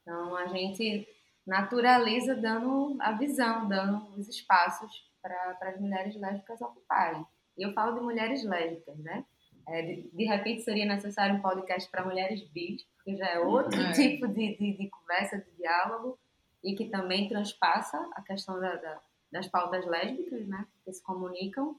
Então 0.00 0.36
a 0.36 0.46
gente 0.46 1.06
naturaliza 1.46 2.34
dando 2.34 2.96
a 2.98 3.12
visão, 3.12 3.68
dando 3.68 4.08
os 4.16 4.26
espaços 4.28 5.06
para 5.20 5.58
as 5.60 5.80
mulheres 5.80 6.16
lésbicas 6.16 6.60
ocuparem. 6.62 7.26
E 7.58 7.62
eu 7.62 7.72
falo 7.72 7.94
de 7.94 8.00
mulheres 8.00 8.42
lésbicas, 8.42 8.96
né? 8.98 9.24
É, 9.68 9.82
de, 9.82 10.10
de, 10.12 10.24
repente 10.24 10.62
seria 10.62 10.86
necessário 10.86 11.34
um 11.34 11.40
podcast 11.40 11.90
para 11.90 12.04
mulheres 12.04 12.42
bis, 12.50 12.84
porque 12.94 13.16
já 13.16 13.26
é 13.26 13.40
outro 13.40 13.80
uhum. 13.80 13.92
tipo 13.92 14.28
de, 14.28 14.56
de, 14.56 14.76
de, 14.76 14.88
conversa, 14.88 15.38
de 15.38 15.50
diálogo, 15.56 16.18
e 16.62 16.74
que 16.74 16.86
também 16.86 17.28
transpassa 17.28 17.98
a 18.14 18.22
questão 18.22 18.60
da, 18.60 18.76
da 18.76 19.00
das 19.30 19.48
pautas 19.48 19.84
lésbicas, 19.86 20.46
né? 20.46 20.66
Que 20.84 20.92
se 20.92 21.02
comunicam. 21.02 21.76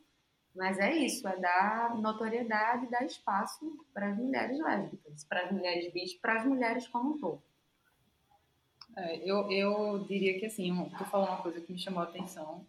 Mas 0.56 0.80
é 0.80 0.92
isso, 0.96 1.28
é 1.28 1.38
dar 1.38 1.96
notoriedade, 1.96 2.90
dar 2.90 3.06
espaço 3.06 3.86
para 3.94 4.10
as 4.10 4.18
mulheres 4.18 4.60
lésbicas, 4.60 5.24
para 5.24 5.44
as 5.44 5.52
mulheres 5.52 5.94
bis, 5.94 6.16
para 6.16 6.40
as 6.40 6.46
mulheres 6.46 6.88
como 6.88 7.12
um 7.12 7.20
todo. 7.20 7.42
É, 8.96 9.18
eu, 9.18 9.52
eu 9.52 10.00
diria 10.06 10.40
que 10.40 10.48
assim, 10.48 10.74
tu 10.98 11.06
falou 11.06 11.28
uma 11.28 11.42
coisa 11.44 11.62
que 11.62 11.72
me 11.72 11.78
chamou 11.78 12.02
a 12.02 12.06
atenção, 12.06 12.66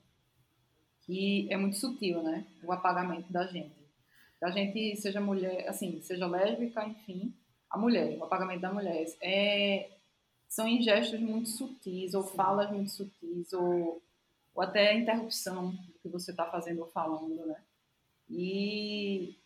que 1.00 1.50
é 1.50 1.56
muito 1.56 1.76
sutil, 1.76 2.22
né? 2.22 2.44
O 2.62 2.70
apagamento 2.70 3.32
da 3.32 3.46
gente. 3.46 3.77
Da 4.40 4.50
gente, 4.50 4.96
seja 4.96 5.20
mulher, 5.20 5.68
assim, 5.68 6.00
seja 6.00 6.26
lésbica, 6.26 6.86
enfim, 6.86 7.34
a 7.68 7.76
mulher, 7.76 8.16
o 8.18 8.24
apagamento 8.24 8.60
da 8.60 8.72
mulher. 8.72 9.04
É, 9.20 9.90
são 10.48 10.66
em 10.66 10.80
gestos 10.80 11.20
muito 11.20 11.48
sutis, 11.48 12.14
ou 12.14 12.22
Sim. 12.22 12.36
falas 12.36 12.70
muito 12.70 12.90
sutis, 12.90 13.52
ou 13.52 14.02
ou 14.58 14.62
até 14.64 14.92
interrupção 14.92 15.70
do 15.70 15.92
que 16.02 16.08
você 16.08 16.32
está 16.32 16.44
fazendo 16.44 16.80
ou 16.80 16.88
falando, 16.88 17.46
né? 17.46 17.62
E 18.28 19.36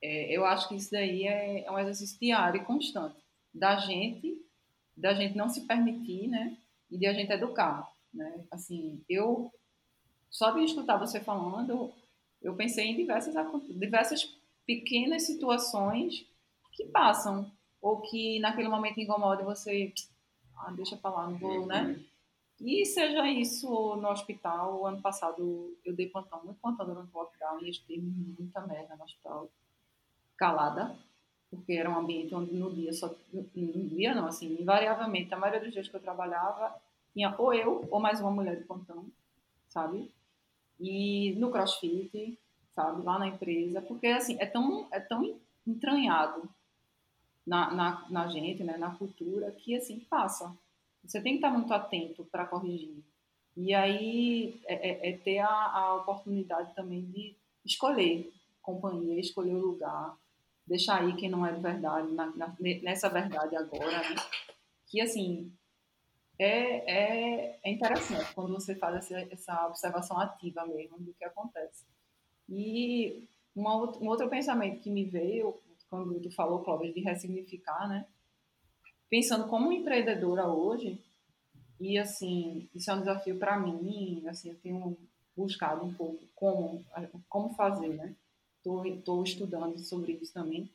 é, 0.00 0.34
eu 0.34 0.46
acho 0.46 0.66
que 0.66 0.76
isso 0.76 0.90
daí 0.90 1.26
é, 1.26 1.66
é, 1.66 1.70
um 1.70 1.78
exercício 1.78 2.18
diário 2.18 2.58
e 2.58 2.64
constante 2.64 3.22
da 3.52 3.76
gente, 3.76 4.42
da 4.96 5.12
gente 5.12 5.36
não 5.36 5.50
se 5.50 5.66
permitir, 5.66 6.26
né? 6.26 6.56
E 6.90 6.96
de 6.96 7.06
a 7.06 7.12
gente 7.12 7.30
educar, 7.30 7.86
né? 8.14 8.46
Assim, 8.50 9.04
eu 9.10 9.52
só 10.30 10.52
de 10.52 10.64
escutar 10.64 10.96
você 10.96 11.20
falando, 11.20 11.92
eu 12.40 12.56
pensei 12.56 12.86
em 12.86 12.96
diversas 12.96 13.34
diversas 13.78 14.24
pequenas 14.66 15.26
situações 15.26 16.26
que 16.72 16.86
passam 16.86 17.50
ou 17.80 18.00
que 18.00 18.38
naquele 18.40 18.68
momento 18.68 19.00
incomoda 19.00 19.42
você, 19.42 19.92
ah, 20.56 20.70
deixa 20.70 20.94
eu 20.94 20.98
falar, 20.98 21.28
não 21.28 21.38
vou, 21.38 21.66
né? 21.66 21.98
E 22.60 22.86
seja 22.86 23.26
isso 23.28 23.96
no 23.96 24.08
hospital, 24.08 24.86
ano 24.86 25.02
passado 25.02 25.76
eu 25.84 25.94
dei 25.94 26.08
plantão, 26.08 26.44
muito 26.44 26.60
plantão 26.60 26.86
durante 26.86 27.10
o 27.12 27.18
lockdown 27.18 27.60
e 27.60 27.68
eu 27.68 28.02
muita 28.02 28.60
merda 28.60 28.94
no 28.94 29.02
hospital, 29.02 29.50
calada, 30.36 30.96
porque 31.50 31.72
era 31.72 31.90
um 31.90 31.98
ambiente 31.98 32.34
onde 32.34 32.54
no 32.54 32.72
dia 32.72 32.92
só, 32.92 33.12
no 33.32 33.88
dia 33.88 34.14
não, 34.14 34.26
assim, 34.26 34.56
invariavelmente, 34.60 35.34
a 35.34 35.36
maioria 35.36 35.60
dos 35.60 35.72
dias 35.72 35.88
que 35.88 35.96
eu 35.96 36.00
trabalhava, 36.00 36.72
tinha 37.12 37.34
ou 37.36 37.52
eu 37.52 37.86
ou 37.90 37.98
mais 37.98 38.20
uma 38.20 38.30
mulher 38.30 38.56
de 38.56 38.64
plantão, 38.64 39.06
sabe? 39.68 40.08
E 40.78 41.34
no 41.38 41.50
crossfit, 41.50 42.38
sabe, 42.74 43.02
lá 43.02 43.18
na 43.18 43.28
empresa, 43.28 43.80
porque 43.82 44.06
assim, 44.06 44.36
é 44.40 44.46
tão, 44.46 44.86
é 44.90 45.00
tão 45.00 45.38
entranhado 45.66 46.48
na, 47.46 47.72
na, 47.72 48.06
na 48.10 48.26
gente, 48.28 48.62
né, 48.62 48.76
na 48.76 48.94
cultura, 48.94 49.50
que 49.52 49.76
assim 49.76 50.00
passa. 50.00 50.54
Você 51.04 51.20
tem 51.20 51.32
que 51.32 51.38
estar 51.38 51.50
muito 51.50 51.72
atento 51.72 52.24
para 52.24 52.46
corrigir. 52.46 53.02
E 53.56 53.74
aí 53.74 54.60
é, 54.64 55.08
é, 55.08 55.10
é 55.10 55.16
ter 55.18 55.38
a, 55.40 55.48
a, 55.48 55.96
oportunidade 55.96 56.74
também 56.74 57.02
de 57.02 57.36
escolher 57.64 58.32
companhia, 58.62 59.20
escolher 59.20 59.54
o 59.54 59.66
lugar, 59.66 60.16
deixar 60.66 61.00
aí 61.00 61.14
quem 61.16 61.28
não 61.28 61.44
é 61.44 61.52
de 61.52 61.60
verdade, 61.60 62.08
na, 62.12 62.26
na, 62.36 62.56
nessa 62.82 63.08
verdade 63.08 63.56
agora, 63.56 63.98
né? 64.08 64.16
Que 64.86 65.00
assim 65.00 65.52
é, 66.38 66.90
é, 66.90 67.60
é 67.62 67.70
interessante 67.70 68.32
quando 68.34 68.54
você 68.54 68.74
faz 68.74 68.96
essa, 68.96 69.20
essa 69.30 69.66
observação 69.66 70.18
ativa 70.18 70.64
mesmo 70.66 70.98
do 70.98 71.12
que 71.14 71.24
acontece. 71.24 71.84
E 72.48 73.28
uma, 73.54 73.76
um 73.98 74.08
outro 74.08 74.28
pensamento 74.28 74.80
que 74.80 74.90
me 74.90 75.04
veio 75.04 75.54
quando 75.88 76.18
tu 76.20 76.30
falou, 76.30 76.60
Clóvis, 76.60 76.94
de 76.94 77.00
ressignificar, 77.00 77.86
né? 77.88 78.06
Pensando 79.10 79.46
como 79.48 79.70
empreendedora 79.70 80.48
hoje, 80.48 80.98
e 81.78 81.98
assim, 81.98 82.68
isso 82.74 82.90
é 82.90 82.94
um 82.94 83.00
desafio 83.00 83.38
para 83.38 83.58
mim, 83.58 84.24
assim, 84.26 84.48
eu 84.48 84.56
tenho 84.62 84.96
buscado 85.36 85.84
um 85.84 85.92
pouco 85.92 86.18
como, 86.34 86.82
como 87.28 87.54
fazer, 87.54 87.88
né? 87.88 88.14
Estou 88.64 89.22
estudando 89.22 89.78
sobre 89.80 90.12
isso 90.12 90.32
também. 90.32 90.70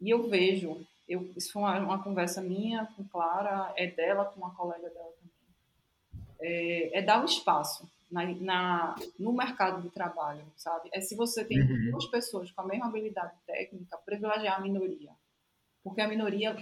E 0.00 0.08
eu 0.08 0.28
vejo, 0.28 0.86
eu, 1.08 1.30
isso 1.36 1.52
foi 1.52 1.62
uma, 1.62 1.78
uma, 1.80 2.02
conversa 2.02 2.40
minha 2.40 2.86
com 2.96 3.04
Clara, 3.04 3.72
é 3.76 3.86
dela 3.86 4.24
com 4.24 4.38
uma 4.38 4.54
colega 4.54 4.88
dela 4.88 5.12
também. 5.12 6.22
É, 6.40 6.98
é 6.98 7.02
dar 7.02 7.20
o 7.20 7.26
espaço 7.26 7.86
na, 8.12 8.26
na, 8.34 8.94
no 9.18 9.32
mercado 9.32 9.80
de 9.80 9.88
trabalho, 9.88 10.44
sabe? 10.54 10.90
É 10.92 11.00
se 11.00 11.16
você 11.16 11.44
tem 11.44 11.60
uhum. 11.60 11.90
duas 11.92 12.06
pessoas 12.06 12.50
com 12.52 12.60
a 12.60 12.66
mesma 12.66 12.86
habilidade 12.86 13.34
técnica, 13.46 13.96
privilegiar 14.04 14.58
a 14.58 14.60
minoria. 14.60 15.10
Porque 15.82 16.02
a 16.02 16.06
minoria 16.06 16.54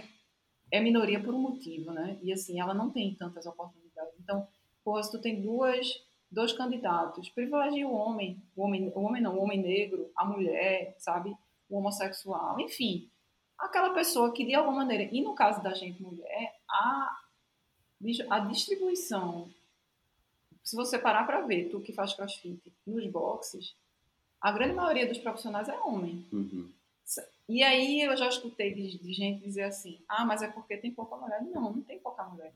é 0.71 0.79
minoria 0.79 1.21
por 1.21 1.33
um 1.33 1.41
motivo, 1.41 1.91
né? 1.91 2.17
E 2.23 2.31
assim, 2.31 2.59
ela 2.59 2.73
não 2.73 2.89
tem 2.89 3.13
tantas 3.15 3.45
oportunidades. 3.45 4.13
Então, 4.19 4.47
pô, 4.83 5.01
se 5.03 5.11
tu 5.11 5.19
tem 5.19 5.41
duas, 5.41 5.87
dois 6.31 6.53
candidatos, 6.53 7.29
privilegia 7.29 7.85
o 7.85 7.93
homem, 7.93 8.41
o 8.55 8.63
homem, 8.63 8.91
o 8.95 9.01
homem 9.01 9.21
não, 9.21 9.37
o 9.37 9.43
homem 9.43 9.61
negro, 9.61 10.09
a 10.15 10.23
mulher, 10.23 10.95
sabe? 10.97 11.35
O 11.69 11.77
homossexual, 11.77 12.59
enfim. 12.61 13.09
Aquela 13.59 13.93
pessoa 13.93 14.31
que, 14.31 14.45
de 14.45 14.55
alguma 14.55 14.77
maneira, 14.77 15.03
e 15.11 15.21
no 15.21 15.35
caso 15.35 15.61
da 15.61 15.73
gente 15.73 16.01
mulher, 16.01 16.55
a, 16.69 17.19
a 18.29 18.39
distribuição 18.39 19.49
se 20.63 20.75
você 20.75 20.97
parar 20.97 21.25
para 21.25 21.41
ver, 21.41 21.69
tu 21.69 21.79
que 21.81 21.93
faz 21.93 22.13
crossfit 22.13 22.61
nos 22.85 23.05
boxes, 23.07 23.75
a 24.39 24.51
grande 24.51 24.73
maioria 24.73 25.07
dos 25.07 25.17
profissionais 25.17 25.69
é 25.69 25.79
homem. 25.79 26.25
Uhum. 26.31 26.71
E 27.47 27.63
aí 27.63 28.01
eu 28.01 28.15
já 28.15 28.27
escutei 28.27 28.73
de, 28.73 28.97
de, 28.97 29.13
gente 29.13 29.43
dizer 29.43 29.63
assim: 29.63 29.99
ah, 30.07 30.25
mas 30.25 30.41
é 30.41 30.47
porque 30.47 30.77
tem 30.77 30.91
pouca 30.91 31.17
mulher. 31.17 31.41
Não, 31.43 31.73
não 31.73 31.81
tem 31.81 31.99
pouca 31.99 32.23
mulher. 32.23 32.53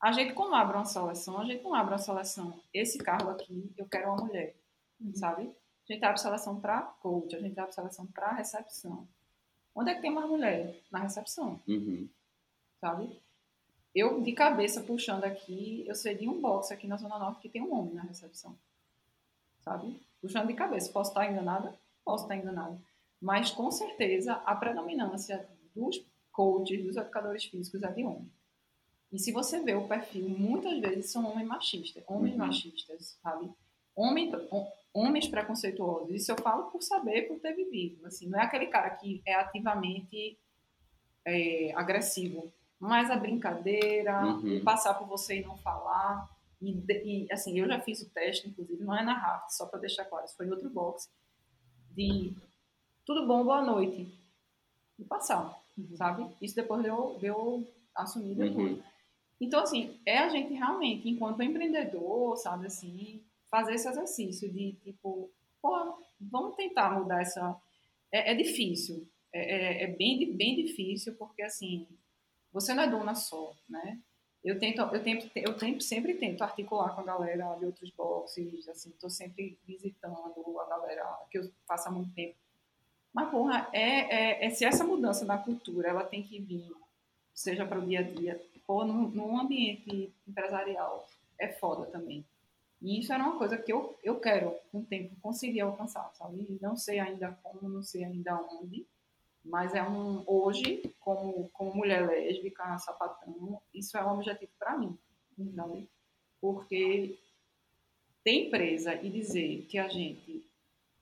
A 0.00 0.12
gente, 0.12 0.34
quando 0.34 0.54
abre 0.54 0.76
uma 0.76 0.84
seleção, 0.84 1.40
a 1.40 1.44
gente 1.44 1.64
não 1.64 1.74
abre 1.74 1.94
uma 1.94 1.98
seleção. 1.98 2.60
Esse 2.72 2.98
cargo 2.98 3.30
aqui, 3.30 3.72
eu 3.78 3.86
quero 3.86 4.08
uma 4.08 4.24
mulher, 4.24 4.54
uhum. 5.00 5.14
sabe? 5.14 5.50
A 5.88 5.92
gente 5.92 6.04
abre 6.04 6.20
seleção 6.20 6.60
para 6.60 6.82
coach, 6.82 7.34
a 7.34 7.40
gente 7.40 7.58
abre 7.58 7.72
seleção 7.72 8.06
para 8.06 8.32
recepção. 8.32 9.08
Onde 9.74 9.90
é 9.90 9.94
que 9.94 10.02
tem 10.02 10.10
mais 10.10 10.28
mulher? 10.28 10.78
Na 10.90 11.00
recepção. 11.00 11.60
Uhum. 11.66 12.08
Sabe? 12.80 13.18
Eu, 13.94 14.20
de 14.20 14.32
cabeça, 14.32 14.80
puxando 14.80 15.24
aqui, 15.24 15.84
eu 15.86 15.94
sei 15.94 16.16
de 16.16 16.28
um 16.28 16.40
box 16.40 16.72
aqui 16.72 16.86
na 16.86 16.96
Zona 16.96 17.18
Norte 17.18 17.40
que 17.40 17.48
tem 17.48 17.62
um 17.62 17.72
homem 17.72 17.94
na 17.94 18.02
recepção. 18.02 18.58
Sabe? 19.60 20.00
Puxando 20.20 20.48
de 20.48 20.54
cabeça. 20.54 20.92
Posso 20.92 21.10
estar 21.10 21.30
enganada? 21.30 21.78
Posso 22.04 22.24
estar 22.24 22.36
enganada. 22.36 22.76
Mas, 23.20 23.52
com 23.52 23.70
certeza, 23.70 24.34
a 24.44 24.54
predominância 24.56 25.48
dos 25.74 26.04
coaches, 26.32 26.84
dos 26.84 26.96
educadores 26.96 27.44
físicos 27.44 27.82
é 27.82 27.92
de 27.92 28.04
homem. 28.04 28.28
E 29.12 29.18
se 29.18 29.30
você 29.30 29.60
vê 29.60 29.74
o 29.74 29.86
perfil, 29.86 30.28
muitas 30.28 30.76
vezes 30.80 31.12
são 31.12 31.24
homens 31.30 31.46
machistas, 31.46 32.02
homens 32.08 32.32
uhum. 32.32 32.38
machistas, 32.38 33.16
sabe? 33.22 33.48
Homem, 33.94 34.32
homens 34.92 35.28
preconceituosos. 35.28 36.10
Isso 36.10 36.32
eu 36.32 36.36
falo 36.36 36.64
por 36.64 36.82
saber, 36.82 37.28
por 37.28 37.38
ter 37.38 37.54
vivido. 37.54 38.04
Assim, 38.04 38.28
não 38.28 38.40
é 38.40 38.42
aquele 38.42 38.66
cara 38.66 38.90
que 38.90 39.22
é 39.24 39.34
ativamente 39.34 40.36
é, 41.24 41.72
agressivo 41.76 42.52
mais 42.78 43.10
a 43.10 43.16
brincadeira, 43.16 44.24
uhum. 44.24 44.62
passar 44.64 44.94
por 44.94 45.06
você 45.06 45.40
e 45.40 45.44
não 45.44 45.56
falar. 45.58 46.28
E, 46.60 46.70
e, 46.88 47.32
assim, 47.32 47.58
eu 47.58 47.66
já 47.66 47.80
fiz 47.80 48.02
o 48.02 48.10
teste, 48.10 48.48
inclusive, 48.48 48.82
não 48.82 48.96
é 48.96 49.02
na 49.02 49.14
RAF, 49.14 49.54
só 49.54 49.66
para 49.66 49.80
deixar 49.80 50.04
claro, 50.04 50.24
isso 50.24 50.36
foi 50.36 50.46
em 50.46 50.50
outro 50.50 50.70
box, 50.70 51.10
de 51.90 52.34
tudo 53.04 53.26
bom, 53.26 53.44
boa 53.44 53.62
noite. 53.62 54.08
E 54.98 55.04
passar, 55.04 55.60
uhum. 55.76 55.96
sabe? 55.96 56.26
Isso 56.40 56.54
depois 56.54 56.82
deu, 56.82 57.18
deu 57.20 57.66
assumir 57.94 58.34
depois. 58.34 58.72
Uhum. 58.72 58.82
Então, 59.40 59.60
assim, 59.60 59.98
é 60.06 60.18
a 60.18 60.28
gente 60.28 60.54
realmente, 60.54 61.08
enquanto 61.08 61.42
empreendedor, 61.42 62.36
sabe, 62.36 62.66
assim, 62.66 63.22
fazer 63.50 63.74
esse 63.74 63.88
exercício 63.88 64.50
de, 64.50 64.72
tipo, 64.84 65.30
pô, 65.60 65.98
vamos 66.20 66.56
tentar 66.56 66.98
mudar 66.98 67.20
essa... 67.20 67.56
É, 68.12 68.32
é 68.32 68.34
difícil, 68.34 69.08
é, 69.32 69.82
é, 69.82 69.84
é 69.84 69.86
bem, 69.88 70.36
bem 70.36 70.64
difícil, 70.64 71.14
porque, 71.16 71.42
assim, 71.42 71.88
você 72.54 72.72
não 72.72 72.84
é 72.84 72.86
dona 72.88 73.16
só, 73.16 73.52
né? 73.68 73.98
Eu 74.44 74.60
tento, 74.60 74.80
eu 74.80 75.02
tento, 75.02 75.30
eu 75.34 75.56
tento, 75.56 75.82
sempre 75.82 76.14
tento 76.14 76.42
articular 76.42 76.94
com 76.94 77.00
a 77.00 77.04
galera 77.04 77.56
de 77.56 77.64
outros 77.64 77.90
boxes, 77.90 78.68
assim, 78.68 78.90
estou 78.90 79.10
sempre 79.10 79.58
visitando 79.66 80.60
a 80.60 80.68
galera 80.68 81.18
que 81.30 81.38
eu 81.38 81.50
faço 81.66 81.88
há 81.88 81.90
muito 81.90 82.14
tempo. 82.14 82.36
Mas, 83.12 83.30
porra, 83.30 83.68
é, 83.72 83.80
é, 83.80 84.46
é, 84.46 84.50
se 84.50 84.64
essa 84.64 84.84
mudança 84.84 85.24
da 85.24 85.36
cultura, 85.36 85.88
ela 85.88 86.04
tem 86.04 86.22
que 86.22 86.38
vir, 86.38 86.70
seja 87.32 87.66
para 87.66 87.78
o 87.78 87.86
dia 87.86 88.00
a 88.00 88.02
dia, 88.02 88.40
ou 88.68 88.84
num, 88.84 89.08
num 89.08 89.40
ambiente 89.40 90.12
empresarial, 90.28 91.08
é 91.38 91.48
foda 91.48 91.86
também. 91.86 92.24
E 92.80 93.00
isso 93.00 93.12
era 93.12 93.24
uma 93.24 93.38
coisa 93.38 93.56
que 93.56 93.72
eu, 93.72 93.98
eu 94.02 94.20
quero, 94.20 94.54
com 94.70 94.80
o 94.80 94.84
tempo, 94.84 95.16
conseguir 95.22 95.62
alcançar, 95.62 96.12
sabe? 96.14 96.58
Não 96.60 96.76
sei 96.76 97.00
ainda 97.00 97.36
como, 97.42 97.68
não 97.68 97.82
sei 97.82 98.04
ainda 98.04 98.38
onde, 98.52 98.86
mas 99.44 99.74
é 99.74 99.82
um 99.82 100.24
hoje 100.26 100.94
como 100.98 101.48
como 101.52 101.74
mulher 101.74 102.06
lésbica 102.06 102.78
sapatão 102.78 103.60
isso 103.74 103.96
é 103.96 104.04
um 104.04 104.14
objetivo 104.14 104.50
para 104.58 104.78
mim 104.78 104.96
não 105.36 105.86
porque 106.40 107.18
ter 108.22 108.46
empresa 108.46 108.94
e 108.94 109.10
dizer 109.10 109.66
que 109.68 109.78
a 109.78 109.88
gente 109.88 110.44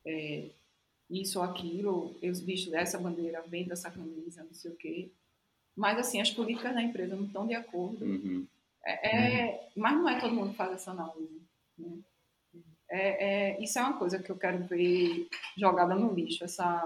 é, 0.04 0.50
isso 1.08 1.38
ou 1.38 1.44
aquilo 1.44 2.16
eu 2.20 2.34
visto 2.34 2.74
essa 2.74 2.98
bandeira 2.98 3.42
vendo 3.46 3.72
essa 3.72 3.90
camisa 3.90 4.42
não 4.42 4.54
sei 4.54 4.72
o 4.72 4.76
quê 4.76 5.10
mas 5.76 5.98
assim 5.98 6.20
as 6.20 6.30
políticas 6.30 6.74
da 6.74 6.82
empresa 6.82 7.14
não 7.14 7.24
estão 7.24 7.46
de 7.46 7.54
acordo 7.54 8.04
uhum. 8.04 8.46
é, 8.84 9.16
é, 9.16 9.70
mas 9.76 9.94
não 9.94 10.08
é 10.08 10.20
todo 10.20 10.34
mundo 10.34 10.50
que 10.50 10.56
faz 10.56 10.72
essa 10.72 10.90
análise 10.90 11.40
né? 11.78 11.98
é, 12.90 13.52
é, 13.54 13.62
isso 13.62 13.78
é 13.78 13.82
uma 13.82 13.98
coisa 13.98 14.20
que 14.20 14.30
eu 14.30 14.36
quero 14.36 14.64
ver 14.64 15.28
jogada 15.56 15.94
no 15.94 16.12
lixo 16.12 16.44
essa 16.44 16.84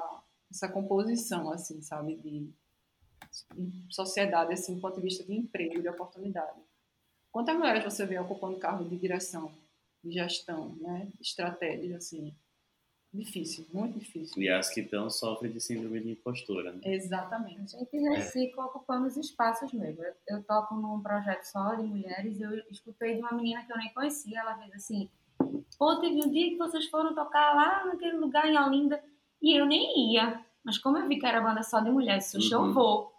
essa 0.50 0.68
composição, 0.68 1.50
assim, 1.50 1.80
sabe, 1.82 2.16
de 2.16 2.50
sociedade, 3.90 4.52
assim, 4.52 4.74
do 4.74 4.80
ponto 4.80 4.96
de 4.96 5.02
vista 5.02 5.24
de 5.24 5.34
emprego, 5.34 5.80
de 5.80 5.88
oportunidade. 5.88 6.60
Quantas 7.30 7.56
mulheres 7.56 7.84
você 7.84 8.06
vê 8.06 8.18
ocupando 8.18 8.58
cargo 8.58 8.84
de 8.84 8.96
direção, 8.96 9.52
de 10.02 10.12
gestão, 10.12 10.74
né, 10.76 11.08
estratégias, 11.20 11.96
assim, 11.96 12.34
difícil, 13.12 13.66
muito 13.72 13.98
difícil. 13.98 14.42
E 14.42 14.48
as 14.48 14.70
que 14.70 14.80
estão 14.80 15.08
sofrem 15.10 15.52
de 15.52 15.60
síndrome 15.60 16.00
de 16.00 16.10
impostora, 16.12 16.72
né? 16.72 16.80
Exatamente. 16.84 17.74
A 17.74 17.78
gente 17.78 17.96
recicla 17.96 18.64
é. 18.64 18.66
ocupando 18.66 19.06
os 19.06 19.16
espaços 19.16 19.72
mesmo. 19.72 20.02
Eu, 20.02 20.14
eu 20.28 20.42
toco 20.44 20.74
num 20.74 21.00
projeto 21.00 21.44
só 21.44 21.74
de 21.74 21.82
mulheres 21.82 22.38
e 22.38 22.42
eu 22.42 22.58
escutei 22.70 23.14
de 23.14 23.20
uma 23.20 23.32
menina 23.32 23.64
que 23.64 23.72
eu 23.72 23.78
nem 23.78 23.92
conhecia, 23.92 24.40
ela 24.40 24.56
fez 24.58 24.72
assim, 24.74 25.10
pô, 25.78 25.98
teve 26.00 26.26
um 26.26 26.30
dia 26.30 26.50
que 26.50 26.56
vocês 26.56 26.86
foram 26.86 27.14
tocar 27.14 27.54
lá 27.54 27.86
naquele 27.86 28.16
lugar 28.18 28.46
em 28.46 28.58
Olinda, 28.58 29.02
e 29.42 29.58
eu 29.58 29.66
nem 29.66 30.12
ia. 30.12 30.40
Mas 30.64 30.78
como 30.78 30.98
eu 30.98 31.06
vi 31.06 31.18
que 31.18 31.26
era 31.26 31.40
banda 31.40 31.62
só 31.62 31.80
de 31.80 31.90
mulheres, 31.90 32.26
se 32.26 32.36
uhum. 32.54 32.66
eu 32.66 32.72
vou. 32.72 33.12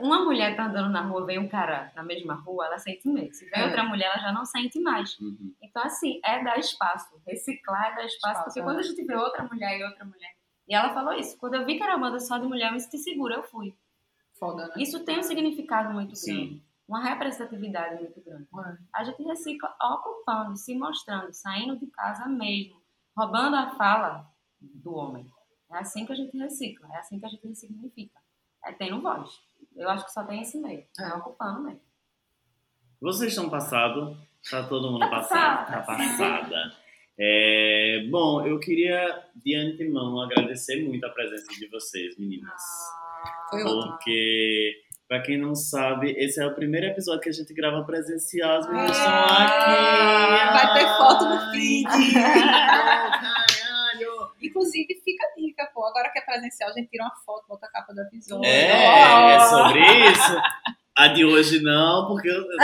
Uma 0.00 0.24
mulher 0.24 0.56
tá 0.56 0.66
andando 0.66 0.90
na 0.90 1.02
rua, 1.02 1.26
vem 1.26 1.38
um 1.38 1.48
cara 1.48 1.92
na 1.94 2.02
mesma 2.02 2.34
rua, 2.34 2.66
ela 2.66 2.78
sente 2.78 3.06
medo. 3.06 3.34
Se 3.34 3.44
vem 3.50 3.62
é. 3.62 3.66
outra 3.66 3.84
mulher, 3.84 4.06
ela 4.06 4.18
já 4.18 4.32
não 4.32 4.44
sente 4.46 4.80
mais. 4.80 5.18
Uhum. 5.20 5.54
Então, 5.62 5.82
assim, 5.82 6.20
é 6.24 6.42
dar 6.42 6.58
espaço. 6.58 7.20
Reciclar 7.26 7.92
é 7.92 7.96
dar 7.96 8.04
espaço. 8.06 8.14
espaço 8.14 8.44
porque 8.44 8.60
é. 8.60 8.62
quando 8.62 8.78
a 8.78 8.82
gente 8.82 9.04
vê 9.04 9.14
outra 9.14 9.44
mulher 9.44 9.78
e 9.78 9.84
outra 9.84 10.04
mulher. 10.04 10.34
E 10.66 10.74
ela 10.74 10.94
falou 10.94 11.12
isso. 11.12 11.36
Quando 11.38 11.54
eu 11.54 11.66
vi 11.66 11.76
que 11.76 11.82
era 11.82 11.98
banda 11.98 12.18
só 12.18 12.38
de 12.38 12.46
mulher, 12.46 12.68
eu 12.68 12.72
me 12.72 12.80
senti 12.80 12.98
segura, 12.98 13.36
eu 13.36 13.42
fui. 13.42 13.76
Foda, 14.38 14.68
né? 14.68 14.74
Isso 14.78 15.04
tem 15.04 15.18
um 15.18 15.22
significado 15.22 15.92
muito 15.92 16.16
Sim. 16.16 16.34
grande. 16.34 16.64
Uma 16.88 17.02
representatividade 17.02 18.02
muito 18.02 18.20
grande. 18.22 18.46
A 18.94 19.04
gente 19.04 19.22
recicla 19.22 19.74
ocupando, 19.82 20.56
se 20.56 20.74
mostrando, 20.74 21.32
saindo 21.32 21.78
de 21.78 21.86
casa 21.86 22.26
mesmo, 22.26 22.80
roubando 23.16 23.56
a 23.56 23.70
fala 23.70 24.26
do 24.60 24.94
homem. 24.94 25.26
É 25.74 25.78
assim 25.78 26.06
que 26.06 26.12
a 26.12 26.14
gente 26.14 26.36
recicla, 26.38 26.88
é 26.94 26.98
assim 26.98 27.18
que 27.18 27.26
a 27.26 27.28
gente 27.28 27.46
ressignifica. 27.48 28.18
É 28.64 28.72
tendo 28.72 29.02
voz. 29.02 29.28
Eu 29.76 29.90
acho 29.90 30.04
que 30.06 30.12
só 30.12 30.22
tem 30.24 30.40
esse 30.40 30.56
meio. 30.58 30.84
É 30.98 31.08
ocupando 31.14 31.62
mesmo. 31.62 31.80
Vocês 33.00 33.30
estão 33.30 33.50
passados? 33.50 34.16
Está 34.42 34.62
todo 34.68 34.90
mundo 34.92 35.00
tá 35.00 35.08
passado? 35.10 35.68
Está 35.68 35.82
passada. 35.82 36.72
É, 37.18 38.06
bom, 38.10 38.46
eu 38.46 38.58
queria 38.60 39.24
de 39.34 39.54
antemão 39.54 40.20
agradecer 40.20 40.82
muito 40.82 41.04
a 41.04 41.10
presença 41.10 41.46
de 41.52 41.68
vocês, 41.68 42.16
meninas. 42.18 42.52
Ah. 42.52 43.46
Foi 43.50 43.62
ótimo. 43.62 43.92
Porque, 43.92 44.82
pra 45.08 45.20
quem 45.22 45.38
não 45.38 45.54
sabe, 45.54 46.12
esse 46.12 46.40
é 46.40 46.46
o 46.46 46.54
primeiro 46.54 46.86
episódio 46.86 47.20
que 47.20 47.28
a 47.28 47.32
gente 47.32 47.52
grava 47.52 47.84
presencial. 47.84 48.58
As 48.58 48.66
meninas 48.68 48.96
estão 48.96 49.12
Ah, 49.12 49.44
aqui. 49.44 50.52
vai 50.52 50.74
ter 50.74 50.96
foto 50.96 51.24
no 51.28 51.50
feed. 51.50 51.88
Inclusive, 54.42 54.94
fica 55.04 55.23
a 55.54 55.64
dica, 55.64 55.70
pô. 55.72 55.84
Agora 55.86 56.10
que 56.10 56.18
é 56.18 56.22
presencial, 56.22 56.70
a 56.70 56.72
gente 56.72 56.88
tira 56.88 57.04
uma 57.04 57.14
foto, 57.24 57.46
bota 57.48 57.66
a 57.66 57.70
capa 57.70 57.94
do 57.94 58.00
episódio. 58.02 58.44
É, 58.44 59.34
é 59.34 59.40
sobre 59.40 59.80
isso. 59.80 60.42
A 60.96 61.08
de 61.08 61.24
hoje 61.24 61.60
não, 61.60 62.06
porque 62.06 62.28
eu 62.28 62.34
eu 62.34 62.56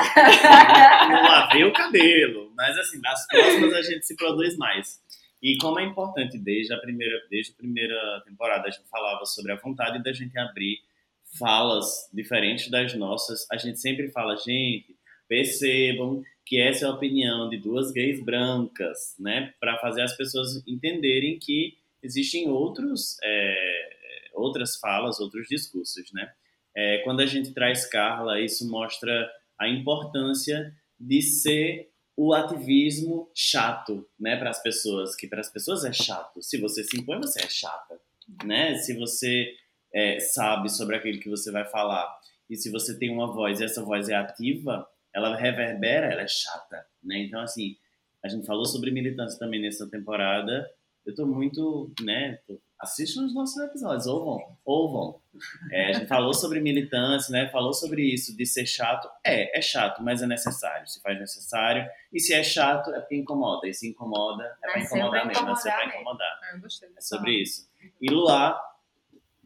não 1.09 1.23
lavei 1.23 1.65
o 1.65 1.73
cabelo. 1.73 2.53
Mas 2.57 2.79
assim, 2.79 3.01
das 3.01 3.27
próximas 3.27 3.75
a 3.75 3.83
gente 3.83 4.07
se 4.07 4.15
produz 4.17 4.57
mais. 4.57 5.01
E 5.43 5.57
como 5.59 5.81
é 5.81 5.85
importante, 5.85 6.39
desde 6.39 6.73
a 6.73 6.79
primeira, 6.79 7.19
desde 7.31 7.53
a 7.53 7.57
primeira 7.57 8.23
temporada, 8.27 8.69
a 8.69 8.71
gente 8.71 8.89
falava 8.89 9.25
sobre 9.25 9.53
a 9.53 9.57
vontade 9.57 10.03
da 10.03 10.13
gente 10.13 10.39
abrir 10.39 10.79
falas 11.39 12.09
diferentes 12.13 12.71
das 12.71 12.95
nossas. 12.95 13.47
A 13.51 13.57
gente 13.57 13.81
sempre 13.81 14.11
fala, 14.11 14.37
gente, 14.37 14.97
percebam 15.27 16.23
que 16.45 16.61
essa 16.61 16.85
é 16.85 16.89
a 16.89 16.93
opinião 16.93 17.49
de 17.49 17.57
duas 17.57 17.91
gays 17.91 18.23
brancas, 18.23 19.15
né? 19.19 19.55
Para 19.59 19.79
fazer 19.79 20.03
as 20.03 20.17
pessoas 20.17 20.63
entenderem 20.67 21.39
que 21.39 21.80
existem 22.03 22.49
outros, 22.49 23.17
é, 23.23 23.91
outras 24.35 24.77
falas, 24.77 25.21
outros 25.21 25.47
discursos, 25.49 26.13
né? 26.13 26.33
É, 26.77 26.99
quando 26.99 27.21
a 27.21 27.27
gente 27.27 27.53
traz 27.53 27.87
Carla, 27.87 28.41
isso 28.41 28.69
mostra 28.69 29.31
a 29.59 29.69
importância 29.69 30.73
de 30.99 31.21
ser 31.21 31.91
o 32.17 32.35
ativismo 32.35 33.31
chato, 33.35 34.07
né, 34.19 34.37
para 34.37 34.51
as 34.51 34.63
pessoas, 34.63 35.17
que 35.17 35.27
para 35.27 35.41
as 35.41 35.51
pessoas 35.51 35.85
é 35.85 35.93
chato. 35.93 36.43
Se 36.43 36.59
você 36.59 36.85
se 36.85 36.99
impõe, 36.99 37.19
você 37.19 37.43
é 37.43 37.49
chata, 37.49 37.99
né? 38.45 38.75
Se 38.77 38.95
você 38.95 39.55
é, 39.93 40.21
sabe 40.21 40.69
sobre 40.69 40.97
aquilo 40.97 41.19
que 41.19 41.31
você 41.31 41.51
vai 41.51 41.65
falar 41.65 42.07
e 42.49 42.57
se 42.57 42.71
você 42.71 42.99
tem 42.99 43.11
uma 43.11 43.33
voz 43.33 43.61
e 43.61 43.65
essa 43.65 43.83
voz 43.83 44.09
é 44.09 44.15
ativa, 44.15 44.87
ela 45.15 45.35
reverbera, 45.35 46.13
ela 46.13 46.23
é 46.23 46.29
chata, 46.29 46.87
né? 47.03 47.19
Então 47.21 47.41
assim, 47.41 47.77
a 48.23 48.29
gente 48.29 48.47
falou 48.47 48.67
sobre 48.67 48.91
militância 48.91 49.39
também 49.39 49.63
nessa 49.63 49.89
temporada. 49.89 50.71
Eu 51.11 51.15
tô 51.15 51.27
muito, 51.27 51.93
né? 52.03 52.39
Assistam 52.79 53.25
os 53.27 53.35
nossos 53.35 53.63
episódios, 53.63 54.07
ouvam, 54.07 54.57
ouvam. 54.65 55.21
É, 55.71 55.91
a 55.91 55.93
gente 55.93 56.07
falou 56.07 56.33
sobre 56.33 56.61
militância, 56.61 57.31
né? 57.31 57.49
Falou 57.51 57.75
sobre 57.75 58.03
isso 58.03 58.35
de 58.37 58.47
ser 58.47 58.65
chato. 58.65 59.09
É, 59.25 59.59
é 59.59 59.61
chato, 59.61 60.03
mas 60.03 60.23
é 60.23 60.27
necessário. 60.27 60.87
Se 60.89 61.01
faz 61.03 61.19
necessário. 61.19 61.85
E 62.13 62.19
se 62.19 62.33
é 62.33 62.43
chato, 62.43 62.91
é 62.95 63.01
porque 63.01 63.17
incomoda. 63.17 63.69
E 63.69 63.75
se 63.75 63.89
incomoda, 63.89 64.45
é 64.63 64.71
pra 64.73 64.81
incomodar 64.81 65.11
pra 65.11 65.25
mesmo. 65.27 65.47
Nasceu 65.47 65.73
pra 65.73 65.87
incomodar 65.87 66.01
incomodar. 66.01 66.41
Ah, 66.43 66.55
eu 66.55 66.61
gostei 66.61 66.89
É 66.97 67.01
sobre 67.01 67.43
isso. 67.43 67.69
E 68.01 68.11
Luar, 68.11 68.59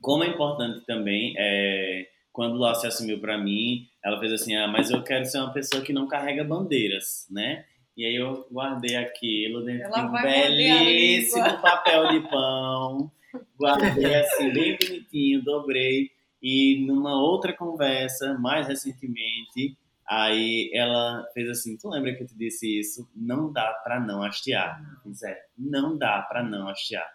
como 0.01 0.24
é 0.24 0.28
importante 0.28 0.85
também, 0.86 1.35
é, 1.39 2.09
quando 2.32 2.57
Luar 2.57 2.74
se 2.74 2.86
assumiu 2.86 3.20
pra 3.20 3.39
mim, 3.39 3.89
ela 4.05 4.19
fez 4.19 4.32
assim, 4.32 4.57
ah, 4.57 4.69
mas 4.69 4.91
eu 4.91 5.03
quero 5.03 5.24
ser 5.24 5.39
uma 5.39 5.53
pessoa 5.53 5.82
que 5.82 5.93
não 5.93 6.07
carrega 6.07 6.45
bandeiras, 6.45 7.27
né? 7.31 7.65
E 7.97 8.05
aí 8.05 8.16
eu 8.16 8.47
guardei 8.51 8.97
aquilo 8.97 9.65
dentro 9.65 9.87
Ela 9.87 10.01
de 10.01 10.07
um 10.07 10.12
belíssimo 10.12 11.61
papel 11.61 12.09
de 12.09 12.29
pão. 12.29 13.11
Guardei 13.59 14.15
assim, 14.16 14.53
bem 14.53 14.77
bonitinho, 14.77 15.43
dobrei. 15.43 16.11
E 16.43 16.85
numa 16.87 17.21
outra 17.21 17.53
conversa, 17.53 18.35
mais 18.35 18.66
recentemente, 18.69 19.77
aí 20.07 20.71
ela 20.75 21.25
fez 21.33 21.49
assim, 21.49 21.77
tu 21.77 21.89
lembra 21.89 22.15
que 22.15 22.23
eu 22.23 22.27
te 22.27 22.37
disse 22.37 22.79
isso? 22.79 23.09
Não 23.15 23.53
dá 23.53 23.73
pra 23.85 23.99
não 23.99 24.23
hastear. 24.23 24.83
Pois 25.03 25.23
é, 25.23 25.41
não 25.57 25.97
dá 25.97 26.21
pra 26.23 26.43
não 26.43 26.69
hastear. 26.69 27.09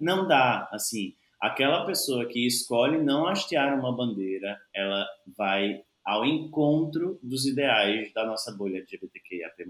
Não 0.00 0.26
dá, 0.26 0.68
assim, 0.72 1.14
aquela 1.40 1.84
pessoa 1.84 2.24
que 2.26 2.46
escolhe 2.46 2.96
não 2.98 3.26
hastear 3.26 3.78
uma 3.78 3.94
bandeira, 3.94 4.58
ela 4.74 5.06
vai 5.36 5.82
ao 6.04 6.24
encontro 6.24 7.18
dos 7.22 7.46
ideais 7.46 8.12
da 8.12 8.24
nossa 8.26 8.52
bolha 8.52 8.78
LGBTQIAP+, 8.78 9.64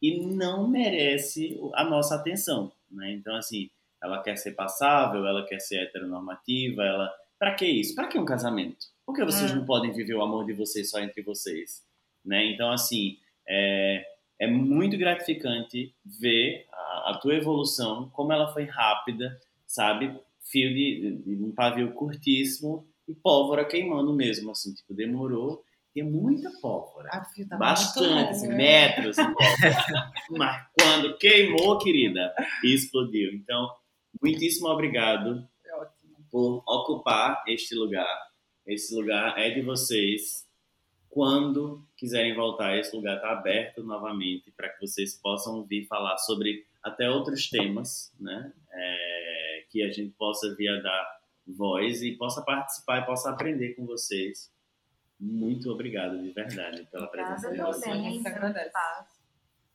e 0.00 0.26
não 0.26 0.68
merece 0.68 1.58
a 1.74 1.84
nossa 1.84 2.16
atenção, 2.16 2.72
né? 2.90 3.12
Então, 3.12 3.36
assim, 3.36 3.70
ela 4.02 4.20
quer 4.22 4.36
ser 4.36 4.52
passável, 4.52 5.24
ela 5.26 5.46
quer 5.46 5.60
ser 5.60 5.76
heteronormativa, 5.76 6.82
ela... 6.82 7.10
Pra 7.38 7.54
que 7.54 7.66
isso? 7.66 7.94
Pra 7.94 8.08
que 8.08 8.18
um 8.18 8.24
casamento? 8.24 8.86
Por 9.06 9.14
que 9.14 9.24
vocês 9.24 9.52
Hum. 9.52 9.56
não 9.56 9.64
podem 9.64 9.92
viver 9.92 10.14
o 10.14 10.22
amor 10.22 10.44
de 10.44 10.52
vocês 10.52 10.90
só 10.90 11.00
entre 11.00 11.22
vocês? 11.22 11.84
Né? 12.24 12.46
Então, 12.46 12.70
assim, 12.70 13.16
é, 13.48 14.04
é 14.40 14.46
muito 14.46 14.96
gratificante 14.98 15.94
ver 16.04 16.66
a, 16.72 17.10
a 17.10 17.18
tua 17.20 17.34
evolução, 17.34 18.10
como 18.10 18.32
ela 18.32 18.52
foi 18.52 18.64
rápida, 18.64 19.40
sabe? 19.66 20.16
Fio 20.40 20.72
de, 20.74 21.16
de 21.24 21.44
um 21.44 21.52
pavio 21.52 21.92
curtíssimo 21.92 22.86
e 23.08 23.14
pólvora 23.14 23.64
queimando 23.64 24.12
mesmo, 24.12 24.50
assim, 24.50 24.72
tipo, 24.74 24.94
demorou. 24.94 25.64
Tem 25.94 26.02
muita 26.02 26.50
pólvora. 26.60 27.10
A 27.12 27.24
fio 27.24 27.46
tá 27.46 27.56
Bastante, 27.56 28.30
assim, 28.30 28.48
metros 28.48 29.16
de 29.16 29.22
pólvora. 29.22 30.12
Mas 30.30 30.66
quando 30.80 31.18
queimou, 31.18 31.78
querida, 31.78 32.34
explodiu. 32.64 33.32
Então, 33.34 33.68
muitíssimo 34.22 34.68
obrigado 34.68 35.46
É 35.66 35.86
por 36.30 36.62
ocupar 36.66 37.42
este 37.46 37.74
lugar. 37.74 38.32
Esse 38.66 38.94
lugar 38.94 39.38
é 39.38 39.50
de 39.50 39.60
vocês. 39.60 40.48
Quando 41.10 41.86
quiserem 41.94 42.34
voltar, 42.34 42.78
esse 42.78 42.96
lugar 42.96 43.16
está 43.16 43.32
aberto 43.32 43.82
novamente 43.82 44.50
para 44.52 44.70
que 44.70 44.80
vocês 44.80 45.14
possam 45.20 45.62
vir 45.64 45.86
falar 45.86 46.16
sobre 46.16 46.64
até 46.82 47.10
outros 47.10 47.50
temas, 47.50 48.14
né? 48.18 48.50
É, 48.72 49.64
que 49.68 49.82
a 49.82 49.92
gente 49.92 50.14
possa 50.16 50.54
vir 50.54 50.68
a 50.68 50.80
dar 50.80 51.21
voz 51.46 52.02
e 52.02 52.12
possa 52.12 52.42
participar 52.42 53.00
e 53.00 53.06
possa 53.06 53.30
aprender 53.30 53.74
com 53.74 53.86
vocês. 53.86 54.50
Muito 55.18 55.70
obrigado, 55.70 56.20
de 56.20 56.32
verdade, 56.32 56.86
pela 56.90 57.06
presença 57.06 57.50
de 57.50 57.60
vocês. 57.60 58.24
espaço. 58.66 59.22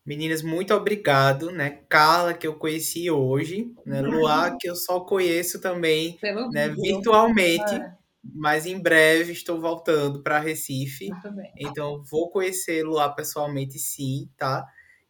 Meninas, 0.05 0.41
muito 0.41 0.73
obrigado, 0.73 1.51
né? 1.51 1.81
Carla, 1.89 2.33
que 2.33 2.47
eu 2.47 2.55
conheci 2.55 3.11
hoje, 3.11 3.73
né? 3.85 4.01
Luar, 4.01 4.57
que 4.57 4.69
eu 4.69 4.75
só 4.75 5.01
conheço 5.01 5.59
também, 5.59 6.17
Pelo 6.17 6.49
né, 6.49 6.69
virtualmente, 6.69 7.73
É, 7.73 7.97
mas 8.23 8.65
em 8.65 8.79
breve 8.79 9.33
estou 9.33 9.59
voltando 9.59 10.23
para 10.23 10.39
Recife. 10.39 11.09
muito 11.09 11.31
bem. 11.33 11.51
Então, 11.57 12.03
vou 12.09 12.29
conhecer 12.29 12.83
Luar 12.83 13.13
pessoalmente, 13.15 13.77
sim, 13.79 14.29
tá? 14.37 14.65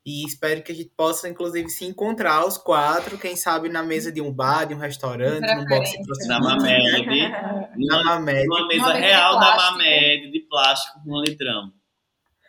E 0.09 0.25
espero 0.25 0.63
que 0.63 0.71
a 0.71 0.75
gente 0.75 0.89
possa, 0.95 1.27
inclusive, 1.27 1.69
se 1.69 1.83
encontrar 1.83 2.47
os 2.47 2.57
quatro, 2.57 3.17
quem 3.17 3.35
sabe 3.35 3.67
na 3.67 3.83
mesa 3.83 4.09
de 4.09 4.21
um 4.21 4.31
bar, 4.31 4.63
de 4.63 4.73
um 4.73 4.77
restaurante, 4.77 5.53
num 5.53 5.65
box 5.65 5.91
de 5.91 5.97
Preferência. 6.01 6.27
Da 6.29 6.39
Mamed, 6.39 7.29
na 7.77 7.97
numa, 7.97 8.03
Mamed, 8.15 8.47
Uma 8.47 8.67
mesa 8.67 8.93
real 8.93 9.37
da. 9.37 9.57
Mamed, 9.57 10.31
de 10.31 10.39
plástico 10.47 11.03
com 11.03 11.11
um 11.11 11.21
litrão. 11.21 11.73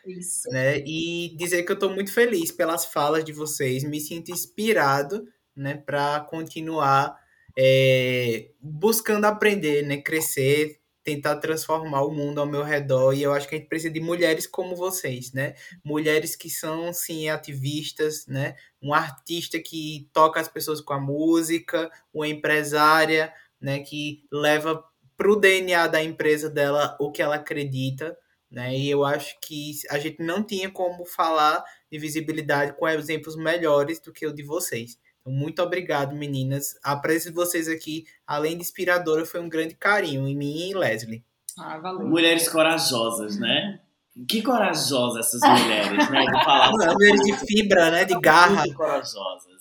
Isso. 0.06 0.48
né? 0.52 0.78
E 0.86 1.35
dizer 1.36 1.64
que 1.64 1.72
eu 1.72 1.74
estou 1.74 1.90
muito 1.90 2.12
feliz 2.12 2.52
pelas 2.52 2.86
falas 2.86 3.24
de 3.24 3.32
vocês, 3.32 3.82
me 3.82 4.01
sinto 4.01 4.30
inspirado, 4.30 5.24
né, 5.56 5.74
para 5.74 6.20
continuar 6.20 7.16
é, 7.59 8.51
buscando 8.60 9.24
aprender, 9.24 9.82
né, 9.82 9.97
crescer, 9.97 10.78
tentar 11.09 11.36
transformar 11.36 12.02
o 12.02 12.12
mundo 12.12 12.39
ao 12.39 12.47
meu 12.47 12.62
redor. 12.62 13.14
E 13.14 13.22
eu 13.22 13.32
acho 13.32 13.48
que 13.48 13.55
a 13.55 13.59
gente 13.59 13.68
precisa 13.68 13.90
de 13.90 13.98
mulheres 13.98 14.47
como 14.47 14.76
vocês, 14.76 15.32
né? 15.32 15.55
Mulheres 15.82 16.36
que 16.36 16.51
são, 16.51 16.93
sim, 16.93 17.30
ativistas, 17.30 18.26
né? 18.26 18.55
Um 18.82 18.93
artista 18.93 19.59
que 19.59 20.06
toca 20.12 20.39
as 20.39 20.48
pessoas 20.48 20.82
com 20.82 20.93
a 20.93 21.01
música, 21.01 21.90
uma 22.12 22.28
empresária, 22.28 23.32
né, 23.59 23.80
que 23.80 24.22
leva 24.30 24.85
pro 25.16 25.35
DNA 25.35 25.86
da 25.89 26.02
empresa 26.02 26.51
dela 26.51 26.94
o 27.01 27.10
que 27.10 27.22
ela 27.22 27.36
acredita, 27.36 28.16
né? 28.51 28.76
E 28.76 28.90
eu 28.90 29.02
acho 29.02 29.40
que 29.40 29.72
a 29.90 29.98
gente 29.98 30.22
não 30.22 30.44
tinha 30.44 30.70
como 30.70 31.06
falar 31.06 31.64
de 31.90 31.98
visibilidade 31.98 32.74
com 32.74 32.86
exemplos 32.86 33.35
melhores 33.35 33.98
do 33.98 34.12
que 34.12 34.26
o 34.26 34.35
de 34.35 34.43
vocês. 34.43 34.98
Então, 35.20 35.32
muito 35.32 35.62
obrigado, 35.62 36.15
meninas. 36.15 36.78
A 36.82 36.97
presença 36.97 37.31
de 37.31 37.35
vocês 37.35 37.69
aqui, 37.69 38.05
além 38.27 38.57
de 38.57 38.62
inspiradora, 38.62 39.24
foi 39.24 39.40
um 39.40 39.49
grande 39.49 39.74
carinho 39.74 40.27
em 40.27 40.36
mim 40.36 40.57
e 40.57 40.70
em 40.70 40.74
Leslie. 40.74 41.24
Ah, 41.59 41.78
valeu. 41.78 42.07
Mulheres 42.07 42.49
corajosas, 42.49 43.39
né? 43.39 43.81
Que 44.28 44.43
corajosas 44.43 45.27
essas 45.27 45.40
mulheres, 45.40 46.11
né? 46.11 46.20
De 46.24 46.45
falar 46.45 46.70
Mulheres 46.73 47.20
de 47.20 47.36
fibra, 47.47 47.90
né? 47.90 48.05
De 48.05 48.19
garra. 48.20 48.62
muito 48.62 48.74
corajosas. 48.74 49.57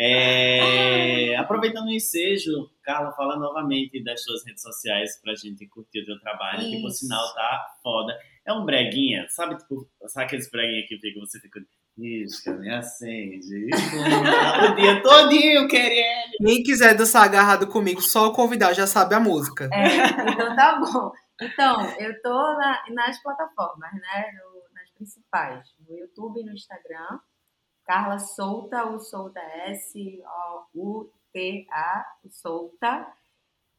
É, 0.00 1.34
aproveitando 1.34 1.88
o 1.88 1.92
ensejo, 1.92 2.70
Carla, 2.84 3.10
fala 3.12 3.36
novamente 3.36 4.00
das 4.04 4.22
suas 4.22 4.46
redes 4.46 4.62
sociais 4.62 5.20
pra 5.20 5.34
gente 5.34 5.66
curtir 5.66 6.02
o 6.02 6.06
teu 6.06 6.20
trabalho, 6.20 6.70
que 6.70 6.80
por 6.80 6.90
Isso. 6.90 7.00
sinal 7.00 7.34
tá 7.34 7.66
foda. 7.82 8.16
É 8.46 8.52
um 8.52 8.64
breguinha, 8.64 9.26
sabe? 9.28 9.58
Tipo, 9.58 9.90
sabe 10.06 10.26
aqueles 10.26 10.48
breguinha 10.48 10.86
que 10.86 10.98
fica, 10.98 11.18
você 11.18 11.40
fica. 11.40 11.60
Isca, 11.98 12.52
me 12.54 12.70
acende. 12.72 13.66
o 14.70 14.74
dia 14.76 15.02
todinho 15.02 15.66
querendo. 15.66 16.30
Quem 16.44 16.62
quiser 16.62 16.94
dançar 16.96 17.24
agarrado 17.24 17.66
comigo, 17.66 18.00
só 18.00 18.28
o 18.28 18.32
convidar 18.32 18.72
já 18.72 18.86
sabe 18.86 19.14
a 19.16 19.20
música. 19.20 19.68
É, 19.72 19.96
então 20.30 20.54
tá 20.54 20.78
bom. 20.80 21.10
Então, 21.40 21.80
eu 21.98 22.20
tô 22.22 22.32
na- 22.56 22.84
nas 22.90 23.20
plataformas, 23.22 23.92
né? 23.94 24.30
No- 24.38 24.62
nas 24.74 24.90
principais. 24.90 25.68
No 25.88 25.96
YouTube 25.96 26.40
e 26.40 26.44
no 26.44 26.52
Instagram. 26.52 27.18
Carla 27.84 28.18
Solta, 28.18 28.84
o 28.86 29.00
Solta 29.00 29.40
S-O-U-T-A, 30.68 32.04
o 32.24 32.28
Solta. 32.30 33.06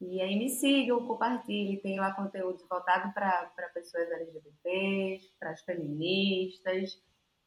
E 0.01 0.21
aí 0.21 0.37
me 0.37 0.49
sigam, 0.49 1.05
compartilhem, 1.05 1.77
tem 1.81 1.99
lá 1.99 2.13
conteúdo 2.13 2.65
voltado 2.69 3.13
para 3.13 3.51
pessoas 3.73 4.09
LGBTs, 4.09 5.29
para 5.37 5.51
as 5.51 5.61
feministas, 5.61 6.97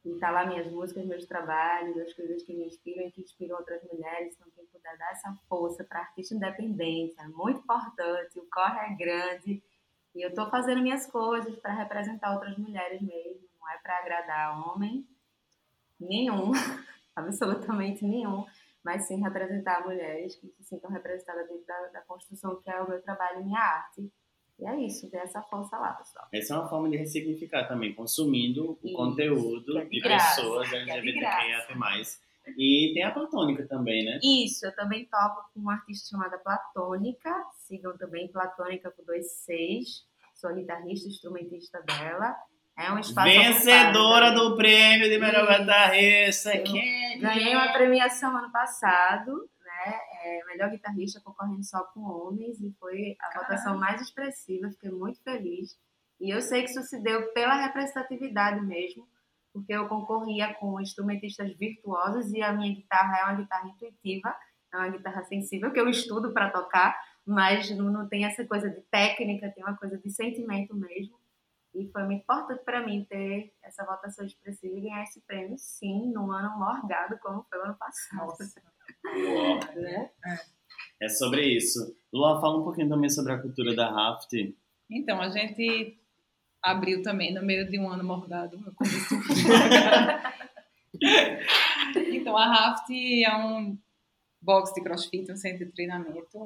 e 0.05 0.19
tá 0.19 0.31
lá 0.31 0.45
minhas 0.47 0.70
músicas, 0.70 1.07
meus 1.07 1.27
trabalhos, 1.27 1.97
as 1.97 2.12
coisas 2.12 2.43
que 2.43 2.55
me 2.55 2.66
inspiram 2.66 3.07
e 3.07 3.12
que 3.12 3.23
inspiram 3.23 3.57
outras 3.57 3.83
mulheres. 3.85 4.35
Então, 4.35 4.51
quem 4.55 4.66
puder 4.66 4.97
dar 4.99 5.12
essa 5.12 5.33
força 5.49 5.85
para 5.85 6.01
artista 6.01 6.35
independente, 6.35 7.15
é 7.20 7.29
muito 7.29 7.61
importante, 7.61 8.39
o 8.39 8.47
corre 8.51 8.81
é 8.81 8.97
grande. 8.97 9.62
E 10.15 10.23
eu 10.23 10.31
estou 10.31 10.51
fazendo 10.51 10.83
minhas 10.83 11.07
coisas 11.07 11.57
para 11.57 11.73
representar 11.73 12.35
outras 12.35 12.59
mulheres 12.59 13.01
mesmo, 13.01 13.49
não 13.61 13.70
é 13.70 13.79
para 13.79 13.99
agradar 13.99 14.69
homem 14.69 15.07
nenhum, 15.99 16.51
absolutamente 17.15 18.05
nenhum, 18.05 18.45
mas 18.85 19.07
sim 19.07 19.23
representar 19.23 19.87
mulheres 19.87 20.35
que 20.35 20.49
se 20.49 20.65
sintam 20.65 20.91
representadas 20.91 21.49
dentro 21.49 21.65
da, 21.65 21.87
da 21.89 22.01
construção 22.03 22.61
que 22.61 22.69
é 22.69 22.83
o 22.83 22.89
meu 22.89 23.01
trabalho 23.01 23.41
e 23.41 23.45
minha 23.45 23.61
arte. 23.61 24.12
E 24.59 24.66
é 24.66 24.81
isso, 24.81 25.11
ter 25.11 25.19
essa 25.19 25.43
força 25.43 25.77
lá, 25.77 25.93
pessoal. 25.95 26.27
Essa 26.33 26.55
é 26.55 26.59
uma 26.59 26.69
forma 26.69 26.89
de 26.89 26.97
ressignificar 26.97 27.66
também, 27.66 27.95
consumindo 27.95 28.79
Isso, 28.83 28.95
o 28.95 28.97
conteúdo 28.97 29.79
é 29.79 29.85
de 29.85 29.91
de, 29.91 30.01
graça, 30.01 30.41
pessoas 30.41 30.73
é 30.73 30.77
LGBTQIA+. 30.77 31.66
E 32.57 32.93
tem 32.95 33.05
a 33.05 33.12
platônica 33.12 33.66
também, 33.69 34.05
né? 34.05 34.19
Isso, 34.23 34.66
eu 34.66 34.74
também 34.74 35.07
toco 35.07 35.51
com 35.53 35.61
uma 35.61 35.74
artista 35.74 36.11
chamada 36.11 36.39
Platônica. 36.39 37.31
Sigam 37.66 37.97
também 37.97 38.29
Platônica 38.29 38.91
com 38.91 39.05
dois 39.05 39.33
seis. 39.45 40.05
Sou 40.35 40.53
guitarrista, 40.55 41.09
instrumentista 41.09 41.81
dela. 41.83 42.35
É 42.77 42.91
um 42.91 42.99
espaço 42.99 43.29
Vencedora 43.29 44.33
do 44.33 44.57
prêmio 44.57 45.09
de 45.09 45.19
melhor 45.19 45.47
guitarrista. 45.47 46.59
Quem? 46.59 47.20
Ganhei 47.20 47.55
uma 47.55 47.73
premiação 47.73 48.37
ano 48.37 48.51
passado? 48.51 49.49
É, 50.24 50.44
melhor 50.47 50.70
guitarrista 50.70 51.20
concorrendo 51.20 51.65
só 51.65 51.82
com 51.85 52.01
homens 52.01 52.61
e 52.61 52.70
foi 52.78 53.16
a 53.20 53.40
votação 53.40 53.78
mais 53.78 54.01
expressiva. 54.01 54.70
Fiquei 54.70 54.90
muito 54.90 55.20
feliz. 55.23 55.77
E 56.20 56.31
eu 56.31 56.40
sei 56.40 56.62
que 56.62 56.70
isso 56.70 56.82
se 56.82 57.03
deu 57.03 57.32
pela 57.32 57.55
representatividade 57.55 58.65
mesmo, 58.65 59.09
porque 59.53 59.73
eu 59.73 59.89
concorria 59.89 60.55
com 60.55 60.81
instrumentistas 60.81 61.53
virtuosos 61.57 62.32
e 62.32 62.40
a 62.40 62.53
minha 62.53 62.73
guitarra 62.73 63.19
é 63.19 63.24
uma 63.24 63.35
guitarra 63.35 63.69
intuitiva, 63.69 64.35
é 64.73 64.77
uma 64.77 64.89
guitarra 64.89 65.24
sensível 65.24 65.73
que 65.73 65.81
eu 65.81 65.89
estudo 65.89 66.32
para 66.32 66.51
tocar, 66.51 66.97
mas 67.27 67.70
não, 67.77 67.90
não 67.90 68.09
tem 68.09 68.24
essa 68.24 68.47
coisa 68.47 68.70
de 68.70 68.81
técnica, 68.82 69.51
tem 69.51 69.65
uma 69.65 69.77
coisa 69.77 69.99
de 69.99 70.11
sentimento 70.11 70.74
mesmo. 70.74 71.20
E 71.74 71.90
foi 71.90 72.05
muito 72.05 72.23
importante 72.23 72.62
para 72.65 72.85
mim 72.85 73.05
ter 73.05 73.53
essa 73.62 73.85
votação 73.85 74.27
expressiva 74.27 74.77
e 74.77 74.81
ganhar 74.81 75.03
esse 75.03 75.20
prêmio, 75.23 75.57
sim, 75.59 76.12
num 76.12 76.31
ano 76.31 76.59
morgado, 76.59 77.19
como 77.19 77.44
foi 77.49 77.59
o 77.59 77.62
ano 77.62 77.74
passado. 77.77 78.32
Né? 79.05 80.11
É 81.01 81.09
sobre 81.09 81.43
isso. 81.47 81.97
Lua, 82.12 82.41
fala 82.41 82.61
um 82.61 82.65
pouquinho 82.65 82.89
também 82.89 83.11
sobre 83.11 83.33
a 83.33 83.39
cultura 83.39 83.74
da 83.74 83.91
Raft. 83.91 84.33
Então, 84.91 85.20
a 85.20 85.31
gente 85.31 85.99
abriu 86.62 87.03
também 87.03 87.35
no 87.35 87.43
meio 87.43 87.69
de 87.69 87.79
um 87.79 87.89
ano 87.89 88.05
começo- 88.77 89.15
então, 92.12 92.37
a 92.37 92.47
Raft 92.47 92.91
é 92.91 93.37
um 93.37 93.77
box 94.41 94.73
de 94.74 94.83
crossfit, 94.83 95.31
um 95.33 95.37
centro 95.37 95.65
de 95.66 95.73
treinamento 95.73 96.39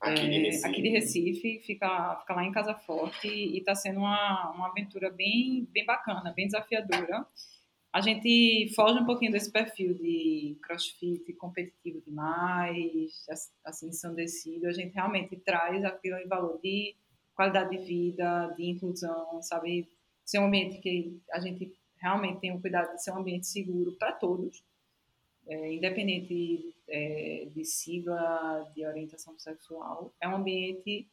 Aqui 0.00 0.28
de 0.28 0.36
é, 0.36 0.38
Recife. 0.38 0.66
aqui 0.66 0.82
de 0.82 0.88
Recife, 0.88 1.60
fica, 1.66 2.16
fica 2.20 2.34
lá 2.34 2.44
em 2.44 2.52
Casa 2.52 2.74
Forte 2.74 3.28
e 3.28 3.58
está 3.58 3.74
sendo 3.74 3.98
uma, 4.00 4.50
uma 4.52 4.68
aventura 4.68 5.10
bem, 5.10 5.68
bem 5.72 5.84
bacana, 5.84 6.32
bem 6.32 6.46
desafiadora. 6.46 7.26
A 7.92 8.00
gente 8.00 8.72
foge 8.74 9.00
um 9.00 9.04
pouquinho 9.04 9.32
desse 9.32 9.50
perfil 9.50 9.94
de 9.94 10.56
crossfit 10.62 11.32
competitivo 11.34 12.00
demais, 12.02 13.24
ass- 13.28 13.52
assim, 13.64 13.88
ensandecido. 13.88 14.68
A 14.68 14.72
gente 14.72 14.94
realmente 14.94 15.36
traz 15.36 15.84
aquele 15.84 16.24
valor 16.26 16.60
de 16.60 16.94
qualidade 17.34 17.76
de 17.76 17.84
vida, 17.84 18.54
de 18.56 18.64
inclusão, 18.70 19.42
sabe? 19.42 19.88
Ser 20.24 20.38
um 20.38 20.46
ambiente 20.46 20.78
que 20.80 21.20
a 21.32 21.40
gente 21.40 21.74
realmente 21.96 22.40
tem 22.40 22.52
o 22.54 22.60
cuidado 22.60 22.94
de 22.94 23.02
ser 23.02 23.10
um 23.10 23.18
ambiente 23.18 23.46
seguro 23.46 23.96
para 23.98 24.12
todos, 24.12 24.62
é, 25.46 25.72
independente 25.74 26.74
é, 26.88 27.48
de 27.52 27.64
sigla, 27.64 28.70
de 28.74 28.86
orientação 28.86 29.38
sexual. 29.38 30.14
É 30.20 30.28
um 30.28 30.36
ambiente 30.36 31.08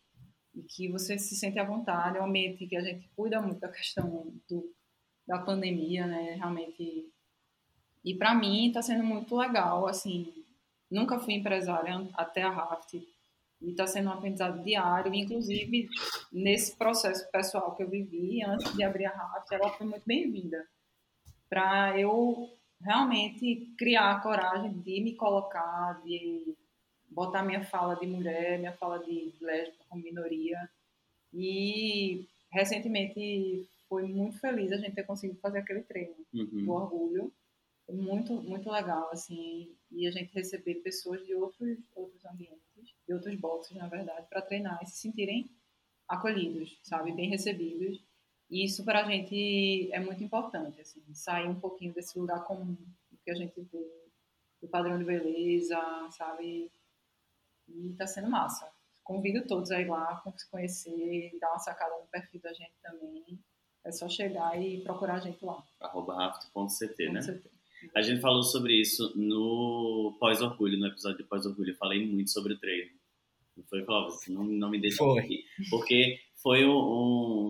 em 0.55 0.61
que 0.63 0.87
você 0.89 1.17
se 1.17 1.35
sente 1.35 1.59
à 1.59 1.63
vontade, 1.63 2.17
é 2.17 2.21
um 2.21 2.25
ambiente 2.25 2.67
que 2.67 2.75
a 2.75 2.81
gente 2.81 3.09
cuida 3.15 3.41
muito 3.41 3.59
da 3.59 3.69
questão 3.69 4.33
do, 4.49 4.71
da 5.27 5.39
pandemia, 5.39 6.07
né? 6.07 6.35
Realmente. 6.35 7.11
E 8.03 8.15
para 8.15 8.33
mim 8.33 8.67
está 8.67 8.81
sendo 8.81 9.03
muito 9.03 9.35
legal, 9.35 9.87
assim. 9.87 10.33
Nunca 10.89 11.19
fui 11.19 11.33
empresária 11.33 12.07
até 12.13 12.43
a 12.43 12.49
Raft 12.49 12.93
e 12.93 13.71
está 13.71 13.85
sendo 13.87 14.09
um 14.09 14.13
aprendizado 14.13 14.63
diário, 14.63 15.13
inclusive 15.13 15.89
nesse 16.31 16.77
processo 16.77 17.29
pessoal 17.31 17.75
que 17.75 17.83
eu 17.83 17.89
vivi 17.89 18.43
antes 18.43 18.73
de 18.73 18.83
abrir 18.83 19.05
a 19.05 19.11
Raft, 19.11 19.51
ela 19.51 19.69
foi 19.71 19.87
muito 19.87 20.03
bem-vinda 20.05 20.65
para 21.49 21.99
eu 21.99 22.49
realmente 22.81 23.73
criar 23.77 24.11
a 24.11 24.19
coragem 24.19 24.71
de 24.79 25.01
me 25.01 25.15
colocar, 25.15 25.99
de 26.03 26.55
botar 27.09 27.41
minha 27.43 27.63
fala 27.65 27.95
de 27.95 28.05
mulher, 28.05 28.59
minha 28.59 28.73
fala 28.73 28.99
de 28.99 29.33
lésbica 29.41 29.83
como 29.89 30.03
minoria. 30.03 30.69
E 31.33 32.27
recentemente 32.51 33.67
foi 33.89 34.03
muito 34.07 34.39
feliz 34.39 34.72
a 34.72 34.77
gente 34.77 34.95
ter 34.95 35.03
conseguido 35.03 35.39
fazer 35.39 35.59
aquele 35.59 35.81
treino 35.84 36.15
do 36.31 36.39
Uhum. 36.39 36.69
orgulho. 36.69 37.34
Foi 37.85 37.95
muito, 37.95 38.34
muito 38.41 38.69
legal, 38.69 39.09
assim, 39.11 39.76
e 39.91 40.05
a 40.07 40.11
gente 40.11 40.34
receber 40.34 40.76
pessoas 40.76 41.26
de 41.26 41.34
outros, 41.34 41.77
outros 41.95 42.23
ambientes, 42.26 42.61
de 43.07 43.14
outros 43.14 43.34
boxes, 43.39 43.77
na 43.77 43.88
verdade, 43.88 44.27
para 44.30 44.41
treinar 44.41 44.77
e 44.84 44.85
se 44.88 44.97
sentirem 44.97 45.49
acolhidos, 46.07 46.80
sabe, 46.84 47.14
bem 47.14 47.30
recebidos. 47.30 48.03
E 48.49 48.65
isso 48.65 48.84
para 48.84 49.05
a 49.05 49.09
gente 49.09 49.89
é 49.91 49.99
muito 49.99 50.23
importante, 50.23 50.80
assim, 50.81 51.01
sair 51.14 51.47
um 51.47 51.59
pouquinho 51.59 51.93
desse 51.93 52.18
lugar 52.19 52.43
comum 52.45 52.76
que 53.23 53.31
a 53.31 53.35
gente 53.35 53.59
vê, 53.61 54.07
do 54.61 54.68
padrão 54.68 54.97
de 54.97 55.03
beleza, 55.05 55.77
sabe? 56.11 56.72
E 57.68 57.93
tá 57.97 58.07
sendo 58.07 58.30
massa. 58.30 58.69
Convido 59.03 59.45
todos 59.47 59.72
a 59.72 59.80
ir 59.81 59.88
lá, 59.88 60.22
se 60.38 60.49
conhecer, 60.49 61.38
dar 61.39 61.49
uma 61.51 61.59
sacada 61.59 61.97
no 62.01 62.07
perfil 62.07 62.41
da 62.41 62.51
gente 62.53 62.73
também. 62.81 63.39
É 63.85 63.91
só 63.91 64.07
chegar 64.09 64.61
e 64.61 64.81
procurar 64.81 65.15
a 65.15 65.19
gente 65.19 65.43
lá. 65.45 65.63
Arroba 65.79 66.15
raft.ct, 66.15 67.05
com 67.07 67.13
né? 67.13 67.21
certeza. 67.21 67.55
A 67.95 68.01
gente 68.01 68.19
falou 68.19 68.43
sobre 68.43 68.73
isso 68.73 69.13
no 69.15 70.17
pós-orgulho, 70.19 70.77
no 70.77 70.87
episódio 70.87 71.19
de 71.19 71.23
pós-orgulho. 71.23 71.71
Eu 71.71 71.77
falei 71.77 72.05
muito 72.05 72.31
sobre 72.31 72.53
o 72.53 72.57
treino. 72.59 72.91
Não 73.55 73.63
foi, 73.65 73.83
Clóvis? 73.83 74.27
Não, 74.27 74.43
não 74.43 74.69
me 74.69 74.79
deixa 74.79 74.97
Foi. 74.97 75.19
aqui. 75.19 75.43
Porque 75.69 76.19
foi 76.43 76.65
um, 76.65 76.77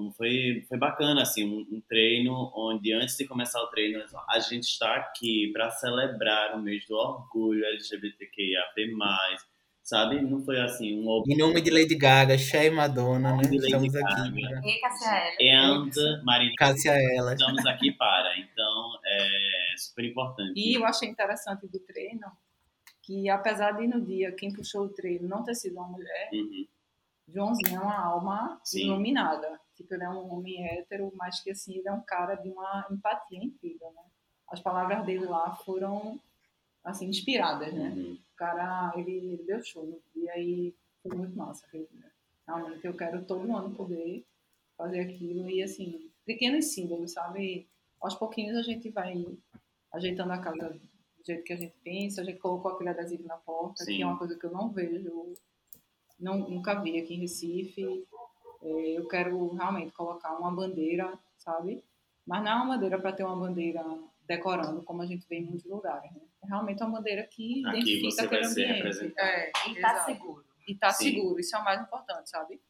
um- 0.07 0.11
foi, 0.15 0.63
foi 0.67 0.77
bacana, 0.77 1.21
assim, 1.21 1.43
um, 1.45 1.59
um 1.75 1.81
treino 1.81 2.51
onde 2.55 2.93
antes 2.93 3.17
de 3.17 3.25
começar 3.25 3.61
o 3.61 3.67
treino, 3.67 4.01
a 4.29 4.39
gente 4.39 4.63
está 4.63 4.95
aqui 4.95 5.49
para 5.51 5.69
celebrar 5.71 6.55
o 6.57 6.61
mês 6.61 6.85
do 6.87 6.95
orgulho 6.95 7.65
LGBTQIAP+, 7.65 8.95
sabe? 9.87 10.21
Não 10.21 10.43
foi 10.43 10.59
assim, 10.59 10.99
um 10.99 11.23
Em 11.25 11.37
nome 11.37 11.61
de 11.61 11.71
Lady 11.71 11.95
Gaga, 11.95 12.37
Cher 12.37 12.65
e 12.65 12.69
Madonna, 12.75 13.37
né? 13.37 13.41
De 13.43 13.55
Lady 13.57 13.65
Estamos 13.67 13.93
Gaga. 13.93 14.21
aqui. 14.23 14.41
pra- 14.41 14.61
E 14.65 14.79
Cassia 14.81 15.33
and 15.39 16.23
Marina. 16.25 16.53
Cássia 16.57 16.91
ela. 17.15 17.33
Estamos 17.33 17.65
aqui 17.65 17.91
para. 17.93 18.37
Então, 18.37 18.99
é 19.05 19.29
super 19.77 20.03
importante. 20.05 20.53
E 20.59 20.73
eu 20.75 20.85
achei 20.85 21.07
interessante 21.07 21.65
do 21.67 21.79
treino 21.79 22.27
que, 23.01 23.29
apesar 23.29 23.71
de 23.71 23.87
no 23.87 24.01
dia 24.01 24.33
quem 24.33 24.51
puxou 24.51 24.83
o 24.83 24.89
treino 24.89 25.27
não 25.27 25.41
ter 25.43 25.55
sido 25.55 25.77
uma 25.77 25.87
mulher, 25.87 26.29
Uhum. 26.33 26.67
Joãozinho 27.29 27.77
é 27.77 27.79
uma 27.79 27.97
alma 27.97 28.59
Sim. 28.65 28.87
iluminada. 28.87 29.57
Tipo, 29.77 29.93
ele 29.93 30.03
é 30.03 30.09
um 30.09 30.33
homem 30.33 30.65
hétero, 30.67 31.13
mas 31.15 31.39
que 31.41 31.51
assim, 31.51 31.77
ele 31.77 31.87
é 31.87 31.91
um 31.93 32.01
cara 32.01 32.35
de 32.35 32.49
uma 32.49 32.85
empatia 32.91 33.41
incrível, 33.41 33.87
né? 33.95 34.01
As 34.49 34.59
palavras 34.59 35.05
dele 35.05 35.25
lá 35.25 35.55
foram, 35.65 36.19
assim, 36.83 37.07
inspiradas, 37.07 37.73
né? 37.73 37.93
Uhum. 37.95 38.17
Cara, 38.37 38.93
ele, 38.95 39.33
ele 39.33 39.43
deu 39.43 39.61
show 39.63 39.99
e 40.15 40.73
foi 41.01 41.17
muito 41.17 41.35
massa 41.35 41.65
dia. 41.71 41.87
Realmente, 42.47 42.85
eu 42.85 42.95
quero 42.95 43.25
todo 43.25 43.55
ano 43.55 43.75
poder 43.75 44.25
fazer 44.77 44.99
aquilo 44.99 45.49
e, 45.49 45.61
assim, 45.63 46.11
pequenos 46.23 46.65
símbolos, 46.65 47.13
sabe? 47.13 47.67
Aos 47.99 48.13
pouquinhos 48.15 48.55
a 48.55 48.61
gente 48.61 48.89
vai 48.89 49.25
ajeitando 49.91 50.31
a 50.33 50.37
casa 50.37 50.69
do 50.69 51.25
jeito 51.25 51.43
que 51.43 51.53
a 51.53 51.57
gente 51.57 51.75
pensa. 51.83 52.21
A 52.21 52.23
gente 52.23 52.39
colocou 52.39 52.71
aquele 52.71 52.89
adesivo 52.89 53.27
na 53.27 53.37
porta, 53.37 53.83
Sim. 53.83 53.97
que 53.97 54.01
é 54.03 54.05
uma 54.05 54.19
coisa 54.19 54.37
que 54.37 54.45
eu 54.45 54.51
não 54.51 54.69
vejo, 54.69 55.33
não, 56.19 56.37
nunca 56.37 56.79
vi 56.81 56.99
aqui 56.99 57.15
em 57.15 57.21
Recife. 57.21 58.05
É, 58.61 58.97
eu 58.97 59.07
quero 59.07 59.53
realmente 59.55 59.91
colocar 59.93 60.37
uma 60.37 60.51
bandeira, 60.51 61.17
sabe? 61.37 61.83
Mas 62.25 62.43
não 62.43 62.51
é 62.51 62.55
uma 62.55 62.75
bandeira 62.75 62.99
para 62.99 63.13
ter 63.13 63.23
uma 63.23 63.35
bandeira 63.35 63.83
decorando, 64.27 64.83
como 64.83 65.01
a 65.01 65.05
gente 65.05 65.25
vê 65.27 65.37
em 65.37 65.45
muitos 65.45 65.65
lugares, 65.65 66.11
né? 66.11 66.21
É 66.43 66.47
realmente 66.47 66.81
uma 66.83 66.97
bandeira 66.97 67.23
que 67.23 67.65
Aqui 67.65 67.79
identifica 67.79 68.11
você 68.11 68.21
aquele 68.25 68.41
vai 68.41 68.49
ser 68.49 68.63
ambiente. 68.63 68.77
representado. 68.77 69.27
É, 69.27 69.49
E 69.49 69.81
tá 69.81 69.89
exato. 69.91 70.05
seguro. 70.05 70.45
E 70.67 70.75
tá 70.75 70.89
Sim. 70.91 71.03
seguro, 71.11 71.39
isso 71.39 71.55
é 71.55 71.59
o 71.59 71.63
mais 71.63 71.81
importante, 71.81 72.29
sabe? 72.29 72.61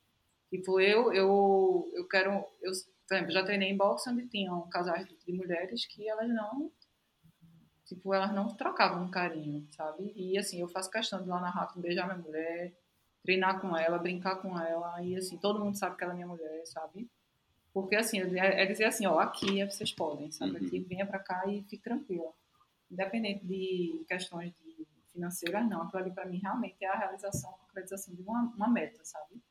Tipo, 0.49 0.79
eu, 0.79 1.11
eu, 1.13 1.91
eu 1.93 2.07
quero. 2.07 2.31
Eu, 2.61 2.71
por 3.07 3.15
exemplo, 3.15 3.31
já 3.31 3.43
treinei 3.43 3.69
em 3.69 3.77
boxe 3.77 4.09
onde 4.09 4.27
tinham 4.27 4.61
casais 4.69 5.05
de 5.07 5.33
mulheres 5.33 5.85
que 5.87 6.07
elas 6.07 6.29
não. 6.29 6.71
Tipo, 7.85 8.13
elas 8.13 8.33
não 8.33 8.47
trocavam 8.55 9.03
um 9.05 9.09
carinho, 9.11 9.65
sabe? 9.71 10.11
E 10.15 10.37
assim, 10.37 10.59
eu 10.59 10.67
faço 10.67 10.91
questão 10.91 11.21
de 11.23 11.27
lá 11.29 11.39
na 11.39 11.49
Rafa 11.49 11.79
beijar 11.79 12.05
minha 12.05 12.17
mulher, 12.17 12.73
treinar 13.23 13.59
com 13.61 13.75
ela, 13.77 13.97
brincar 13.97 14.37
com 14.41 14.57
ela. 14.59 15.01
E 15.01 15.15
assim, 15.15 15.37
todo 15.37 15.59
mundo 15.63 15.77
sabe 15.77 15.95
que 15.97 16.03
ela 16.03 16.13
é 16.13 16.15
minha 16.15 16.27
mulher, 16.27 16.65
sabe? 16.65 17.09
Porque 17.73 17.95
assim, 17.95 18.19
é, 18.37 18.63
é 18.63 18.65
dizer 18.65 18.85
assim, 18.85 19.05
ó, 19.05 19.19
aqui 19.19 19.61
é, 19.61 19.69
vocês 19.69 19.91
podem, 19.91 20.29
sabe? 20.31 20.51
Uhum. 20.59 20.67
Aqui 20.67 20.79
venha 20.79 21.05
pra 21.05 21.19
cá 21.19 21.45
e 21.47 21.61
fique 21.63 21.79
tranquila. 21.83 22.31
Independente 22.89 23.45
de 23.45 24.05
questões 24.07 24.53
de 24.53 24.87
financeiras, 25.11 25.67
não. 25.67 25.83
Aquilo 25.83 26.03
ali 26.03 26.11
pra 26.11 26.25
mim 26.25 26.39
realmente 26.39 26.77
é 26.81 26.87
a 26.87 26.97
realização, 26.97 27.49
a 27.49 27.57
concretização 27.65 28.15
de 28.15 28.21
uma, 28.21 28.53
uma 28.55 28.69
meta, 28.69 29.03
sabe? 29.03 29.41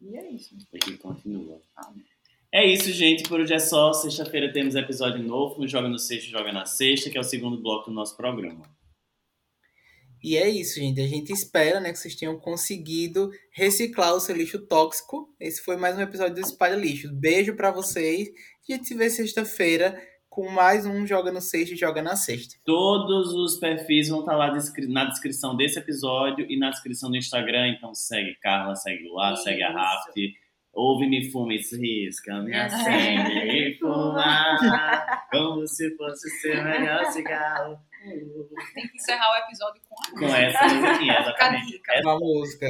E 0.00 0.16
é 0.16 0.30
isso. 0.30 0.56
E 0.72 0.78
que 0.78 0.96
continua. 0.96 1.60
Amém. 1.76 2.04
É 2.52 2.66
isso, 2.66 2.90
gente. 2.90 3.28
Por 3.28 3.38
hoje 3.40 3.54
é 3.54 3.58
só. 3.58 3.92
Sexta-feira 3.92 4.52
temos 4.52 4.74
episódio 4.74 5.22
novo. 5.22 5.60
no 5.60 5.68
Joga 5.68 5.88
no 5.88 5.98
Sexta, 5.98 6.30
Joga 6.30 6.52
na 6.52 6.66
Sexta, 6.66 7.08
que 7.08 7.16
é 7.16 7.20
o 7.20 7.24
segundo 7.24 7.60
bloco 7.62 7.90
do 7.90 7.94
nosso 7.94 8.16
programa. 8.16 8.64
E 10.22 10.36
é 10.36 10.48
isso, 10.48 10.80
gente. 10.80 11.00
A 11.00 11.06
gente 11.06 11.32
espera 11.32 11.80
né, 11.80 11.92
que 11.92 11.98
vocês 11.98 12.14
tenham 12.14 12.38
conseguido 12.38 13.30
reciclar 13.52 14.14
o 14.14 14.20
seu 14.20 14.36
lixo 14.36 14.58
tóxico. 14.66 15.34
Esse 15.38 15.62
foi 15.62 15.76
mais 15.76 15.96
um 15.96 16.02
episódio 16.02 16.34
do 16.34 16.40
Espalha 16.40 16.74
Lixo. 16.74 17.10
Beijo 17.12 17.54
pra 17.54 17.70
vocês. 17.70 18.28
A 18.28 18.72
gente 18.72 18.86
se 18.86 18.94
vê 18.94 19.08
sexta-feira 19.08 20.00
com 20.30 20.48
mais 20.48 20.86
um 20.86 21.04
Joga 21.06 21.32
no 21.32 21.40
Sexta 21.40 21.74
e 21.74 21.76
Joga 21.76 22.00
na 22.00 22.14
Sexta. 22.14 22.54
Todos 22.64 23.34
os 23.34 23.58
perfis 23.58 24.08
vão 24.08 24.20
estar 24.20 24.36
lá 24.36 24.48
descri- 24.50 24.86
na 24.86 25.04
descrição 25.06 25.56
desse 25.56 25.78
episódio 25.78 26.46
e 26.48 26.56
na 26.56 26.70
descrição 26.70 27.10
do 27.10 27.16
Instagram. 27.16 27.68
Então 27.76 27.92
segue 27.94 28.36
Carla, 28.40 28.76
segue 28.76 29.08
Luar, 29.08 29.34
Isso. 29.34 29.42
segue 29.42 29.62
a 29.62 29.72
Raft. 29.72 30.14
Ouve, 30.72 31.08
me 31.08 31.28
fuma 31.32 31.52
e 31.52 31.58
se 31.60 31.76
risca, 31.80 32.40
me 32.42 32.54
acende 32.54 33.38
e 33.38 33.76
fuma, 33.82 34.56
como 35.32 35.66
se 35.66 35.96
fosse 35.96 36.28
o 36.28 36.30
seu 36.40 36.62
melhor 36.62 37.04
cigarro. 37.06 37.76
Tem 38.74 38.88
que 38.88 38.96
encerrar 38.96 39.30
o 39.32 39.36
episódio 39.44 39.80
com 39.88 39.94
a 39.94 40.18
Com 40.18 40.34
essa 40.34 40.64
musiquinha, 40.74 41.18
exatamente. 41.20 41.66
dica. 41.66 41.92
Essa- 41.92 42.08
Uma 42.08 42.18
música. 42.18 42.66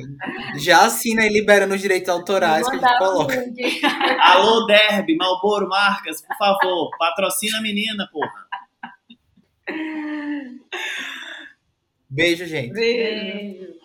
Já 0.56 0.84
assina 0.86 1.24
e 1.24 1.28
liberando 1.28 1.74
os 1.74 1.80
direitos 1.80 2.08
autorais 2.08 2.68
que 2.68 2.76
a 2.76 2.78
gente 2.78 2.94
um 2.94 2.98
coloca. 2.98 3.36
nude. 3.36 3.62
Alô, 4.20 4.66
Derby, 4.66 5.16
Malboro, 5.16 5.68
Marcas, 5.68 6.20
por 6.22 6.36
favor, 6.36 6.90
patrocina 6.98 7.58
a 7.58 7.62
menina, 7.62 8.08
porra. 8.12 8.46
Beijo, 12.08 12.44
gente. 12.46 12.72
Beijo. 12.72 13.56
Beijo. 13.56 13.79